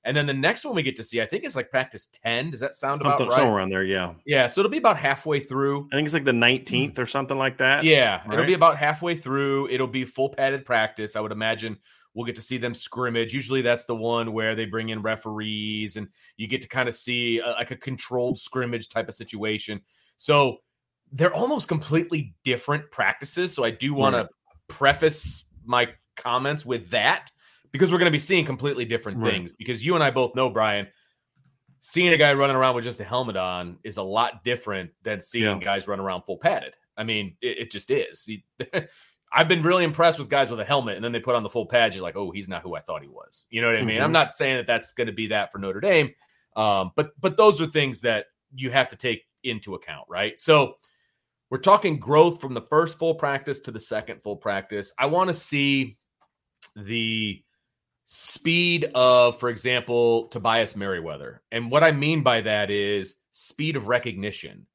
And 0.06 0.16
then 0.16 0.26
the 0.26 0.34
next 0.34 0.64
one 0.64 0.76
we 0.76 0.82
get 0.82 0.96
to 0.96 1.04
see, 1.04 1.22
I 1.22 1.26
think 1.26 1.44
it's 1.44 1.58
like 1.58 1.70
practice 1.70 2.08
10. 2.24 2.52
Does 2.52 2.62
that 2.62 2.74
sound 2.74 3.00
something, 3.00 3.08
about 3.08 3.30
right? 3.30 3.38
Somewhere 3.38 3.58
around 3.58 3.70
there, 3.70 3.84
yeah. 3.84 4.14
Yeah. 4.26 4.48
So 4.48 4.62
it'll 4.62 4.72
be 4.72 4.78
about 4.78 4.98
halfway 4.98 5.42
through. 5.42 5.90
I 5.92 5.98
think 5.98 6.06
it's 6.06 6.14
like 6.14 6.24
the 6.24 6.32
19th 6.32 6.98
or 7.00 7.06
something 7.06 7.38
like 7.38 7.58
that. 7.58 7.84
Yeah. 7.84 8.22
Right? 8.26 8.34
It'll 8.34 8.46
be 8.46 8.54
about 8.54 8.78
halfway 8.78 9.16
through. 9.16 9.70
It'll 9.70 9.88
be 9.88 10.06
full 10.06 10.30
padded 10.30 10.66
practice. 10.66 11.18
I 11.18 11.20
would 11.20 11.34
imagine 11.34 11.78
we'll 12.14 12.26
get 12.26 12.36
to 12.36 12.42
see 12.42 12.58
them 12.58 12.74
scrimmage. 12.74 13.34
Usually 13.34 13.62
that's 13.62 13.84
the 13.86 13.96
one 13.96 14.32
where 14.32 14.56
they 14.56 14.66
bring 14.66 14.90
in 14.90 15.02
referees 15.02 15.98
and 15.98 16.08
you 16.38 16.48
get 16.48 16.62
to 16.62 16.70
kind 16.70 16.88
of 16.88 16.96
see 16.96 17.40
a, 17.40 17.50
like 17.52 17.72
a 17.72 17.76
controlled 17.76 18.40
scrimmage 18.40 18.88
type 18.88 19.10
of 19.10 19.16
situation. 19.16 19.82
So 20.16 20.60
they're 21.12 21.34
almost 21.34 21.68
completely 21.68 22.36
different 22.46 22.90
practices. 22.92 23.54
So 23.54 23.66
I 23.66 23.72
do 23.72 23.94
want 23.94 24.16
to 24.16 24.30
preface 24.70 25.46
my 25.66 25.90
comments 26.16 26.66
with 26.66 26.90
that 26.92 27.32
because 27.72 27.92
we're 27.92 27.98
going 27.98 28.06
to 28.06 28.12
be 28.12 28.20
seeing 28.20 28.46
completely 28.46 28.86
different 28.86 29.20
right. 29.20 29.32
things. 29.32 29.52
Because 29.52 29.86
you 29.86 29.96
and 29.96 30.04
I 30.04 30.12
both 30.12 30.36
know, 30.36 30.50
Brian, 30.50 30.88
seeing 31.82 32.14
a 32.14 32.18
guy 32.18 32.34
running 32.34 32.56
around 32.56 32.76
with 32.76 32.84
just 32.84 33.00
a 33.00 33.04
helmet 33.04 33.38
on 33.38 33.78
is 33.84 33.98
a 33.98 34.04
lot 34.04 34.44
different 34.44 34.92
than 35.04 35.22
seeing 35.22 35.46
yeah. 35.46 35.60
guys 35.60 35.88
run 35.88 36.00
around 36.00 36.24
full 36.24 36.38
padded. 36.38 36.76
I 36.98 37.04
mean, 37.04 37.36
it, 37.42 37.58
it 37.60 37.72
just 37.72 37.92
is. 37.92 38.30
I've 39.32 39.48
been 39.48 39.62
really 39.62 39.84
impressed 39.84 40.18
with 40.18 40.30
guys 40.30 40.50
with 40.50 40.60
a 40.60 40.66
helmet, 40.66 40.96
and 40.96 41.06
then 41.06 41.12
they 41.12 41.20
put 41.20 41.36
on 41.36 41.44
the 41.44 41.50
full 41.50 41.68
pad. 41.68 41.94
You're 41.94 42.04
like, 42.04 42.16
oh, 42.16 42.32
he's 42.32 42.50
not 42.50 42.64
who 42.64 42.76
I 42.76 42.82
thought 42.82 43.04
he 43.04 43.08
was. 43.08 43.48
You 43.52 43.62
know 43.62 43.68
what 43.68 43.78
I 43.78 43.84
mean? 43.84 43.98
Mm-hmm. 43.98 44.06
I'm 44.06 44.12
not 44.12 44.34
saying 44.34 44.58
that 44.58 44.68
that's 44.68 44.92
going 44.94 45.08
to 45.08 45.14
be 45.14 45.28
that 45.28 45.52
for 45.52 45.60
Notre 45.60 45.80
Dame, 45.80 46.14
um, 46.56 46.92
but 46.96 47.12
but 47.20 47.38
those 47.38 47.62
are 47.62 47.68
things 47.68 48.02
that 48.02 48.26
you 48.56 48.72
have 48.72 48.90
to 48.90 48.96
take 48.96 49.26
into 49.44 49.76
account, 49.76 50.06
right? 50.10 50.38
So 50.40 50.76
we're 51.50 51.58
talking 51.58 52.00
growth 52.00 52.40
from 52.40 52.54
the 52.54 52.62
first 52.62 53.00
full 53.00 53.16
practice 53.16 53.60
to 53.62 53.72
the 53.72 53.80
second 53.80 54.22
full 54.22 54.36
practice. 54.36 54.94
I 54.98 55.08
want 55.08 55.30
to 55.30 55.36
see 55.36 55.98
the 56.76 57.44
speed 58.06 58.90
of, 58.96 59.40
for 59.40 59.50
example, 59.50 60.28
Tobias 60.28 60.76
Merriweather. 60.76 61.42
And 61.52 61.72
what 61.72 61.84
I 61.84 61.92
mean 61.92 62.24
by 62.24 62.42
that 62.42 62.70
is 62.70 63.16
speed 63.32 63.76
of 63.76 63.88
recognition. 63.88 64.66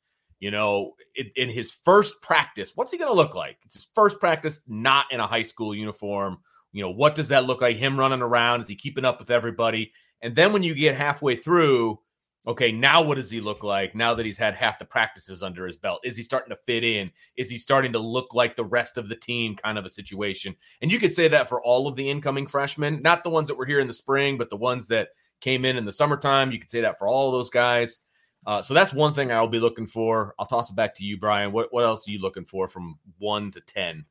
You 0.40 0.50
know, 0.50 0.94
in, 1.16 1.30
in 1.36 1.48
his 1.48 1.72
first 1.72 2.20
practice, 2.20 2.72
what's 2.74 2.90
he 2.90 2.98
going 2.98 3.10
to 3.10 3.16
look 3.16 3.34
like? 3.34 3.56
It's 3.64 3.76
his 3.76 3.88
first 3.94 4.20
practice, 4.20 4.60
not 4.68 5.06
in 5.10 5.20
a 5.20 5.26
high 5.26 5.42
school 5.42 5.74
uniform. 5.74 6.38
You 6.72 6.82
know, 6.82 6.90
what 6.90 7.14
does 7.14 7.28
that 7.28 7.44
look 7.44 7.62
like? 7.62 7.76
Him 7.76 7.98
running 7.98 8.20
around? 8.20 8.60
Is 8.60 8.68
he 8.68 8.74
keeping 8.74 9.04
up 9.04 9.20
with 9.20 9.30
everybody? 9.30 9.92
And 10.20 10.34
then 10.34 10.52
when 10.52 10.62
you 10.62 10.74
get 10.74 10.96
halfway 10.96 11.36
through, 11.36 12.00
okay, 12.46 12.70
now 12.70 13.02
what 13.02 13.16
does 13.16 13.30
he 13.30 13.40
look 13.40 13.62
like 13.62 13.94
now 13.94 14.14
that 14.14 14.26
he's 14.26 14.36
had 14.36 14.54
half 14.54 14.78
the 14.78 14.84
practices 14.84 15.42
under 15.42 15.66
his 15.66 15.76
belt? 15.76 16.00
Is 16.04 16.16
he 16.16 16.22
starting 16.22 16.50
to 16.50 16.62
fit 16.66 16.84
in? 16.84 17.10
Is 17.36 17.50
he 17.50 17.58
starting 17.58 17.92
to 17.92 17.98
look 17.98 18.34
like 18.34 18.56
the 18.56 18.64
rest 18.64 18.98
of 18.98 19.08
the 19.08 19.16
team 19.16 19.56
kind 19.56 19.78
of 19.78 19.84
a 19.84 19.90
situation? 19.90 20.54
And 20.82 20.92
you 20.92 20.98
could 20.98 21.12
say 21.12 21.28
that 21.28 21.48
for 21.48 21.62
all 21.62 21.88
of 21.88 21.96
the 21.96 22.08
incoming 22.08 22.46
freshmen, 22.46 23.00
not 23.02 23.24
the 23.24 23.30
ones 23.30 23.48
that 23.48 23.56
were 23.56 23.66
here 23.66 23.80
in 23.80 23.86
the 23.86 23.92
spring, 23.92 24.36
but 24.36 24.50
the 24.50 24.56
ones 24.56 24.88
that 24.88 25.08
came 25.40 25.64
in 25.64 25.76
in 25.76 25.84
the 25.84 25.92
summertime. 25.92 26.52
You 26.52 26.58
could 26.58 26.70
say 26.70 26.82
that 26.82 26.98
for 26.98 27.08
all 27.08 27.28
of 27.28 27.32
those 27.32 27.50
guys. 27.50 27.98
Uh, 28.46 28.60
so 28.60 28.74
that's 28.74 28.92
one 28.92 29.14
thing 29.14 29.32
I'll 29.32 29.48
be 29.48 29.60
looking 29.60 29.86
for. 29.86 30.34
I'll 30.38 30.46
toss 30.46 30.70
it 30.70 30.76
back 30.76 30.94
to 30.96 31.04
you, 31.04 31.16
Brian. 31.16 31.52
What 31.52 31.72
what 31.72 31.84
else 31.84 32.06
are 32.06 32.10
you 32.10 32.18
looking 32.18 32.44
for 32.44 32.68
from 32.68 32.98
one 33.18 33.50
to 33.52 33.60
ten? 33.60 34.04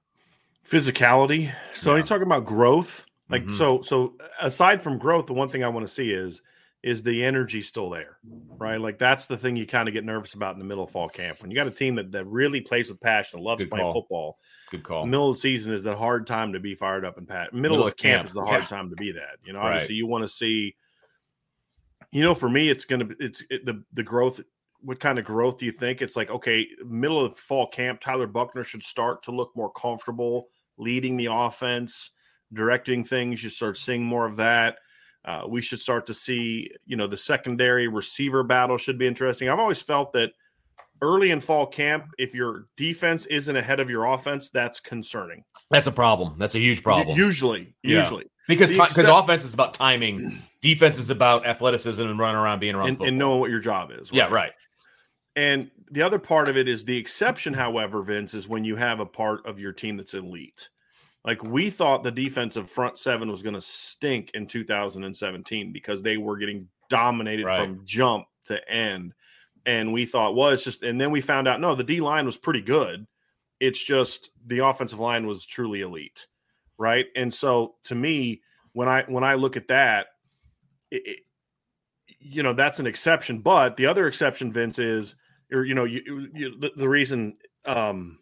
Physicality. 0.65 1.53
So 1.73 1.91
yeah. 1.91 1.97
you're 1.97 2.07
talking 2.07 2.23
about 2.23 2.45
growth. 2.45 3.05
Like 3.29 3.43
mm-hmm. 3.43 3.57
so 3.57 3.81
so 3.81 4.15
aside 4.41 4.81
from 4.81 4.97
growth, 4.97 5.27
the 5.27 5.33
one 5.33 5.49
thing 5.49 5.63
I 5.63 5.67
want 5.67 5.85
to 5.87 5.93
see 5.93 6.11
is 6.11 6.41
is 6.83 7.01
the 7.01 7.23
energy 7.23 7.61
still 7.61 7.89
there, 7.89 8.17
right? 8.57 8.79
Like 8.79 8.99
that's 8.99 9.25
the 9.25 9.37
thing 9.37 9.55
you 9.55 9.65
kind 9.65 9.87
of 9.87 9.93
get 9.93 10.03
nervous 10.03 10.33
about 10.33 10.53
in 10.53 10.59
the 10.59 10.65
middle 10.65 10.83
of 10.83 10.91
fall 10.91 11.07
camp. 11.07 11.41
When 11.41 11.49
you 11.49 11.55
got 11.55 11.67
a 11.67 11.71
team 11.71 11.95
that, 11.95 12.11
that 12.11 12.25
really 12.25 12.59
plays 12.59 12.89
with 12.89 12.99
passion, 12.99 13.37
and 13.39 13.45
loves 13.45 13.63
Good 13.63 13.71
playing 13.71 13.85
call. 13.85 13.93
football. 13.93 14.37
Good 14.69 14.83
call. 14.83 15.05
Middle 15.05 15.29
of 15.29 15.35
the 15.35 15.39
season 15.39 15.73
is 15.73 15.83
the 15.83 15.95
hard 15.95 16.27
time 16.27 16.51
to 16.53 16.59
be 16.59 16.75
fired 16.75 17.05
up 17.05 17.17
and 17.17 17.27
pat. 17.27 17.53
Middle, 17.53 17.77
middle 17.77 17.87
of 17.87 17.95
camp, 17.95 18.17
camp, 18.17 18.27
is 18.27 18.33
the 18.33 18.43
hard 18.43 18.63
yeah. 18.63 18.67
time 18.67 18.89
to 18.89 18.95
be 18.97 19.13
that. 19.13 19.37
You 19.45 19.53
know, 19.53 19.59
right. 19.59 19.73
obviously 19.73 19.95
you 19.95 20.07
want 20.07 20.25
to 20.25 20.27
see. 20.27 20.75
You 22.11 22.21
know, 22.21 22.35
for 22.35 22.49
me, 22.49 22.69
it's 22.69 22.85
gonna 22.85 23.07
it's 23.19 23.43
it, 23.49 23.65
the 23.65 23.83
the 23.93 24.03
growth. 24.03 24.41
What 24.81 24.99
kind 24.99 25.17
of 25.17 25.23
growth 25.23 25.59
do 25.59 25.65
you 25.65 25.71
think? 25.71 26.01
It's 26.01 26.17
like 26.17 26.29
okay, 26.29 26.67
middle 26.85 27.23
of 27.23 27.37
fall 27.37 27.67
camp, 27.67 28.01
Tyler 28.01 28.27
Buchner 28.27 28.65
should 28.65 28.83
start 28.83 29.23
to 29.23 29.31
look 29.31 29.51
more 29.55 29.71
comfortable 29.71 30.49
leading 30.77 31.15
the 31.15 31.27
offense, 31.31 32.11
directing 32.51 33.03
things. 33.03 33.41
You 33.41 33.49
start 33.49 33.77
seeing 33.77 34.03
more 34.03 34.25
of 34.25 34.35
that 34.35 34.79
uh, 35.25 35.43
we 35.47 35.61
should 35.61 35.79
start 35.79 36.05
to 36.07 36.13
see, 36.13 36.69
you 36.85 36.97
know, 36.97 37.07
the 37.07 37.17
secondary 37.17 37.87
receiver 37.87 38.43
battle 38.43 38.77
should 38.77 38.97
be 38.97 39.07
interesting. 39.07 39.49
I've 39.49 39.59
always 39.59 39.81
felt 39.81 40.13
that 40.13 40.31
early 41.01 41.31
in 41.31 41.39
fall 41.39 41.67
camp, 41.67 42.07
if 42.17 42.33
your 42.33 42.67
defense 42.77 43.25
isn't 43.27 43.55
ahead 43.55 43.79
of 43.79 43.89
your 43.89 44.05
offense, 44.05 44.49
that's 44.49 44.79
concerning. 44.79 45.43
That's 45.69 45.87
a 45.87 45.91
problem. 45.91 46.35
That's 46.37 46.55
a 46.55 46.59
huge 46.59 46.83
problem. 46.83 47.17
Usually, 47.17 47.75
usually. 47.83 48.25
Because 48.47 48.71
because 48.71 48.97
offense 48.97 49.43
is 49.43 49.53
about 49.53 49.73
timing, 49.73 50.39
defense 50.61 50.97
is 50.97 51.09
about 51.09 51.45
athleticism 51.45 52.03
and 52.05 52.19
running 52.19 52.35
around, 52.39 52.59
being 52.59 52.75
around, 52.75 52.89
and, 52.89 53.01
and 53.01 53.17
knowing 53.17 53.39
what 53.39 53.49
your 53.49 53.59
job 53.59 53.91
is. 53.91 54.11
Right? 54.11 54.17
Yeah, 54.17 54.27
right. 54.27 54.51
And 55.35 55.71
the 55.91 56.01
other 56.01 56.19
part 56.19 56.49
of 56.49 56.57
it 56.57 56.67
is 56.67 56.85
the 56.85 56.97
exception, 56.97 57.53
however, 57.53 58.01
Vince, 58.01 58.33
is 58.33 58.47
when 58.47 58.63
you 58.63 58.75
have 58.75 58.99
a 58.99 59.05
part 59.05 59.45
of 59.45 59.59
your 59.59 59.71
team 59.71 59.97
that's 59.97 60.13
elite. 60.13 60.69
Like 61.25 61.43
we 61.43 61.69
thought 61.69 62.03
the 62.03 62.11
defensive 62.11 62.69
front 62.69 62.97
seven 62.97 63.31
was 63.31 63.41
going 63.41 63.55
to 63.55 63.61
stink 63.61 64.31
in 64.33 64.45
2017 64.45 65.71
because 65.71 66.01
they 66.01 66.17
were 66.17 66.37
getting 66.37 66.67
dominated 66.89 67.45
right. 67.45 67.61
from 67.61 67.81
jump 67.85 68.25
to 68.47 68.69
end. 68.69 69.13
And 69.65 69.93
we 69.93 70.05
thought, 70.05 70.35
well, 70.35 70.49
it's 70.49 70.65
just, 70.65 70.83
and 70.83 70.99
then 70.99 71.11
we 71.11 71.21
found 71.21 71.47
out, 71.47 71.61
no, 71.61 71.75
the 71.75 71.83
D 71.83 72.01
line 72.01 72.25
was 72.25 72.35
pretty 72.35 72.61
good. 72.61 73.07
It's 73.61 73.81
just 73.81 74.31
the 74.45 74.59
offensive 74.59 74.99
line 74.99 75.25
was 75.25 75.45
truly 75.45 75.81
elite. 75.81 76.27
Right. 76.77 77.05
And 77.15 77.33
so 77.33 77.75
to 77.85 77.95
me, 77.95 78.41
when 78.73 78.89
I, 78.89 79.03
when 79.03 79.23
I 79.23 79.35
look 79.35 79.55
at 79.55 79.69
that, 79.69 80.07
it, 80.91 81.03
it, 81.05 81.19
you 82.19 82.43
know, 82.43 82.53
that's 82.53 82.79
an 82.79 82.87
exception. 82.87 83.39
But 83.39 83.77
the 83.77 83.85
other 83.85 84.07
exception, 84.07 84.51
Vince, 84.51 84.79
is, 84.79 85.15
or, 85.53 85.63
you 85.63 85.75
know, 85.75 85.85
you, 85.85 86.27
you 86.33 86.59
the, 86.59 86.71
the 86.75 86.89
reason, 86.89 87.37
um, 87.63 88.19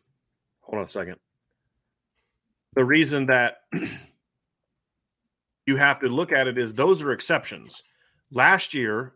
hold 0.62 0.78
on 0.78 0.86
a 0.86 0.88
second 0.88 1.18
the 2.74 2.86
reason 2.86 3.26
that 3.28 3.58
you 5.66 5.78
have 5.78 6.00
to 6.00 6.08
look 6.08 6.32
at 6.32 6.48
it 6.48 6.58
is 6.58 6.74
those 6.74 7.02
are 7.02 7.12
exceptions. 7.12 7.84
Last 8.32 8.74
year, 8.74 9.14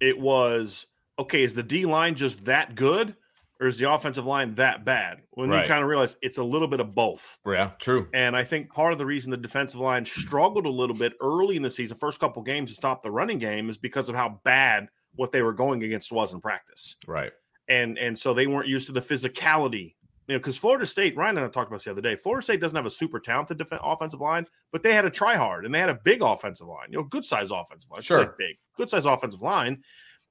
it 0.00 0.18
was 0.18 0.86
okay, 1.18 1.42
is 1.42 1.54
the 1.54 1.62
D 1.62 1.86
line 1.86 2.14
just 2.14 2.44
that 2.44 2.74
good? 2.74 3.16
Or 3.58 3.66
is 3.66 3.78
the 3.78 3.90
offensive 3.90 4.26
line 4.26 4.54
that 4.56 4.84
bad? 4.84 5.22
When 5.30 5.48
right. 5.48 5.62
you 5.62 5.68
kind 5.68 5.82
of 5.82 5.88
realize 5.88 6.18
it's 6.20 6.36
a 6.36 6.44
little 6.44 6.68
bit 6.68 6.78
of 6.78 6.94
both. 6.94 7.38
Yeah, 7.46 7.70
true. 7.78 8.06
And 8.12 8.36
I 8.36 8.44
think 8.44 8.70
part 8.70 8.92
of 8.92 8.98
the 8.98 9.06
reason 9.06 9.30
the 9.30 9.38
defensive 9.38 9.80
line 9.80 10.04
struggled 10.04 10.66
a 10.66 10.70
little 10.70 10.94
bit 10.94 11.14
early 11.22 11.56
in 11.56 11.62
the 11.62 11.70
season, 11.70 11.96
first 11.96 12.20
couple 12.20 12.42
games 12.42 12.68
to 12.68 12.76
stop 12.76 13.02
the 13.02 13.10
running 13.10 13.38
game, 13.38 13.70
is 13.70 13.78
because 13.78 14.10
of 14.10 14.14
how 14.14 14.40
bad 14.44 14.88
what 15.14 15.32
they 15.32 15.40
were 15.40 15.54
going 15.54 15.82
against 15.84 16.12
was 16.12 16.34
in 16.34 16.40
practice. 16.42 16.96
Right. 17.06 17.32
And 17.68 17.98
and 17.98 18.18
so 18.18 18.34
they 18.34 18.46
weren't 18.46 18.68
used 18.68 18.86
to 18.88 18.92
the 18.92 19.00
physicality 19.00 19.94
you 20.26 20.34
know, 20.34 20.38
because 20.38 20.56
Florida 20.56 20.86
State, 20.86 21.16
Ryan 21.16 21.38
and 21.38 21.46
I 21.46 21.48
talked 21.48 21.68
about 21.68 21.76
this 21.76 21.84
the 21.84 21.92
other 21.92 22.00
day. 22.00 22.16
Florida 22.16 22.42
State 22.42 22.60
doesn't 22.60 22.76
have 22.76 22.86
a 22.86 22.90
super 22.90 23.20
talented 23.20 23.58
defense, 23.58 23.80
offensive 23.84 24.20
line, 24.20 24.46
but 24.72 24.82
they 24.82 24.92
had 24.92 25.04
a 25.04 25.10
try 25.10 25.36
hard 25.36 25.64
and 25.64 25.74
they 25.74 25.78
had 25.78 25.88
a 25.88 26.00
big 26.02 26.22
offensive 26.22 26.66
line, 26.66 26.88
you 26.90 26.98
know, 26.98 27.04
good 27.04 27.24
size 27.24 27.50
offensive 27.50 27.90
line, 27.90 28.02
sure, 28.02 28.34
big, 28.38 28.56
good 28.76 28.90
size 28.90 29.06
offensive 29.06 29.42
line, 29.42 29.82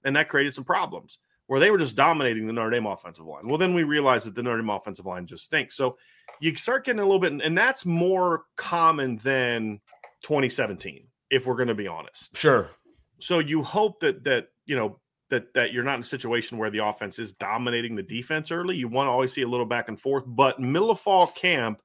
and 0.03 0.15
that 0.15 0.29
created 0.29 0.53
some 0.53 0.65
problems 0.65 1.19
where 1.47 1.59
they 1.59 1.71
were 1.71 1.77
just 1.77 1.95
dominating 1.95 2.47
the 2.47 2.53
Notre 2.53 2.71
Dame 2.71 2.87
offensive 2.87 3.25
line. 3.25 3.47
Well, 3.47 3.57
then 3.57 3.73
we 3.73 3.83
realized 3.83 4.25
that 4.25 4.35
the 4.35 4.43
Notre 4.43 4.57
Dame 4.57 4.69
offensive 4.69 5.05
line 5.05 5.27
just 5.27 5.45
stinks. 5.45 5.75
So 5.75 5.97
you 6.41 6.55
start 6.55 6.85
getting 6.85 6.99
a 6.99 7.05
little 7.05 7.19
bit, 7.19 7.33
and 7.33 7.57
that's 7.57 7.85
more 7.85 8.45
common 8.57 9.17
than 9.17 9.79
2017, 10.23 11.07
if 11.29 11.45
we're 11.45 11.55
going 11.55 11.67
to 11.67 11.75
be 11.75 11.87
honest. 11.87 12.35
Sure. 12.35 12.69
So 13.19 13.39
you 13.39 13.63
hope 13.63 13.99
that 14.01 14.23
that 14.25 14.47
you 14.65 14.75
know 14.75 14.99
that 15.29 15.53
that 15.53 15.73
you're 15.73 15.83
not 15.83 15.95
in 15.95 16.01
a 16.01 16.05
situation 16.05 16.57
where 16.57 16.69
the 16.69 16.85
offense 16.85 17.19
is 17.19 17.33
dominating 17.33 17.95
the 17.95 18.03
defense 18.03 18.51
early. 18.51 18.75
You 18.75 18.87
want 18.87 19.07
to 19.07 19.11
always 19.11 19.33
see 19.33 19.41
a 19.41 19.47
little 19.47 19.65
back 19.65 19.89
and 19.89 19.99
forth, 19.99 20.23
but 20.27 20.59
middle 20.59 20.91
of 20.91 20.99
fall 20.99 21.27
camp 21.27 21.81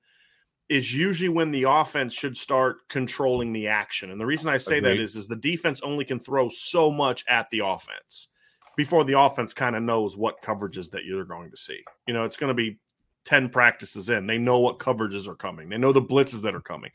is 0.68 0.95
usually 0.95 1.28
when 1.28 1.51
the 1.51 1.64
offense 1.64 2.14
should 2.14 2.36
start 2.36 2.88
controlling 2.88 3.53
the 3.53 3.66
action. 3.66 4.11
And 4.11 4.20
the 4.20 4.26
reason 4.26 4.49
I 4.49 4.59
say 4.59 4.78
Agreed. 4.78 4.99
that 4.99 5.03
is 5.03 5.16
is 5.16 5.26
the 5.26 5.36
defense 5.36 5.80
only 5.82 6.05
can 6.05 6.18
throw 6.18 6.49
so 6.49 6.91
much 6.91 7.24
at 7.28 7.51
the 7.51 7.61
offense 7.64 8.28
before 8.76 9.05
the 9.05 9.18
offense 9.18 9.53
kind 9.53 9.74
of 9.74 9.82
knows 9.82 10.16
what 10.16 10.43
coverages 10.43 10.91
that 10.93 11.05
you're 11.05 11.24
going 11.24 11.51
to 11.51 11.57
see. 11.57 11.82
You 12.07 12.14
know, 12.14 12.24
it's 12.24 12.36
going 12.36 12.49
to 12.49 12.55
be 12.55 12.78
10 13.24 13.49
practices 13.49 14.11
in. 14.11 14.26
They 14.26 14.38
know 14.38 14.61
what 14.61 14.78
coverages 14.78 15.26
are 15.26 15.34
coming, 15.34 15.68
they 15.68 15.78
know 15.78 15.93
the 15.93 16.03
blitzes 16.03 16.43
that 16.43 16.55
are 16.55 16.61
coming. 16.61 16.91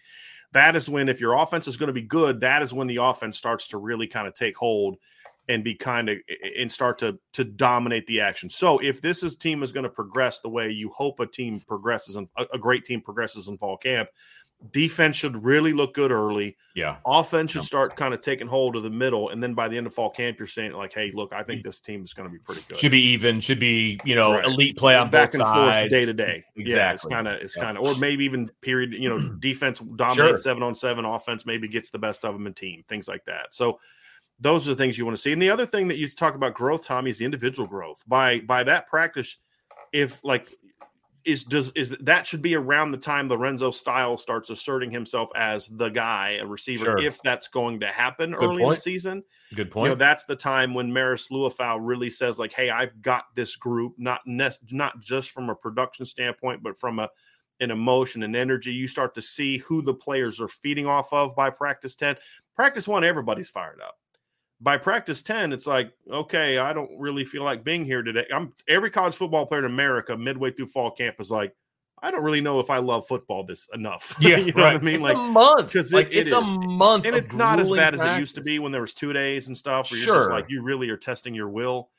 That 0.54 0.78
is 0.78 0.88
when, 0.88 1.10
if 1.10 1.20
your 1.20 1.34
offense 1.34 1.68
is 1.68 1.76
going 1.76 1.88
to 1.88 1.94
be 1.94 2.02
good, 2.02 2.40
that 2.40 2.62
is 2.62 2.74
when 2.74 2.88
the 2.88 2.98
offense 2.98 3.38
starts 3.38 3.68
to 3.70 3.78
really 3.78 4.08
kind 4.08 4.26
of 4.26 4.36
take 4.36 4.56
hold 4.56 4.96
and 5.48 5.64
be 5.64 5.76
kind 5.76 6.10
of 6.10 6.18
and 6.58 6.72
start 6.72 6.98
to 7.00 7.18
to 7.34 7.44
dominate 7.44 8.08
the 8.08 8.22
action. 8.22 8.50
So 8.50 8.80
if 8.80 9.02
this 9.02 9.24
is 9.24 9.36
team 9.36 9.64
is 9.64 9.72
going 9.72 9.84
to 9.84 9.90
progress 9.90 10.40
the 10.40 10.50
way 10.50 10.72
you 10.72 10.90
hope 10.90 11.20
a 11.20 11.28
team 11.28 11.62
progresses 11.68 12.16
and 12.16 12.28
a, 12.38 12.58
great 12.58 12.86
team 12.86 13.02
progresses 13.02 13.48
in 13.48 13.58
fall 13.58 13.78
camp, 13.78 14.10
defense 14.72 15.16
should 15.16 15.44
really 15.44 15.74
look 15.74 15.94
good 15.94 16.12
early. 16.12 16.58
Yeah. 16.76 16.98
Offense 17.06 17.52
should 17.52 17.64
start 17.64 17.96
kind 17.96 18.14
of 18.14 18.22
taking 18.22 18.48
hold 18.48 18.76
of 18.76 18.84
the 18.84 18.90
middle. 18.90 19.30
And 19.30 19.42
then 19.42 19.54
by 19.54 19.68
the 19.68 19.78
end 19.78 19.88
of 19.88 19.94
fall 19.94 20.10
camp, 20.10 20.40
you're 20.40 20.48
saying, 20.48 20.74
like, 20.74 20.94
hey, 20.94 21.12
look, 21.14 21.34
I 21.34 21.44
think 21.44 21.64
this 21.64 21.80
team 21.80 22.04
is 22.04 22.14
going 22.14 22.28
to 22.28 22.34
be 22.34 22.40
pretty 22.40 22.62
good. 22.68 22.78
Should 22.78 22.92
be 22.92 23.02
even, 23.02 23.40
should 23.40 23.60
be, 23.60 24.00
you 24.04 24.16
know, 24.16 24.34
right. 24.34 24.46
elite 24.46 24.78
play 24.78 24.96
on 24.96 25.10
back 25.10 25.34
and 25.34 25.44
sides. 25.44 25.84
forth 25.84 25.90
day 25.90 26.06
to 26.06 26.14
day. 26.14 26.44
Exactly. 26.56 26.74
Yeah, 26.74 26.92
it's 26.94 27.06
kind 27.06 27.28
of, 27.28 27.42
it's 27.42 27.56
yeah. 27.56 27.64
kind 27.64 27.78
of, 27.78 27.84
or 27.86 27.96
maybe 27.96 28.26
even 28.26 28.50
period, 28.62 28.94
you 28.94 29.10
know, 29.10 29.20
defense 29.40 29.80
dominates 29.80 30.18
sure. 30.18 30.38
seven 30.38 30.64
on 30.64 30.76
seven, 30.76 31.06
offense 31.06 31.46
maybe 31.46 31.68
gets 31.68 31.90
the 31.90 32.00
best 32.00 32.26
of 32.26 32.34
them 32.34 32.48
in 32.48 32.54
team, 32.54 32.84
things 32.88 33.08
like 33.08 33.26
that. 33.26 33.54
So 33.54 33.80
those 34.40 34.68
are 34.68 34.72
the 34.72 34.76
things 34.76 34.98
you 34.98 35.06
want 35.06 35.18
to 35.18 35.22
see. 35.22 35.32
And 35.32 35.42
the 35.42 35.50
other 35.50 35.66
thing 35.66 35.88
that 35.88 35.98
you 35.98 36.08
talk 36.10 36.36
about 36.36 36.54
growth, 36.54 36.86
Tommy, 36.86 37.10
is 37.10 37.20
the 37.20 37.26
individual 37.26 37.68
growth. 37.68 38.04
By 38.08 38.40
by 38.42 38.64
that 38.64 38.88
practice, 38.88 39.38
if 39.94 40.24
like 40.24 40.48
is 41.26 41.44
does 41.44 41.72
is 41.72 41.96
that 42.02 42.28
should 42.28 42.42
be 42.42 42.56
around 42.56 42.92
the 42.92 42.98
time 42.98 43.28
Lorenzo 43.28 43.72
Styles 43.72 44.22
starts 44.22 44.50
asserting 44.50 44.92
himself 44.92 45.30
as 45.36 45.68
the 45.68 45.90
guy, 45.90 46.38
a 46.40 46.46
receiver, 46.46 46.86
sure. 46.86 46.98
if 47.00 47.22
that's 47.24 47.48
going 47.48 47.80
to 47.80 47.88
happen 47.88 48.32
Good 48.32 48.44
early 48.44 48.62
point. 48.62 48.64
in 48.64 48.70
the 48.70 48.82
season. 48.82 49.24
Good 49.56 49.72
point. 49.72 49.86
You 49.86 49.90
know, 49.92 49.96
that's 50.00 50.26
the 50.26 50.36
time 50.36 50.74
when 50.74 50.92
Marist 50.92 51.32
Liufau 51.32 51.80
really 51.82 52.10
says, 52.10 52.38
like, 52.38 52.54
"Hey, 52.54 52.70
I've 52.70 53.02
got 53.02 53.26
this 53.36 53.56
group, 53.56 53.96
not 53.98 54.22
ne- 54.28 54.50
not 54.72 55.00
just 55.00 55.32
from 55.32 55.50
a 55.50 55.56
production 55.56 56.06
standpoint, 56.06 56.62
but 56.62 56.78
from 56.78 57.00
a 57.00 57.10
an 57.62 57.72
emotion 57.72 58.24
and 58.24 58.36
energy. 58.36 58.74
You 58.74 58.88
start 58.88 59.16
to 59.16 59.22
see 59.22 59.60
who 59.60 59.82
the 59.82 59.94
players 59.94 60.42
are 60.42 60.50
feeding 60.50 60.86
off 60.86 61.12
of 61.12 61.36
by 61.36 61.50
practice 61.50 61.96
ten. 61.96 62.18
Practice 62.56 62.88
one, 62.88 63.04
everybody's 63.04 63.50
fired 63.50 63.82
up 63.82 63.96
by 64.62 64.78
practice 64.78 65.22
10 65.22 65.52
it's 65.52 65.68
like 65.68 65.92
okay 66.10 66.58
i 66.58 66.72
don't 66.72 66.92
really 66.98 67.26
feel 67.26 67.44
like 67.44 67.64
being 67.64 67.86
here 67.86 68.02
today. 68.02 68.26
I'm 68.34 68.54
every 68.68 68.90
college 68.90 69.16
football 69.16 69.46
player 69.46 69.60
in 69.60 69.66
america 69.66 70.16
midway 70.18 70.52
through 70.52 70.68
fall 70.68 70.92
camp 70.92 71.18
is 71.20 71.30
like 71.30 71.54
i 72.02 72.10
don't 72.10 72.24
really 72.24 72.42
know 72.42 72.60
if 72.60 72.70
i 72.70 72.78
love 72.78 73.06
football 73.06 73.44
this 73.44 73.68
enough. 73.74 74.16
Yeah 74.20 74.38
you 74.38 74.54
know 74.54 74.64
right. 74.64 74.74
what 74.74 74.82
i 74.82 74.86
mean? 74.86 74.96
It's 74.96 75.02
like 75.04 75.16
a 75.16 75.20
month. 75.20 75.68
because 75.68 75.94
like 75.94 76.08
it, 76.08 76.16
it's 76.16 76.32
a 76.32 76.42
month 76.42 77.06
and 77.06 77.16
it's 77.16 77.34
not 77.34 77.60
as 77.60 77.70
bad 77.70 77.96
practice. 77.96 78.02
as 78.02 78.18
it 78.18 78.20
used 78.20 78.36
to 78.36 78.42
be 78.42 78.60
when 78.60 78.72
there 78.72 78.82
was 78.82 78.94
two 78.94 79.12
days 79.14 79.48
and 79.48 79.58
stuff 79.58 79.92
where 79.92 80.00
you're 80.00 80.06
sure. 80.06 80.16
just 80.20 80.30
like 80.30 80.46
you 80.50 80.62
really 80.62 80.90
are 80.90 80.98
testing 80.98 81.34
your 81.34 81.50
will. 81.50 81.90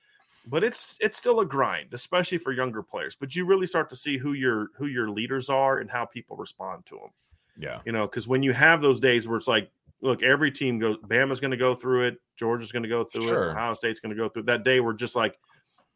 But 0.49 0.63
it's 0.63 0.97
it's 1.01 1.19
still 1.19 1.41
a 1.41 1.45
grind 1.45 1.93
especially 1.93 2.39
for 2.39 2.53
younger 2.53 2.81
players. 2.81 3.17
But 3.19 3.35
you 3.35 3.45
really 3.47 3.67
start 3.67 3.91
to 3.91 3.97
see 3.97 4.17
who 4.17 4.35
your 4.35 4.69
who 4.77 4.87
your 4.87 5.11
leaders 5.11 5.51
are 5.51 5.79
and 5.79 5.91
how 5.91 6.05
people 6.05 6.37
respond 6.37 6.87
to 6.87 6.95
them 6.95 7.11
yeah. 7.59 7.81
You 7.85 7.93
know 7.93 8.07
because 8.07 8.29
when 8.29 8.43
you 8.43 8.53
have 8.53 8.81
those 8.81 9.01
days 9.01 9.27
where 9.27 9.39
it's 9.39 9.49
like 9.49 9.71
look, 10.01 10.23
every 10.23 10.51
team 10.51 10.79
goes. 10.79 10.97
Bama's 11.07 11.41
going 11.41 11.51
to 11.51 11.57
go 11.57 11.75
through 11.75 12.09
it. 12.09 12.17
Georgia's 12.37 12.73
going 12.73 12.83
to 12.83 12.89
go 12.89 13.05
through 13.05 13.23
sure. 13.23 13.49
it. 13.49 13.53
Ohio 13.53 13.75
State's 13.75 14.01
going 14.01 14.15
to 14.15 14.21
go 14.21 14.29
through 14.29 14.43
it. 14.43 14.47
that 14.47 14.65
day. 14.65 14.81
We're 14.81 14.93
just 14.93 15.17
like, 15.17 15.39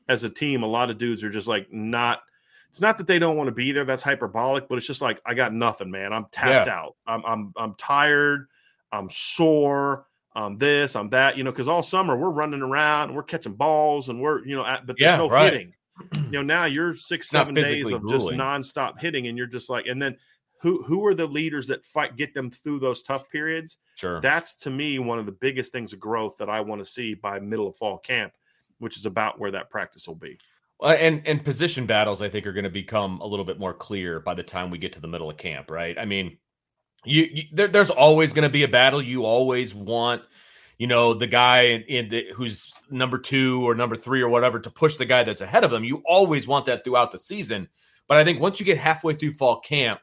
as 0.09 0.25
a 0.25 0.31
team, 0.31 0.63
a 0.63 0.67
lot 0.67 0.91
of 0.91 0.99
dudes 0.99 1.23
are 1.25 1.31
just 1.31 1.49
like 1.49 1.73
not. 1.73 2.21
It's 2.69 2.81
not 2.81 2.99
that 2.99 3.09
they 3.09 3.19
don't 3.19 3.37
want 3.37 3.49
to 3.49 3.55
be 3.55 3.73
there. 3.73 3.85
That's 3.85 4.03
hyperbolic, 4.03 4.69
but 4.69 4.79
it's 4.79 4.87
just 4.87 5.03
like 5.03 5.21
I 5.27 5.35
got 5.35 5.53
nothing, 5.53 5.91
man. 5.91 6.13
I'm 6.13 6.27
tapped 6.31 6.69
yeah. 6.69 6.75
out. 6.75 6.97
I'm 7.07 7.25
I'm 7.27 7.53
I'm 7.57 7.75
tired. 7.75 8.47
I'm 8.93 9.11
sore. 9.11 10.07
I'm 10.35 10.57
this. 10.57 10.95
I'm 10.95 11.11
that. 11.11 11.37
You 11.37 11.43
know, 11.43 11.51
because 11.51 11.67
all 11.67 11.83
summer 11.83 12.17
we're 12.17 12.31
running 12.31 12.63
around 12.63 13.09
and 13.09 13.17
we're 13.17 13.25
catching 13.25 13.55
balls 13.55 14.09
and 14.09 14.21
we're 14.21 14.45
you 14.47 14.55
know, 14.55 14.65
at, 14.65 14.87
but 14.87 14.97
there's 14.99 15.11
yeah, 15.11 15.17
no 15.17 15.29
right. 15.29 15.53
hitting. 15.53 15.75
You 16.27 16.31
know, 16.31 16.43
now 16.43 16.65
you're 16.65 16.95
six 16.95 17.29
seven 17.29 17.55
days 17.55 17.91
of 17.91 18.03
grueling. 18.03 18.11
just 18.11 18.31
nonstop 18.31 19.01
hitting, 19.01 19.27
and 19.27 19.37
you're 19.37 19.47
just 19.47 19.69
like, 19.69 19.87
and 19.87 20.01
then 20.01 20.17
who 20.61 20.83
who 20.83 21.05
are 21.07 21.15
the 21.15 21.27
leaders 21.27 21.67
that 21.69 21.85
fight 21.85 22.17
get 22.17 22.35
them 22.35 22.51
through 22.51 22.79
those 22.79 23.03
tough 23.03 23.29
periods? 23.31 23.79
Sure. 23.97 24.21
That's 24.21 24.55
to 24.57 24.71
me 24.71 24.99
one 24.99 25.19
of 25.19 25.27
the 25.27 25.33
biggest 25.33 25.73
things 25.73 25.93
of 25.93 26.01
growth 26.01 26.37
that 26.39 26.51
i 26.51 26.61
want 26.61 26.81
to 26.81 26.91
see 26.91 27.15
by 27.15 27.41
middle 27.41 27.67
of 27.67 27.77
fall 27.77 27.99
camp 27.99 28.33
which 28.79 28.97
is 28.97 29.05
about 29.05 29.39
where 29.39 29.51
that 29.51 29.69
practice 29.69 30.07
will 30.07 30.15
be. 30.15 30.39
Well, 30.79 30.97
and 30.99 31.23
and 31.27 31.45
position 31.45 31.87
battles 31.87 32.23
i 32.23 32.29
think 32.29 32.47
are 32.47 32.53
going 32.53 32.65
to 32.65 32.71
become 32.71 33.21
a 33.21 33.27
little 33.27 33.45
bit 33.45 33.59
more 33.59 33.75
clear 33.75 34.21
by 34.21 34.35
the 34.35 34.43
time 34.43 34.71
we 34.71 34.79
get 34.79 34.93
to 34.95 35.01
the 35.01 35.09
middle 35.09 35.31
of 35.31 35.37
camp 35.37 35.71
right? 35.71 35.99
I 35.99 36.05
mean 36.05 36.37
you, 37.05 37.29
you 37.33 37.43
there, 37.51 37.69
there's 37.69 37.91
always 37.91 38.33
going 38.33 38.47
to 38.47 38.53
be 38.53 38.65
a 38.65 38.69
battle. 38.69 39.01
You 39.01 39.25
always 39.25 39.75
want 39.75 40.23
you 40.77 40.87
know 40.87 41.15
the 41.15 41.27
guy 41.27 41.63
in, 41.63 41.83
in 41.83 42.09
the, 42.11 42.27
who's 42.35 42.73
number 42.91 43.19
two 43.19 43.67
or 43.67 43.75
number 43.75 43.97
three 43.97 44.21
or 44.21 44.29
whatever 44.29 44.61
to 44.61 44.71
push 44.71 44.97
the 44.97 45.07
guy 45.07 45.25
that's 45.25 45.41
ahead 45.41 45.65
of 45.65 45.71
them. 45.71 45.85
You 45.85 46.03
always 46.07 46.47
want 46.47 46.67
that 46.67 46.85
throughout 46.85 47.13
the 47.13 47.19
season. 47.19 47.69
But 48.07 48.19
i 48.19 48.25
think 48.25 48.41
once 48.41 48.61
you 48.61 48.67
get 48.67 48.77
halfway 48.77 49.15
through 49.15 49.33
fall 49.33 49.61
camp 49.61 50.01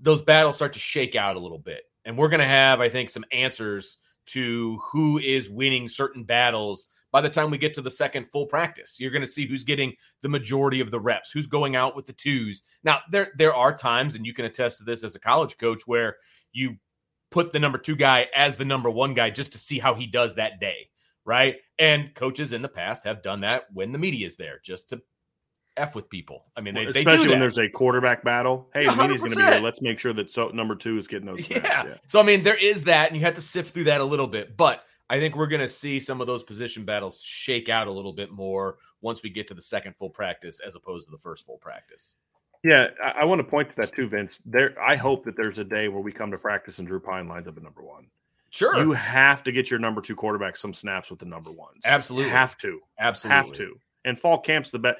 those 0.00 0.22
battles 0.22 0.56
start 0.56 0.72
to 0.74 0.78
shake 0.78 1.16
out 1.16 1.36
a 1.36 1.40
little 1.40 1.58
bit. 1.58 1.82
And 2.04 2.16
we're 2.16 2.28
going 2.28 2.40
to 2.40 2.46
have, 2.46 2.80
I 2.80 2.88
think, 2.88 3.10
some 3.10 3.24
answers 3.32 3.98
to 4.26 4.78
who 4.82 5.18
is 5.18 5.48
winning 5.48 5.88
certain 5.88 6.24
battles 6.24 6.88
by 7.10 7.20
the 7.20 7.30
time 7.30 7.50
we 7.50 7.58
get 7.58 7.74
to 7.74 7.82
the 7.82 7.90
second 7.90 8.26
full 8.30 8.46
practice. 8.46 9.00
You're 9.00 9.10
going 9.10 9.22
to 9.22 9.26
see 9.26 9.46
who's 9.46 9.64
getting 9.64 9.94
the 10.22 10.28
majority 10.28 10.80
of 10.80 10.90
the 10.90 11.00
reps, 11.00 11.30
who's 11.30 11.46
going 11.46 11.76
out 11.76 11.96
with 11.96 12.06
the 12.06 12.12
twos. 12.12 12.62
Now, 12.84 13.00
there 13.10 13.32
there 13.36 13.54
are 13.54 13.76
times, 13.76 14.14
and 14.14 14.26
you 14.26 14.34
can 14.34 14.44
attest 14.44 14.78
to 14.78 14.84
this 14.84 15.04
as 15.04 15.14
a 15.14 15.20
college 15.20 15.56
coach, 15.58 15.86
where 15.86 16.16
you 16.52 16.76
put 17.30 17.52
the 17.52 17.58
number 17.58 17.78
two 17.78 17.96
guy 17.96 18.28
as 18.34 18.56
the 18.56 18.64
number 18.64 18.90
one 18.90 19.14
guy 19.14 19.30
just 19.30 19.52
to 19.52 19.58
see 19.58 19.78
how 19.78 19.94
he 19.94 20.06
does 20.06 20.34
that 20.34 20.60
day, 20.60 20.88
right? 21.24 21.56
And 21.78 22.14
coaches 22.14 22.52
in 22.52 22.62
the 22.62 22.68
past 22.68 23.04
have 23.04 23.22
done 23.22 23.40
that 23.42 23.64
when 23.72 23.92
the 23.92 23.98
media 23.98 24.26
is 24.26 24.36
there, 24.36 24.60
just 24.62 24.90
to 24.90 25.00
f 25.78 25.94
with 25.94 26.08
people. 26.08 26.44
I 26.56 26.60
mean, 26.60 26.74
they, 26.74 26.86
especially 26.86 27.26
they 27.26 27.30
when 27.30 27.40
there's 27.40 27.58
a 27.58 27.68
quarterback 27.68 28.24
battle. 28.24 28.68
Hey, 28.74 28.86
Mini's 28.96 29.20
going 29.20 29.32
to 29.32 29.36
be 29.36 29.42
here. 29.42 29.60
Let's 29.60 29.80
make 29.80 29.98
sure 29.98 30.12
that 30.12 30.30
so 30.30 30.48
number 30.48 30.74
two 30.74 30.96
is 30.96 31.06
getting 31.06 31.26
those. 31.26 31.48
Yeah. 31.48 31.60
yeah. 31.62 31.94
So 32.06 32.20
I 32.20 32.22
mean, 32.22 32.42
there 32.42 32.56
is 32.56 32.84
that, 32.84 33.08
and 33.08 33.16
you 33.16 33.24
have 33.24 33.34
to 33.34 33.40
sift 33.40 33.74
through 33.74 33.84
that 33.84 34.00
a 34.00 34.04
little 34.04 34.26
bit. 34.26 34.56
But 34.56 34.84
I 35.10 35.18
think 35.18 35.36
we're 35.36 35.46
going 35.46 35.60
to 35.60 35.68
see 35.68 36.00
some 36.00 36.20
of 36.20 36.26
those 36.26 36.42
position 36.42 36.84
battles 36.84 37.22
shake 37.22 37.68
out 37.68 37.86
a 37.86 37.92
little 37.92 38.12
bit 38.12 38.30
more 38.30 38.76
once 39.00 39.22
we 39.22 39.30
get 39.30 39.48
to 39.48 39.54
the 39.54 39.62
second 39.62 39.96
full 39.96 40.10
practice, 40.10 40.60
as 40.60 40.74
opposed 40.74 41.06
to 41.06 41.10
the 41.10 41.18
first 41.18 41.46
full 41.46 41.58
practice. 41.58 42.14
Yeah, 42.64 42.88
I, 43.02 43.20
I 43.20 43.24
want 43.24 43.38
to 43.38 43.44
point 43.44 43.70
to 43.70 43.76
that 43.76 43.94
too, 43.94 44.08
Vince. 44.08 44.40
There, 44.44 44.74
I 44.80 44.96
hope 44.96 45.24
that 45.24 45.36
there's 45.36 45.58
a 45.58 45.64
day 45.64 45.88
where 45.88 46.02
we 46.02 46.12
come 46.12 46.30
to 46.32 46.38
practice 46.38 46.78
and 46.78 46.88
Drew 46.88 47.00
Pyne 47.00 47.28
lines 47.28 47.46
up 47.46 47.56
at 47.56 47.62
number 47.62 47.82
one. 47.82 48.08
Sure. 48.50 48.78
You 48.78 48.92
have 48.92 49.42
to 49.44 49.52
get 49.52 49.70
your 49.70 49.78
number 49.78 50.00
two 50.00 50.16
quarterback 50.16 50.56
some 50.56 50.72
snaps 50.72 51.10
with 51.10 51.18
the 51.18 51.26
number 51.26 51.50
ones. 51.50 51.82
Absolutely. 51.84 52.30
Have 52.30 52.56
to. 52.58 52.80
Absolutely. 52.98 53.36
Have 53.36 53.52
to. 53.52 53.78
And 54.04 54.18
fall 54.18 54.38
camp's 54.38 54.70
the 54.70 54.78
best 54.78 54.98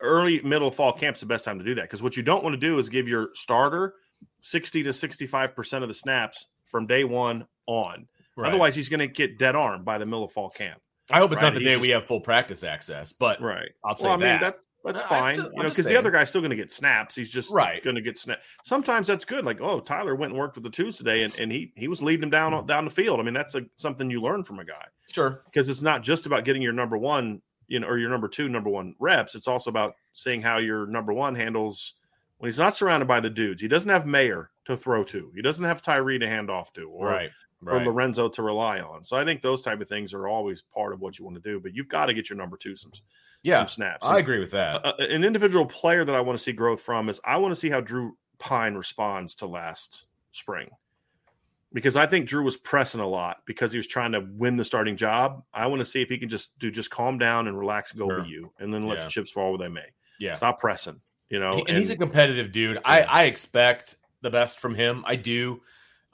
early 0.00 0.40
middle 0.42 0.70
fall 0.70 0.92
camp's 0.92 1.20
the 1.20 1.26
best 1.26 1.44
time 1.44 1.58
to 1.58 1.64
do 1.64 1.74
that 1.74 1.82
because 1.82 2.02
what 2.02 2.16
you 2.16 2.22
don't 2.22 2.44
want 2.44 2.54
to 2.54 2.60
do 2.60 2.78
is 2.78 2.88
give 2.88 3.08
your 3.08 3.30
starter 3.34 3.94
60 4.40 4.82
to 4.84 4.90
65% 4.90 5.82
of 5.82 5.88
the 5.88 5.94
snaps 5.94 6.46
from 6.64 6.86
day 6.86 7.04
one 7.04 7.46
on. 7.66 8.06
Right. 8.36 8.48
Otherwise, 8.48 8.74
he's 8.74 8.88
going 8.88 9.00
to 9.00 9.08
get 9.08 9.38
dead 9.38 9.56
arm 9.56 9.82
by 9.82 9.98
the 9.98 10.06
middle 10.06 10.24
of 10.24 10.32
fall 10.32 10.50
camp. 10.50 10.80
I 11.10 11.18
hope 11.18 11.32
it's 11.32 11.42
right? 11.42 11.48
not 11.48 11.54
the 11.54 11.60
he's 11.60 11.68
day 11.68 11.74
just, 11.74 11.82
we 11.82 11.88
have 11.90 12.06
full 12.06 12.20
practice 12.20 12.64
access, 12.64 13.12
but 13.12 13.40
right. 13.40 13.70
I'll 13.84 13.96
say 13.96 14.06
well, 14.06 14.14
I 14.14 14.16
mean, 14.16 14.26
that. 14.26 14.40
that 14.40 14.58
that's 14.84 15.02
fine, 15.02 15.34
just, 15.34 15.48
you 15.52 15.62
know, 15.64 15.68
because 15.68 15.84
the 15.84 15.96
other 15.96 16.12
guy's 16.12 16.28
still 16.28 16.40
going 16.40 16.50
to 16.50 16.56
get 16.56 16.70
snaps. 16.70 17.16
He's 17.16 17.28
just 17.28 17.50
right. 17.50 17.82
going 17.82 17.96
to 17.96 18.02
get 18.02 18.16
snaps. 18.16 18.42
Sometimes 18.62 19.08
that's 19.08 19.24
good. 19.24 19.44
Like, 19.44 19.60
oh, 19.60 19.80
Tyler 19.80 20.14
went 20.14 20.30
and 20.30 20.38
worked 20.38 20.54
with 20.54 20.62
the 20.62 20.70
twos 20.70 20.96
today, 20.96 21.24
and, 21.24 21.36
and 21.40 21.50
he 21.50 21.72
he 21.74 21.88
was 21.88 22.02
leading 22.02 22.20
them 22.20 22.30
down 22.30 22.52
hmm. 22.52 22.66
down 22.66 22.84
the 22.84 22.90
field. 22.90 23.18
I 23.18 23.24
mean, 23.24 23.34
that's 23.34 23.56
a, 23.56 23.62
something 23.76 24.08
you 24.08 24.22
learn 24.22 24.44
from 24.44 24.60
a 24.60 24.64
guy. 24.64 24.84
Sure, 25.10 25.42
because 25.46 25.68
it's 25.68 25.82
not 25.82 26.04
just 26.04 26.26
about 26.26 26.44
getting 26.44 26.62
your 26.62 26.72
number 26.72 26.96
one 26.96 27.42
you 27.68 27.80
know, 27.80 27.86
or 27.86 27.98
your 27.98 28.10
number 28.10 28.28
two, 28.28 28.48
number 28.48 28.70
one 28.70 28.94
reps. 28.98 29.34
It's 29.34 29.48
also 29.48 29.70
about 29.70 29.94
seeing 30.12 30.42
how 30.42 30.58
your 30.58 30.86
number 30.86 31.12
one 31.12 31.34
handles 31.34 31.94
when 32.38 32.48
he's 32.48 32.58
not 32.58 32.76
surrounded 32.76 33.06
by 33.06 33.20
the 33.20 33.30
dudes. 33.30 33.62
He 33.62 33.68
doesn't 33.68 33.90
have 33.90 34.06
Mayer 34.06 34.50
to 34.66 34.76
throw 34.76 35.04
to. 35.04 35.32
He 35.34 35.42
doesn't 35.42 35.64
have 35.64 35.82
Tyree 35.82 36.18
to 36.18 36.28
hand 36.28 36.50
off 36.50 36.72
to, 36.74 36.88
or 36.88 37.06
right, 37.06 37.30
right. 37.60 37.82
or 37.82 37.84
Lorenzo 37.84 38.28
to 38.28 38.42
rely 38.42 38.80
on. 38.80 39.04
So 39.04 39.16
I 39.16 39.24
think 39.24 39.42
those 39.42 39.62
type 39.62 39.80
of 39.80 39.88
things 39.88 40.14
are 40.14 40.28
always 40.28 40.62
part 40.62 40.92
of 40.92 41.00
what 41.00 41.18
you 41.18 41.24
want 41.24 41.42
to 41.42 41.42
do. 41.42 41.60
But 41.60 41.74
you've 41.74 41.88
got 41.88 42.06
to 42.06 42.14
get 42.14 42.30
your 42.30 42.36
number 42.36 42.56
two 42.56 42.76
some 42.76 42.92
yeah 43.42 43.58
some 43.58 43.68
snaps. 43.68 44.06
I 44.06 44.18
agree 44.18 44.40
with 44.40 44.50
that. 44.52 44.84
A, 44.84 45.14
an 45.14 45.24
individual 45.24 45.66
player 45.66 46.04
that 46.04 46.14
I 46.14 46.20
want 46.20 46.38
to 46.38 46.42
see 46.42 46.52
growth 46.52 46.80
from 46.80 47.08
is 47.08 47.20
I 47.24 47.36
want 47.38 47.52
to 47.52 47.60
see 47.60 47.70
how 47.70 47.80
Drew 47.80 48.16
Pyne 48.38 48.74
responds 48.74 49.34
to 49.36 49.46
last 49.46 50.06
spring 50.32 50.68
because 51.76 51.94
I 51.94 52.06
think 52.06 52.26
Drew 52.26 52.42
was 52.42 52.56
pressing 52.56 53.02
a 53.02 53.06
lot 53.06 53.42
because 53.44 53.70
he 53.70 53.76
was 53.76 53.86
trying 53.86 54.12
to 54.12 54.26
win 54.26 54.56
the 54.56 54.64
starting 54.64 54.96
job. 54.96 55.42
I 55.52 55.66
want 55.66 55.80
to 55.80 55.84
see 55.84 56.00
if 56.00 56.08
he 56.08 56.16
can 56.16 56.30
just 56.30 56.58
do 56.58 56.70
just 56.70 56.88
calm 56.88 57.18
down 57.18 57.48
and 57.48 57.58
relax, 57.58 57.92
go 57.92 58.08
sure. 58.08 58.24
you, 58.24 58.50
and 58.58 58.72
then 58.72 58.86
let 58.86 58.96
yeah. 58.96 59.04
the 59.04 59.10
chips 59.10 59.30
fall 59.30 59.50
where 59.50 59.58
they 59.58 59.68
may. 59.68 59.84
Yeah, 60.18 60.32
stop 60.32 60.58
pressing. 60.58 61.02
You 61.28 61.38
know, 61.38 61.58
and, 61.58 61.68
and 61.68 61.76
he's 61.76 61.90
a 61.90 61.96
competitive 61.98 62.50
dude. 62.50 62.76
Yeah. 62.76 62.80
I 62.82 63.00
I 63.02 63.22
expect 63.24 63.98
the 64.22 64.30
best 64.30 64.58
from 64.58 64.74
him. 64.74 65.04
I 65.06 65.16
do. 65.16 65.60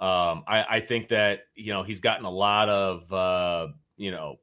Um, 0.00 0.42
I 0.48 0.66
I 0.68 0.80
think 0.80 1.10
that 1.10 1.42
you 1.54 1.72
know 1.72 1.84
he's 1.84 2.00
gotten 2.00 2.24
a 2.24 2.30
lot 2.30 2.68
of 2.68 3.12
uh, 3.12 3.68
you 3.96 4.10
know 4.10 4.40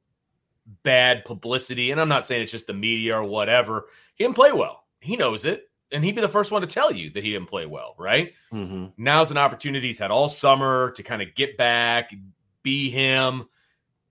bad 0.84 1.26
publicity, 1.26 1.90
and 1.90 2.00
I'm 2.00 2.08
not 2.08 2.24
saying 2.24 2.44
it's 2.44 2.52
just 2.52 2.66
the 2.66 2.72
media 2.72 3.18
or 3.18 3.24
whatever. 3.24 3.88
He 4.14 4.24
didn't 4.24 4.36
play 4.36 4.52
well. 4.52 4.84
He 5.02 5.18
knows 5.18 5.44
it 5.44 5.69
and 5.92 6.04
he'd 6.04 6.14
be 6.14 6.20
the 6.20 6.28
first 6.28 6.52
one 6.52 6.62
to 6.62 6.66
tell 6.66 6.92
you 6.92 7.10
that 7.10 7.24
he 7.24 7.32
didn't 7.32 7.48
play 7.48 7.66
well, 7.66 7.94
right? 7.98 8.32
Mm-hmm. 8.52 8.86
Now's 8.96 9.30
an 9.30 9.38
opportunity 9.38 9.88
he's 9.88 9.98
had 9.98 10.10
all 10.10 10.28
summer 10.28 10.92
to 10.92 11.02
kind 11.02 11.22
of 11.22 11.34
get 11.34 11.56
back, 11.56 12.12
be 12.62 12.90
him. 12.90 13.48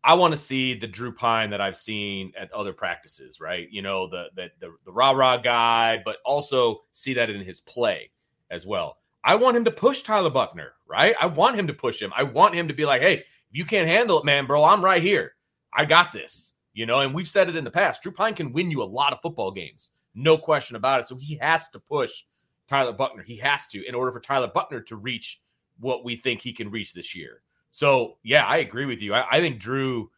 I 0.04 0.14
want 0.14 0.34
to 0.34 0.38
see 0.38 0.74
the 0.74 0.88
Drew 0.88 1.12
Pyne 1.12 1.50
that 1.50 1.62
I've 1.62 1.76
seen 1.76 2.32
at 2.38 2.52
other 2.54 2.74
practices, 2.74 3.42
right? 3.42 3.68
You 3.70 3.82
know, 3.82 4.10
the 4.10 4.28
the 4.36 4.50
the, 4.60 4.76
the 4.86 4.92
rah 4.92 5.12
rah 5.12 5.38
guy, 5.38 6.02
but 6.04 6.18
also 6.26 6.82
see 6.92 7.14
that 7.16 7.30
in 7.30 7.42
his 7.42 7.60
play 7.60 8.12
as 8.50 8.66
well. 8.66 8.98
I 9.24 9.36
want 9.36 9.58
him 9.58 9.66
to 9.66 9.72
push 9.72 10.02
Tyler 10.02 10.30
Buchner, 10.30 10.74
right? 10.88 11.16
I 11.20 11.26
want 11.26 11.58
him 11.58 11.68
to 11.68 11.74
push 11.74 12.02
him. 12.02 12.14
I 12.16 12.24
want 12.24 12.56
him 12.56 12.70
to 12.70 12.74
be 12.74 12.86
like, 12.86 13.02
hey, 13.02 13.16
if 13.16 13.26
you 13.52 13.66
can't 13.66 13.88
handle 13.88 14.20
it, 14.20 14.26
man, 14.26 14.46
bro, 14.46 14.64
I'm 14.64 14.84
right 14.84 15.02
here. 15.02 15.34
I 15.74 15.86
got 15.86 16.14
this. 16.14 16.54
You 16.74 16.86
know, 16.86 17.00
and 17.02 17.14
we've 17.14 17.28
said 17.28 17.50
it 17.50 17.58
in 17.58 17.66
the 17.66 17.72
past. 17.72 18.02
Drew 18.02 18.12
Pyne 18.12 18.36
can 18.36 18.54
win 18.54 18.72
you 18.72 18.82
a 18.82 18.86
lot 18.86 19.12
of 19.12 19.20
football 19.22 19.52
games, 19.52 19.90
no 20.16 20.38
question 20.38 20.76
about 20.76 21.02
it. 21.02 21.08
So 21.08 21.16
he 21.16 21.36
has 21.36 21.70
to 21.70 21.80
push 21.80 22.24
Tyler 22.68 22.94
Buchner. 22.94 23.24
He 23.24 23.38
has 23.38 23.68
to 23.68 23.86
in 23.86 23.96
order 23.96 24.12
for 24.12 24.20
Tyler 24.20 24.52
Buchner 24.54 24.82
to 24.82 24.96
reach 24.96 25.42
what 25.80 26.04
we 26.04 26.16
think 26.16 26.42
he 26.42 26.54
can 26.54 26.72
reach 26.72 26.94
this 26.94 27.16
year. 27.16 27.42
So 27.72 28.18
yeah, 28.24 28.46
I 28.46 28.58
agree 28.58 28.86
with 28.86 29.02
you. 29.02 29.14
I, 29.14 29.26
I 29.32 29.40
think 29.40 29.60
Drew. 29.60 30.12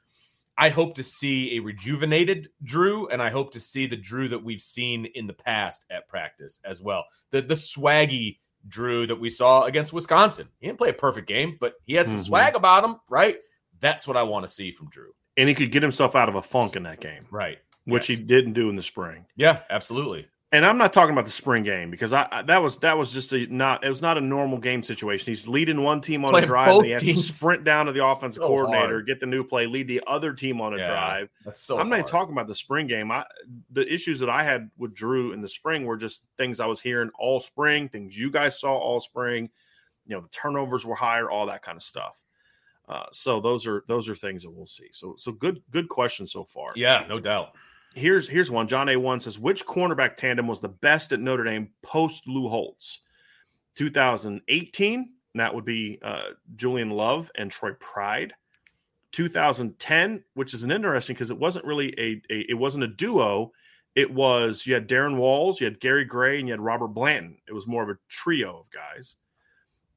I 0.58 0.70
hope 0.70 0.96
to 0.96 1.04
see 1.04 1.56
a 1.56 1.60
rejuvenated 1.60 2.50
Drew, 2.62 3.08
and 3.08 3.22
I 3.22 3.32
hope 3.32 3.54
to 3.54 3.60
see 3.60 3.88
the 3.88 3.96
Drew 3.96 4.28
that 4.30 4.44
we've 4.44 4.62
seen 4.62 5.08
in 5.16 5.26
the 5.26 5.34
past 5.34 5.86
at 5.90 6.08
practice 6.08 6.60
as 6.64 6.82
well. 6.82 7.06
The 7.32 7.42
the 7.42 7.56
swaggy 7.56 8.38
Drew 8.68 9.08
that 9.08 9.20
we 9.20 9.30
saw 9.30 9.64
against 9.64 9.94
Wisconsin. 9.94 10.48
He 10.60 10.68
didn't 10.68 10.78
play 10.78 10.90
a 10.90 10.94
perfect 10.94 11.28
game, 11.28 11.58
but 11.60 11.76
he 11.86 11.94
had 11.94 12.08
some 12.08 12.18
mm-hmm. 12.18 12.26
swag 12.26 12.56
about 12.56 12.84
him, 12.84 12.98
right? 13.10 13.38
That's 13.80 14.08
what 14.08 14.18
I 14.18 14.24
want 14.24 14.46
to 14.46 14.54
see 14.54 14.72
from 14.72 14.90
Drew. 14.90 15.12
And 15.38 15.50
he 15.50 15.56
could 15.56 15.72
get 15.72 15.82
himself 15.82 16.16
out 16.16 16.30
of 16.30 16.36
a 16.36 16.42
funk 16.42 16.76
in 16.76 16.84
that 16.84 17.00
game, 17.00 17.26
right? 17.32 17.58
Which 17.92 18.10
yes. 18.10 18.20
he 18.20 18.26
didn't 18.26 18.54
do 18.54 18.70
in 18.70 18.76
the 18.76 18.84
spring. 18.84 19.26
Yeah, 19.36 19.60
absolutely 19.70 20.28
and 20.54 20.66
I'm 20.66 20.78
not 20.78 20.92
talking 20.92 21.14
about 21.14 21.24
the 21.24 21.32
spring 21.32 21.64
game 21.64 21.90
because 21.90 22.12
I, 22.12 22.28
I, 22.30 22.42
that 22.44 22.62
was 22.62 22.78
that 22.80 22.98
was 22.98 23.14
just 23.14 23.32
a 23.32 23.46
not 23.48 23.86
it 23.86 23.90
was 23.90 24.02
not 24.02 24.18
a 24.18 24.22
normal 24.22 24.58
game 24.58 24.84
situation. 24.84 25.32
He's 25.32 25.48
leading 25.48 25.82
one 25.82 26.02
team 26.02 26.26
on 26.26 26.32
Playing 26.32 26.44
a 26.44 26.48
drive, 26.48 26.76
and 26.76 26.86
he 26.86 26.92
has 26.92 27.02
teams. 27.02 27.30
to 27.30 27.36
sprint 27.36 27.64
down 27.64 27.86
to 27.86 27.94
the 27.94 28.06
offensive 28.06 28.42
so 28.42 28.48
coordinator, 28.48 28.96
hard. 28.96 29.08
get 29.08 29.22
the 29.22 29.26
new 29.26 29.46
play, 29.46 29.66
lead 29.66 29.88
the 29.88 30.02
other 30.08 30.34
team 30.34 30.60
on 30.60 30.74
a 30.74 30.78
yeah, 30.78 30.88
drive. 30.90 31.30
That's 31.46 31.62
so. 31.62 31.80
I'm 31.80 31.88
hard. 31.88 32.02
not 32.02 32.08
talking 32.08 32.34
about 32.34 32.48
the 32.48 32.56
spring 32.56 32.88
game. 32.88 33.12
I 33.12 33.26
the 33.72 33.92
issues 33.92 34.20
that 34.20 34.30
I 34.30 34.44
had 34.44 34.70
with 34.78 34.94
Drew 34.94 35.32
in 35.32 35.42
the 35.42 35.48
spring 35.48 35.86
were 35.86 35.98
just 35.98 36.24
things 36.38 36.60
I 36.60 36.66
was 36.66 36.82
hearing 36.82 37.12
all 37.18 37.40
spring, 37.40 37.88
things 37.88 38.18
you 38.18 38.30
guys 38.30 38.60
saw 38.60 38.74
all 38.74 39.00
spring. 39.00 39.50
You 40.06 40.18
know, 40.18 40.22
the 40.22 40.30
turnovers 40.30 40.86
were 40.86 40.96
higher, 40.96 41.30
all 41.30 41.46
that 41.46 41.62
kind 41.62 41.78
of 41.78 41.84
stuff. 41.84 42.22
Uh, 42.90 43.06
so 43.14 43.40
those 43.40 43.66
are 43.66 43.86
those 43.88 44.10
are 44.10 44.16
things 44.16 44.44
that 44.44 44.52
we'll 44.52 44.66
see. 44.66 44.90
So 44.92 45.16
so 45.18 45.32
good 45.32 45.62
good 45.72 45.88
question 45.88 46.28
so 46.28 46.44
far. 46.44 46.74
Yeah, 46.76 47.06
no 47.08 47.22
doubt. 47.22 47.56
Here's 47.94 48.28
here's 48.28 48.50
one. 48.50 48.68
John 48.68 48.90
A. 48.90 48.96
One 48.96 49.20
says, 49.20 49.38
which 49.38 49.66
cornerback 49.66 50.16
tandem 50.16 50.48
was 50.48 50.62
the 50.62 50.70
best 50.70 51.12
at 51.12 51.20
Notre 51.20 51.44
Dame 51.44 51.70
post 51.82 52.28
Lou 52.28 52.48
Holtz? 52.48 53.02
2018, 53.76 55.10
that 55.36 55.54
would 55.56 55.66
be 55.66 56.00
uh, 56.04 56.30
Julian 56.56 56.90
Love 56.90 57.32
and 57.36 57.52
Troy 57.52 57.74
Pride. 57.80 58.34
2010, 59.12 60.24
which 60.36 60.54
is 60.54 60.64
an 60.64 60.72
interesting 60.72 61.14
because 61.14 61.32
it 61.32 61.38
wasn't 61.38 61.66
really 61.66 61.94
a, 61.98 62.22
a, 62.34 62.46
it 62.50 62.58
wasn't 62.58 62.84
a 62.84 62.88
duo. 62.88 63.52
It 63.94 64.12
was 64.12 64.66
you 64.66 64.74
had 64.74 64.88
Darren 64.88 65.18
Walls, 65.18 65.60
you 65.60 65.66
had 65.66 65.82
Gary 65.82 66.06
Gray, 66.06 66.40
and 66.40 66.48
you 66.48 66.54
had 66.54 66.62
Robert 66.62 66.90
Blanton. 66.90 67.38
It 67.48 67.54
was 67.54 67.68
more 67.68 67.84
of 67.84 67.90
a 67.90 67.98
trio 68.08 68.60
of 68.60 68.72
guys. 68.72 69.16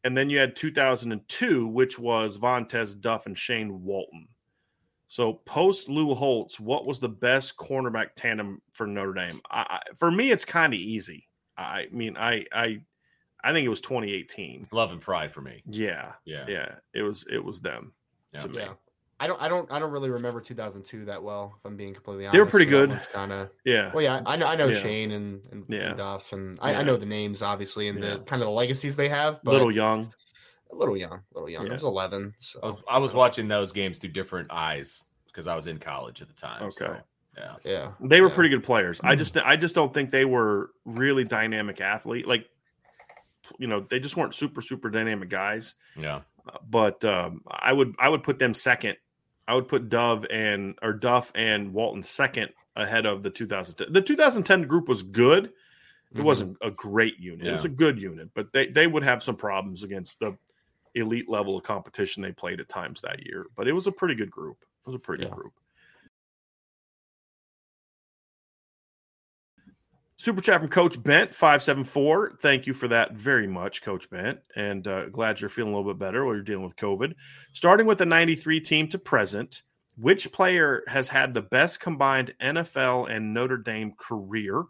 And 0.02 0.16
then 0.16 0.28
you 0.28 0.38
had 0.38 0.56
2002, 0.56 1.66
which 1.66 1.98
was 1.98 2.38
Vontez 2.38 3.00
Duff 3.00 3.26
and 3.26 3.38
Shane 3.38 3.84
Walton. 3.84 4.28
So 5.08 5.34
post 5.44 5.88
Lou 5.88 6.14
Holtz, 6.14 6.58
what 6.58 6.86
was 6.86 6.98
the 6.98 7.08
best 7.08 7.56
cornerback 7.56 8.08
tandem 8.16 8.60
for 8.72 8.86
Notre 8.86 9.14
Dame? 9.14 9.40
I, 9.50 9.80
for 9.96 10.10
me, 10.10 10.30
it's 10.30 10.44
kind 10.44 10.72
of 10.72 10.78
easy. 10.78 11.28
I 11.56 11.86
mean, 11.92 12.16
I 12.16 12.46
I 12.52 12.80
I 13.42 13.52
think 13.52 13.64
it 13.64 13.68
was 13.68 13.80
2018. 13.80 14.68
Love 14.72 14.92
and 14.92 15.00
pride 15.00 15.32
for 15.32 15.40
me. 15.40 15.62
Yeah, 15.66 16.12
yeah, 16.24 16.46
yeah. 16.48 16.74
It 16.94 17.02
was 17.02 17.24
it 17.30 17.44
was 17.44 17.60
them. 17.60 17.92
Yeah. 18.32 18.46
yeah. 18.52 18.68
I 19.20 19.26
don't 19.28 19.40
I 19.40 19.48
don't 19.48 19.70
I 19.70 19.78
don't 19.78 19.92
really 19.92 20.10
remember 20.10 20.40
2002 20.40 21.04
that 21.04 21.22
well. 21.22 21.54
If 21.58 21.64
I'm 21.64 21.76
being 21.76 21.94
completely 21.94 22.26
honest, 22.26 22.32
they 22.32 22.40
were 22.40 22.46
pretty 22.46 22.70
so 22.70 22.86
good. 22.86 22.90
It's 22.90 23.06
kind 23.06 23.30
of 23.30 23.50
yeah. 23.64 23.92
Well, 23.92 24.02
yeah, 24.02 24.22
I 24.26 24.36
know 24.36 24.46
I 24.46 24.56
know 24.56 24.68
yeah. 24.68 24.78
Shane 24.78 25.12
and 25.12 25.46
and, 25.52 25.64
yeah. 25.68 25.90
and 25.90 25.98
Duff, 25.98 26.32
and 26.32 26.58
I, 26.60 26.74
I, 26.74 26.82
know 26.82 26.96
the 26.96 27.06
names 27.06 27.40
obviously 27.40 27.88
and 27.88 28.02
the 28.02 28.18
kind 28.26 28.42
of 28.42 28.46
the 28.46 28.52
legacies 28.52 28.96
they 28.96 29.08
have. 29.08 29.40
But 29.44 29.52
little 29.52 29.70
young 29.70 30.12
a 30.74 30.78
little 30.78 30.96
young, 30.96 31.12
a 31.12 31.34
little 31.34 31.48
young. 31.48 31.64
Yeah. 31.64 31.70
I 31.70 31.74
was 31.74 31.84
11. 31.84 32.34
So 32.38 32.60
I 32.62 32.66
was, 32.66 32.82
I 32.88 32.98
was 32.98 33.14
watching 33.14 33.48
those 33.48 33.72
games 33.72 33.98
through 33.98 34.10
different 34.10 34.50
eyes 34.50 35.04
because 35.26 35.46
I 35.46 35.54
was 35.54 35.66
in 35.66 35.78
college 35.78 36.22
at 36.22 36.28
the 36.28 36.34
time. 36.34 36.62
Okay. 36.64 36.70
So, 36.72 36.96
yeah. 37.36 37.54
Yeah. 37.64 37.92
They 38.00 38.20
were 38.20 38.28
yeah. 38.28 38.34
pretty 38.34 38.50
good 38.50 38.62
players. 38.62 39.00
Mm. 39.00 39.08
I 39.08 39.14
just 39.16 39.36
I 39.36 39.56
just 39.56 39.74
don't 39.74 39.92
think 39.92 40.10
they 40.10 40.24
were 40.24 40.70
really 40.84 41.24
dynamic 41.24 41.80
athlete. 41.80 42.26
Like 42.26 42.48
you 43.58 43.66
know, 43.66 43.80
they 43.80 44.00
just 44.00 44.16
weren't 44.16 44.34
super 44.34 44.62
super 44.62 44.90
dynamic 44.90 45.28
guys. 45.28 45.74
Yeah. 45.96 46.20
Uh, 46.46 46.58
but 46.68 47.04
um, 47.04 47.42
I 47.48 47.72
would 47.72 47.94
I 47.98 48.08
would 48.08 48.22
put 48.22 48.38
them 48.38 48.54
second. 48.54 48.96
I 49.46 49.54
would 49.54 49.68
put 49.68 49.88
Dove 49.88 50.26
and 50.30 50.78
or 50.80 50.92
Duff 50.92 51.32
and 51.34 51.72
Walton 51.72 52.02
second 52.02 52.50
ahead 52.76 53.06
of 53.06 53.22
the 53.22 53.30
2010. 53.30 53.92
The 53.92 54.00
2010 54.00 54.62
group 54.62 54.88
was 54.88 55.02
good. 55.02 55.46
It 55.46 56.18
mm-hmm. 56.18 56.22
wasn't 56.26 56.56
a 56.62 56.70
great 56.70 57.18
unit. 57.18 57.44
Yeah. 57.44 57.50
It 57.50 57.56
was 57.56 57.64
a 57.64 57.70
good 57.70 57.98
unit, 58.00 58.30
but 58.34 58.52
they 58.52 58.68
they 58.68 58.86
would 58.86 59.02
have 59.02 59.22
some 59.22 59.36
problems 59.36 59.82
against 59.82 60.20
the 60.20 60.36
elite 60.94 61.28
level 61.28 61.56
of 61.56 61.64
competition 61.64 62.22
they 62.22 62.32
played 62.32 62.60
at 62.60 62.68
times 62.68 63.00
that 63.00 63.24
year. 63.26 63.46
But 63.56 63.68
it 63.68 63.72
was 63.72 63.86
a 63.86 63.92
pretty 63.92 64.14
good 64.14 64.30
group. 64.30 64.58
It 64.62 64.88
was 64.88 64.96
a 64.96 64.98
pretty 64.98 65.24
yeah. 65.24 65.30
good 65.30 65.36
group. 65.36 65.52
Super 70.16 70.40
chat 70.40 70.60
from 70.60 70.70
Coach 70.70 71.02
Bent 71.02 71.34
five 71.34 71.62
seven 71.62 71.84
four. 71.84 72.32
Thank 72.40 72.66
you 72.66 72.72
for 72.72 72.88
that 72.88 73.12
very 73.12 73.46
much, 73.46 73.82
Coach 73.82 74.08
Bent, 74.08 74.38
and 74.56 74.86
uh, 74.86 75.10
glad 75.10 75.40
you're 75.40 75.50
feeling 75.50 75.74
a 75.74 75.76
little 75.76 75.92
bit 75.92 75.98
better 75.98 76.24
while 76.24 76.34
you're 76.34 76.42
dealing 76.42 76.64
with 76.64 76.76
COVID. 76.76 77.14
Starting 77.52 77.86
with 77.86 77.98
the 77.98 78.06
'93 78.06 78.60
team 78.60 78.88
to 78.88 78.98
present, 78.98 79.62
which 79.98 80.32
player 80.32 80.82
has 80.86 81.08
had 81.08 81.34
the 81.34 81.42
best 81.42 81.80
combined 81.80 82.32
NFL 82.40 83.10
and 83.10 83.34
Notre 83.34 83.58
Dame 83.58 83.92
career? 83.98 84.64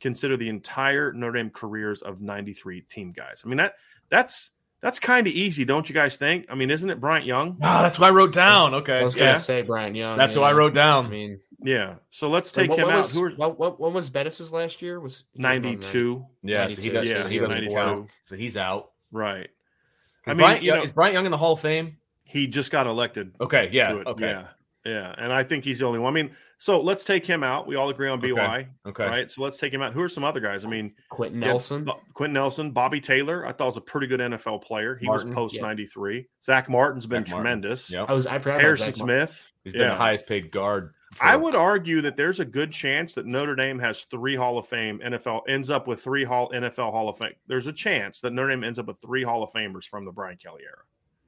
Consider 0.00 0.36
the 0.36 0.48
entire 0.48 1.12
Notre 1.12 1.38
Dame 1.38 1.50
careers 1.50 2.02
of 2.02 2.20
'93 2.20 2.80
team 2.80 3.12
guys. 3.12 3.42
I 3.44 3.48
mean 3.48 3.58
that 3.58 3.74
that's 4.08 4.50
that's 4.80 4.98
kind 4.98 5.26
of 5.26 5.32
easy, 5.32 5.64
don't 5.64 5.88
you 5.88 5.94
guys 5.94 6.16
think? 6.16 6.46
I 6.48 6.54
mean, 6.54 6.70
isn't 6.70 6.88
it 6.88 7.00
Bryant 7.00 7.26
Young? 7.26 7.56
Ah, 7.62 7.82
that's 7.82 7.98
what 7.98 8.06
I 8.06 8.10
wrote 8.10 8.32
down. 8.32 8.74
Okay, 8.74 8.98
I 8.98 9.02
was 9.02 9.14
gonna 9.14 9.38
say 9.38 9.62
Bryant 9.62 9.96
Young. 9.96 10.16
That's 10.16 10.34
yeah. 10.34 10.42
what 10.42 10.48
I 10.48 10.52
wrote 10.52 10.74
down. 10.74 11.06
I 11.06 11.08
mean, 11.08 11.40
yeah. 11.62 11.94
So 12.10 12.28
let's 12.28 12.52
take 12.52 12.70
what, 12.70 12.78
him 12.78 12.86
what 12.86 12.94
out. 12.94 12.98
Was, 12.98 13.14
Who 13.14 13.30
what, 13.30 13.58
what, 13.58 13.80
what 13.80 13.92
was 13.92 14.10
Bettis's 14.10 14.52
last 14.52 14.80
year? 14.80 15.00
Was 15.00 15.24
ninety 15.34 15.76
two? 15.76 16.24
Yeah, 16.42 16.62
92. 16.62 16.74
So 16.74 16.82
he 16.82 16.90
does, 16.90 17.08
yeah, 17.08 17.22
so 17.22 17.28
he 17.28 17.38
does 17.38 17.50
92. 17.50 18.06
So 18.24 18.36
he's 18.36 18.56
out. 18.56 18.92
Right. 19.10 19.48
I 20.26 20.30
mean, 20.30 20.38
Bryant, 20.38 20.62
you 20.62 20.74
know, 20.74 20.82
is 20.82 20.92
Bryant 20.92 21.14
Young 21.14 21.24
in 21.24 21.30
the 21.30 21.38
Hall 21.38 21.54
of 21.54 21.60
Fame? 21.60 21.96
He 22.24 22.46
just 22.46 22.70
got 22.70 22.86
elected. 22.86 23.34
Okay. 23.40 23.70
Yeah. 23.72 23.92
Okay. 23.92 24.28
Yeah. 24.28 24.48
Yeah, 24.88 25.14
and 25.18 25.32
I 25.32 25.42
think 25.42 25.64
he's 25.64 25.80
the 25.80 25.86
only 25.86 25.98
one. 25.98 26.12
I 26.12 26.22
mean, 26.22 26.34
so 26.56 26.80
let's 26.80 27.04
take 27.04 27.26
him 27.26 27.44
out. 27.44 27.66
We 27.66 27.76
all 27.76 27.90
agree 27.90 28.08
on 28.08 28.20
BY. 28.20 28.30
Okay. 28.30 28.68
okay. 28.86 29.06
Right. 29.06 29.30
So 29.30 29.42
let's 29.42 29.58
take 29.58 29.72
him 29.72 29.82
out. 29.82 29.92
Who 29.92 30.00
are 30.00 30.08
some 30.08 30.24
other 30.24 30.40
guys? 30.40 30.64
I 30.64 30.68
mean, 30.68 30.94
Quenton 31.10 31.40
Nelson. 31.40 31.88
Quenton 32.14 32.32
Nelson, 32.32 32.70
Bobby 32.70 33.00
Taylor. 33.00 33.46
I 33.46 33.52
thought 33.52 33.66
was 33.66 33.76
a 33.76 33.82
pretty 33.82 34.06
good 34.06 34.20
NFL 34.20 34.62
player. 34.62 34.96
He 34.96 35.06
Martin, 35.06 35.28
was 35.28 35.34
post 35.34 35.60
ninety 35.60 35.84
three. 35.84 36.16
Yeah. 36.16 36.22
Zach 36.42 36.68
Martin's 36.70 37.06
been 37.06 37.26
Zach 37.26 37.34
tremendous. 37.34 37.92
Yep. 37.92 38.06
I 38.08 38.14
was 38.14 38.26
I 38.26 38.38
forgot 38.38 38.60
Harrison 38.60 38.92
Smith. 38.92 39.46
He's 39.62 39.74
been 39.74 39.82
yeah. 39.82 39.90
the 39.90 39.96
highest 39.96 40.26
paid 40.26 40.50
guard. 40.50 40.94
I 41.20 41.36
would 41.36 41.54
argue 41.54 42.00
that 42.02 42.16
there's 42.16 42.40
a 42.40 42.44
good 42.44 42.72
chance 42.72 43.14
that 43.14 43.26
Notre 43.26 43.56
Dame 43.56 43.78
has 43.78 44.04
three 44.04 44.36
Hall 44.36 44.58
of 44.58 44.66
Fame 44.66 45.00
NFL 45.04 45.42
ends 45.48 45.70
up 45.70 45.86
with 45.86 46.00
three 46.02 46.24
Hall 46.24 46.50
NFL 46.54 46.92
Hall 46.92 47.08
of 47.08 47.18
Fame. 47.18 47.34
There's 47.46 47.66
a 47.66 47.72
chance 47.72 48.20
that 48.20 48.32
Notre 48.32 48.50
Dame 48.50 48.64
ends 48.64 48.78
up 48.78 48.86
with 48.86 49.00
three 49.00 49.22
Hall 49.22 49.42
of 49.42 49.50
Famers 49.50 49.84
from 49.84 50.04
the 50.04 50.12
Brian 50.12 50.36
Kelly 50.36 50.62
era. 50.64 50.84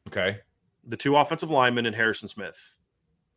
Okay. 0.08 0.40
The 0.86 0.96
two 0.96 1.16
offensive 1.16 1.50
linemen 1.50 1.86
and 1.86 1.94
Harrison 1.94 2.28
Smith. 2.28 2.76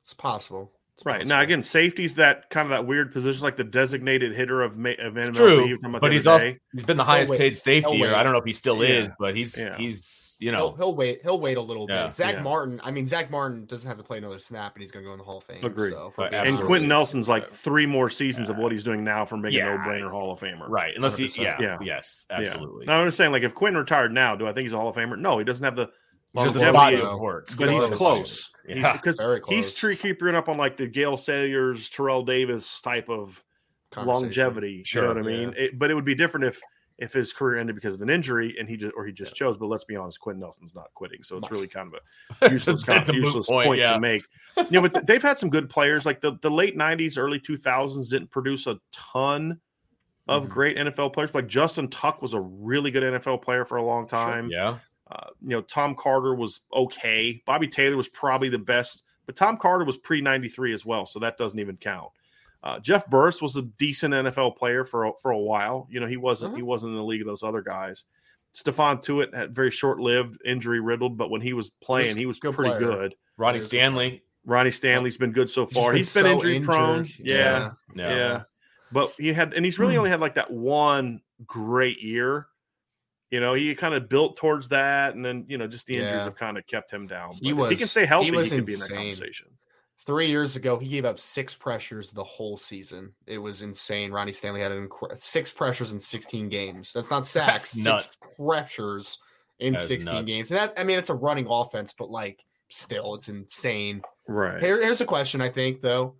It's 0.04 0.14
possible. 0.14 0.72
It's 0.96 1.06
right 1.06 1.26
now, 1.26 1.42
again, 1.42 1.64
safety's 1.64 2.16
that 2.16 2.50
kind 2.52 2.66
of 2.66 2.70
that 2.70 2.86
weird 2.86 3.12
position, 3.12 3.42
like 3.42 3.56
the 3.56 3.64
designated 3.64 4.34
hitter 4.34 4.62
of 4.62 4.74
of 4.74 4.78
MLB. 4.78 5.34
True, 5.34 5.78
but 6.00 6.12
he's 6.12 6.28
also 6.28 6.54
he's 6.72 6.84
been 6.84 6.98
the 6.98 7.04
highest 7.04 7.34
paid 7.34 7.58
safety. 7.58 8.04
Or 8.04 8.14
I 8.14 8.22
don't 8.22 8.32
know 8.32 8.40
if 8.40 8.46
he 8.46 8.54
still 8.54 8.84
yeah. 8.84 8.90
is, 8.90 9.10
but 9.18 9.36
he's 9.36 9.58
yeah. 9.58 9.76
he's 9.76 10.38
you 10.40 10.52
know 10.52 10.70
he'll, 10.70 10.76
he'll, 10.76 10.96
wait 10.96 11.22
he'll 11.24 11.40
wait 11.40 11.58
a 11.58 11.62
little 11.62 11.88
yeah. 11.90 12.08
bit. 12.08 12.16
Zach 12.16 12.44
Martin, 12.44 12.80
I 12.84 12.92
mean 12.92 13.08
Zach 13.08 13.32
Martin 13.32 13.66
doesn't 13.66 13.88
have 13.88 13.98
to 13.98 14.04
play 14.04 14.20
another 14.20 14.38
snap, 14.38 14.76
and 14.76 14.82
he's 14.82 14.92
going 14.92 15.04
to 15.04 15.08
go 15.08 15.14
in 15.14 15.18
the 15.18 15.24
Hall 15.24 15.40
of 15.40 15.46
Fame. 15.46 15.64
Agreed. 15.64 15.94
So 15.94 16.14
and 16.22 16.60
Quenton 16.60 16.90
Nelson's 16.90 17.28
like 17.28 17.52
three 17.52 17.88
more 17.88 18.10
seasons 18.10 18.52
of 18.52 18.58
what 18.58 18.72
he's 18.72 18.84
doing 18.84 19.04
now 19.04 19.26
for 19.26 19.38
making 19.38 19.62
no 19.62 19.78
brainer 19.78 20.12
Hall 20.12 20.32
of 20.32 20.40
Famer. 20.42 20.70
Right, 20.70 20.94
unless 20.96 21.18
he 21.18 21.26
yeah, 21.42 21.58
yeah 21.60 21.78
yes 21.82 22.28
absolutely. 22.30 22.86
Now 22.86 23.00
I'm 23.00 23.08
just 23.08 23.18
saying, 23.18 23.32
like 23.32 23.44
if 23.44 23.56
Quenton 23.56 23.80
retired 23.80 24.14
now, 24.14 24.36
do 24.36 24.46
I 24.46 24.54
think 24.54 24.66
he's 24.66 24.74
a 24.74 24.78
Hall 24.78 24.90
of 24.90 24.96
Famer? 24.96 25.18
No, 25.18 25.40
he 25.40 25.44
doesn't 25.44 25.64
have 25.64 25.76
the 25.76 25.90
longevity 26.36 27.04
works, 27.20 27.56
but 27.56 27.72
he's 27.72 27.86
close. 27.86 28.52
Yeah, 28.68 28.94
because 28.94 29.22
he's 29.50 29.74
tree 29.74 29.96
keeping 29.96 30.36
up 30.36 30.48
on 30.48 30.58
like 30.58 30.78
the 30.78 30.88
Gale 30.88 31.18
Sayers, 31.18 31.90
Terrell 31.90 32.24
Davis 32.24 32.82
type 32.82 33.10
of 33.10 33.44
longevity. 33.96 34.84
Sure, 34.84 35.04
you 35.04 35.08
know 35.10 35.16
what 35.16 35.26
I 35.26 35.30
mean? 35.30 35.50
Yeah. 35.50 35.64
It, 35.64 35.80
but 35.80 35.92
it 35.92 35.96
would 35.96 36.06
be 36.06 36.16
different 36.16 36.46
if 36.46 36.62
if 37.00 37.12
his 37.12 37.34
career 37.34 37.60
ended 37.60 37.76
because 37.76 37.96
of 37.96 38.02
an 38.02 38.10
injury 38.10 38.56
and 38.60 38.70
he 38.70 38.78
just 38.78 38.94
or 38.96 39.06
he 39.06 39.12
just 39.12 39.34
yeah. 39.34 39.46
chose. 39.46 39.58
But 39.58 39.68
let's 39.68 39.84
be 39.84 39.96
honest, 39.96 40.20
Quenton 40.20 40.42
Nelson's 40.42 40.76
not 40.76 40.94
quitting, 40.94 41.24
so 41.24 41.38
it's 41.38 41.52
really 41.52 41.68
kind 41.68 41.94
of 41.94 42.00
a 42.42 42.50
useless, 42.52 42.84
kind 42.84 43.08
of 43.08 43.16
useless 43.16 43.48
point, 43.48 43.68
point 43.68 43.80
yeah. 43.80 43.94
to 43.94 44.00
make. 44.00 44.24
You 44.58 44.82
know, 44.82 44.88
but 44.88 45.06
they've 45.08 45.22
had 45.22 45.38
some 45.38 45.50
good 45.50 45.70
players. 45.70 46.06
Like 46.06 46.22
the 46.22 46.38
the 46.42 46.52
late 46.52 46.78
'90s, 46.78 47.18
early 47.18 47.40
2000s 47.40 48.10
didn't 48.10 48.32
produce 48.32 48.68
a 48.68 48.80
ton 48.92 49.60
of 50.28 50.44
mm-hmm. 50.44 50.54
great 50.54 50.78
NFL 50.78 51.14
players. 51.14 51.34
Like 51.34 51.48
Justin 51.48 51.90
Tuck 51.90 52.22
was 52.22 52.34
a 52.34 52.40
really 52.40 52.92
good 52.92 53.04
NFL 53.04 53.42
player 53.42 53.66
for 53.66 53.78
a 53.78 53.84
long 53.84 54.08
time. 54.08 54.50
Sure. 54.50 54.60
Yeah. 54.60 54.78
Uh, 55.14 55.28
you 55.42 55.50
know, 55.50 55.62
Tom 55.62 55.94
Carter 55.96 56.34
was 56.34 56.62
okay. 56.74 57.44
Bobby 57.46 57.68
Taylor 57.68 57.96
was 57.96 58.10
probably 58.10 58.50
the 58.50 58.58
best, 58.58 59.04
but 59.28 59.36
but 59.36 59.36
Tom 59.36 59.58
Carter 59.58 59.86
was 59.86 59.96
pre 59.98 60.22
93 60.22 60.74
as 60.74 60.86
well, 60.86 61.06
so 61.06 61.20
that 61.20 61.38
doesn't 61.38 61.60
even 61.60 61.78
count. 61.78 62.10
Uh, 62.64 62.80
Jeff 62.80 63.08
Burris 63.08 63.42
was 63.42 63.56
a 63.58 63.62
decent 63.62 64.14
NFL 64.14 64.56
player 64.58 64.84
for 64.84 65.06
a, 65.06 65.12
for 65.22 65.32
a 65.32 65.38
while. 65.38 65.88
You 65.92 66.00
know, 66.00 66.08
he 66.08 66.18
wasn't 66.18 66.54
Mhm. 66.54 66.58
he 66.58 66.62
wasn't 66.64 66.92
in 66.92 66.98
the 66.98 67.04
league 67.04 67.22
of 67.22 67.28
those 67.28 67.44
other 67.44 67.62
guys. 67.62 68.06
Stephon 68.56 69.02
Tuitt 69.04 69.34
had 69.36 69.54
very 69.54 69.72
short 69.72 70.00
lived, 70.00 70.40
injury 70.46 70.80
riddled, 70.80 71.18
but 71.18 71.30
when 71.30 71.42
he 71.42 71.54
was 71.54 71.70
playing, 71.82 72.08
was 72.10 72.16
he 72.16 72.26
was 72.26 72.40
good 72.40 72.54
pretty 72.56 72.72
player. 72.72 72.80
good. 72.86 73.16
Ronnie 73.38 73.54
There's 73.60 73.66
a- 73.66 73.68
Stanley. 73.68 74.24
Ronnie 74.46 74.72
Stanley's 74.72 75.18
been 75.18 75.32
good 75.32 75.50
so 75.50 75.66
He's 75.66 75.74
far. 75.74 75.90
been 75.92 75.98
He's 75.98 76.14
been 76.14 76.24
so 76.24 76.32
injury 76.32 76.60
prone. 76.62 77.00
injured. 77.00 77.16
Yeah, 77.28 77.72
Yeah. 77.96 78.16
yeah. 78.16 78.42
But 78.92 79.14
he 79.18 79.34
had, 79.34 79.54
and 79.54 79.64
he's 79.66 79.80
really 79.80 79.94
Hmm. 79.96 80.00
only 80.00 80.10
had 80.12 80.20
like 80.22 80.36
that 80.36 80.52
one 80.52 81.22
great 81.46 82.02
year. 82.02 82.48
You 83.34 83.40
know, 83.40 83.56
he 83.56 83.74
kind 83.74 83.96
of 83.96 84.08
built 84.10 84.38
towards 84.38 84.70
that, 84.70 85.16
and 85.16 85.26
then 85.26 85.46
you 85.48 85.58
know, 85.58 85.66
just 85.66 85.88
the 85.88 85.96
injuries 85.96 86.14
Yeah. 86.14 86.24
have 86.26 86.36
kind 86.36 86.56
of 86.56 86.68
kept 86.68 86.92
him 86.94 87.08
down. 87.08 87.34
He 87.42 87.52
But 87.52 87.64
he 87.64 87.70
was- 87.70 87.80
can 87.80 87.88
stay 87.88 88.06
healthy, 88.06 88.26
he 88.26 88.32
he, 88.32 88.38
was 88.38 88.52
could 88.52 88.66
be 88.66 88.74
in 88.74 88.80
that 88.80 88.90
conversation. 88.90 89.48
Three 90.06 90.28
years 90.28 90.56
ago, 90.56 90.78
he 90.78 90.88
gave 90.88 91.04
up 91.04 91.20
six 91.20 91.56
pressures 91.56 92.12
the 92.12 92.24
whole 92.24 92.58
season. 92.58 93.12
It 93.26 93.40
was 93.40 93.64
insane. 93.64 94.12
Ronnie 94.12 94.34
Stanley 94.34 94.62
had 94.62 94.72
incre- 94.72 95.18
six 95.18 95.50
pressures 95.50 95.94
in 95.94 96.00
16 96.00 96.48
games. 96.48 96.94
That's 96.94 97.10
not 97.10 97.26
sacks. 97.36 97.72
That's 97.72 97.78
nuts. 97.78 98.04
Six 98.04 98.18
pressures 98.38 99.18
in 99.58 99.74
That 99.74 99.82
is 99.82 99.88
16 99.88 100.14
nuts. 100.14 100.26
games. 100.32 100.52
And 100.52 100.60
that, 100.60 100.74
I 100.78 100.84
mean, 100.84 101.00
it's 101.00 101.10
a 101.10 101.16
running 101.16 101.48
offense, 101.50 101.92
but 101.98 102.12
like, 102.12 102.46
still, 102.70 103.16
it's 103.16 103.30
insane. 103.30 104.04
Right. 104.28 104.62
Here, 104.62 104.80
here's 104.80 105.02
a 105.02 105.06
question, 105.06 105.42
I 105.42 105.50
think, 105.50 105.82
though. 105.82 106.18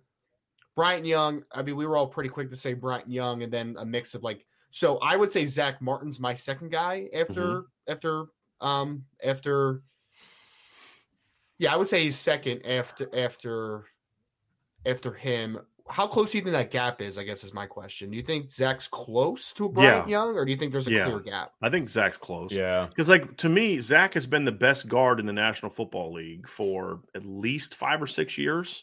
Bryant 0.74 1.06
Young, 1.06 1.44
I 1.52 1.62
mean, 1.62 1.76
we 1.76 1.86
were 1.86 1.96
all 1.96 2.08
pretty 2.08 2.30
quick 2.30 2.50
to 2.50 2.56
say 2.56 2.74
Bryant 2.74 3.08
Young, 3.08 3.42
and 3.44 3.52
then 3.52 3.76
a 3.78 3.86
mix 3.86 4.14
of 4.14 4.24
like, 4.24 4.44
so 4.76 4.98
I 4.98 5.14
would 5.14 5.30
say 5.30 5.46
Zach 5.46 5.80
Martin's 5.80 6.18
my 6.18 6.34
second 6.34 6.72
guy 6.72 7.08
after, 7.14 7.40
Mm-hmm. 7.42 7.92
after, 7.92 8.24
um, 8.60 9.04
after, 9.22 9.82
yeah, 11.58 11.72
I 11.72 11.76
would 11.76 11.86
say 11.86 12.02
he's 12.02 12.18
second 12.18 12.66
after, 12.66 13.08
after, 13.16 13.84
after 14.84 15.12
him. 15.12 15.60
How 15.88 16.08
close 16.08 16.32
do 16.32 16.38
you 16.38 16.42
think 16.44 16.54
that 16.54 16.72
gap 16.72 17.00
is? 17.00 17.18
I 17.18 17.22
guess 17.22 17.44
is 17.44 17.54
my 17.54 17.66
question. 17.66 18.10
Do 18.10 18.16
you 18.16 18.22
think 18.24 18.50
Zach's 18.50 18.88
close 18.88 19.52
to 19.52 19.68
Bryant 19.68 20.08
Young, 20.08 20.34
or 20.34 20.44
do 20.44 20.50
you 20.50 20.56
think 20.56 20.72
there's 20.72 20.88
a 20.88 20.90
Yeah. 20.90 21.04
clear 21.04 21.20
gap? 21.20 21.52
I 21.62 21.68
think 21.70 21.88
Zach's 21.88 22.16
close. 22.16 22.50
Yeah. 22.50 22.86
Because, 22.86 23.08
like, 23.08 23.36
to 23.36 23.48
me, 23.48 23.78
Zach 23.80 24.14
has 24.14 24.26
been 24.26 24.44
the 24.44 24.50
best 24.52 24.88
guard 24.88 25.20
in 25.20 25.26
the 25.26 25.32
National 25.32 25.70
Football 25.70 26.14
League 26.14 26.48
for 26.48 27.00
at 27.14 27.24
least 27.24 27.76
five 27.76 28.02
or 28.02 28.06
six 28.08 28.36
years. 28.38 28.82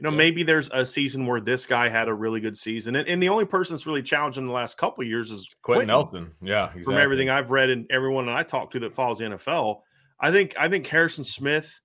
You 0.00 0.04
know, 0.04 0.10
Yeah. 0.10 0.16
maybe 0.16 0.42
there's 0.42 0.70
a 0.72 0.84
season 0.86 1.26
where 1.26 1.40
this 1.40 1.66
guy 1.66 1.88
had 1.90 2.08
a 2.08 2.14
really 2.14 2.40
good 2.40 2.56
season. 2.56 2.96
And, 2.96 3.06
and 3.06 3.22
the 3.22 3.28
only 3.28 3.44
person 3.44 3.74
that's 3.76 3.86
really 3.86 4.02
challenged 4.02 4.38
in 4.38 4.46
the 4.46 4.52
last 4.52 4.78
couple 4.78 5.02
of 5.02 5.08
years 5.08 5.30
is 5.30 5.46
Quenton 5.62 5.86
Quenton. 5.88 6.22
Nelson. 6.24 6.34
Yeah. 6.42 6.64
Exactly. 6.64 6.84
From 6.84 6.96
everything 6.96 7.28
I've 7.30 7.50
read 7.50 7.68
and 7.70 7.86
everyone 7.90 8.26
that 8.26 8.34
I 8.34 8.42
talk 8.42 8.70
to 8.72 8.80
that 8.80 8.94
follows 8.94 9.18
the 9.18 9.24
NFL, 9.24 9.82
I 10.18 10.30
think 10.32 10.54
I 10.58 10.68
think 10.68 10.86
Harrison 10.86 11.22
Smith 11.24 11.80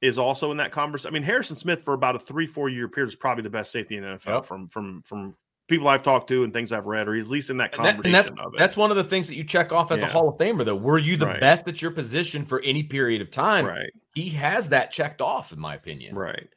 is 0.00 0.18
also 0.18 0.50
in 0.50 0.56
that 0.56 0.72
conversation. 0.72 1.12
I 1.12 1.14
mean, 1.14 1.22
Harrison 1.22 1.54
Smith 1.56 1.82
for 1.82 1.94
about 1.94 2.16
a 2.16 2.18
three, 2.18 2.46
four 2.46 2.68
year 2.68 2.88
period 2.88 3.08
is 3.10 3.16
probably 3.16 3.42
the 3.42 3.50
best 3.50 3.70
safety 3.70 3.96
in 3.96 4.02
the 4.02 4.08
NFL 4.10 4.34
Yep. 4.36 4.44
from 4.46 4.68
from 4.68 5.02
from 5.02 5.30
people 5.68 5.86
I've 5.86 6.02
talked 6.02 6.26
to 6.30 6.42
and 6.42 6.52
things 6.52 6.72
I've 6.72 6.86
read, 6.86 7.06
or 7.06 7.14
he's 7.14 7.26
at 7.26 7.30
least 7.30 7.50
in 7.50 7.58
that 7.58 7.72
And, 7.76 7.84
that- 7.84 7.94
conversation 7.94 8.06
and 8.06 8.14
that's 8.14 8.30
of 8.46 8.54
it. 8.54 8.58
that's 8.58 8.76
one 8.76 8.90
of 8.90 8.96
the 8.96 9.04
things 9.04 9.28
that 9.28 9.36
you 9.36 9.44
check 9.44 9.70
off 9.72 9.92
as 9.92 10.02
a 10.02 10.06
Hall 10.06 10.28
of 10.28 10.36
Famer, 10.36 10.64
though. 10.64 10.74
Were 10.74 10.98
you 10.98 11.16
the 11.16 11.26
Right. 11.26 11.40
best 11.40 11.68
at 11.68 11.80
your 11.80 11.92
position 11.92 12.44
for 12.44 12.60
any 12.62 12.82
period 12.82 13.20
of 13.22 13.30
time? 13.30 13.64
right. 13.66 13.90
He 14.16 14.30
has 14.30 14.70
that 14.70 14.90
checked 14.90 15.20
off, 15.20 15.52
in 15.52 15.60
my 15.60 15.76
opinion. 15.76 16.16
Right. 16.16 16.48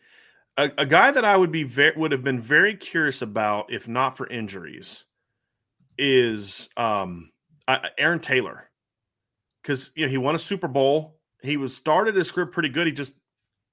A, 0.57 0.71
a 0.77 0.85
guy 0.85 1.09
that 1.11 1.25
I 1.25 1.35
would 1.35 1.51
be 1.51 1.63
very 1.63 1.95
would 1.97 2.11
have 2.11 2.23
been 2.23 2.39
very 2.39 2.75
curious 2.75 3.21
about 3.21 3.71
if 3.71 3.87
not 3.87 4.15
for 4.15 4.27
injuries 4.27 5.05
is 5.97 6.69
um 6.77 7.31
uh, 7.67 7.89
Aaron 7.97 8.19
Taylor. 8.19 8.69
Cuz 9.63 9.91
you 9.95 10.05
know, 10.05 10.09
he 10.11 10.17
won 10.17 10.35
a 10.35 10.39
Super 10.39 10.67
Bowl. 10.67 11.19
He 11.41 11.57
was 11.57 11.75
started 11.75 12.15
his 12.15 12.31
career 12.31 12.45
pretty 12.45 12.69
good. 12.69 12.87
He 12.87 12.93
just 12.93 13.13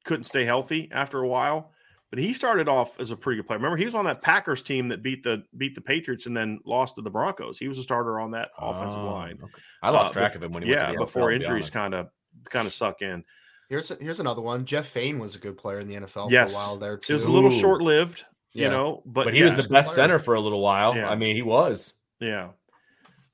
couldn't 0.04 0.24
stay 0.24 0.44
healthy 0.44 0.88
after 0.92 1.18
a 1.20 1.28
while. 1.28 1.72
But 2.10 2.18
he 2.18 2.32
started 2.32 2.66
off 2.68 2.98
as 2.98 3.12
a 3.12 3.16
pretty 3.16 3.36
good 3.40 3.46
player. 3.46 3.58
Remember, 3.58 3.76
he 3.76 3.84
was 3.84 3.94
on 3.94 4.04
that 4.06 4.20
Packers 4.20 4.62
team 4.62 4.88
that 4.88 5.00
beat 5.02 5.22
the 5.22 5.44
beat 5.56 5.74
the 5.76 5.80
Patriots 5.80 6.26
and 6.26 6.36
then 6.36 6.58
lost 6.64 6.96
to 6.96 7.02
the 7.02 7.10
Broncos. 7.10 7.56
He 7.58 7.68
was 7.68 7.78
a 7.78 7.82
starter 7.84 8.18
on 8.18 8.32
that 8.32 8.50
offensive 8.58 8.98
Oh, 9.00 9.06
line. 9.12 9.38
okay. 9.42 9.62
I 9.82 9.90
lost 9.90 10.10
Uh, 10.10 10.14
track 10.14 10.34
of 10.34 10.42
him 10.42 10.50
when 10.50 10.64
he 10.64 10.70
went 10.70 10.80
yeah, 10.80 10.86
to 10.88 10.92
the 10.94 10.98
before 11.04 11.28
NFL, 11.28 11.34
injuries 11.36 11.70
kind 11.70 11.94
of 11.94 12.08
kind 12.48 12.66
of 12.66 12.74
suck 12.74 13.02
in. 13.02 13.24
Here's 13.70 13.88
here's 14.00 14.20
another 14.20 14.42
one. 14.42 14.66
Jeff 14.66 14.86
Faine 14.88 15.18
was 15.18 15.34
a 15.36 15.38
good 15.38 15.56
player 15.56 15.78
in 15.78 15.88
the 15.88 15.94
NFL 15.94 16.30
Yes. 16.30 16.52
for 16.52 16.58
a 16.58 16.60
while 16.60 16.76
there 16.76 16.96
too. 16.98 17.12
It 17.12 17.14
was 17.14 17.26
a 17.26 17.30
little 17.32 17.50
short 17.50 17.80
lived, 17.80 18.24
you 18.52 18.64
Yeah. 18.64 18.70
know, 18.70 19.02
but, 19.06 19.24
But 19.26 19.32
he 19.34 19.38
yeah. 19.40 19.46
was 19.46 19.54
the 19.54 19.72
best 19.72 19.94
player. 19.94 19.94
center 19.94 20.18
for 20.18 20.34
a 20.34 20.40
little 20.40 20.60
while. 20.60 20.94
Yeah. 20.96 21.08
I 21.08 21.14
mean, 21.14 21.36
he 21.36 21.42
was. 21.42 21.94
Yeah. 22.18 22.48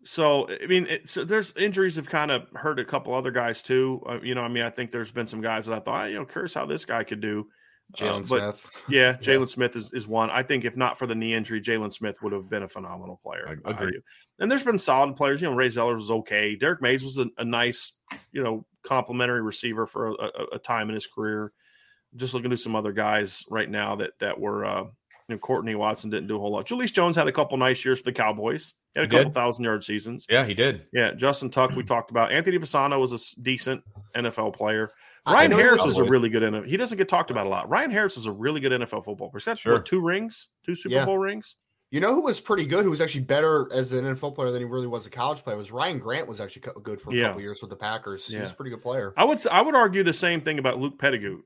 So 0.05 0.49
I 0.63 0.67
mean, 0.67 0.87
it, 0.87 1.09
so 1.09 1.25
there's 1.25 1.53
injuries 1.57 1.97
have 1.97 2.09
kind 2.09 2.31
of 2.31 2.43
hurt 2.55 2.79
a 2.79 2.85
couple 2.85 3.13
other 3.15 3.31
guys 3.33 3.63
too. 3.63 4.03
Uh, 4.09 4.21
you 4.23 4.35
know, 4.35 4.43
I 4.43 4.49
mean, 4.49 4.63
I 4.63 4.71
think 4.71 4.91
there's 4.91 5.11
been 5.11 5.27
some 5.27 5.41
guys 5.41 5.67
that 5.67 5.75
I 5.75 5.81
thought, 5.81 6.11
you 6.11 6.17
know, 6.17 6.25
curious 6.25 6.55
how 6.55 6.67
this 6.67 6.85
guy 6.85 7.03
could 7.03 7.21
do. 7.21 7.49
Jaylon 7.97 8.21
Uh, 8.21 8.25
Smith. 8.25 8.71
yeah, 8.89 9.15
Jaylon 9.15 9.49
Smith 9.49 9.75
is, 9.77 9.93
is 9.93 10.07
one. 10.07 10.29
I 10.31 10.43
think 10.43 10.65
if 10.65 10.77
not 10.77 10.99
for 10.99 11.07
the 11.07 11.15
knee 11.15 11.35
injury, 11.35 11.61
Jaylon 11.61 11.93
Smith 11.93 12.21
would 12.23 12.33
have 12.33 12.49
been 12.49 12.63
a 12.65 12.69
phenomenal 12.69 13.19
player. 13.23 13.59
I 13.65 13.71
agree. 13.71 13.93
do. 13.93 14.01
And 14.41 14.51
there's 14.51 14.65
been 14.65 14.79
solid 14.79 15.17
players. 15.17 15.41
You 15.41 15.49
know, 15.49 15.55
Ray 15.55 15.69
Zellars 15.69 15.95
was 15.97 16.11
okay. 16.11 16.57
Derrick 16.57 16.83
Mayes 16.83 17.03
was 17.05 17.19
a, 17.19 17.27
a 17.39 17.45
nice, 17.45 17.93
you 18.33 18.43
know, 18.43 18.67
complimentary 18.87 19.43
receiver 19.43 19.87
for 19.87 20.09
a, 20.09 20.13
a, 20.13 20.45
a 20.55 20.59
time 20.59 20.89
in 20.89 20.95
his 20.95 21.07
career. 21.07 21.53
Just 22.15 22.33
looking 22.35 22.51
to 22.51 22.57
some 22.57 22.75
other 22.77 22.93
guys 22.93 23.45
right 23.51 23.69
now 23.71 23.97
that 23.97 24.13
that 24.21 24.39
were. 24.41 24.65
Uh, 24.65 24.85
you 25.29 25.35
know, 25.35 25.39
Courtney 25.41 25.75
Watson 25.75 26.09
didn't 26.09 26.29
do 26.29 26.37
a 26.37 26.39
whole 26.39 26.53
lot. 26.53 26.67
Julius 26.67 26.93
Jones 26.93 27.17
had 27.17 27.27
a 27.27 27.33
couple 27.33 27.59
nice 27.59 27.85
years 27.85 27.99
for 27.99 28.05
the 28.05 28.13
Cowboys. 28.13 28.75
He 28.95 29.01
had 29.01 29.07
a 29.07 29.13
He 29.13 29.17
couple 29.19 29.31
did. 29.31 29.35
thousand 29.35 29.65
yard 29.65 29.83
seasons. 29.83 30.25
Yeah, 30.31 30.45
he 30.45 30.55
did. 30.55 30.87
Yeah, 30.93 31.15
Justin 31.15 31.51
Tuck, 31.51 31.73
we 31.73 31.83
talked 31.83 32.13
about. 32.13 32.31
Anthony 32.31 32.59
Fasano 32.61 33.01
was 33.01 33.11
a 33.11 33.41
decent 33.43 33.83
NFL 34.15 34.55
player. 34.55 34.93
Ryan 35.27 35.51
Harris 35.51 35.85
is 35.85 35.99
a 35.99 36.05
really 36.05 36.29
good 36.29 36.45
NFL. 36.45 36.67
He 36.69 36.77
doesn't 36.77 36.97
get 36.97 37.09
talked 37.09 37.33
about 37.33 37.47
a 37.47 37.49
lot. 37.49 37.69
Ryan 37.69 37.91
Harris 37.91 38.17
is 38.17 38.27
a 38.27 38.31
really 38.31 38.61
good 38.61 38.71
NFL 38.71 39.05
football 39.05 39.17
player. 39.31 39.31
He's 39.41 39.45
got 39.45 39.59
Sure. 39.59 39.73
what, 39.73 39.85
two 39.87 40.01
rings, 40.01 40.47
two 40.65 40.77
Super 40.77 40.95
Yeah. 40.95 41.05
Bowl 41.07 41.19
rings. 41.19 41.57
You 41.91 42.01
know 42.01 42.15
who 42.15 42.23
was 42.23 42.41
pretty 42.41 42.67
good? 42.67 42.85
Who 42.85 42.91
was 42.91 43.01
actually 43.01 43.23
better 43.25 43.69
as 43.73 43.93
an 43.93 44.05
NFL 44.05 44.35
player 44.35 44.51
than 44.51 44.61
he 44.61 44.65
really 44.65 44.89
was 44.89 45.07
a 45.07 45.11
college 45.11 45.39
player? 45.45 45.57
Was 45.57 45.71
Ryan 45.71 45.99
Grant 46.01 46.27
was 46.29 46.41
actually 46.41 46.63
good 46.83 47.01
for 47.01 47.11
a 47.11 47.15
Yeah. 47.15 47.27
couple 47.29 47.43
years 47.43 47.61
with 47.61 47.71
the 47.71 47.77
Packers. 47.77 48.27
He 48.27 48.37
was 48.39 48.51
a 48.51 48.55
pretty 48.55 48.71
good 48.71 48.83
player. 48.83 49.15
I 49.17 49.25
would 49.25 49.39
s- 49.39 49.47
I 49.47 49.61
would 49.61 49.75
argue 49.77 50.03
the 50.03 50.13
same 50.13 50.41
thing 50.41 50.59
about 50.59 50.79
Luke 50.81 50.99
Petitgout. 50.99 51.43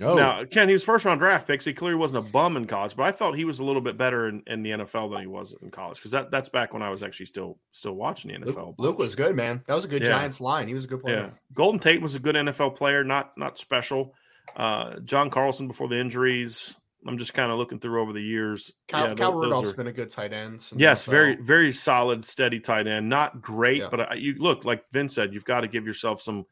Oh, 0.00 0.14
Now, 0.16 0.44
Ken, 0.44 0.66
he 0.68 0.74
was 0.74 0.82
first 0.84 1.04
round 1.04 1.20
draft 1.20 1.46
picks. 1.46 1.64
so 1.64 1.70
he 1.70 1.74
clearly 1.74 1.96
wasn't 1.96 2.26
a 2.26 2.30
bum 2.30 2.56
in 2.56 2.66
college. 2.66 2.96
But 2.96 3.04
I 3.04 3.12
felt 3.12 3.36
he 3.36 3.44
was 3.44 3.60
a 3.60 3.64
little 3.64 3.80
bit 3.80 3.96
better 3.96 4.28
in, 4.28 4.42
in 4.48 4.62
the 4.64 4.72
NFL 4.72 5.08
than 5.10 5.20
he 5.20 5.26
was 5.28 5.54
in 5.62 5.70
college 5.70 5.98
because 5.98 6.10
that, 6.10 6.30
that's 6.32 6.48
back 6.48 6.72
when 6.74 6.82
I 6.82 6.90
was 6.90 7.02
actually 7.02 7.26
still 7.26 7.58
still 7.70 7.94
watching 7.94 8.32
the 8.32 8.38
NFL. 8.46 8.66
Luke, 8.66 8.74
Luke 8.78 8.98
was 8.98 9.14
good, 9.14 9.34
man. 9.36 9.62
That 9.66 9.74
was 9.74 9.84
a 9.84 9.88
good 9.88 10.02
Yeah. 10.02 10.08
Giants 10.08 10.40
line. 10.40 10.68
He 10.68 10.74
was 10.74 10.84
a 10.84 10.88
good 10.88 11.00
player. 11.00 11.16
Yeah, 11.16 11.30
Golden 11.54 11.78
Tate 11.78 12.02
was 12.02 12.14
a 12.16 12.18
good 12.18 12.34
NFL 12.36 12.72
player, 12.76 13.02
not 13.04 13.38
not 13.38 13.56
special. 13.56 14.14
Uh, 14.56 14.98
John 15.00 15.30
Carlson 15.30 15.68
before 15.68 15.88
the 15.88 15.96
injuries. 15.96 16.76
I'm 17.06 17.18
just 17.18 17.34
kind 17.34 17.52
of 17.52 17.58
looking 17.58 17.78
through 17.78 18.00
over 18.00 18.12
the 18.12 18.20
years. 18.22 18.72
Cal, 18.88 19.08
Yeah, 19.08 19.14
Cal 19.14 19.32
tho- 19.32 19.40
those 19.40 19.44
Rudolph's 19.46 19.70
are- 19.70 19.74
been 19.74 19.86
a 19.88 19.92
good 19.92 20.10
tight 20.10 20.32
end. 20.32 20.66
Yes, 20.76 21.04
NFL. 21.06 21.10
very 21.10 21.36
very 21.36 21.72
solid, 21.72 22.24
steady 22.24 22.60
tight 22.60 22.86
end. 22.86 23.08
Not 23.08 23.42
great, 23.42 23.78
Yeah. 23.82 23.88
but 23.90 24.12
I, 24.12 24.14
you 24.14 24.34
look 24.38 24.64
like 24.64 24.84
Vince 24.90 25.14
said. 25.14 25.34
You've 25.34 25.44
got 25.44 25.60
to 25.60 25.68
give 25.68 25.86
yourself 25.86 26.22
some 26.22 26.46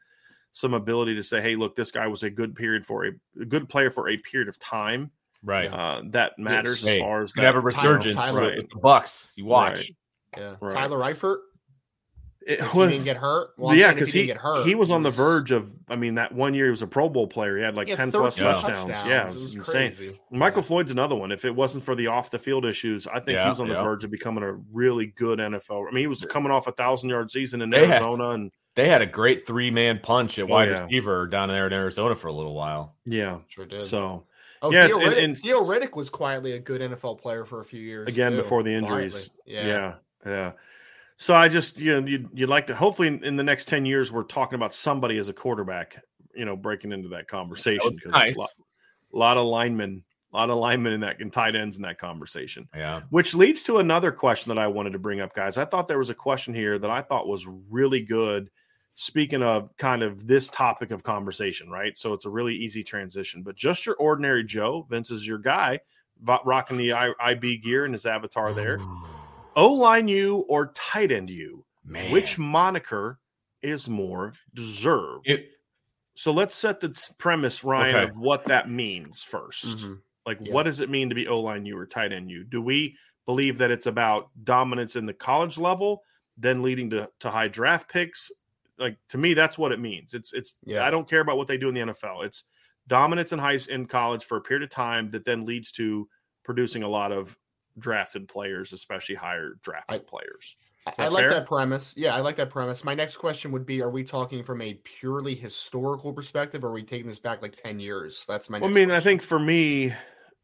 some 0.51 0.73
ability 0.75 1.15
to 1.15 1.23
say, 1.23 1.41
"Hey, 1.41 1.55
look, 1.55 1.75
this 1.75 1.91
guy 1.91 2.05
was 2.07 2.21
a 2.23 2.29
good 2.29 2.55
period 2.55 2.85
for 2.85 3.05
a, 3.05 3.11
a 3.41 3.45
good 3.45 3.67
player 3.67 3.89
for 3.89 4.09
a 4.09 4.17
period 4.17 4.47
of 4.49 4.59
time." 4.59 5.11
right. 5.45 5.65
Uh, 5.71 6.01
that 6.11 6.37
matters 6.39 6.85
Hey, 6.85 6.93
as 6.95 6.99
far 7.01 7.21
as 7.21 7.33
You 7.35 7.41
have 7.43 7.55
a 7.55 7.61
that. 7.61 7.71
Tyler- 7.73 7.93
resurgence 7.95 8.15
Tyler- 8.15 8.55
with 8.55 8.69
the 8.69 8.79
Bucks. 8.79 9.33
You 9.35 9.45
watch. 9.45 9.77
Right. 9.79 9.89
Yeah. 10.37 10.55
Right. 10.61 10.73
Tyler 10.73 10.99
Eifert. 10.99 11.37
It 12.45 12.59
was- 12.73 12.89
he 12.89 12.95
didn't 12.97 13.05
get 13.05 13.17
hurt. 13.17 13.51
Well, 13.57 13.73
yeah, 13.75 13.93
because 13.93 14.11
he, 14.11 14.21
he 14.21 14.25
get 14.25 14.37
hurt, 14.37 14.65
he 14.65 14.75
was 14.75 14.91
on 14.91 15.01
the 15.03 15.09
verge 15.09 15.51
of. 15.51 15.71
I 15.87 15.95
mean, 15.95 16.15
that 16.15 16.33
one 16.33 16.53
year 16.53 16.65
he 16.65 16.71
was 16.71 16.81
a 16.81 16.87
Pro 16.87 17.07
Bowl 17.07 17.27
player. 17.27 17.57
He 17.57 17.63
had 17.63 17.75
like 17.75 17.87
Yeah, 17.87 17.95
ten 17.95 18.11
plus 18.11 18.37
13 18.37 18.61
touchdowns. 18.61 18.89
Yeah, 19.05 19.21
it 19.21 19.25
was, 19.33 19.55
insane. 19.55 19.63
crazy. 19.91 20.19
Michael 20.31 20.61
Yeah. 20.61 20.67
Floyd's 20.67 20.91
another 20.91 21.15
one. 21.15 21.31
If 21.31 21.45
it 21.45 21.55
wasn't 21.55 21.83
for 21.83 21.95
the 21.95 22.07
off 22.07 22.31
the 22.31 22.39
field 22.39 22.65
issues, 22.65 23.07
I 23.07 23.19
think 23.19 23.37
Yeah, 23.37 23.43
he 23.45 23.49
was 23.51 23.59
on 23.59 23.67
the 23.69 23.75
yeah. 23.75 23.83
verge 23.83 24.03
of 24.03 24.11
becoming 24.11 24.43
a 24.43 24.53
really 24.73 25.05
good 25.07 25.39
NFL. 25.39 25.87
I 25.87 25.91
mean, 25.91 26.01
he 26.03 26.07
was 26.07 26.25
coming 26.25 26.51
off 26.51 26.67
a 26.67 26.71
thousand 26.73 27.09
yard 27.09 27.31
season 27.31 27.61
in 27.61 27.69
They 27.69 27.85
had- 27.85 28.01
Arizona, 28.01 28.29
and 28.31 28.51
They 28.75 28.89
had 28.89 29.01
a 29.01 29.05
great 29.05 29.45
three 29.45 29.69
man 29.71 29.99
punch 30.01 30.39
at 30.39 30.45
Oh, 30.45 30.47
wide 30.47 30.69
yeah. 30.69 30.81
receiver 30.83 31.27
down 31.27 31.47
there 31.49 31.67
in 31.67 31.73
Arizona 31.73 32.15
for 32.15 32.27
a 32.27 32.33
little 32.33 32.55
while. 32.55 32.95
yeah. 33.05 33.37
Sure 33.47 33.65
did. 33.65 33.83
So 33.83 34.25
oh, 34.63 34.71
yeah, 34.71 34.87
Theo, 34.87 34.97
it's- 34.97 35.07
and- 35.07 35.15
Riddick, 35.15 35.23
and- 35.23 35.37
Theo 35.37 35.61
Riddick 35.63 35.95
was 35.95 36.09
quietly 36.09 36.53
a 36.53 36.59
good 36.59 36.81
NFL 36.81 37.15
player 37.21 37.45
for 37.45 37.61
a 37.61 37.65
few 37.65 37.79
years. 37.81 38.11
again 38.11 38.31
too, 38.31 38.37
before 38.39 38.63
the 38.63 38.73
injuries, 38.73 39.29
quietly. 39.45 39.69
yeah. 39.69 39.93
Yeah. 40.25 40.51
So 41.23 41.33
I 41.33 41.47
just 41.47 41.77
you 41.77 41.93
know 41.93 42.05
you'd, 42.05 42.27
you'd 42.33 42.49
like 42.49 42.67
to 42.67 42.75
hopefully 42.75 43.07
in, 43.07 43.23
in 43.23 43.37
the 43.37 43.43
next 43.43 43.69
ten 43.69 43.85
years 43.85 44.11
we're 44.11 44.23
talking 44.23 44.55
about 44.55 44.73
somebody 44.73 45.17
as 45.17 45.29
a 45.29 45.33
quarterback, 45.33 46.03
you 46.35 46.43
know, 46.43 46.57
breaking 46.57 46.91
into 46.91 47.07
that 47.09 47.29
conversation 47.29 47.95
because 47.95 48.11
nice. 48.11 48.35
a 48.35 48.39
lot, 48.41 48.49
lot 49.13 49.37
of 49.37 49.45
linemen, 49.45 50.03
a 50.33 50.35
lot 50.35 50.49
of 50.49 50.57
linemen 50.57 50.91
in 50.91 50.99
that 50.99 51.21
and 51.21 51.31
tight 51.31 51.55
ends 51.55 51.77
in 51.77 51.83
that 51.83 51.97
conversation. 51.97 52.67
Yeah. 52.75 53.03
Which 53.09 53.33
leads 53.33 53.63
to 53.63 53.77
another 53.77 54.11
question 54.11 54.49
that 54.49 54.61
I 54.61 54.67
wanted 54.67 54.91
to 54.93 54.99
bring 54.99 55.21
up, 55.21 55.33
guys. 55.33 55.57
I 55.57 55.63
thought 55.63 55.87
there 55.87 55.97
was 55.97 56.09
a 56.09 56.13
question 56.13 56.53
here 56.53 56.77
that 56.77 56.91
I 56.91 57.01
thought 57.01 57.25
was 57.25 57.47
really 57.69 58.01
good. 58.01 58.49
Speaking 58.95 59.43
of 59.43 59.69
kind 59.77 60.03
of 60.03 60.27
this 60.27 60.49
topic 60.49 60.91
of 60.91 61.03
conversation, 61.03 61.69
right? 61.69 61.97
So 61.97 62.11
it's 62.11 62.25
a 62.25 62.29
really 62.29 62.53
easy 62.53 62.83
transition. 62.83 63.43
But 63.43 63.55
just 63.55 63.85
your 63.85 63.95
ordinary 63.95 64.43
Joe, 64.43 64.85
Vince 64.89 65.09
is 65.09 65.25
your 65.25 65.39
guy, 65.39 65.79
rocking 66.43 66.75
the 66.75 66.91
IB 67.17 67.59
gear 67.59 67.85
and 67.85 67.93
his 67.93 68.05
avatar 68.05 68.51
there. 68.51 68.77
O 69.55 69.73
line 69.73 70.07
you 70.07 70.45
or 70.49 70.67
tight 70.75 71.11
end 71.11 71.29
you? 71.29 71.65
Man. 71.85 72.11
Which 72.11 72.37
moniker 72.37 73.19
is 73.61 73.89
more 73.89 74.33
deserved? 74.53 75.27
It, 75.27 75.51
So 76.15 76.31
let's 76.31 76.55
set 76.55 76.79
the 76.79 76.97
premise, 77.17 77.63
Ryan, 77.63 77.95
okay. 77.95 78.09
of 78.09 78.17
what 78.17 78.45
that 78.45 78.69
means 78.69 79.25
1st 79.29 79.65
mm-hmm. 79.65 79.93
Like, 80.25 80.39
yeah. 80.41 80.53
what 80.53 80.63
does 80.63 80.79
it 80.79 80.89
mean 80.89 81.09
to 81.09 81.15
be 81.15 81.27
O 81.27 81.39
line 81.39 81.65
U 81.65 81.77
or 81.77 81.85
tight 81.85 82.13
end 82.13 82.31
you? 82.31 82.43
Do 82.43 82.61
we 82.61 82.95
believe 83.25 83.57
that 83.57 83.71
it's 83.71 83.87
about 83.87 84.29
dominance 84.43 84.95
in 84.95 85.05
the 85.05 85.13
college 85.13 85.57
level, 85.57 86.01
then 86.37 86.61
leading 86.61 86.89
to, 86.91 87.09
to 87.19 87.29
high 87.29 87.49
draft 87.49 87.89
picks? 87.89 88.31
Like 88.77 88.97
to 89.09 89.17
me, 89.17 89.33
that's 89.33 89.57
what 89.57 89.71
it 89.71 89.79
means. 89.79 90.13
It's 90.13 90.33
it's 90.33 90.55
yeah. 90.63 90.85
I 90.85 90.91
don't 90.91 91.09
care 91.09 91.19
about 91.19 91.37
what 91.37 91.47
they 91.47 91.57
do 91.57 91.69
in 91.69 91.75
the 91.75 91.81
NFL. 91.81 92.25
It's 92.25 92.43
dominance 92.87 93.31
in 93.33 93.39
high 93.39 93.59
in 93.69 93.85
college 93.85 94.23
for 94.23 94.37
a 94.37 94.41
period 94.41 94.63
of 94.63 94.69
time 94.69 95.09
that 95.09 95.25
then 95.25 95.45
leads 95.45 95.71
to 95.73 96.07
producing 96.43 96.83
a 96.83 96.87
lot 96.87 97.11
of 97.11 97.37
drafted 97.77 98.27
players, 98.27 98.73
especially 98.73 99.15
higher 99.15 99.57
drafted 99.61 100.01
I, 100.01 100.03
players. 100.03 100.55
I 100.97 101.07
like 101.07 101.29
that 101.29 101.45
premise. 101.45 101.93
Yeah, 101.95 102.13
I 102.13 102.19
like 102.19 102.35
that 102.35 102.49
premise. 102.49 102.83
My 102.83 102.93
next 102.93 103.17
question 103.17 103.51
would 103.51 103.65
be: 103.65 103.81
Are 103.81 103.89
we 103.89 104.03
talking 104.03 104.43
from 104.43 104.61
a 104.61 104.73
purely 104.83 105.33
historical 105.33 106.11
perspective, 106.11 106.63
or 106.63 106.67
are 106.67 106.73
we 106.73 106.83
taking 106.83 107.07
this 107.07 107.19
back 107.19 107.41
like 107.41 107.55
ten 107.55 107.79
years? 107.79 108.25
That's 108.27 108.49
my. 108.49 108.59
Well, 108.59 108.69
I 108.69 108.73
mean, 108.73 108.89
question. 108.89 108.91
I 108.91 108.99
think 108.99 109.21
for 109.21 109.39
me, 109.39 109.93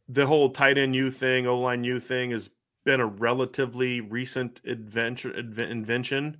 the 0.08 0.26
whole 0.26 0.50
tight 0.50 0.78
end 0.78 0.96
U 0.96 1.12
thing, 1.12 1.46
O 1.46 1.60
line 1.60 1.84
U 1.84 2.00
thing, 2.00 2.32
has 2.32 2.50
been 2.86 3.02
a 3.02 3.06
relatively 3.06 4.02
recent 4.02 4.62
adventure 4.66 5.32
invention 5.38 6.38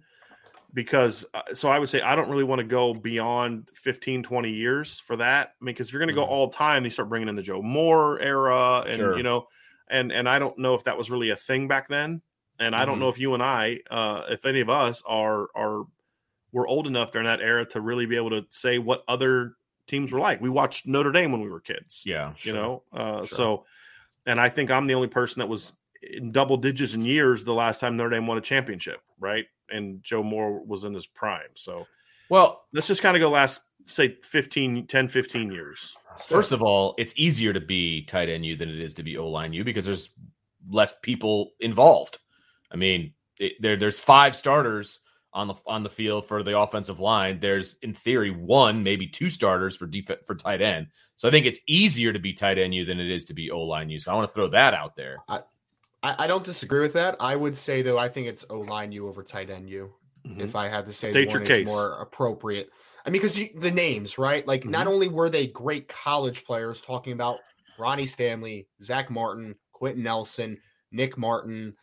because 0.74 1.26
uh, 1.34 1.42
so 1.54 1.70
I 1.70 1.80
would 1.80 1.90
say 1.90 2.02
I 2.02 2.16
don't 2.16 2.30
really 2.30 2.44
want 2.44 2.60
to 2.60 2.66
go 2.66 2.94
beyond 2.94 3.70
15 3.74 4.24
20 4.24 4.50
years 4.50 5.00
for 5.00 5.16
that. 5.18 5.54
I 5.62 5.66
mean 5.66 5.76
cuz 5.76 5.88
if 5.88 5.94
you're 5.94 6.00
going 6.00 6.08
to 6.08 6.14
go 6.14 6.24
mm-hmm. 6.24 6.32
all 6.32 6.50
time 6.50 6.86
you 6.86 6.92
start 6.92 7.10
bringing 7.10 7.28
in 7.28 7.36
the 7.36 7.42
Joe 7.42 7.62
Moore 7.62 8.20
era 8.20 8.84
and 8.88 8.96
sure. 8.96 9.18
you 9.18 9.24
know 9.24 9.48
and 9.90 10.12
and 10.12 10.28
I 10.28 10.40
don't 10.40 10.58
know 10.58 10.76
if 10.76 10.84
that 10.86 10.98
was 10.98 11.10
really 11.10 11.30
a 11.30 11.36
thing 11.36 11.68
back 11.68 11.88
then 11.88 12.22
and 12.60 12.76
I 12.76 12.86
don't 12.86 12.96
mm-hmm. 12.96 13.02
know 13.02 13.10
if 13.10 13.18
you 13.18 13.34
and 13.34 13.44
I 13.44 13.80
uh 13.90 14.24
if 14.30 14.46
any 14.46 14.62
of 14.62 14.70
us 14.70 15.02
are 15.06 15.48
are 15.56 15.84
were 16.52 16.68
old 16.68 16.88
enough 16.88 17.12
during 17.12 17.28
that 17.28 17.42
era 17.42 17.66
to 17.68 17.82
really 17.82 18.06
be 18.06 18.16
able 18.16 18.32
to 18.32 18.46
say 18.50 18.80
what 18.80 19.04
other 19.08 19.54
teams 19.88 20.12
were 20.12 20.20
like. 20.20 20.42
We 20.42 20.50
watched 20.50 20.88
Notre 20.88 21.12
Dame 21.12 21.32
when 21.32 21.42
we 21.42 21.50
were 21.50 21.60
kids. 21.60 22.04
Yeah, 22.06 22.34
sure. 22.34 22.54
you 22.54 22.60
know. 22.60 22.84
Uh 22.92 23.18
sure. 23.18 23.26
so 23.26 23.66
and 24.26 24.40
I 24.40 24.50
think 24.50 24.72
I'm 24.72 24.88
the 24.88 24.96
only 24.96 25.08
person 25.08 25.40
that 25.40 25.48
was 25.48 25.74
in 26.02 26.32
double 26.32 26.58
digits 26.58 26.94
in 26.94 27.02
years 27.04 27.44
the 27.44 27.54
last 27.54 27.80
time 27.80 27.98
Notre 27.98 28.12
Dame 28.12 28.28
won 28.28 28.38
a 28.38 28.42
championship, 28.42 29.02
right? 29.20 29.46
And 29.70 30.02
Joe 30.04 30.24
Moore 30.24 30.64
was 30.64 30.84
in 30.84 30.94
his 30.94 31.06
prime. 31.06 31.50
So, 31.56 31.88
well, 32.30 32.64
let's 32.74 32.88
just 32.88 33.02
kind 33.02 33.16
of 33.16 33.22
go 33.22 33.30
last, 33.30 33.62
say, 33.86 34.18
15, 34.24 34.88
10, 34.88 35.08
15 35.08 35.52
years. 35.52 35.96
First 36.28 36.52
of 36.52 36.62
all, 36.62 36.96
it's 36.98 37.14
easier 37.16 37.54
to 37.54 37.62
be 37.62 38.04
tight 38.04 38.30
end 38.30 38.46
U 38.46 38.56
than 38.56 38.70
it 38.70 38.80
is 38.80 38.94
to 38.96 39.04
be 39.04 39.18
O 39.18 39.28
line 39.28 39.54
U 39.54 39.64
because 39.64 39.86
there's 39.86 40.10
less 40.70 41.00
people 41.00 41.52
involved. 41.60 42.20
I 42.72 42.76
mean, 42.76 43.14
it, 43.38 43.54
there 43.60 43.78
there's 43.78 44.00
five 44.00 44.36
starters 44.36 45.00
on 45.34 45.48
the 45.48 45.56
on 45.66 45.84
the 45.84 45.90
field 45.90 46.26
for 46.26 46.44
the 46.44 46.58
offensive 46.58 47.00
line. 47.00 47.40
There's 47.40 47.78
in 47.82 47.94
theory 47.94 48.32
one, 48.32 48.84
maybe 48.84 49.08
two 49.08 49.30
starters 49.30 49.76
for 49.76 49.88
def- 49.88 50.26
for 50.26 50.36
tight 50.36 50.62
end. 50.62 50.88
So 51.16 51.28
I 51.28 51.32
think 51.32 51.46
it's 51.46 51.60
easier 51.68 52.14
to 52.14 52.20
be 52.20 52.34
tight 52.34 52.58
end 52.58 52.74
U 52.74 52.86
than 52.86 53.00
it 53.00 53.12
is 53.12 53.26
to 53.26 53.34
be 53.34 53.52
O 53.52 53.62
line 53.62 53.90
U. 53.90 54.00
So 54.00 54.12
I 54.12 54.16
want 54.16 54.30
to 54.30 54.34
throw 54.34 54.48
that 54.50 54.74
out 54.74 54.96
there. 54.96 55.18
I, 55.28 55.42
I, 56.02 56.24
I, 56.24 56.28
don't 56.28 56.44
disagree 56.44 56.80
with 56.80 56.94
that. 56.94 57.18
I 57.20 57.36
would 57.36 57.56
say 57.58 57.82
though, 57.82 57.98
I 57.98 58.10
think 58.10 58.28
it's 58.28 58.46
O 58.50 58.60
line 58.60 58.92
U 58.92 59.08
over 59.08 59.24
tight 59.24 59.50
end 59.50 59.70
U. 59.70 59.94
Mm-hmm. 60.26 60.42
If 60.42 60.56
I 60.56 60.68
had 60.68 60.86
to 60.86 60.94
say 60.94 61.12
State 61.12 61.30
one 61.30 61.44
is 61.44 61.68
more 61.68 62.02
appropriate. 62.02 62.70
I 63.06 63.10
mean, 63.10 63.22
because 63.22 63.40
the 63.56 63.72
names, 63.72 64.18
right? 64.18 64.46
Like, 64.48 64.62
mm-hmm. 64.62 64.72
not 64.72 64.88
only 64.88 65.08
were 65.08 65.30
they 65.30 65.48
great 65.48 65.88
college 65.88 66.46
players, 66.46 66.82
talking 66.82 67.14
about 67.14 67.40
Ronnie 67.78 68.06
Stanley, 68.06 68.68
Zach 68.82 69.10
Martin, 69.10 69.56
Quenton 69.72 70.04
Nelson, 70.04 70.58
Nick 70.92 71.18
Martin, 71.18 71.76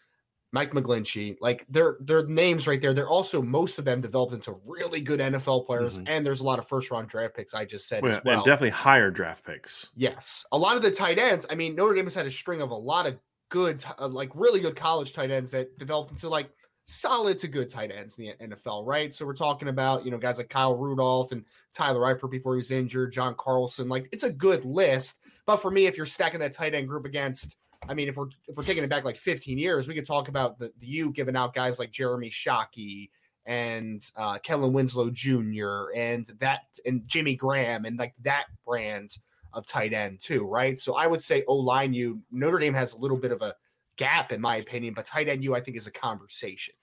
Mike 0.52 0.72
McGlinchey, 0.72 1.36
like 1.40 1.66
their 1.68 1.96
their 2.00 2.26
names 2.26 2.66
right 2.66 2.80
there. 2.80 2.94
They're 2.94 3.08
also 3.08 3.42
most 3.42 3.78
of 3.78 3.84
them 3.84 4.00
developed 4.00 4.32
into 4.32 4.58
really 4.66 5.00
good 5.00 5.20
NFL 5.20 5.66
players, 5.66 5.98
mm-hmm. 5.98 6.08
and 6.08 6.24
there's 6.24 6.40
a 6.40 6.44
lot 6.44 6.58
of 6.58 6.66
first 6.66 6.90
round 6.90 7.08
draft 7.08 7.34
picks. 7.34 7.52
I 7.52 7.64
just 7.64 7.88
said 7.88 8.02
well, 8.02 8.12
as 8.12 8.20
well, 8.24 8.36
and 8.36 8.44
definitely 8.44 8.70
higher 8.70 9.10
draft 9.10 9.44
picks. 9.44 9.90
Yes, 9.96 10.46
a 10.52 10.58
lot 10.58 10.76
of 10.76 10.82
the 10.82 10.90
tight 10.90 11.18
ends. 11.18 11.46
I 11.50 11.56
mean, 11.56 11.74
Notre 11.74 11.94
Dame 11.94 12.04
has 12.06 12.14
had 12.14 12.26
a 12.26 12.30
string 12.30 12.62
of 12.62 12.70
a 12.70 12.74
lot 12.74 13.06
of 13.06 13.18
good, 13.48 13.84
uh, 13.98 14.08
like 14.08 14.30
really 14.34 14.60
good 14.60 14.76
college 14.76 15.12
tight 15.12 15.30
ends 15.30 15.50
that 15.50 15.76
developed 15.78 16.12
into 16.12 16.28
like 16.28 16.48
solid 16.86 17.38
to 17.40 17.48
good 17.48 17.68
tight 17.68 17.90
ends 17.90 18.18
in 18.18 18.26
the 18.38 18.46
NFL, 18.48 18.86
right? 18.86 19.12
So 19.12 19.26
we're 19.26 19.34
talking 19.34 19.68
about, 19.68 20.04
you 20.04 20.10
know, 20.10 20.18
guys 20.18 20.38
like 20.38 20.48
Kyle 20.48 20.76
Rudolph 20.76 21.32
and 21.32 21.44
Tyler 21.74 22.00
Eifert 22.00 22.30
before 22.30 22.54
he 22.54 22.58
was 22.58 22.70
injured, 22.70 23.12
John 23.12 23.34
Carlson. 23.36 23.88
Like 23.88 24.08
it's 24.12 24.22
a 24.22 24.32
good 24.32 24.64
list. 24.64 25.16
But 25.46 25.56
for 25.56 25.70
me, 25.70 25.86
if 25.86 25.96
you're 25.96 26.06
stacking 26.06 26.40
that 26.40 26.52
tight 26.52 26.74
end 26.74 26.88
group 26.88 27.04
against, 27.04 27.56
I 27.88 27.94
mean, 27.94 28.08
if 28.08 28.16
we're 28.16 28.28
if 28.48 28.56
we're 28.56 28.64
taking 28.64 28.84
it 28.84 28.90
back 28.90 29.04
like 29.04 29.16
15 29.16 29.58
years, 29.58 29.88
we 29.88 29.94
could 29.94 30.06
talk 30.06 30.28
about 30.28 30.58
the, 30.58 30.72
the 30.78 30.86
U 30.86 31.10
giving 31.10 31.36
out 31.36 31.54
guys 31.54 31.78
like 31.78 31.90
Jeremy 31.90 32.30
Shockey 32.30 33.10
and 33.46 34.00
uh, 34.16 34.38
Kellen 34.38 34.72
Winslow 34.72 35.10
Jr. 35.10 35.92
and 35.94 36.26
that 36.38 36.62
and 36.84 37.02
Jimmy 37.06 37.34
Graham 37.34 37.84
and 37.84 37.98
like 37.98 38.14
that 38.22 38.46
brand 38.64 39.16
of 39.52 39.66
tight 39.66 39.92
end 39.92 40.20
too, 40.20 40.46
right? 40.46 40.78
So 40.78 40.94
I 40.94 41.06
would 41.06 41.22
say 41.22 41.42
O 41.48 41.54
line 41.54 41.94
you 41.94 42.20
Notre 42.30 42.58
Dame 42.58 42.74
has 42.74 42.92
a 42.92 42.98
little 42.98 43.16
bit 43.16 43.32
of 43.32 43.42
a 43.42 43.54
gap 43.96 44.32
in 44.32 44.40
my 44.40 44.56
opinion, 44.56 44.94
but 44.94 45.06
tight 45.06 45.28
end 45.28 45.42
you, 45.42 45.54
I 45.54 45.60
think 45.60 45.76
is 45.76 45.86
a 45.86 45.92
conversation. 45.92 46.74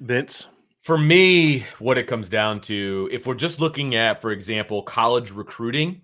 Vince, 0.00 0.46
for 0.82 0.98
me, 0.98 1.64
what 1.78 1.98
it 1.98 2.06
comes 2.06 2.28
down 2.28 2.60
to, 2.62 3.08
if 3.10 3.26
we're 3.26 3.34
just 3.34 3.60
looking 3.60 3.94
at, 3.94 4.20
for 4.20 4.30
example, 4.30 4.82
college 4.82 5.30
recruiting, 5.30 6.02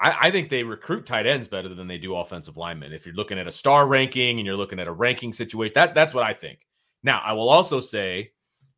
I, 0.00 0.16
I, 0.20 0.30
think 0.30 0.48
they 0.48 0.62
recruit 0.62 1.06
tight 1.06 1.26
ends 1.26 1.48
better 1.48 1.74
than 1.74 1.88
they 1.88 1.98
do 1.98 2.14
offensive 2.14 2.56
linemen. 2.56 2.92
If 2.92 3.04
you're 3.04 3.14
looking 3.14 3.38
at 3.38 3.46
a 3.46 3.52
star 3.52 3.86
ranking 3.86 4.38
and 4.38 4.46
you're 4.46 4.56
looking 4.56 4.78
at 4.78 4.86
a 4.86 4.92
ranking 4.92 5.32
situation, 5.32 5.72
that 5.74 5.94
that's 5.94 6.14
what 6.14 6.24
I 6.24 6.34
think. 6.34 6.60
Now, 7.02 7.20
I 7.24 7.32
will 7.32 7.48
also 7.48 7.80
say 7.80 8.32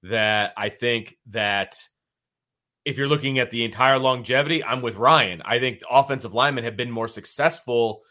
that 0.04 0.52
I 0.56 0.68
think 0.68 1.18
that 1.26 1.76
if 2.84 2.98
you're 2.98 3.08
looking 3.08 3.38
at 3.38 3.50
the 3.50 3.64
entire 3.64 3.98
longevity, 3.98 4.64
I'm 4.64 4.82
with 4.82 4.96
Ryan. 4.96 5.42
I 5.44 5.60
think 5.60 5.80
offensive 5.88 6.34
linemen 6.34 6.64
have 6.64 6.76
been 6.76 6.90
more 6.90 7.08
successful 7.08 8.02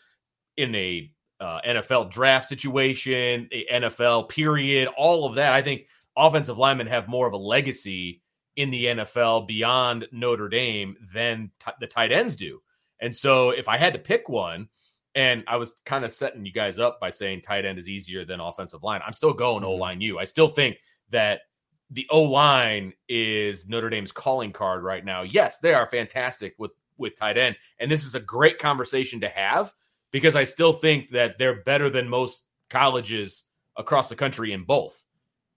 in 0.56 0.74
a 0.76 1.12
uh, 1.42 1.60
NFL 1.68 2.12
draft 2.12 2.48
situation, 2.48 3.50
NFL 3.74 4.30
period, 4.30 4.88
all 4.96 5.26
of 5.26 5.36
that. 5.36 5.54
I 5.54 5.62
think 5.62 5.88
offensive 6.16 6.58
linemen 6.58 6.88
have 6.88 7.08
more 7.08 7.28
of 7.28 7.34
a 7.34 7.38
legacy 7.38 8.22
in 8.56 8.70
the 8.70 8.86
NFL 8.86 9.48
beyond 9.48 10.08
Notre 10.12 10.50
Dame 10.50 10.96
than 11.14 11.52
t- 11.60 11.72
the 11.80 11.88
tight 11.88 12.12
ends 12.12 12.36
do. 12.36 12.62
And 13.00 13.16
so 13.16 13.50
if 13.50 13.68
I 13.68 13.78
had 13.78 13.94
to 13.94 14.00
pick 14.00 14.30
one, 14.30 14.70
and 15.16 15.44
I 15.48 15.58
was 15.58 15.82
kind 15.86 16.06
of 16.06 16.12
setting 16.14 16.46
you 16.46 16.54
guys 16.54 16.80
up 16.80 17.00
by 17.00 17.10
saying 17.10 17.42
tight 17.42 17.66
end 17.66 17.80
is 17.80 17.90
easier 17.90 18.24
than 18.24 18.40
offensive 18.40 18.84
line, 18.84 19.02
I'm 19.06 19.14
still 19.14 19.34
going 19.34 19.64
mm-hmm. 19.64 19.72
O 19.72 19.76
line 19.76 20.02
U. 20.02 20.20
I 20.20 20.26
still 20.26 20.48
think 20.48 20.78
that 21.10 21.42
the 21.90 22.08
O 22.10 22.22
line 22.22 22.94
is 23.10 23.68
Notre 23.68 23.90
Dame's 23.90 24.12
calling 24.12 24.54
card 24.54 24.84
right 24.84 25.04
now. 25.04 25.24
Yes, 25.24 25.58
they 25.58 25.74
are 25.74 25.90
fantastic 25.90 26.56
with 26.58 26.72
with 26.98 27.16
tight 27.16 27.38
end, 27.38 27.58
and 27.80 27.90
this 27.90 28.06
is 28.06 28.16
a 28.16 28.20
great 28.20 28.60
conversation 28.60 29.22
to 29.22 29.30
have 29.30 29.74
because 30.12 30.36
I 30.36 30.44
still 30.44 30.74
think 30.74 31.12
that 31.12 31.38
they're 31.38 31.64
better 31.64 31.90
than 31.90 32.08
most 32.08 32.48
colleges 32.70 33.44
across 33.78 34.10
the 34.10 34.16
country 34.16 34.54
in 34.54 34.64
both, 34.64 35.06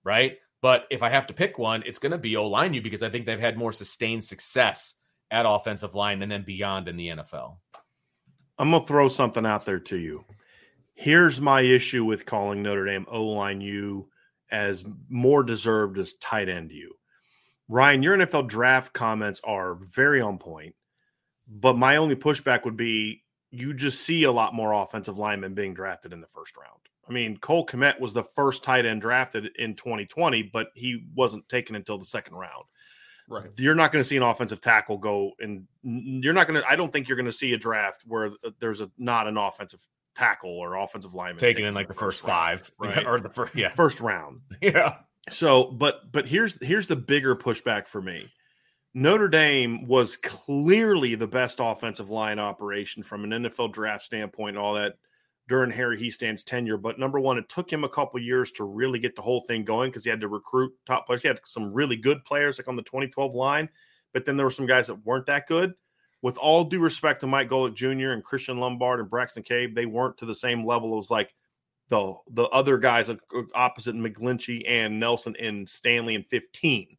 right? 0.04 0.38
But 0.62 0.86
if 0.90 1.02
I 1.02 1.10
have 1.10 1.26
to 1.26 1.34
pick 1.34 1.58
one, 1.58 1.82
it's 1.84 1.98
going 1.98 2.12
to 2.12 2.18
be 2.18 2.36
O 2.36 2.46
line 2.46 2.72
you 2.72 2.80
because 2.80 3.02
I 3.02 3.10
think 3.10 3.26
they've 3.26 3.38
had 3.38 3.58
more 3.58 3.72
sustained 3.72 4.24
success 4.24 4.94
at 5.30 5.46
offensive 5.46 5.94
line 5.94 6.22
and 6.22 6.30
then 6.30 6.44
beyond 6.44 6.88
in 6.88 6.96
the 6.96 7.08
NFL. 7.08 7.56
I'm 8.58 8.70
going 8.70 8.82
to 8.82 8.88
throw 8.88 9.08
something 9.08 9.44
out 9.44 9.64
there 9.64 9.80
to 9.80 9.98
you. 9.98 10.24
Here's 10.94 11.40
my 11.40 11.60
issue 11.60 12.04
with 12.04 12.24
calling 12.24 12.62
Notre 12.62 12.86
Dame 12.86 13.04
O 13.10 13.24
line 13.24 13.60
U 13.60 14.08
as 14.50 14.84
more 15.08 15.42
deserved 15.42 15.98
as 15.98 16.14
tight 16.14 16.48
end 16.48 16.70
you. 16.70 16.94
Ryan, 17.68 18.02
your 18.02 18.16
NFL 18.16 18.48
draft 18.48 18.92
comments 18.92 19.40
are 19.42 19.74
very 19.74 20.20
on 20.20 20.38
point, 20.38 20.76
but 21.48 21.76
my 21.76 21.96
only 21.96 22.14
pushback 22.14 22.64
would 22.64 22.76
be 22.76 23.23
you 23.54 23.74
just 23.74 24.02
see 24.02 24.24
a 24.24 24.32
lot 24.32 24.54
more 24.54 24.72
offensive 24.72 25.18
linemen 25.18 25.54
being 25.54 25.74
drafted 25.74 26.12
in 26.12 26.20
the 26.20 26.26
first 26.26 26.56
round. 26.56 26.80
I 27.08 27.12
mean, 27.12 27.36
Cole 27.36 27.66
Kmet 27.66 28.00
was 28.00 28.12
the 28.12 28.24
first 28.24 28.64
tight 28.64 28.86
end 28.86 29.02
drafted 29.02 29.50
in 29.56 29.74
2020, 29.74 30.44
but 30.44 30.68
he 30.74 31.04
wasn't 31.14 31.48
taken 31.48 31.76
until 31.76 31.98
the 31.98 32.04
second 32.04 32.34
round. 32.34 32.64
Right. 33.28 33.48
You're 33.56 33.74
not 33.74 33.92
going 33.92 34.02
to 34.02 34.08
see 34.08 34.16
an 34.16 34.22
offensive 34.22 34.60
tackle 34.60 34.98
go, 34.98 35.32
and 35.38 35.66
you're 35.82 36.34
not 36.34 36.46
going 36.46 36.60
to. 36.60 36.68
I 36.68 36.76
don't 36.76 36.92
think 36.92 37.08
you're 37.08 37.16
going 37.16 37.24
to 37.26 37.32
see 37.32 37.54
a 37.54 37.58
draft 37.58 38.02
where 38.06 38.30
there's 38.60 38.80
a 38.80 38.90
not 38.98 39.26
an 39.26 39.38
offensive 39.38 39.86
tackle 40.14 40.50
or 40.50 40.74
offensive 40.74 41.14
lineman 41.14 41.38
taken 41.38 41.64
in 41.64 41.74
like 41.74 41.88
the 41.88 41.94
first, 41.94 42.20
first 42.20 42.26
five, 42.26 42.70
round, 42.78 42.96
right? 42.96 43.06
or 43.06 43.20
the 43.20 43.30
first, 43.30 43.54
yeah, 43.54 43.70
first 43.70 44.00
round. 44.00 44.40
Yeah. 44.60 44.96
So, 45.30 45.64
but 45.64 46.12
but 46.12 46.26
here's 46.26 46.62
here's 46.62 46.86
the 46.86 46.96
bigger 46.96 47.34
pushback 47.34 47.88
for 47.88 48.02
me. 48.02 48.30
Notre 48.94 49.28
Dame 49.28 49.86
was 49.86 50.16
clearly 50.16 51.14
the 51.16 51.26
best 51.26 51.58
offensive 51.60 52.10
line 52.10 52.38
operation 52.38 53.02
from 53.02 53.24
an 53.24 53.30
NFL 53.30 53.72
draft 53.72 54.04
standpoint, 54.04 54.56
and 54.56 54.64
all 54.64 54.74
that 54.74 54.96
during 55.48 55.70
Harry 55.70 55.98
Hiestand's 55.98 56.44
tenure. 56.44 56.76
But 56.76 56.98
number 56.98 57.20
one, 57.20 57.36
it 57.36 57.48
took 57.48 57.70
him 57.70 57.84
a 57.84 57.88
couple 57.88 58.20
years 58.20 58.50
to 58.52 58.64
really 58.64 58.98
get 58.98 59.16
the 59.16 59.22
whole 59.22 59.42
thing 59.42 59.64
going 59.64 59.90
because 59.90 60.04
he 60.04 60.10
had 60.10 60.20
to 60.20 60.28
recruit 60.28 60.72
top 60.86 61.06
players. 61.06 61.22
He 61.22 61.28
had 61.28 61.40
some 61.44 61.72
really 61.72 61.96
good 61.96 62.24
players 62.24 62.58
like 62.58 62.68
on 62.68 62.76
the 62.76 62.82
2012 62.82 63.34
line, 63.34 63.68
but 64.12 64.24
then 64.24 64.36
there 64.36 64.46
were 64.46 64.50
some 64.50 64.66
guys 64.66 64.86
that 64.86 65.04
weren't 65.04 65.26
that 65.26 65.48
good 65.48 65.74
with 66.24 66.38
all 66.38 66.64
due 66.64 66.80
respect 66.80 67.20
to 67.20 67.26
Mike 67.26 67.50
Golic 67.50 67.74
Jr. 67.74 68.12
and 68.12 68.24
Christian 68.24 68.58
Lombard 68.58 68.98
and 68.98 69.10
Braxton 69.10 69.42
Cave, 69.42 69.74
they 69.74 69.84
weren't 69.84 70.16
to 70.16 70.24
the 70.24 70.34
same 70.34 70.64
level 70.64 70.96
as 70.96 71.10
like 71.10 71.34
the 71.90 72.14
the 72.30 72.44
other 72.44 72.78
guys 72.78 73.10
opposite 73.54 73.94
McGlinchey 73.94 74.62
and 74.66 74.98
Nelson 74.98 75.36
and 75.38 75.68
Stanley 75.68 76.14
in 76.14 76.22
15, 76.22 76.96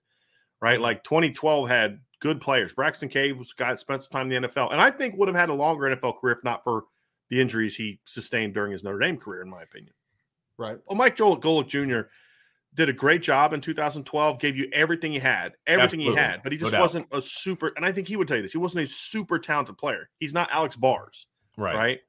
right? 0.61 0.79
Like 0.79 1.03
2012 1.03 1.67
had 1.67 1.99
good 2.21 2.41
players. 2.41 2.73
Braxton 2.73 3.09
Cave 3.09 3.37
was 3.37 3.53
guy 3.53 3.75
spent 3.75 4.03
some 4.03 4.11
time 4.11 4.31
in 4.31 4.41
the 4.43 4.47
NFL, 4.47 4.71
and 4.71 4.81
I 4.81 4.91
think 4.91 5.15
would 5.17 5.27
have 5.27 5.35
had 5.37 5.49
a 5.49 5.53
longer 5.53 5.83
NFL 5.95 6.19
career 6.19 6.35
if 6.35 6.43
not 6.43 6.63
for 6.63 6.83
the 7.29 7.41
injuries 7.41 7.75
he 7.75 7.99
sustained 8.05 8.53
during 8.53 8.71
his 8.71 8.83
Notre 8.83 8.99
Dame 8.99 9.17
career, 9.17 9.41
in 9.41 9.49
my 9.49 9.63
opinion. 9.63 9.93
Right. 10.57 10.77
Well, 10.87 10.95
Mike 10.97 11.15
Joel 11.15 11.39
Golic 11.41 11.67
Jr. 11.67 12.07
did 12.73 12.87
a 12.87 12.93
great 12.93 13.21
job 13.21 13.51
in 13.51 13.61
2012, 13.61 14.39
gave 14.39 14.55
you 14.55 14.69
everything 14.71 15.11
he 15.11 15.19
had, 15.19 15.53
everything 15.67 15.99
Absolutely. 16.01 16.13
he 16.21 16.27
had, 16.27 16.43
but 16.43 16.51
he 16.51 16.57
just 16.57 16.71
No 16.71 16.79
wasn't 16.79 17.07
a 17.11 17.21
super. 17.21 17.73
And 17.75 17.85
I 17.85 17.91
think 17.91 18.07
he 18.07 18.15
would 18.15 18.27
tell 18.27 18.37
you 18.37 18.43
this: 18.43 18.51
he 18.51 18.57
wasn't 18.57 18.83
a 18.83 18.87
super 18.87 19.39
talented 19.39 19.77
player. 19.77 20.09
He's 20.19 20.33
not 20.33 20.49
Alex 20.51 20.75
Bars, 20.75 21.27
Right. 21.57 21.75
right? 21.75 21.99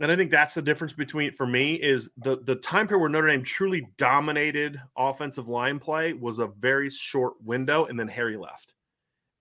And 0.00 0.12
I 0.12 0.16
think 0.16 0.30
that's 0.30 0.54
the 0.54 0.62
difference 0.62 0.92
between 0.92 1.32
for 1.32 1.46
me 1.46 1.74
is 1.74 2.10
the 2.16 2.36
the 2.38 2.56
time 2.56 2.86
period 2.86 3.00
where 3.00 3.10
Notre 3.10 3.28
Dame 3.28 3.42
truly 3.42 3.88
dominated 3.96 4.80
offensive 4.96 5.48
line 5.48 5.78
play 5.80 6.12
was 6.12 6.38
a 6.38 6.46
very 6.46 6.90
short 6.90 7.42
window, 7.42 7.84
and 7.86 7.98
then 7.98 8.08
Harry 8.08 8.36
left, 8.36 8.74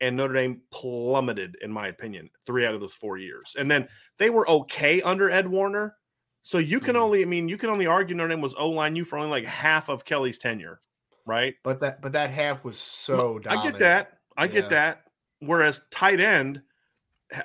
and 0.01 0.16
Notre 0.18 0.34
Dame 0.36 0.64
plummeted, 0.72 1.58
in 1.62 1.72
my 1.72 1.88
opinion, 1.88 2.30
three 2.45 2.66
out 2.66 2.76
of 2.76 2.82
those 2.82 2.93
four 2.95 3.18
years, 3.18 3.55
and 3.58 3.70
then 3.72 3.89
they 4.20 4.30
were 4.30 4.49
okay 4.49 5.01
under 5.01 5.30
Ed 5.32 5.47
Warner. 5.49 5.97
So 6.43 6.60
you 6.60 6.80
can 6.82 6.95
Mhm. 6.95 6.97
only, 6.97 7.24
I 7.24 7.26
mean, 7.26 7.49
you 7.49 7.58
can 7.58 7.70
only 7.70 7.88
argue 7.88 8.16
Notre 8.16 8.30
Dame 8.30 8.41
was 8.41 8.55
O 8.55 8.70
line 8.70 8.95
you 8.95 9.05
for 9.05 9.18
only 9.20 9.32
like 9.32 9.45
half 9.45 9.89
of 9.89 10.05
Kelly's 10.05 10.39
tenure, 10.39 10.82
right? 11.26 11.55
But 11.64 11.82
that 11.82 12.01
but 12.01 12.14
that 12.14 12.32
half 12.32 12.64
was 12.64 12.80
so 12.80 13.39
Dominant. 13.39 13.47
I 13.47 13.58
get 13.58 13.80
that. 13.80 14.20
I 14.38 14.47
Yeah. 14.47 14.53
get 14.53 14.70
that. 14.70 15.03
Whereas 15.39 15.86
tight 15.91 16.20
end, 16.20 16.64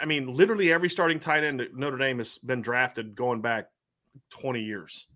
I 0.01 0.05
mean, 0.05 0.29
literally 0.29 0.73
every 0.73 0.89
starting 0.89 1.19
tight 1.19 1.45
end 1.45 1.61
at 1.61 1.75
Notre 1.75 1.99
Dame 1.99 2.19
has 2.19 2.39
been 2.39 2.63
drafted 2.63 3.15
going 3.15 3.41
back 3.41 3.69
20 4.31 4.61
years. 4.61 5.07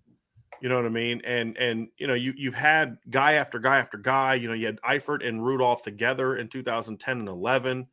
You 0.61 0.69
know 0.69 0.77
what 0.77 0.87
I 0.87 0.91
mean? 0.91 1.21
And 1.25 1.57
and 1.59 1.89
you 1.99 2.07
know, 2.07 2.15
you 2.15 2.33
you've 2.37 2.55
had 2.55 2.97
guy 3.11 3.35
after 3.35 3.59
guy 3.59 3.79
after 3.79 3.99
guy. 3.99 4.35
You 4.35 4.49
know, 4.49 4.55
you 4.55 4.67
had 4.67 4.81
Eifert 4.81 5.27
and 5.27 5.45
Rudolph 5.45 5.83
together 5.83 6.37
in 6.37 6.49
2010 6.49 7.19
and 7.19 7.29
11, 7.29 7.87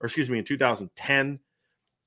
or 0.00 0.06
excuse 0.06 0.30
me, 0.30 0.38
in 0.38 0.44
2010. 0.44 1.40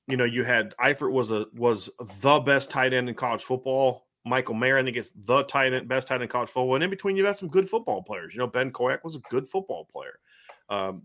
You 0.06 0.16
know, 0.16 0.24
you 0.24 0.44
had 0.44 0.74
Eifert 0.80 1.12
was 1.12 1.30
a 1.30 1.46
was 1.54 1.90
the 2.22 2.40
best 2.40 2.70
tight 2.70 2.94
end 2.94 3.08
in 3.08 3.14
college 3.14 3.44
football. 3.44 4.06
Michael 4.24 4.54
Mayer, 4.54 4.78
I 4.78 4.82
think, 4.82 4.96
is 4.96 5.12
the 5.14 5.42
tight 5.44 5.72
end, 5.74 5.88
best 5.88 6.08
tight 6.08 6.16
end 6.16 6.24
in 6.24 6.28
college 6.30 6.48
football. 6.48 6.74
And 6.74 6.84
in 6.84 6.90
between, 6.90 7.16
you 7.16 7.26
had 7.26 7.36
some 7.36 7.48
good 7.48 7.68
football 7.68 8.02
players. 8.02 8.34
You 8.34 8.40
know, 8.40 8.46
Ben 8.46 8.70
Koyack 8.70 9.04
was 9.04 9.16
a 9.16 9.20
good 9.30 9.46
football 9.46 9.86
player. 9.92 10.18
Um, 10.70 11.02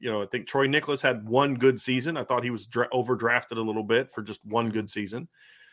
you 0.00 0.10
know, 0.10 0.22
I 0.22 0.26
think 0.26 0.46
Troy 0.46 0.66
Niklas 0.66 1.02
had 1.02 1.28
one 1.28 1.54
good 1.54 1.80
season. 1.80 2.16
I 2.16 2.24
thought 2.24 2.44
he 2.44 2.50
was 2.50 2.66
dra- 2.66 2.88
overdrafted 2.90 3.56
a 3.56 3.60
little 3.60 3.82
bit 3.82 4.10
for 4.12 4.22
just 4.22 4.44
one 4.44 4.70
good 4.70 4.90
season. 4.90 5.28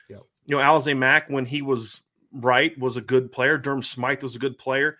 Yep. 0.10 0.22
You 0.46 0.58
know, 0.58 0.62
Alize 0.62 0.98
Mack, 0.98 1.30
when 1.30 1.46
he 1.46 1.62
was 1.62 2.02
right, 2.32 2.78
was 2.78 2.98
a 2.98 3.02
good 3.02 3.32
player. 3.32 3.58
Durham 3.58 3.82
Smythe 3.82 4.24
was 4.24 4.36
a 4.36 4.40
good 4.40 4.58
player. 4.58 4.98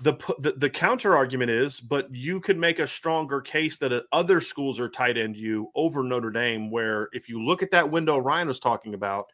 The, 0.00 0.14
the 0.38 0.52
the 0.52 0.70
counter 0.70 1.14
argument 1.14 1.50
is, 1.50 1.78
but 1.78 2.12
you 2.14 2.40
could 2.40 2.56
make 2.58 2.78
a 2.78 2.86
stronger 2.86 3.42
case 3.42 3.76
that 3.78 3.92
uh, 3.92 4.00
other 4.10 4.40
schools 4.40 4.80
are 4.80 4.88
tight 4.88 5.18
end 5.18 5.36
you 5.36 5.70
over 5.74 6.02
Notre 6.02 6.30
Dame, 6.30 6.70
where 6.70 7.10
if 7.12 7.28
you 7.28 7.44
look 7.44 7.62
at 7.62 7.70
that 7.72 7.90
window 7.90 8.16
Ryan 8.16 8.48
was 8.48 8.58
talking 8.58 8.94
about, 8.94 9.26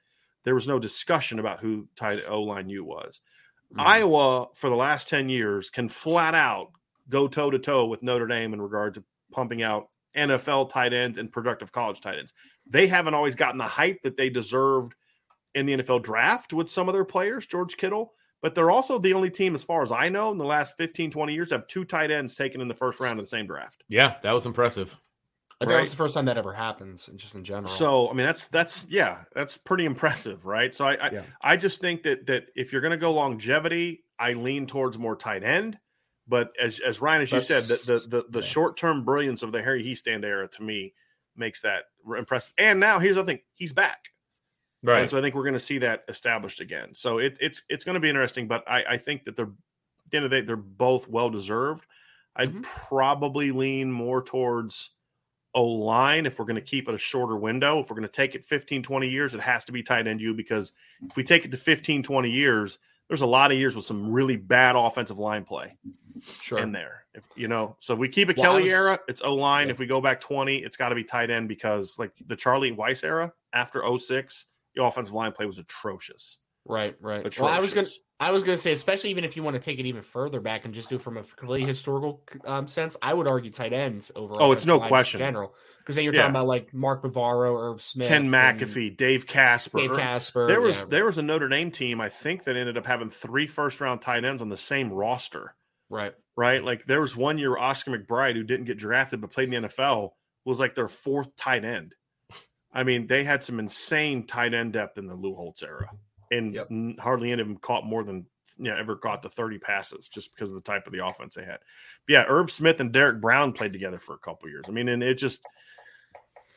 there 0.43 0.57
was 0.57 0.66
no 0.66 0.81
discussion 0.81 1.39
about 1.39 1.61
who 1.61 1.87
tight 1.95 2.24
O 2.29 2.43
line 2.43 2.68
U 2.70 2.85
was. 2.85 3.20
Mhm. 3.72 3.85
Iowa, 3.85 4.49
for 4.55 4.68
the 4.68 4.76
last 4.76 5.09
10 5.09 5.29
years, 5.29 5.70
can 5.70 5.89
flat 5.89 6.35
out 6.35 6.72
go 7.09 7.29
toe 7.29 7.51
to 7.51 7.59
toe 7.59 7.87
with 7.87 8.03
Notre 8.03 8.26
Dame 8.26 8.53
in 8.53 8.61
regard 8.61 8.95
to 8.95 9.05
pumping 9.33 9.62
out 9.62 9.89
NFL 10.16 10.70
tight 10.70 10.93
ends 10.93 11.18
and 11.18 11.31
productive 11.33 11.72
college 11.72 12.01
tight 12.01 12.18
ends. 12.18 12.33
They 12.66 12.87
haven't 12.87 13.14
always 13.14 13.35
gotten 13.35 13.59
the 13.59 13.64
hype 13.64 14.03
that 14.03 14.16
they 14.16 14.31
deserved 14.31 14.95
in 15.55 15.66
the 15.66 15.76
NFL 15.76 16.03
draft 16.03 16.53
with 16.53 16.68
some 16.68 16.89
of 16.89 16.95
their 16.95 17.05
players, 17.05 17.47
George 17.47 17.76
Kittle, 17.76 18.12
but 18.43 18.55
they're 18.55 18.70
also 18.70 18.99
the 18.99 19.14
only 19.14 19.31
team, 19.31 19.55
as 19.55 19.64
far 19.64 19.83
as 19.83 19.91
I 19.91 20.09
know, 20.09 20.31
in 20.31 20.39
the 20.39 20.45
last 20.45 20.76
15, 20.76 21.11
20 21.11 21.35
years, 21.35 21.51
have 21.51 21.66
two 21.66 21.85
tight 21.85 22.11
ends 22.11 22.35
taken 22.35 22.61
in 22.61 22.68
the 22.68 22.74
first 22.74 23.01
round 23.01 23.18
of 23.18 23.24
the 23.24 23.31
same 23.31 23.47
draft. 23.47 23.83
Yeah, 23.89 24.14
that 24.22 24.33
was 24.33 24.47
impressive. 24.47 25.01
I 25.61 25.64
think 25.64 25.72
that 25.72 25.81
was 25.81 25.91
the 25.91 25.97
first 25.97 26.14
time 26.14 26.26
that 26.26 26.39
ever 26.39 26.53
happens, 26.53 27.11
just 27.16 27.35
in 27.35 27.43
general. 27.43 27.68
So 27.68 28.09
I 28.09 28.12
mean 28.12 28.26
that's 28.26 28.47
that's 28.47 28.87
yeah 28.89 29.24
that's 29.35 29.57
pretty 29.59 29.87
impressive, 29.87 30.47
right? 30.47 30.72
So 30.72 30.85
I 30.85 30.95
I, 30.95 31.11
Yeah. 31.11 31.22
I 31.43 31.57
just 31.57 31.81
think 31.81 32.05
that 32.05 32.26
that 32.26 32.47
if 32.55 32.72
you're 32.72 32.81
going 32.81 32.93
to 32.93 32.97
go 32.97 33.12
longevity, 33.12 34.05
I 34.20 34.35
lean 34.35 34.68
towards 34.68 34.99
more 34.99 35.16
tight 35.16 35.43
end. 35.43 35.76
But 36.29 36.53
as 36.61 36.79
as 36.81 37.01
Ryan 37.01 37.22
as 37.22 37.33
you 37.33 37.41
said, 37.41 37.64
the 37.64 37.76
the 37.87 38.09
the, 38.09 38.26
the 38.31 38.39
yeah. 38.41 38.45
short 38.45 38.76
term 38.76 39.05
brilliance 39.05 39.43
of 39.43 39.51
the 39.53 39.62
Harry 39.62 39.83
Hiestand 39.83 40.24
era 40.24 40.47
to 40.49 40.62
me 40.62 40.93
makes 41.37 41.62
that 41.62 41.85
impressive. 42.16 42.53
And 42.59 42.79
now 42.79 42.99
here's 42.99 43.16
the 43.16 43.24
thing: 43.24 43.41
he's 43.55 43.72
back, 43.72 44.11
Right. 44.83 45.01
and 45.03 45.11
so 45.11 45.18
I 45.18 45.22
think 45.22 45.35
we're 45.35 45.43
going 45.45 45.55
to 45.55 45.61
see 45.61 45.79
that 45.79 46.05
established 46.09 46.61
again. 46.61 46.95
So 46.95 47.18
it, 47.18 47.39
it's 47.41 47.62
it's 47.68 47.85
going 47.85 47.95
to 47.95 48.01
be 48.01 48.09
interesting. 48.11 48.47
But 48.47 48.62
I, 48.66 48.85
I 48.91 48.97
think 48.99 49.24
that 49.24 49.37
they're 49.37 49.47
at 49.47 50.11
the 50.11 50.16
end 50.18 50.24
of 50.24 50.31
the 50.31 50.41
day, 50.41 50.47
they're 50.47 50.57
both 50.57 51.09
well 51.09 51.31
deserved. 51.31 51.87
I'd 52.37 52.53
Mhm. 52.55 52.62
probably 52.62 53.51
lean 53.51 53.91
more 53.91 54.22
towards 54.22 54.91
O 55.55 55.64
line 55.64 56.26
if 56.26 56.39
we're 56.39 56.45
going 56.45 56.57
to 56.57 56.61
keep 56.61 56.89
it 56.89 56.95
a 56.95 56.99
shorter 56.99 57.37
window. 57.37 57.81
If 57.81 57.89
we're 57.91 57.97
going 57.97 58.07
to 58.07 58.12
take 58.12 58.35
it 58.35 58.45
15, 58.45 58.83
20 58.83 59.09
years, 59.09 59.35
it 59.35 59.41
has 59.41 59.64
to 59.64 59.72
be 59.72 59.83
tight 59.83 60.07
end 60.07 60.20
you 60.20 60.35
because 60.35 60.72
if 61.09 61.16
we 61.16 61.24
take 61.24 61.45
it 61.47 61.51
to 61.51 61.57
15, 61.57 62.03
20 62.03 62.31
years, 62.31 62.79
there's 63.09 63.22
a 63.22 63.26
lot 63.26 63.51
of 63.51 63.59
years 63.59 63.74
with 63.74 63.87
some 63.87 64.12
really 64.12 64.37
bad 64.37 64.76
offensive 64.76 65.18
line 65.18 65.45
play 65.45 65.74
sure. 66.40 66.58
in 66.58 66.72
there. 66.72 67.04
If 67.14 67.24
you 67.36 67.48
know, 67.48 67.76
so 67.80 67.94
if 67.94 67.98
we 67.98 68.08
keep 68.08 68.28
a 68.28 68.34
Well, 68.36 68.44
Kelly 68.44 68.62
was- 68.64 68.72
era, 68.72 68.98
it's 69.08 69.22
O 69.22 69.34
line. 69.34 69.66
Yeah. 69.68 69.72
If 69.72 69.78
we 69.78 69.86
go 69.86 70.00
back 70.00 70.20
20, 70.20 70.56
it's 70.56 70.76
got 70.76 70.90
to 70.90 70.94
be 70.94 71.04
tight 71.04 71.30
end 71.30 71.48
because 71.48 71.98
like 71.98 72.12
the 72.26 72.36
Charlie 72.36 72.72
Weis 72.72 73.02
era 73.02 73.32
after 73.52 73.82
06, 73.98 74.44
the 74.74 74.84
offensive 74.84 75.14
line 75.14 75.32
play 75.32 75.46
was 75.46 75.58
atrocious. 75.58 76.38
Right, 76.64 76.96
right. 77.00 77.20
Atrocious. 77.20 77.40
Well, 77.40 77.50
I 77.52 77.60
was 77.60 77.72
gonna, 77.72 77.86
I 78.20 78.30
was 78.30 78.42
gonna 78.44 78.58
say, 78.58 78.72
especially 78.72 79.08
even 79.10 79.24
if 79.24 79.36
you 79.36 79.42
want 79.42 79.54
to 79.54 79.60
take 79.60 79.78
it 79.78 79.86
even 79.86 80.02
further 80.02 80.38
back 80.40 80.66
and 80.66 80.74
just 80.74 80.90
do 80.90 80.96
it 80.96 81.00
from 81.02 81.16
a 81.16 81.22
completely 81.22 81.66
historical 81.66 82.22
um, 82.44 82.68
sense, 82.68 82.94
I 83.00 83.14
would 83.14 83.26
argue 83.26 83.50
tight 83.50 83.72
ends 83.72 84.12
over. 84.14 84.34
Oh, 84.38 84.52
it's 84.52 84.66
no 84.66 84.78
question. 84.78 85.18
General, 85.18 85.54
because 85.78 85.96
then 85.96 86.04
you're 86.04 86.12
Yeah. 86.12 86.22
talking 86.22 86.32
about 86.36 86.46
like 86.46 86.74
Mark 86.74 87.02
Bavaro, 87.02 87.58
Irv 87.70 87.80
Smith, 87.80 88.08
Ken 88.08 88.26
McAfee, 88.28 88.94
Dave 88.96 89.26
Casper. 89.26 89.78
Dave 89.78 89.96
Casper. 89.96 90.46
There 90.46 90.60
was 90.60 90.80
yeah, 90.80 90.86
there 90.90 91.06
was 91.06 91.16
a 91.16 91.22
Notre 91.22 91.48
Dame 91.48 91.70
team 91.70 92.02
I 92.02 92.10
think 92.10 92.44
that 92.44 92.54
ended 92.54 92.76
up 92.76 92.84
having 92.86 93.08
three 93.08 93.46
first 93.46 93.80
round 93.80 94.02
tight 94.02 94.24
ends 94.26 94.42
on 94.42 94.50
the 94.50 94.56
same 94.56 94.92
roster. 94.92 95.54
Right. 95.91 96.14
right? 96.36 96.62
Like 96.62 96.84
there 96.86 97.01
was 97.01 97.16
one 97.16 97.39
year 97.39 97.57
Oscar 97.57 97.91
McBride 97.97 98.34
who 98.34 98.43
didn't 98.43 98.66
get 98.66 98.78
drafted 98.78 99.20
but 99.20 99.30
played 99.30 99.53
in 99.53 99.62
the 99.62 99.68
NFL 99.68 100.11
was 100.45 100.61
like 100.61 100.74
their 100.74 100.89
fourth 100.89 101.34
tight 101.36 101.64
end. 101.64 101.95
I 102.72 102.84
mean, 102.84 103.07
they 103.07 103.24
had 103.24 103.43
some 103.43 103.59
insane 103.59 104.26
tight 104.26 104.53
end 104.55 104.74
depth 104.74 104.99
in 104.99 105.07
the 105.07 105.14
Lou 105.14 105.34
Holtz 105.34 105.62
era, 105.62 105.89
and 106.30 106.55
Yep. 106.55 106.66
n- 106.70 106.97
hardly 107.01 107.32
any 107.32 107.41
of 107.41 107.49
them 107.49 107.57
caught 107.57 107.86
more 107.86 108.05
than 108.05 108.26
you 108.59 108.70
know 108.70 108.76
ever 108.76 108.97
caught 108.97 109.22
to 109.22 109.30
thirty 109.30 109.59
passes 109.59 110.09
just 110.09 110.34
because 110.34 110.51
of 110.51 110.57
the 110.57 110.62
type 110.62 110.86
of 110.86 110.93
the 110.93 111.05
offense 111.05 111.34
they 111.34 111.45
had. 111.45 111.59
But 112.07 112.12
yeah, 112.12 112.24
Irv 112.28 112.51
Smith 112.51 112.80
and 112.80 112.93
Derek 112.93 113.20
Brown 113.22 113.53
played 113.53 113.72
together 113.72 113.99
for 113.99 114.14
a 114.14 114.18
couple 114.18 114.49
years. 114.51 114.66
I 114.68 114.72
mean, 114.72 114.89
and 114.89 115.03
it 115.03 115.14
just. 115.14 115.43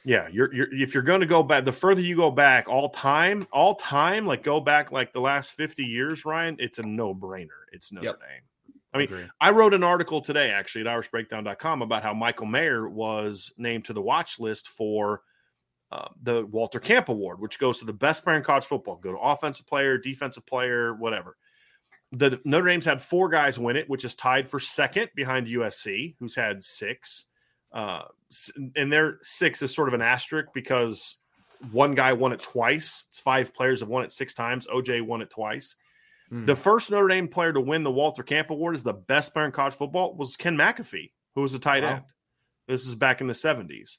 Yeah, 0.04 0.28
you're, 0.32 0.52
you're 0.52 0.74
if 0.74 0.96
you're 0.96 1.04
going 1.04 1.20
to 1.22 1.28
go 1.28 1.44
back, 1.44 1.64
the 1.64 1.72
further 1.72 2.02
you 2.02 2.16
go 2.16 2.32
back, 2.32 2.68
all 2.68 2.90
time, 2.90 3.46
all 3.54 3.76
time, 3.76 4.26
like 4.26 4.42
go 4.42 4.60
back 4.60 4.92
like 4.92 5.14
the 5.14 5.22
last 5.22 5.52
fifty 5.52 5.86
years, 5.86 6.26
Ryan, 6.26 6.56
it's 6.60 6.80
a 6.80 6.84
no 6.84 7.14
brainer. 7.14 7.50
It's 7.72 7.92
Notre 7.92 8.08
Yep. 8.08 8.20
Dame. 8.20 8.42
I 8.94 8.98
mean, 8.98 9.08
Agree. 9.08 9.26
I 9.40 9.52
wrote 9.52 9.74
an 9.74 9.84
article 9.84 10.22
today 10.22 10.52
actually 10.52 10.82
at 10.82 10.88
irishbreakdown.com 10.88 11.82
about 11.82 12.04
how 12.04 12.14
Michael 12.14 12.46
Mayer 12.46 12.90
was 12.90 13.54
named 13.58 13.86
to 13.86 13.94
the 13.94 14.02
watch 14.02 14.40
list 14.40 14.68
for 14.68 15.22
uh, 15.92 16.08
the 16.24 16.46
Walter 16.46 16.80
Camp 16.80 17.10
Award, 17.10 17.40
which 17.40 17.60
goes 17.60 17.80
to 17.80 17.86
the 17.86 17.94
best 17.94 18.24
player 18.24 18.38
in 18.38 18.44
college 18.44 18.66
football. 18.66 18.98
Go 18.98 19.12
to 19.12 19.18
offensive 19.18 19.68
player, 19.68 19.98
defensive 19.98 20.46
player, 20.46 20.94
whatever. 20.94 21.38
The 22.12 22.42
Notre 22.44 22.68
Dame's 22.68 22.86
had 22.86 23.02
four 23.02 23.30
guys 23.30 23.58
win 23.58 23.78
it, 23.78 23.90
which 23.90 24.04
is 24.04 24.16
tied 24.16 24.50
for 24.50 24.60
second 24.60 25.10
behind 25.16 25.48
USC, 25.48 26.16
who's 26.20 26.36
had 26.36 26.64
six. 26.64 27.26
Uh, 27.72 28.04
and 28.76 28.92
their 28.92 29.18
six 29.22 29.62
is 29.62 29.74
sort 29.74 29.88
of 29.88 29.94
an 29.94 30.02
asterisk 30.02 30.50
because 30.54 31.18
one 31.72 31.96
guy 31.96 32.12
won 32.12 32.34
it 32.34 32.40
twice. 32.40 33.06
It's 33.10 33.20
five 33.20 33.54
players 33.54 33.80
have 33.80 33.90
won 33.90 34.04
it 34.04 34.12
six 34.12 34.34
times. 34.34 34.68
OJ 34.68 35.02
won 35.02 35.22
it 35.22 35.30
twice. 35.30 35.76
Hmm. 36.32 36.46
The 36.46 36.56
first 36.56 36.90
Notre 36.90 37.08
Dame 37.10 37.28
player 37.28 37.52
to 37.54 37.62
win 37.62 37.84
the 37.84 37.92
Walter 37.92 38.24
Camp 38.24 38.50
Award 38.50 38.74
as 38.76 38.84
the 38.84 38.94
best 38.94 39.34
player 39.34 39.46
in 39.46 39.52
college 39.52 39.74
football 39.74 40.16
was 40.16 40.36
Ken 40.38 40.56
McAfee, 40.56 41.12
who 41.36 41.42
was 41.42 41.54
a 41.54 41.60
tight 41.60 41.84
Wow. 41.84 41.90
end. 41.96 42.04
This 42.68 42.86
is 42.88 42.96
back 42.96 43.20
in 43.22 43.28
the 43.28 43.34
70s. 43.34 43.98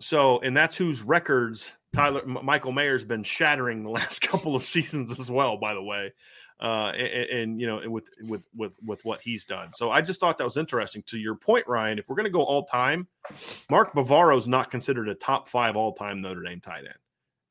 So, 0.00 0.40
and 0.40 0.56
that's 0.56 0.76
whose 0.76 1.02
records 1.02 1.72
Tyler 1.94 2.22
M- 2.22 2.38
Michael 2.44 2.72
Mayer's 2.72 3.04
been 3.04 3.22
shattering 3.22 3.84
the 3.84 3.90
last 4.00 4.20
couple 4.20 4.56
of 4.56 4.62
seasons 4.62 5.18
as 5.20 5.30
well, 5.30 5.56
by 5.56 5.74
the 5.74 5.82
way. 5.82 6.12
Uh, 6.60 6.92
and, 6.96 7.40
and 7.40 7.60
you 7.60 7.66
know, 7.66 7.80
with 7.90 8.08
with 8.22 8.44
with 8.54 8.76
with 8.84 9.04
what 9.04 9.20
he's 9.20 9.44
done. 9.44 9.72
So 9.72 9.90
I 9.90 10.00
just 10.02 10.20
thought 10.20 10.38
that 10.38 10.44
was 10.44 10.56
interesting. 10.56 11.02
To 11.08 11.18
your 11.18 11.34
point, 11.34 11.66
Ryan, 11.68 11.98
if 11.98 12.08
we're 12.08 12.14
going 12.16 12.24
to 12.26 12.30
go 12.30 12.42
all 12.44 12.64
time, 12.64 13.08
Mark 13.70 13.92
Bavaro's 13.92 14.46
not 14.48 14.70
considered 14.70 15.08
a 15.08 15.14
top 15.14 15.48
five 15.48 15.76
all 15.76 15.92
time 15.92 16.20
Notre 16.20 16.42
Dame 16.42 16.60
tight 16.60 16.84
end. 16.84 16.94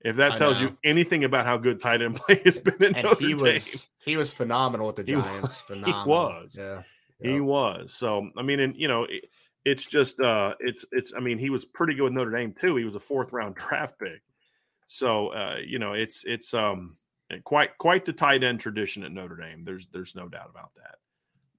If 0.03 0.17
that 0.17 0.37
tells 0.37 0.59
you 0.61 0.77
anything 0.83 1.23
about 1.23 1.45
how 1.45 1.57
good 1.57 1.79
tight 1.79 2.01
end 2.01 2.15
play 2.17 2.41
has 2.43 2.57
been 2.57 2.75
in 2.83 2.95
and 2.95 3.05
Notre 3.05 3.19
he 3.19 3.33
Dame, 3.33 3.37
was 3.55 3.89
he 4.05 4.17
was 4.17 4.33
phenomenal 4.33 4.87
with 4.87 4.97
the 4.97 5.03
He 5.07 5.15
was- 5.15 5.25
Giants. 5.25 5.59
he 5.67 5.73
phenomenal. 5.75 6.07
was. 6.07 6.55
Yeah. 6.57 6.83
He 7.21 7.35
Yeah. 7.35 7.39
was. 7.39 7.93
So 7.93 8.29
I 8.37 8.41
mean, 8.41 8.59
and 8.59 8.75
you 8.75 8.87
know, 8.89 9.03
it, 9.05 9.25
it's 9.65 9.85
just 9.85 10.19
uh 10.19 10.55
it's 10.59 10.83
it's 10.91 11.13
I 11.15 11.19
mean, 11.21 11.37
he 11.37 11.49
was 11.49 11.63
pretty 11.63 11.93
good 11.93 12.03
with 12.03 12.13
Notre 12.13 12.31
Dame 12.31 12.53
too. 12.53 12.75
He 12.75 12.83
was 12.83 12.95
a 12.97 12.99
fourth 12.99 13.31
round 13.31 13.55
draft 13.55 13.97
pick. 13.97 14.21
So 14.87 15.29
uh, 15.29 15.57
you 15.65 15.79
know, 15.79 15.93
it's 15.93 16.25
it's 16.25 16.53
um 16.53 16.97
quite 17.45 17.77
quite 17.77 18.03
the 18.03 18.11
tight 18.13 18.43
end 18.43 18.59
tradition 18.59 19.03
at 19.03 19.11
Notre 19.13 19.37
Dame. 19.37 19.63
There's 19.63 19.87
there's 19.87 20.15
no 20.15 20.27
doubt 20.27 20.49
about 20.49 20.73
that. 20.75 20.95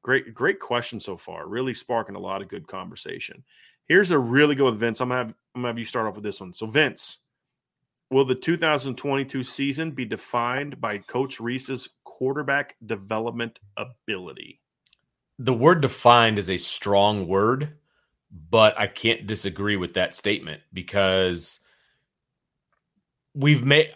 Great 0.02 0.34
great 0.34 0.60
question 0.60 1.00
so 1.00 1.16
far. 1.16 1.48
Really 1.48 1.72
sparking 1.72 2.14
a 2.14 2.20
lot 2.20 2.42
of 2.42 2.48
good 2.48 2.66
conversation. 2.68 3.42
Here's 3.88 4.10
a 4.10 4.18
really 4.18 4.54
good 4.54 4.64
with 4.66 4.78
Vince. 4.80 5.00
I'm 5.00 5.08
gonna 5.08 5.24
have, 5.24 5.34
I'm 5.54 5.62
gonna 5.62 5.68
have 5.68 5.78
you 5.78 5.84
start 5.86 6.06
off 6.06 6.14
with 6.14 6.24
this 6.24 6.40
one. 6.40 6.52
So 6.52 6.66
Vince, 6.66 7.18
will 8.14 8.24
the 8.24 8.34
2022 8.34 9.42
season 9.42 9.90
be 9.90 10.04
defined 10.04 10.80
by 10.80 10.98
Coach 10.98 11.40
Rees's 11.40 11.88
quarterback 12.04 12.76
development 12.86 13.58
ability? 13.76 14.60
The 15.40 15.52
word 15.52 15.80
defined 15.80 16.38
is 16.38 16.48
a 16.48 16.56
strong 16.56 17.26
word, 17.26 17.76
but 18.50 18.78
I 18.78 18.86
can't 18.86 19.26
disagree 19.26 19.74
with 19.74 19.94
that 19.94 20.14
statement 20.14 20.62
because 20.72 21.58
we've 23.34 23.64
made 23.64 23.92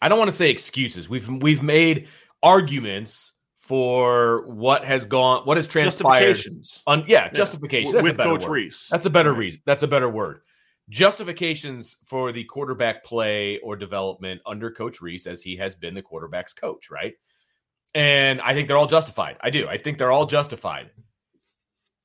I 0.00 0.08
don't 0.08 0.18
want 0.18 0.30
to 0.30 0.36
say 0.36 0.48
excuses. 0.48 1.08
We've 1.08 1.28
we've 1.28 1.62
made 1.62 2.06
arguments 2.40 3.32
for 3.56 4.46
what 4.46 4.84
has 4.84 5.06
gone, 5.06 5.44
what 5.44 5.56
has 5.56 5.66
transpired. 5.66 6.38
On, 6.86 7.00
yeah, 7.00 7.24
yeah, 7.24 7.28
justifications 7.30 8.00
with 8.00 8.16
Coach 8.16 8.44
word. 8.44 8.50
Rees. 8.50 8.86
That's 8.92 9.06
a 9.06 9.10
better 9.10 9.32
reason. 9.32 9.60
That's 9.66 9.82
a 9.82 9.88
better 9.88 10.08
word. 10.08 10.42
Justifications 10.88 11.96
for 12.04 12.32
the 12.32 12.44
quarterback 12.44 13.04
play 13.04 13.58
or 13.58 13.76
development 13.76 14.40
under 14.46 14.70
Coach 14.70 15.00
Rees, 15.00 15.26
as 15.26 15.42
he 15.42 15.56
has 15.56 15.76
been 15.76 15.94
the 15.94 16.02
quarterback's 16.02 16.52
coach, 16.52 16.90
right? 16.90 17.14
And 17.94 18.40
I 18.40 18.54
think 18.54 18.68
they're 18.68 18.76
all 18.76 18.86
justified. 18.86 19.36
I 19.40 19.50
do. 19.50 19.68
I 19.68 19.78
think 19.78 19.98
they're 19.98 20.12
all 20.12 20.26
justified. 20.26 20.90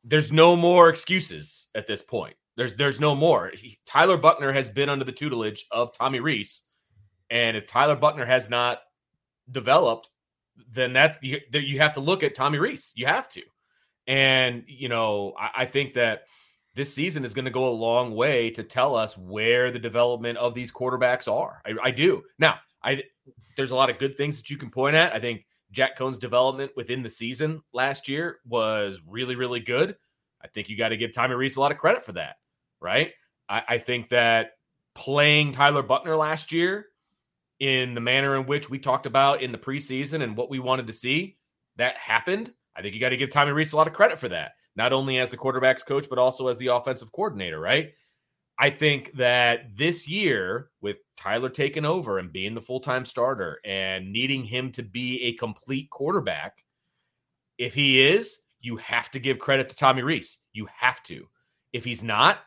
There's 0.04 0.32
no 0.32 0.56
more 0.56 0.90
excuses 0.90 1.68
at 1.76 1.88
this 1.88 2.02
point. 2.02 2.36
There's 2.56 2.76
there's 2.76 3.00
no 3.00 3.16
more. 3.16 3.52
He, 3.56 3.80
Tyler 3.86 4.18
Buchner 4.18 4.52
has 4.52 4.70
been 4.70 4.90
under 4.90 5.06
the 5.06 5.12
tutelage 5.12 5.66
of 5.72 5.94
Tommy 5.94 6.20
Rees, 6.20 6.64
and 7.30 7.58
if 7.58 7.68
Tyler 7.68 7.96
Buchner 7.96 8.26
has 8.26 8.50
not 8.50 8.80
developed 9.50 10.10
then 10.72 10.94
that's 10.94 11.18
you, 11.22 11.40
you 11.52 11.80
have 11.80 11.94
to 11.94 12.00
look 12.00 12.24
at 12.24 12.36
Tommy 12.36 12.60
Rees. 12.60 12.92
You 12.96 13.06
have 13.06 13.30
to. 13.30 13.42
And, 14.08 14.64
you 14.68 14.90
know, 14.90 15.34
I, 15.40 15.64
I 15.64 15.66
think 15.66 15.94
that 15.94 16.24
this 16.76 16.94
season 16.94 17.26
is 17.26 17.34
going 17.34 17.46
to 17.46 17.52
go 17.52 17.68
a 17.68 17.70
long 17.70 18.16
way 18.16 18.50
to 18.52 18.64
tell 18.64 18.96
us 18.96 19.18
where 19.18 19.72
the 19.72 19.80
development 19.80 20.38
of 20.38 20.54
these 20.54 20.72
quarterbacks 20.72 21.32
are. 21.32 21.62
I, 21.66 21.88
I 21.88 21.92
do. 21.92 22.24
Now, 22.40 22.56
I 22.84 23.04
there's 23.56 23.72
a 23.72 23.76
lot 23.76 23.90
of 23.90 24.00
good 24.00 24.18
things 24.18 24.38
that 24.38 24.50
you 24.50 24.58
can 24.58 24.70
point 24.70 24.96
at. 24.96 25.14
I 25.14 25.20
think 25.20 25.46
Jack 25.72 25.98
Coan's 25.98 26.18
development 26.18 26.72
within 26.76 27.04
the 27.04 27.10
season 27.10 27.62
last 27.74 28.08
year 28.08 28.40
was 28.48 29.00
really, 29.08 29.36
really 29.36 29.60
good. 29.60 29.96
I 30.42 30.48
think 30.48 30.70
you 30.70 30.78
got 30.78 30.90
to 30.90 30.98
give 30.98 31.14
Tommy 31.14 31.36
Rees 31.36 31.56
a 31.56 31.60
lot 31.60 31.72
of 31.72 31.78
credit 31.78 32.02
for 32.02 32.14
that, 32.14 32.36
right? 32.82 33.12
I, 33.48 33.64
I 33.70 33.78
think 33.78 34.10
that 34.10 34.52
playing 34.96 35.52
Tyler 35.52 35.82
Buchner 35.84 36.16
last 36.16 36.52
year 36.52 36.88
in 37.60 37.94
the 37.94 38.02
manner 38.02 38.36
in 38.36 38.46
which 38.46 38.70
we 38.70 38.78
talked 38.78 39.06
about 39.06 39.42
in 39.42 39.52
the 39.52 39.58
preseason 39.58 40.22
and 40.22 40.36
what 40.36 40.50
we 40.50 40.60
wanted 40.60 40.88
to 40.88 40.94
see. 40.94 41.38
That 41.78 41.96
happened. 41.98 42.54
I 42.76 42.82
think 42.82 42.94
you 42.94 43.00
got 43.00 43.10
to 43.10 43.18
give 43.18 43.32
Tommy 43.32 43.52
Rees 43.52 43.74
a 43.74 43.78
lot 43.78 43.88
of 43.88 43.94
credit 43.94 44.20
for 44.20 44.30
that, 44.30 44.52
not 44.76 44.94
only 44.94 45.20
as 45.20 45.30
the 45.30 45.38
quarterback's 45.38 45.84
coach, 45.84 46.08
but 46.10 46.20
also 46.20 46.48
as 46.48 46.58
the 46.58 46.68
offensive 46.68 47.12
coordinator, 47.12 47.60
right? 47.60 47.92
I 48.60 48.70
think 48.70 49.14
that 49.14 49.76
this 49.76 50.08
year, 50.08 50.70
with 50.82 50.98
Tyler 51.18 51.50
taking 51.50 51.86
over 51.86 52.20
and 52.20 52.32
being 52.32 52.54
the 52.54 52.62
full 52.62 52.80
time 52.80 53.06
starter 53.06 53.60
and 53.66 54.12
needing 54.12 54.44
him 54.44 54.72
to 54.74 54.84
be 54.84 55.24
a 55.24 55.34
complete 55.34 55.90
quarterback, 55.90 56.64
if 57.58 57.74
he 57.74 58.02
is, 58.02 58.40
you 58.62 58.78
have 58.78 59.10
to 59.12 59.20
give 59.20 59.40
credit 59.40 59.70
to 59.70 59.76
Tommy 59.76 60.02
Rees. 60.04 60.38
You 60.54 60.68
have 60.80 61.02
to. 61.04 61.28
If 61.74 61.84
he's 61.84 62.04
not, 62.04 62.40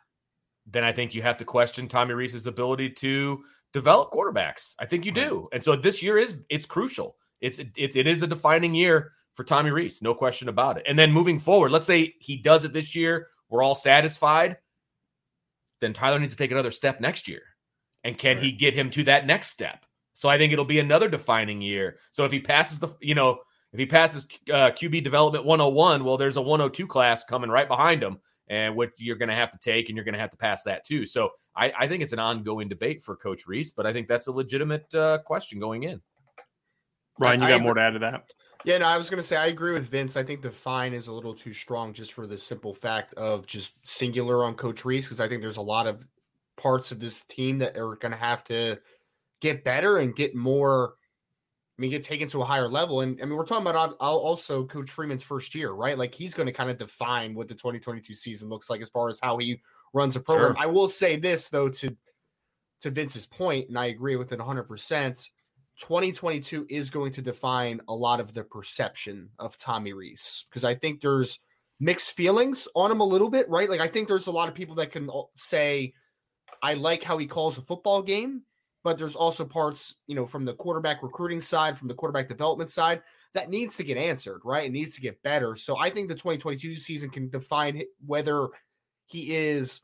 then 0.67 0.85
I 0.85 0.93
think 0.93 1.15
you 1.15 1.23
have 1.23 1.37
to 1.39 1.45
question 1.45 1.89
Tommy 1.89 2.15
Rees's 2.15 2.47
ability 2.47 2.91
to 2.91 3.43
develop 3.73 4.11
quarterbacks. 4.11 4.75
I 4.79 4.87
think 4.87 5.05
you 5.05 5.13
do. 5.13 5.49
And 5.53 5.63
so 5.63 5.77
this 5.77 6.03
year 6.03 6.19
is 6.19 6.39
it's 6.49 6.67
crucial. 6.67 7.17
It's 7.41 7.61
it's 7.77 7.97
it 7.97 8.07
is 8.07 8.23
a 8.23 8.27
defining 8.27 8.75
year 8.75 9.13
for 9.37 9.45
Tommy 9.45 9.71
Rees, 9.71 10.03
no 10.03 10.15
question 10.15 10.49
about 10.49 10.79
it. 10.79 10.85
And 10.89 10.99
then 10.99 11.13
moving 11.13 11.39
forward, 11.39 11.71
let's 11.71 11.87
say 11.87 12.15
he 12.19 12.37
does 12.37 12.65
it 12.65 12.73
this 12.73 12.95
year, 12.95 13.29
we're 13.49 13.63
all 13.63 13.75
satisfied. 13.75 14.57
Then 15.81 15.93
Tyler 15.93 16.19
needs 16.19 16.33
to 16.35 16.39
take 16.39 16.51
another 16.51 16.71
step 16.71 17.01
next 17.01 17.29
year. 17.29 17.43
And 18.03 18.19
can 18.19 18.37
right. 18.37 18.45
he 18.45 18.53
get 18.53 18.75
him 18.75 18.91
to 18.91 19.05
that 19.05 19.27
next 19.27 19.49
step? 19.49 19.85
So 20.15 20.29
I 20.29 20.39
think 20.39 20.53
it'll 20.53 20.65
be 20.65 20.79
another 20.79 21.09
defining 21.09 21.61
year. 21.61 21.99
So 22.11 22.25
if 22.25 22.33
he 22.33 22.41
passes 22.41 22.79
the, 22.79 22.89
you 23.01 23.15
know, 23.15 23.41
if 23.73 23.79
he 23.79 23.85
passes 23.85 24.27
uh, 24.51 24.71
QB 24.71 25.05
development 25.05 25.45
101, 25.45 26.03
well, 26.03 26.17
there's 26.17 26.37
a 26.37 26.43
102 26.43 26.87
class 26.87 27.25
coming 27.25 27.51
right 27.51 27.69
behind 27.69 28.03
him 28.03 28.19
and 28.49 28.75
what 28.75 28.93
you're 28.99 29.17
going 29.17 29.29
to 29.29 29.35
have 29.35 29.51
to 29.51 29.59
take, 29.59 29.89
and 29.89 29.97
you're 29.97 30.05
going 30.05 30.15
to 30.15 30.21
have 30.21 30.31
to 30.31 30.37
pass 30.37 30.63
that 30.63 30.85
too. 30.85 31.05
So 31.05 31.31
I, 31.55 31.73
I, 31.79 31.89
think 31.89 32.03
it's 32.03 32.13
an 32.13 32.19
ongoing 32.19 32.69
debate 32.69 33.03
for 33.03 33.17
Coach 33.17 33.47
Rees, 33.47 33.73
but 33.73 33.87
I 33.87 33.93
think 33.93 34.07
that's 34.09 34.29
a 34.29 34.33
legitimate 34.33 34.95
uh, 34.95 35.19
question 35.19 35.59
going 35.59 35.83
in. 35.83 36.01
Ryan, 37.19 37.43
you 37.43 37.49
got 37.49 37.63
more 37.63 37.75
to 37.75 37.81
add 37.81 37.91
to 37.91 37.99
that? 38.01 38.33
Yeah, 38.67 38.79
no, 38.79 38.87
I 38.87 38.99
was 38.99 39.09
going 39.09 39.23
to 39.23 39.27
say 39.27 39.37
I 39.37 39.47
agree 39.47 39.73
with 39.73 39.89
Vince. 39.89 40.17
I 40.17 40.25
think 40.25 40.43
the 40.43 40.51
fine 40.51 40.93
is 40.93 41.07
a 41.07 41.13
little 41.13 41.35
too 41.35 41.53
strong 41.53 41.93
just 41.93 42.13
for 42.13 42.27
the 42.27 42.37
simple 42.37 42.75
fact 42.75 43.15
of 43.15 43.47
just 43.47 43.73
singular 43.87 44.45
on 44.45 44.55
Coach 44.55 44.85
Rees 44.85 45.05
because 45.07 45.21
I 45.21 45.29
think 45.29 45.41
there's 45.41 45.57
a 45.57 45.63
lot 45.63 45.87
of 45.87 46.05
parts 46.57 46.91
of 46.91 46.99
this 46.99 47.23
team 47.23 47.59
that 47.59 47.77
are 47.77 47.95
going 47.95 48.11
to 48.11 48.19
have 48.19 48.43
to 48.45 48.81
get 49.41 49.63
better 49.63 49.99
and 49.99 50.17
get 50.17 50.35
more 50.35 50.95
I 51.79 51.83
mean, 51.83 51.91
get 51.91 52.03
taken 52.03 52.27
to 52.29 52.41
a 52.41 52.45
higher 52.45 52.69
level. 52.69 53.03
And 53.03 53.21
I 53.21 53.27
mean, 53.27 53.37
we're 53.37 53.45
talking 53.45 53.67
about 53.67 53.93
also 54.01 54.65
Coach 54.65 54.91
Freeman's 54.91 55.23
first 55.23 55.55
year, 55.55 55.73
right? 55.73 55.99
Like 55.99 56.15
he's 56.15 56.33
going 56.33 56.47
to 56.47 56.53
kind 56.53 56.71
of 56.71 56.79
define 56.79 57.35
what 57.35 57.49
the 57.49 57.55
2022 57.55 58.15
season 58.15 58.49
looks 58.49 58.71
like 58.71 58.81
as 58.81 58.89
far 58.89 59.09
as 59.09 59.21
how 59.23 59.37
he 59.37 59.61
runs 59.93 60.17
a 60.17 60.21
program. 60.21 60.55
Sure. 60.55 60.63
I 60.63 60.67
will 60.67 60.89
say 60.89 61.17
this 61.17 61.51
though 61.51 61.69
to 61.69 61.95
to 62.81 62.91
Vince's 62.91 63.27
point, 63.27 63.69
and 63.69 63.79
I 63.79 63.87
agree 63.87 64.17
with 64.17 64.33
it 64.33 64.39
100. 64.39 64.65
percent 64.65 65.29
2022 65.79 66.67
is 66.69 66.91
going 66.91 67.13
to 67.13 67.23
define 67.23 67.81
a 67.89 67.95
lot 67.95 68.21
of 68.21 68.33
the 68.33 68.45
perception 68.45 69.29
of 69.39 69.59
Tommy 69.59 69.93
Rees 69.93 70.47
because 70.49 70.65
I 70.65 70.75
think 70.75 71.01
there's 71.01 71.41
mixed 71.81 72.13
feelings 72.13 72.67
on 72.75 72.91
him 72.91 73.01
a 73.01 73.05
little 73.05 73.29
bit, 73.29 73.49
right? 73.49 73.69
Like 73.69 73.81
I 73.81 73.89
think 73.89 74.09
there's 74.09 74.27
a 74.27 74.33
lot 74.33 74.49
of 74.49 74.55
people 74.55 74.77
that 74.77 74.91
can 74.91 75.11
say, 75.35 75.93
I 76.63 76.75
like 76.75 77.03
how 77.03 77.19
he 77.19 77.27
calls 77.27 77.59
a 77.59 77.63
football 77.63 78.03
game 78.03 78.43
but 78.87 78.97
there's 78.97 79.17
also 79.17 79.45
parts, 79.45 79.97
you 80.07 80.15
know, 80.15 80.25
from 80.25 80.45
the 80.45 80.55
quarterback 80.55 81.03
recruiting 81.03 81.41
side, 81.41 81.77
from 81.77 81.89
the 81.89 81.95
quarterback 81.95 82.29
development 82.29 82.71
side, 82.71 83.03
that 83.35 83.51
needs 83.51 83.77
to 83.77 83.83
get 83.83 83.97
answered, 83.97 84.41
right? 84.45 84.67
It 84.67 84.71
needs 84.71 84.95
to 84.95 85.01
get 85.01 85.21
better. 85.25 85.57
So 85.57 85.77
I 85.77 85.91
think 85.91 86.09
the 86.09 86.15
2022 86.15 86.77
season 86.77 87.11
can 87.11 87.29
define 87.29 87.83
whether 88.07 88.47
he 89.07 89.35
is, 89.35 89.83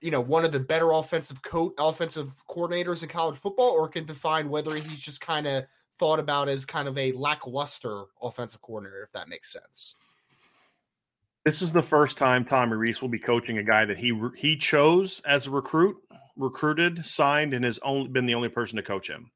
you 0.00 0.10
know, 0.10 0.20
one 0.20 0.44
of 0.44 0.52
the 0.52 0.60
better 0.60 0.92
offensive 0.92 1.42
coach, 1.42 1.72
offensive 1.78 2.30
coordinators 2.48 3.02
in 3.02 3.08
college 3.08 3.36
football, 3.36 3.70
or 3.70 3.88
can 3.88 4.04
define 4.04 4.48
whether 4.48 4.74
he's 4.74 5.00
just 5.00 5.20
kind 5.20 5.46
of 5.46 5.64
thought 5.98 6.18
about 6.18 6.48
as 6.48 6.64
kind 6.64 6.88
of 6.88 6.98
a 6.98 7.12
lackluster 7.12 8.04
offensive 8.20 8.60
coordinator, 8.60 9.02
if 9.02 9.12
that 9.12 9.28
makes 9.28 9.52
sense. 9.52 9.96
This 11.44 11.62
is 11.62 11.72
the 11.72 11.82
first 11.82 12.18
time 12.18 12.44
Tommy 12.44 12.76
Rees 12.76 13.02
will 13.02 13.08
be 13.08 13.18
coaching 13.18 13.58
a 13.58 13.64
guy 13.64 13.84
that 13.84 13.98
he 13.98 14.18
he 14.36 14.56
chose 14.56 15.20
as 15.24 15.46
a 15.46 15.50
recruit 15.50 15.96
recruited, 16.36 17.04
signed, 17.04 17.52
and 17.52 17.64
has 17.64 17.78
only 17.82 18.08
been 18.08 18.26
the 18.26 18.34
only 18.34 18.48
person 18.48 18.76
to 18.76 18.82
coach 18.82 19.08
him. 19.08 19.30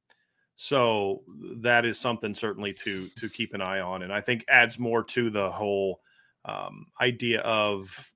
So 0.54 1.22
that 1.56 1.84
is 1.84 1.98
something 1.98 2.34
certainly 2.34 2.72
to 2.74 3.08
to 3.16 3.28
keep 3.28 3.54
an 3.54 3.60
eye 3.60 3.80
on, 3.80 4.02
and 4.02 4.12
I 4.12 4.20
think 4.20 4.44
adds 4.48 4.78
more 4.78 5.02
to 5.04 5.30
the 5.30 5.50
whole 5.50 6.00
um, 6.44 6.86
idea 7.00 7.40
of 7.40 8.12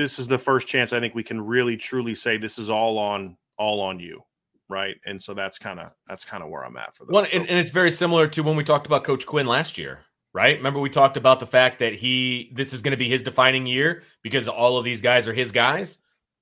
this 0.00 0.18
is 0.18 0.28
the 0.28 0.38
first 0.38 0.68
chance 0.68 0.92
I 0.92 1.00
think 1.00 1.14
we 1.14 1.22
can 1.22 1.40
really 1.40 1.76
truly 1.76 2.14
say 2.14 2.36
this 2.36 2.58
is 2.58 2.70
all 2.70 2.98
on 2.98 3.36
all 3.58 3.80
on 3.80 4.00
you, 4.00 4.22
right? 4.68 4.96
And 5.06 5.22
so 5.22 5.34
that's 5.34 5.58
kind 5.58 5.80
of 5.80 5.90
that's 6.08 6.24
kind 6.24 6.42
of 6.42 6.50
where 6.50 6.64
I'm 6.64 6.76
at 6.76 6.94
for 6.94 7.04
that. 7.04 7.12
Well, 7.12 7.24
so, 7.26 7.38
and, 7.38 7.48
and 7.48 7.58
it's 7.58 7.70
very 7.70 7.90
similar 7.90 8.26
to 8.28 8.42
when 8.42 8.56
we 8.56 8.64
talked 8.64 8.86
about 8.86 9.04
Coach 9.04 9.26
Quinn 9.26 9.46
last 9.46 9.78
year, 9.78 10.00
right? 10.32 10.56
Remember 10.56 10.80
we 10.80 10.90
talked 10.90 11.16
about 11.16 11.40
the 11.40 11.46
fact 11.46 11.78
that 11.78 11.94
he 11.94 12.50
this 12.54 12.72
is 12.72 12.82
going 12.82 12.92
to 12.92 12.96
be 12.96 13.08
his 13.08 13.22
defining 13.22 13.66
year 13.66 14.02
because 14.22 14.48
all 14.48 14.78
of 14.78 14.84
these 14.84 15.02
guys 15.02 15.28
are 15.28 15.34
his 15.34 15.52
guys 15.52 15.98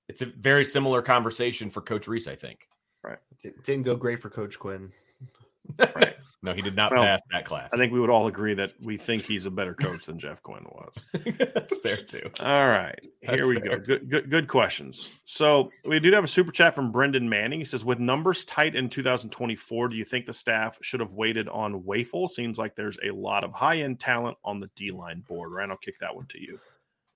it's 0.09 0.23
a 0.23 0.27
very 0.27 0.65
similar 0.65 1.03
conversation 1.03 1.69
for 1.71 1.81
Coach 1.81 2.09
Rees, 2.09 2.27
I 2.27 2.35
think. 2.35 2.67
Right. 3.05 3.19
It 3.45 3.63
didn't 3.65 3.85
go 3.85 3.95
great 3.95 4.21
for 4.21 4.31
Coach 4.31 4.59
Quinn. 4.59 4.91
right. 5.79 6.17
No, 6.41 6.53
he 6.53 6.62
did 6.62 6.76
not 6.76 6.93
well, 6.93 7.03
pass 7.03 7.20
that 7.32 7.45
class. 7.45 7.70
I 7.72 7.76
think 7.76 7.93
we 7.93 7.99
would 7.99 8.11
all 8.11 8.28
agree 8.28 8.55
that 8.55 8.72
we 8.80 8.97
think 8.97 9.22
he's 9.22 9.45
a 9.47 9.51
better 9.51 9.74
coach 9.74 10.07
than 10.07 10.20
Jeff 10.20 10.41
Quinn 10.45 10.64
was. 10.70 11.05
That's 11.39 11.78
fair 11.78 11.97
too. 11.97 12.30
All 12.39 12.68
right. 12.68 12.99
Here 13.22 13.49
we 13.49 13.59
fair. 13.59 13.78
go. 13.78 13.84
Good, 13.84 14.09
good 14.09 14.30
good 14.30 14.49
questions. 14.49 15.11
So 15.24 15.72
we 15.84 15.99
do 15.99 16.12
have 16.12 16.22
a 16.22 16.28
super 16.28 16.53
chat 16.53 16.76
from 16.76 16.93
Brendan 16.93 17.28
Manning. 17.28 17.59
He 17.59 17.64
says, 17.64 17.84
with 17.84 17.99
numbers 17.99 18.45
tight 18.45 18.76
in 18.76 18.89
2024, 18.89 19.89
do 19.89 19.97
you 19.97 20.05
think 20.05 20.26
the 20.26 20.32
staff 20.32 20.78
should 20.80 21.01
have 21.01 21.12
waited 21.12 21.49
on 21.49 21.82
Wafle? 21.82 22.30
Seems 22.30 22.57
like 22.57 22.76
there's 22.76 22.99
a 23.05 23.11
lot 23.11 23.43
of 23.43 23.53
high-end 23.53 23.99
talent 23.99 24.39
on 24.45 24.61
the 24.61 24.70
D-line 24.76 25.24
board. 25.26 25.51
Ryan, 25.51 25.72
I'll 25.72 25.76
kick 25.78 25.99
that 25.99 26.14
one 26.14 26.26
to 26.26 26.41
you. 26.41 26.61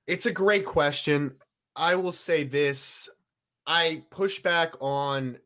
It's 0.08 0.26
a 0.26 0.32
great 0.32 0.66
question. 0.66 1.36
I 1.76 1.94
will 1.94 2.12
say 2.12 2.42
this. 2.42 3.08
I 3.68 4.02
push 4.10 4.40
back 4.42 4.74
on 4.80 5.38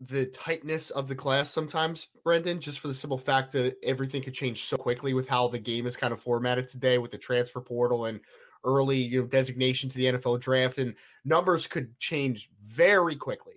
the 0.00 0.26
tightness 0.26 0.90
of 0.90 1.08
the 1.08 1.14
class 1.14 1.50
sometimes, 1.50 2.06
Brendan, 2.22 2.60
just 2.60 2.78
for 2.78 2.88
the 2.88 2.94
simple 2.94 3.18
fact 3.18 3.52
that 3.52 3.76
everything 3.82 4.22
could 4.22 4.34
change 4.34 4.64
so 4.64 4.76
quickly 4.76 5.12
with 5.12 5.28
how 5.28 5.48
the 5.48 5.58
game 5.58 5.86
is 5.86 5.96
kind 5.96 6.12
of 6.12 6.20
formatted 6.20 6.68
today 6.68 6.98
with 6.98 7.10
the 7.10 7.18
transfer 7.18 7.60
portal 7.60 8.04
and 8.06 8.20
early 8.64 8.98
you 8.98 9.22
know, 9.22 9.26
designation 9.26 9.88
to 9.88 9.96
the 9.96 10.04
NFL 10.04 10.40
draft, 10.40 10.78
and 10.78 10.94
numbers 11.24 11.66
could 11.66 11.98
change 11.98 12.50
very 12.64 13.16
quickly. 13.16 13.54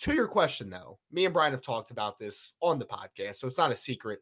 To 0.00 0.14
your 0.14 0.28
question, 0.28 0.70
though, 0.70 0.98
me 1.10 1.26
and 1.26 1.34
Brian 1.34 1.52
have 1.52 1.62
talked 1.62 1.90
about 1.90 2.18
this 2.18 2.54
on 2.60 2.78
the 2.78 2.86
podcast, 2.86 3.36
so 3.36 3.46
it's 3.46 3.58
not 3.58 3.70
a 3.70 3.76
secret. 3.76 4.20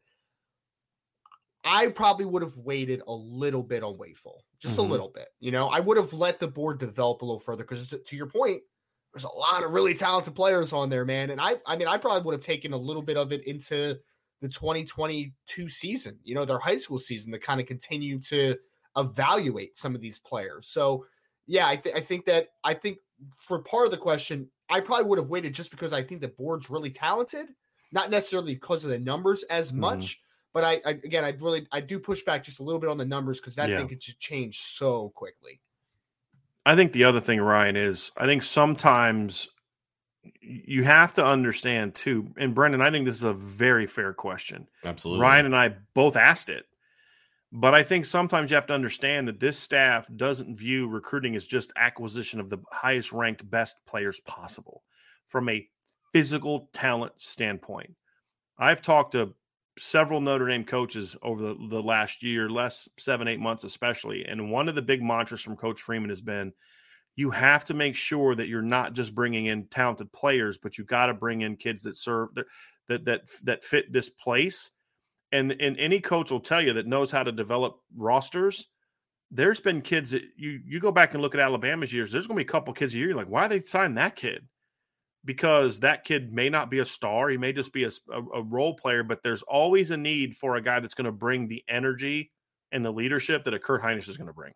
I 1.64 1.88
probably 1.88 2.24
would 2.24 2.42
have 2.42 2.56
waited 2.56 3.02
a 3.06 3.12
little 3.12 3.62
bit 3.62 3.82
on 3.82 3.96
Wafle, 3.96 4.40
just 4.58 4.76
Mhm. 4.76 4.84
a 4.84 4.90
little 4.90 5.08
bit. 5.08 5.28
You 5.40 5.52
know, 5.52 5.68
I 5.68 5.78
would 5.80 5.96
have 5.98 6.12
let 6.12 6.40
the 6.40 6.48
board 6.48 6.78
develop 6.78 7.22
a 7.22 7.24
little 7.24 7.38
further 7.38 7.64
because 7.64 7.88
to 7.88 8.16
your 8.16 8.26
point, 8.26 8.62
there's 9.12 9.24
a 9.24 9.28
lot 9.28 9.64
of 9.64 9.72
really 9.72 9.94
talented 9.94 10.34
players 10.34 10.72
on 10.72 10.88
there, 10.88 11.04
man. 11.04 11.30
And 11.30 11.40
I, 11.40 11.56
I 11.66 11.76
mean, 11.76 11.88
I 11.88 11.98
probably 11.98 12.22
would 12.22 12.34
have 12.34 12.42
taken 12.42 12.72
a 12.72 12.76
little 12.76 13.02
bit 13.02 13.16
of 13.16 13.32
it 13.32 13.44
into 13.46 13.98
the 14.40 14.48
2022 14.48 15.68
season, 15.68 16.18
you 16.22 16.34
know, 16.34 16.44
their 16.44 16.58
high 16.58 16.76
school 16.76 16.98
season 16.98 17.32
to 17.32 17.38
kind 17.38 17.61
of 17.61 17.66
continue 17.66 18.18
to 18.20 18.56
evaluate 18.96 19.76
some 19.76 19.94
of 19.94 20.00
these 20.00 20.18
players. 20.18 20.68
So, 20.68 21.06
yeah, 21.46 21.66
I, 21.68 21.76
th- 21.76 21.94
I 21.94 22.00
think 22.00 22.24
that 22.26 22.48
I 22.64 22.74
think 22.74 22.98
for 23.36 23.61
part 23.61 23.86
of 23.86 23.90
the 23.90 23.96
question, 23.98 24.48
I 24.68 24.80
probably 24.80 25.06
would 25.06 25.18
have 25.18 25.30
waited 25.30 25.54
just 25.54 25.70
because 25.70 25.92
I 25.92 26.02
think 26.02 26.20
the 26.20 26.28
board's 26.28 26.70
really 26.70 26.90
talented, 26.90 27.48
not 27.92 28.11
necessarily 28.11 28.54
because 28.54 28.84
of 28.84 28.90
the 28.90 28.98
numbers 28.98 29.42
as 29.44 29.72
Mhm. 29.72 29.76
much. 29.76 30.20
But 30.52 30.64
I, 30.64 30.80
I 30.86 30.90
again, 30.90 31.24
I 31.24 31.30
really 31.40 31.66
I 31.72 31.80
do 31.80 31.98
push 31.98 32.22
back 32.22 32.42
just 32.44 32.61
a 32.61 32.62
little 32.62 32.80
bit 32.80 32.90
on 32.90 32.98
the 32.98 33.04
numbers 33.04 33.40
because 33.40 33.54
that 33.56 33.68
Yeah. 33.70 33.78
thing 33.78 33.88
could 33.88 34.00
just 34.00 34.18
change 34.20 34.61
so 34.61 35.11
quickly. 35.11 35.61
I 36.66 36.76
think 36.76 36.92
the 36.92 37.04
other 37.04 37.20
thing, 37.20 37.40
Ryan, 37.40 37.76
is 37.76 38.12
I 38.16 38.26
think 38.26 38.42
sometimes 38.42 39.48
you 40.40 40.84
have 40.84 41.14
to 41.14 41.24
understand 41.24 41.94
too. 41.94 42.28
And 42.36 42.54
Brendan, 42.54 42.82
I 42.82 42.90
think 42.90 43.06
this 43.06 43.16
is 43.16 43.22
a 43.24 43.32
very 43.32 43.86
fair 43.86 44.12
question. 44.12 44.68
Absolutely. 44.84 45.22
Ryan 45.22 45.46
and 45.46 45.56
I 45.56 45.74
both 45.94 46.16
asked 46.16 46.48
it. 46.48 46.64
But 47.52 47.74
I 47.74 47.82
think 47.82 48.04
sometimes 48.04 48.50
you 48.50 48.54
have 48.54 48.66
to 48.66 48.74
understand 48.74 49.26
that 49.26 49.40
this 49.40 49.58
staff 49.58 50.08
doesn't 50.16 50.56
view 50.56 50.86
recruiting 50.86 51.34
as 51.34 51.46
just 51.46 51.72
acquisition 51.76 52.38
of 52.38 52.48
the 52.48 52.58
highest 52.70 53.11
ranked, 53.11 53.48
best 53.50 53.84
players 53.86 54.20
possible 54.20 54.84
from 55.26 55.48
a 55.48 55.66
physical 56.12 56.68
talent 56.72 57.12
standpoint. 57.16 57.92
I've 58.56 58.82
talked 58.82 59.12
to 59.12 59.34
several 59.80 60.20
Notre 60.20 60.48
Dame 60.48 60.64
coaches 60.64 61.16
over 61.22 61.42
the, 61.42 61.56
the 61.68 61.82
last 61.82 62.22
year, 62.22 62.50
last 62.50 62.88
seven, 62.98 63.28
eight 63.28 63.40
months, 63.40 63.64
especially. 63.64 64.24
And 64.24 64.50
one 64.50 64.68
of 64.68 64.74
the 64.74 64.82
big 64.82 65.02
mantras 65.02 65.40
from 65.40 65.56
Coach 65.56 65.80
Freeman 65.80 66.10
has 66.10 66.20
been 66.20 66.52
you 67.16 67.30
have 67.30 67.64
to 67.66 67.74
make 67.74 67.96
sure 67.96 68.34
that 68.34 68.48
you're 68.48 68.62
not 68.62 68.94
just 68.94 69.14
bringing 69.14 69.46
in 69.46 69.66
talented 69.66 70.12
players, 70.12 70.58
but 70.58 70.78
you 70.78 70.84
got 70.84 71.06
to 71.06 71.14
bring 71.14 71.42
in 71.42 71.56
kids 71.56 71.82
that 71.82 71.96
serve 71.96 72.28
that, 72.88 73.04
that, 73.04 73.22
that, 73.44 73.64
fit 73.64 73.92
this 73.92 74.08
place 74.08 74.70
and 75.32 75.52
and 75.60 75.78
any 75.78 76.00
coach 76.00 76.30
will 76.30 76.40
tell 76.40 76.60
you 76.60 76.72
that 76.74 76.86
knows 76.86 77.10
how 77.10 77.22
to 77.22 77.32
develop 77.32 77.80
rosters. 77.96 78.66
There's 79.30 79.60
been 79.60 79.80
kids 79.80 80.10
that 80.10 80.22
you 80.36 80.60
you 80.66 80.80
go 80.80 80.90
back 80.90 81.14
and 81.14 81.22
look 81.22 81.34
at 81.34 81.40
Alabama's 81.40 81.92
years. 81.92 82.10
There's 82.10 82.26
going 82.26 82.36
to 82.36 82.44
be 82.44 82.48
a 82.48 82.52
couple 82.52 82.72
kids 82.74 82.94
a 82.94 82.98
year. 82.98 83.08
You're 83.08 83.16
like, 83.16 83.28
why 83.28 83.46
they 83.48 83.60
sign 83.60 83.94
that 83.94 84.16
kid? 84.16 84.46
Because 85.24 85.80
that 85.80 86.04
kid 86.04 86.32
may 86.32 86.48
not 86.48 86.70
be 86.70 86.78
a 86.78 86.86
star. 86.86 87.28
He 87.28 87.36
may 87.36 87.52
just 87.52 87.72
be 87.72 87.84
a, 87.84 87.90
a, 88.10 88.22
a 88.36 88.42
role 88.42 88.74
player. 88.74 89.02
But 89.02 89.22
there's 89.22 89.42
always 89.42 89.90
a 89.90 89.96
need 89.96 90.36
for 90.36 90.56
a 90.56 90.62
guy 90.62 90.80
that's 90.80 90.94
going 90.94 91.04
to 91.04 91.12
bring 91.12 91.46
the 91.48 91.62
energy 91.68 92.32
and 92.72 92.84
the 92.84 92.90
leadership 92.92 93.44
that 93.44 93.54
a 93.54 93.58
Kurt 93.58 93.82
Hinish 93.82 94.08
is 94.08 94.16
going 94.16 94.28
to 94.28 94.32
bring. 94.32 94.54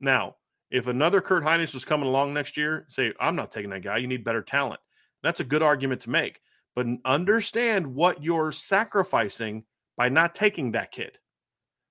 Now, 0.00 0.36
if 0.70 0.88
another 0.88 1.20
Kurt 1.20 1.42
Hinish 1.44 1.74
was 1.74 1.84
coming 1.84 2.08
along 2.08 2.34
next 2.34 2.56
year, 2.56 2.86
say, 2.88 3.12
I'm 3.20 3.36
not 3.36 3.50
taking 3.50 3.70
that 3.70 3.82
guy. 3.82 3.98
You 3.98 4.06
need 4.08 4.24
better 4.24 4.42
talent. 4.42 4.80
That's 5.22 5.40
a 5.40 5.44
good 5.44 5.62
argument 5.62 6.00
to 6.02 6.10
make. 6.10 6.40
But 6.74 6.86
understand 7.04 7.86
what 7.94 8.22
you're 8.22 8.52
sacrificing 8.52 9.64
by 9.96 10.08
not 10.08 10.34
taking 10.34 10.72
that 10.72 10.90
kid. 10.90 11.18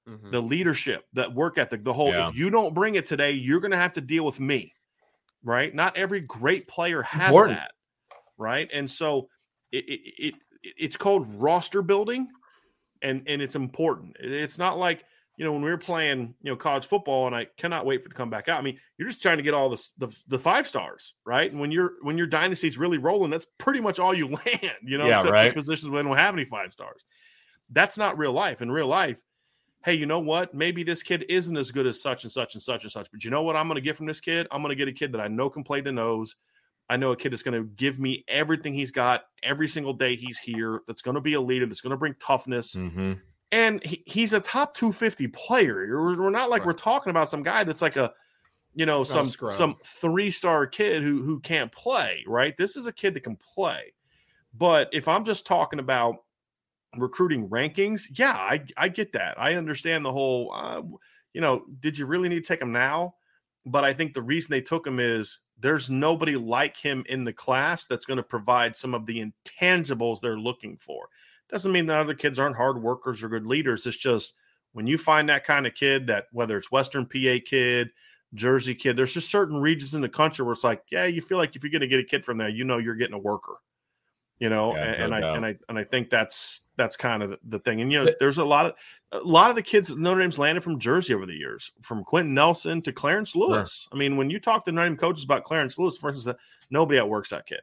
Mhm. 0.08 0.32
The 0.32 0.42
leadership, 0.42 1.08
that 1.14 1.34
work 1.34 1.58
ethic, 1.58 1.84
the 1.84 1.94
whole 1.94 2.12
Yeah. 2.12 2.30
if 2.30 2.36
you 2.36 2.50
don't 2.50 2.74
bring 2.74 2.96
it 2.96 3.06
today, 3.06 3.32
you're 3.32 3.60
going 3.60 3.72
to 3.72 3.78
have 3.78 3.94
to 3.94 4.02
deal 4.02 4.26
with 4.26 4.40
me. 4.40 4.74
Right? 5.44 5.74
Not 5.74 5.98
every 5.98 6.22
great 6.22 6.68
player 6.68 7.02
has 7.04 7.30
important. 7.30 7.58
that. 7.60 7.72
Right? 8.38 8.70
And 8.74 8.90
so 8.90 9.28
it, 9.72 9.86
it, 9.88 10.02
it 10.18 10.36
it's 10.78 10.98
called 10.98 11.28
roster 11.42 11.82
building 11.82 12.28
and 13.02 13.24
and 13.28 13.42
it's 13.42 13.56
important. 13.56 14.18
It's 14.20 14.58
not 14.58 14.78
like 14.78 15.04
you 15.38 15.46
know 15.46 15.54
when 15.54 15.62
we 15.64 15.70
were 15.72 15.78
playing 15.78 16.36
you 16.44 16.52
know 16.52 16.56
college 16.56 16.86
football 16.86 17.26
and 17.28 17.36
I 17.36 17.48
cannot 17.58 17.86
wait 17.86 18.02
for 18.02 18.08
it 18.08 18.10
to 18.10 18.16
come 18.16 18.30
back 18.30 18.48
out. 18.48 18.60
I 18.60 18.62
mean, 18.62 18.78
you're 18.98 19.08
just 19.08 19.22
trying 19.24 19.38
to 19.38 19.44
get 19.44 19.54
all 19.54 19.70
the 19.70 19.82
the, 19.98 20.16
the 20.28 20.40
five 20.40 20.68
stars, 20.68 21.16
right? 21.26 21.50
And 21.52 21.60
when 21.60 21.72
you're 21.72 21.94
when 22.02 22.18
your 22.18 22.28
dynasty's 22.28 22.78
really 22.78 22.98
rolling, 23.00 23.32
that's 23.32 23.48
pretty 23.58 23.80
much 23.80 23.98
all 24.00 24.14
you 24.14 24.28
land. 24.46 24.76
You 24.84 24.98
know, 24.98 25.08
Yeah, 25.08 25.16
except 25.18 25.32
right. 25.34 25.54
positions 25.54 25.90
where 25.90 26.04
they 26.04 26.08
don't 26.08 26.18
have 26.18 26.36
any 26.36 26.46
five 26.46 26.72
stars. 26.72 27.04
That's 27.72 27.98
not 27.98 28.18
real 28.18 28.34
life. 28.34 28.62
In 28.62 28.70
real 28.70 28.88
life, 28.88 29.20
hey, 29.84 29.94
you 29.96 30.06
know 30.06 30.20
what? 30.20 30.54
Maybe 30.54 30.84
this 30.84 31.02
kid 31.04 31.26
isn't 31.30 31.56
as 31.58 31.72
good 31.72 31.88
as 31.88 32.02
such 32.02 32.24
and 32.24 32.32
such 32.32 32.54
and 32.54 32.62
such 32.62 32.84
and 32.84 32.92
such. 32.92 33.10
But 33.12 33.24
you 33.24 33.32
know 33.32 33.44
what 33.44 33.56
I'm 33.56 33.68
going 33.68 33.76
to 33.76 33.82
get 33.82 33.96
from 33.96 34.06
this 34.06 34.20
kid? 34.20 34.48
I'm 34.52 34.62
going 34.62 34.70
to 34.70 34.76
get 34.76 34.88
a 34.88 34.92
kid 34.94 35.12
that 35.14 35.22
I 35.22 35.28
know 35.28 35.50
can 35.50 35.64
play 35.64 35.82
the 35.82 35.92
nose. 35.92 36.36
I 36.90 36.98
know 36.98 37.12
a 37.12 37.16
kid 37.16 37.32
that's 37.32 37.44
going 37.44 37.60
to 37.60 37.68
give 37.76 38.00
me 38.00 38.24
everything 38.28 38.74
he's 38.74 38.92
got 38.92 39.24
every 39.44 39.68
single 39.68 39.94
day 39.94 40.16
he's 40.16 40.38
here. 40.38 40.82
That's 40.88 41.02
going 41.02 41.16
to 41.16 41.22
be 41.22 41.34
a 41.34 41.42
leader. 41.42 41.66
That's 41.66 41.82
going 41.82 41.92
to 41.92 41.98
bring 41.98 42.16
toughness. 42.20 42.76
Mm-hmm. 42.76 43.14
And 43.54 43.84
he, 43.86 44.04
he's 44.06 44.34
a 44.34 44.40
top 44.40 44.74
250 44.76 45.28
player. 45.30 45.76
We're, 46.00 46.22
we're 46.22 46.30
not 46.30 46.50
like 46.50 46.62
Right. 46.62 46.68
we're 46.68 46.74
talking 46.74 47.10
about 47.10 47.30
some 47.30 47.44
guy 47.44 47.64
that's 47.64 47.82
like 47.82 47.96
a, 47.96 48.14
you 48.74 48.86
know, 48.86 49.04
some 49.04 49.28
some 49.28 49.76
three 49.86 50.32
star 50.32 50.66
kid 50.66 51.04
who 51.04 51.22
who 51.24 51.40
can't 51.42 51.72
play. 51.72 52.24
Right? 52.28 52.56
This 52.58 52.78
is 52.78 52.88
a 52.88 52.94
kid 52.94 53.14
that 53.16 53.24
can 53.24 53.36
play. 53.38 53.94
But 54.54 54.90
if 54.94 55.08
I'm 55.08 55.26
just 55.26 55.46
talking 55.46 55.80
about 55.80 56.18
recruiting 56.98 57.50
rankings, 57.50 58.08
yeah, 58.14 58.34
I 58.34 58.64
I 58.78 58.90
get 58.90 59.14
that. 59.14 59.40
I 59.40 59.56
understand 59.56 60.06
the 60.06 60.12
whole. 60.12 60.52
Uh, 60.54 60.82
you 61.34 61.42
know, 61.42 61.64
did 61.80 61.98
you 61.98 62.06
really 62.06 62.30
need 62.30 62.44
to 62.44 62.48
take 62.48 62.62
him 62.62 62.72
now? 62.72 63.16
But 63.66 63.84
I 63.84 63.94
think 63.94 64.14
the 64.14 64.22
reason 64.22 64.52
they 64.52 64.62
took 64.62 64.86
him 64.86 65.00
is 65.00 65.40
there's 65.60 65.90
nobody 65.90 66.36
like 66.36 66.76
him 66.76 67.06
in 67.08 67.24
the 67.24 67.34
class 67.34 67.86
that's 67.86 68.06
going 68.06 68.18
to 68.18 68.24
provide 68.24 68.76
some 68.76 68.94
of 68.94 69.06
the 69.06 69.24
intangibles 69.24 70.20
they're 70.20 70.40
looking 70.40 70.78
for. 70.78 71.08
Doesn't 71.50 71.72
mean 71.72 71.86
that 71.86 72.00
other 72.00 72.16
kids 72.16 72.40
aren't 72.40 72.56
hard 72.56 72.82
workers 72.82 73.22
or 73.22 73.30
good 73.30 73.46
leaders. 73.46 73.86
It's 73.86 73.98
just 73.98 74.34
when 74.74 74.88
you 74.88 74.98
find 74.98 75.30
that 75.30 75.44
kind 75.44 75.68
of 75.68 75.76
kid, 75.76 76.08
that 76.08 76.26
whether 76.32 76.58
it's 76.58 76.72
Western 76.72 77.06
PA 77.06 77.38
kid, 77.46 77.92
Jersey 78.34 78.74
kid, 78.74 78.96
there's 78.96 79.14
just 79.14 79.30
certain 79.30 79.62
regions 79.62 79.94
in 79.94 80.02
the 80.02 80.10
country 80.10 80.44
where 80.44 80.54
it's 80.54 80.64
like, 80.64 80.84
yeah, 80.92 81.06
you 81.06 81.22
feel 81.22 81.38
like 81.38 81.56
if 81.56 81.64
you're 81.64 81.72
going 81.72 81.82
to 81.82 81.88
get 81.88 82.00
a 82.00 82.04
kid 82.04 82.26
from 82.26 82.38
there, 82.38 82.50
you 82.50 82.64
know 82.64 82.78
you're 82.78 82.96
getting 82.96 83.16
a 83.16 83.20
worker. 83.20 83.56
You 84.42 84.50
know, 84.50 84.76
Yeah, 84.76 84.84
and, 84.84 84.98
no 84.98 85.06
and 85.06 85.16
I 85.16 85.20
doubt. 85.22 85.36
and 85.38 85.46
I 85.46 85.58
and 85.70 85.78
I 85.80 85.84
think 85.86 86.10
that's 86.10 86.64
that's 86.76 86.98
kind 86.98 87.22
of 87.24 87.30
the, 87.30 87.40
the 87.48 87.60
thing. 87.60 87.80
And 87.80 87.92
you 87.92 88.04
know, 88.04 88.12
there's 88.20 88.40
a 88.40 88.44
lot 88.44 88.66
of 88.66 88.74
a 89.14 89.20
lot 89.20 89.50
of 89.52 89.56
the 89.56 89.62
kids 89.62 89.90
that 89.90 89.98
Notre 90.00 90.20
Dame's 90.20 90.40
landed 90.40 90.64
from 90.64 90.80
Jersey 90.80 91.14
over 91.14 91.26
the 91.26 91.34
years, 91.36 91.72
from 91.82 92.04
Quenton 92.04 92.34
Nelson 92.34 92.82
to 92.82 92.92
Clarence 92.92 93.36
Lewis. 93.36 93.88
I 93.94 93.98
mean, 93.98 94.18
when 94.18 94.30
you 94.30 94.40
talk 94.40 94.66
to 94.66 94.72
Notre 94.72 94.90
Dame 94.90 94.98
coaches 94.98 95.24
about 95.24 95.44
Clarence 95.44 95.78
Lewis, 95.78 95.96
for 95.98 96.10
instance, 96.10 96.38
nobody 96.72 97.00
outworks 97.00 97.30
that 97.30 97.46
kid. 97.46 97.62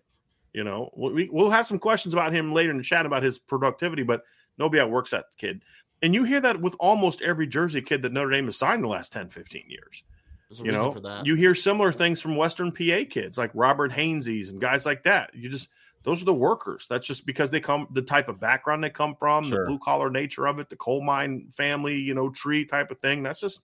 You 0.54 0.64
know, 0.64 0.90
we, 0.96 1.28
we'll 1.30 1.50
have 1.50 1.66
some 1.66 1.78
questions 1.78 2.14
about 2.14 2.32
him 2.32 2.54
later 2.54 2.70
in 2.70 2.78
the 2.78 2.82
chat 2.82 3.06
about 3.06 3.22
his 3.22 3.38
productivity, 3.38 4.02
but 4.02 4.22
nobody 4.56 4.80
outworks 4.80 5.10
that 5.10 5.24
kid. 5.36 5.62
And 6.02 6.14
you 6.14 6.22
hear 6.24 6.40
that 6.40 6.60
with 6.60 6.74
almost 6.78 7.22
every 7.22 7.46
Jersey 7.46 7.82
kid 7.82 8.02
that 8.02 8.12
Notre 8.12 8.30
Dame 8.30 8.44
has 8.46 8.56
signed 8.56 8.84
the 8.84 8.88
last 8.88 9.12
10, 9.12 9.30
15 9.30 9.64
years. 9.68 10.04
There's 10.48 10.60
a 10.60 10.64
You 10.64 10.70
reason 10.70 10.86
know, 10.86 10.92
for 10.92 11.00
that. 11.00 11.26
you 11.26 11.34
hear 11.34 11.54
similar 11.54 11.92
things 11.92 12.20
from 12.20 12.36
Western 12.36 12.70
PA 12.72 13.00
kids 13.10 13.36
like 13.36 13.50
Robert 13.52 13.90
Hainsey's 13.92 14.50
and 14.50 14.60
guys 14.60 14.86
like 14.86 15.02
that. 15.04 15.34
You 15.34 15.48
just, 15.48 15.68
those 16.04 16.22
are 16.22 16.24
the 16.26 16.34
workers. 16.34 16.86
That's 16.88 17.06
just 17.06 17.26
because 17.26 17.50
they 17.50 17.60
come, 17.60 17.86
the 17.92 18.02
type 18.02 18.28
of 18.28 18.40
background 18.40 18.82
they 18.82 18.90
come 18.90 19.14
from, 19.16 19.44
Sure. 19.44 19.64
the 19.64 19.66
blue 19.68 19.78
collar 19.78 20.10
nature 20.10 20.46
of 20.46 20.58
it, 20.58 20.68
the 20.70 20.76
coal 20.76 21.02
mine 21.02 21.48
family, 21.50 21.96
you 21.98 22.14
know, 22.14 22.30
tree 22.30 22.64
type 22.64 22.90
of 22.90 22.98
thing. 23.00 23.22
That's 23.22 23.40
just, 23.40 23.62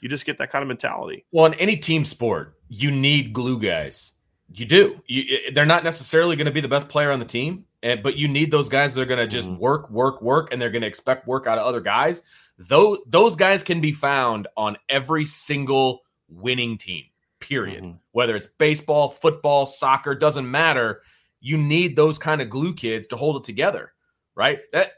you 0.00 0.08
just 0.08 0.24
get 0.26 0.38
that 0.38 0.50
kind 0.50 0.62
of 0.62 0.68
mentality. 0.68 1.24
Well, 1.32 1.46
in 1.46 1.54
any 1.54 1.76
team 1.76 2.04
sport, 2.04 2.54
you 2.68 2.90
need 2.90 3.32
glue 3.32 3.58
guys. 3.58 4.12
You 4.52 4.66
do. 4.66 5.00
You, 5.06 5.52
they're 5.52 5.66
not 5.66 5.84
necessarily 5.84 6.36
going 6.36 6.46
to 6.46 6.52
be 6.52 6.60
the 6.60 6.68
best 6.68 6.88
player 6.88 7.10
on 7.10 7.18
the 7.18 7.24
team, 7.24 7.64
and 7.82 8.02
but 8.02 8.16
you 8.16 8.28
need 8.28 8.50
those 8.50 8.68
guys 8.68 8.94
that 8.94 9.00
are 9.00 9.06
going 9.06 9.18
to 9.18 9.26
just 9.26 9.48
Mhm. 9.48 9.58
work, 9.58 9.90
work, 9.90 10.20
work, 10.22 10.52
and 10.52 10.60
they're 10.60 10.70
going 10.70 10.82
to 10.82 10.88
expect 10.88 11.26
work 11.26 11.46
out 11.46 11.58
of 11.58 11.66
other 11.66 11.80
guys. 11.80 12.22
Though 12.58 12.98
those 13.06 13.34
guys 13.36 13.64
can 13.64 13.80
be 13.80 13.90
found 13.92 14.46
on 14.56 14.76
every 14.88 15.24
single 15.24 16.02
winning 16.28 16.76
team. 16.78 17.04
Period. 17.40 17.82
Mhm. 17.84 17.98
Whether 18.12 18.36
it's 18.36 18.46
baseball, 18.46 19.08
football, 19.08 19.66
soccer, 19.66 20.14
doesn't 20.14 20.48
matter. 20.48 21.02
You 21.46 21.58
need 21.58 21.94
those 21.94 22.18
kind 22.18 22.40
of 22.40 22.48
glue 22.48 22.72
kids 22.72 23.06
to 23.08 23.16
hold 23.16 23.36
it 23.36 23.44
together, 23.44 23.92
right? 24.34 24.60
That 24.72 24.92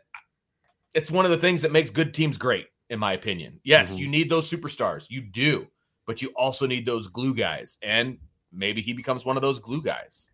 it's 0.94 1.10
one 1.10 1.24
of 1.24 1.32
the 1.32 1.38
things 1.38 1.62
that 1.62 1.72
makes 1.72 1.90
good 1.90 2.14
teams 2.14 2.38
great, 2.38 2.66
in 2.88 3.00
my 3.00 3.14
opinion. 3.14 3.58
Yes, 3.64 3.92
Mhm. 3.92 3.98
you 3.98 4.06
need 4.08 4.30
those 4.30 4.48
superstars. 4.48 5.10
You 5.10 5.22
do, 5.22 5.66
but 6.06 6.22
you 6.22 6.28
also 6.36 6.66
need 6.68 6.86
those 6.86 7.08
glue 7.08 7.34
guys. 7.34 7.78
And 7.82 8.18
maybe 8.52 8.80
he 8.80 8.92
becomes 8.92 9.24
one 9.24 9.36
of 9.36 9.42
those 9.42 9.58
glue 9.58 9.82
guys. 9.82 10.30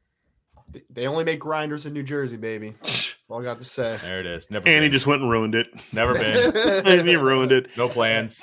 They- 0.71 0.83
They 0.91 1.07
only 1.07 1.25
make 1.25 1.41
grinders 1.41 1.87
in 1.87 1.95
New 1.95 2.03
Jersey, 2.03 2.37
baby. 2.37 2.75
That's 2.83 3.17
all 3.31 3.41
I 3.41 3.45
got 3.45 3.59
to 3.61 3.65
say. 3.65 3.97
There 4.03 4.21
it 4.21 4.27
is. 4.27 4.51
Never 4.51 4.69
And 4.69 4.85
he 4.85 4.91
just 4.91 5.07
went 5.07 5.23
and 5.23 5.31
ruined 5.31 5.55
it. 5.55 5.69
never 5.95 6.13
been. 6.13 6.55
and 6.87 7.09
he 7.09 7.17
ruined 7.17 7.53
it. 7.53 7.75
No 7.79 7.89
plans. 7.89 8.43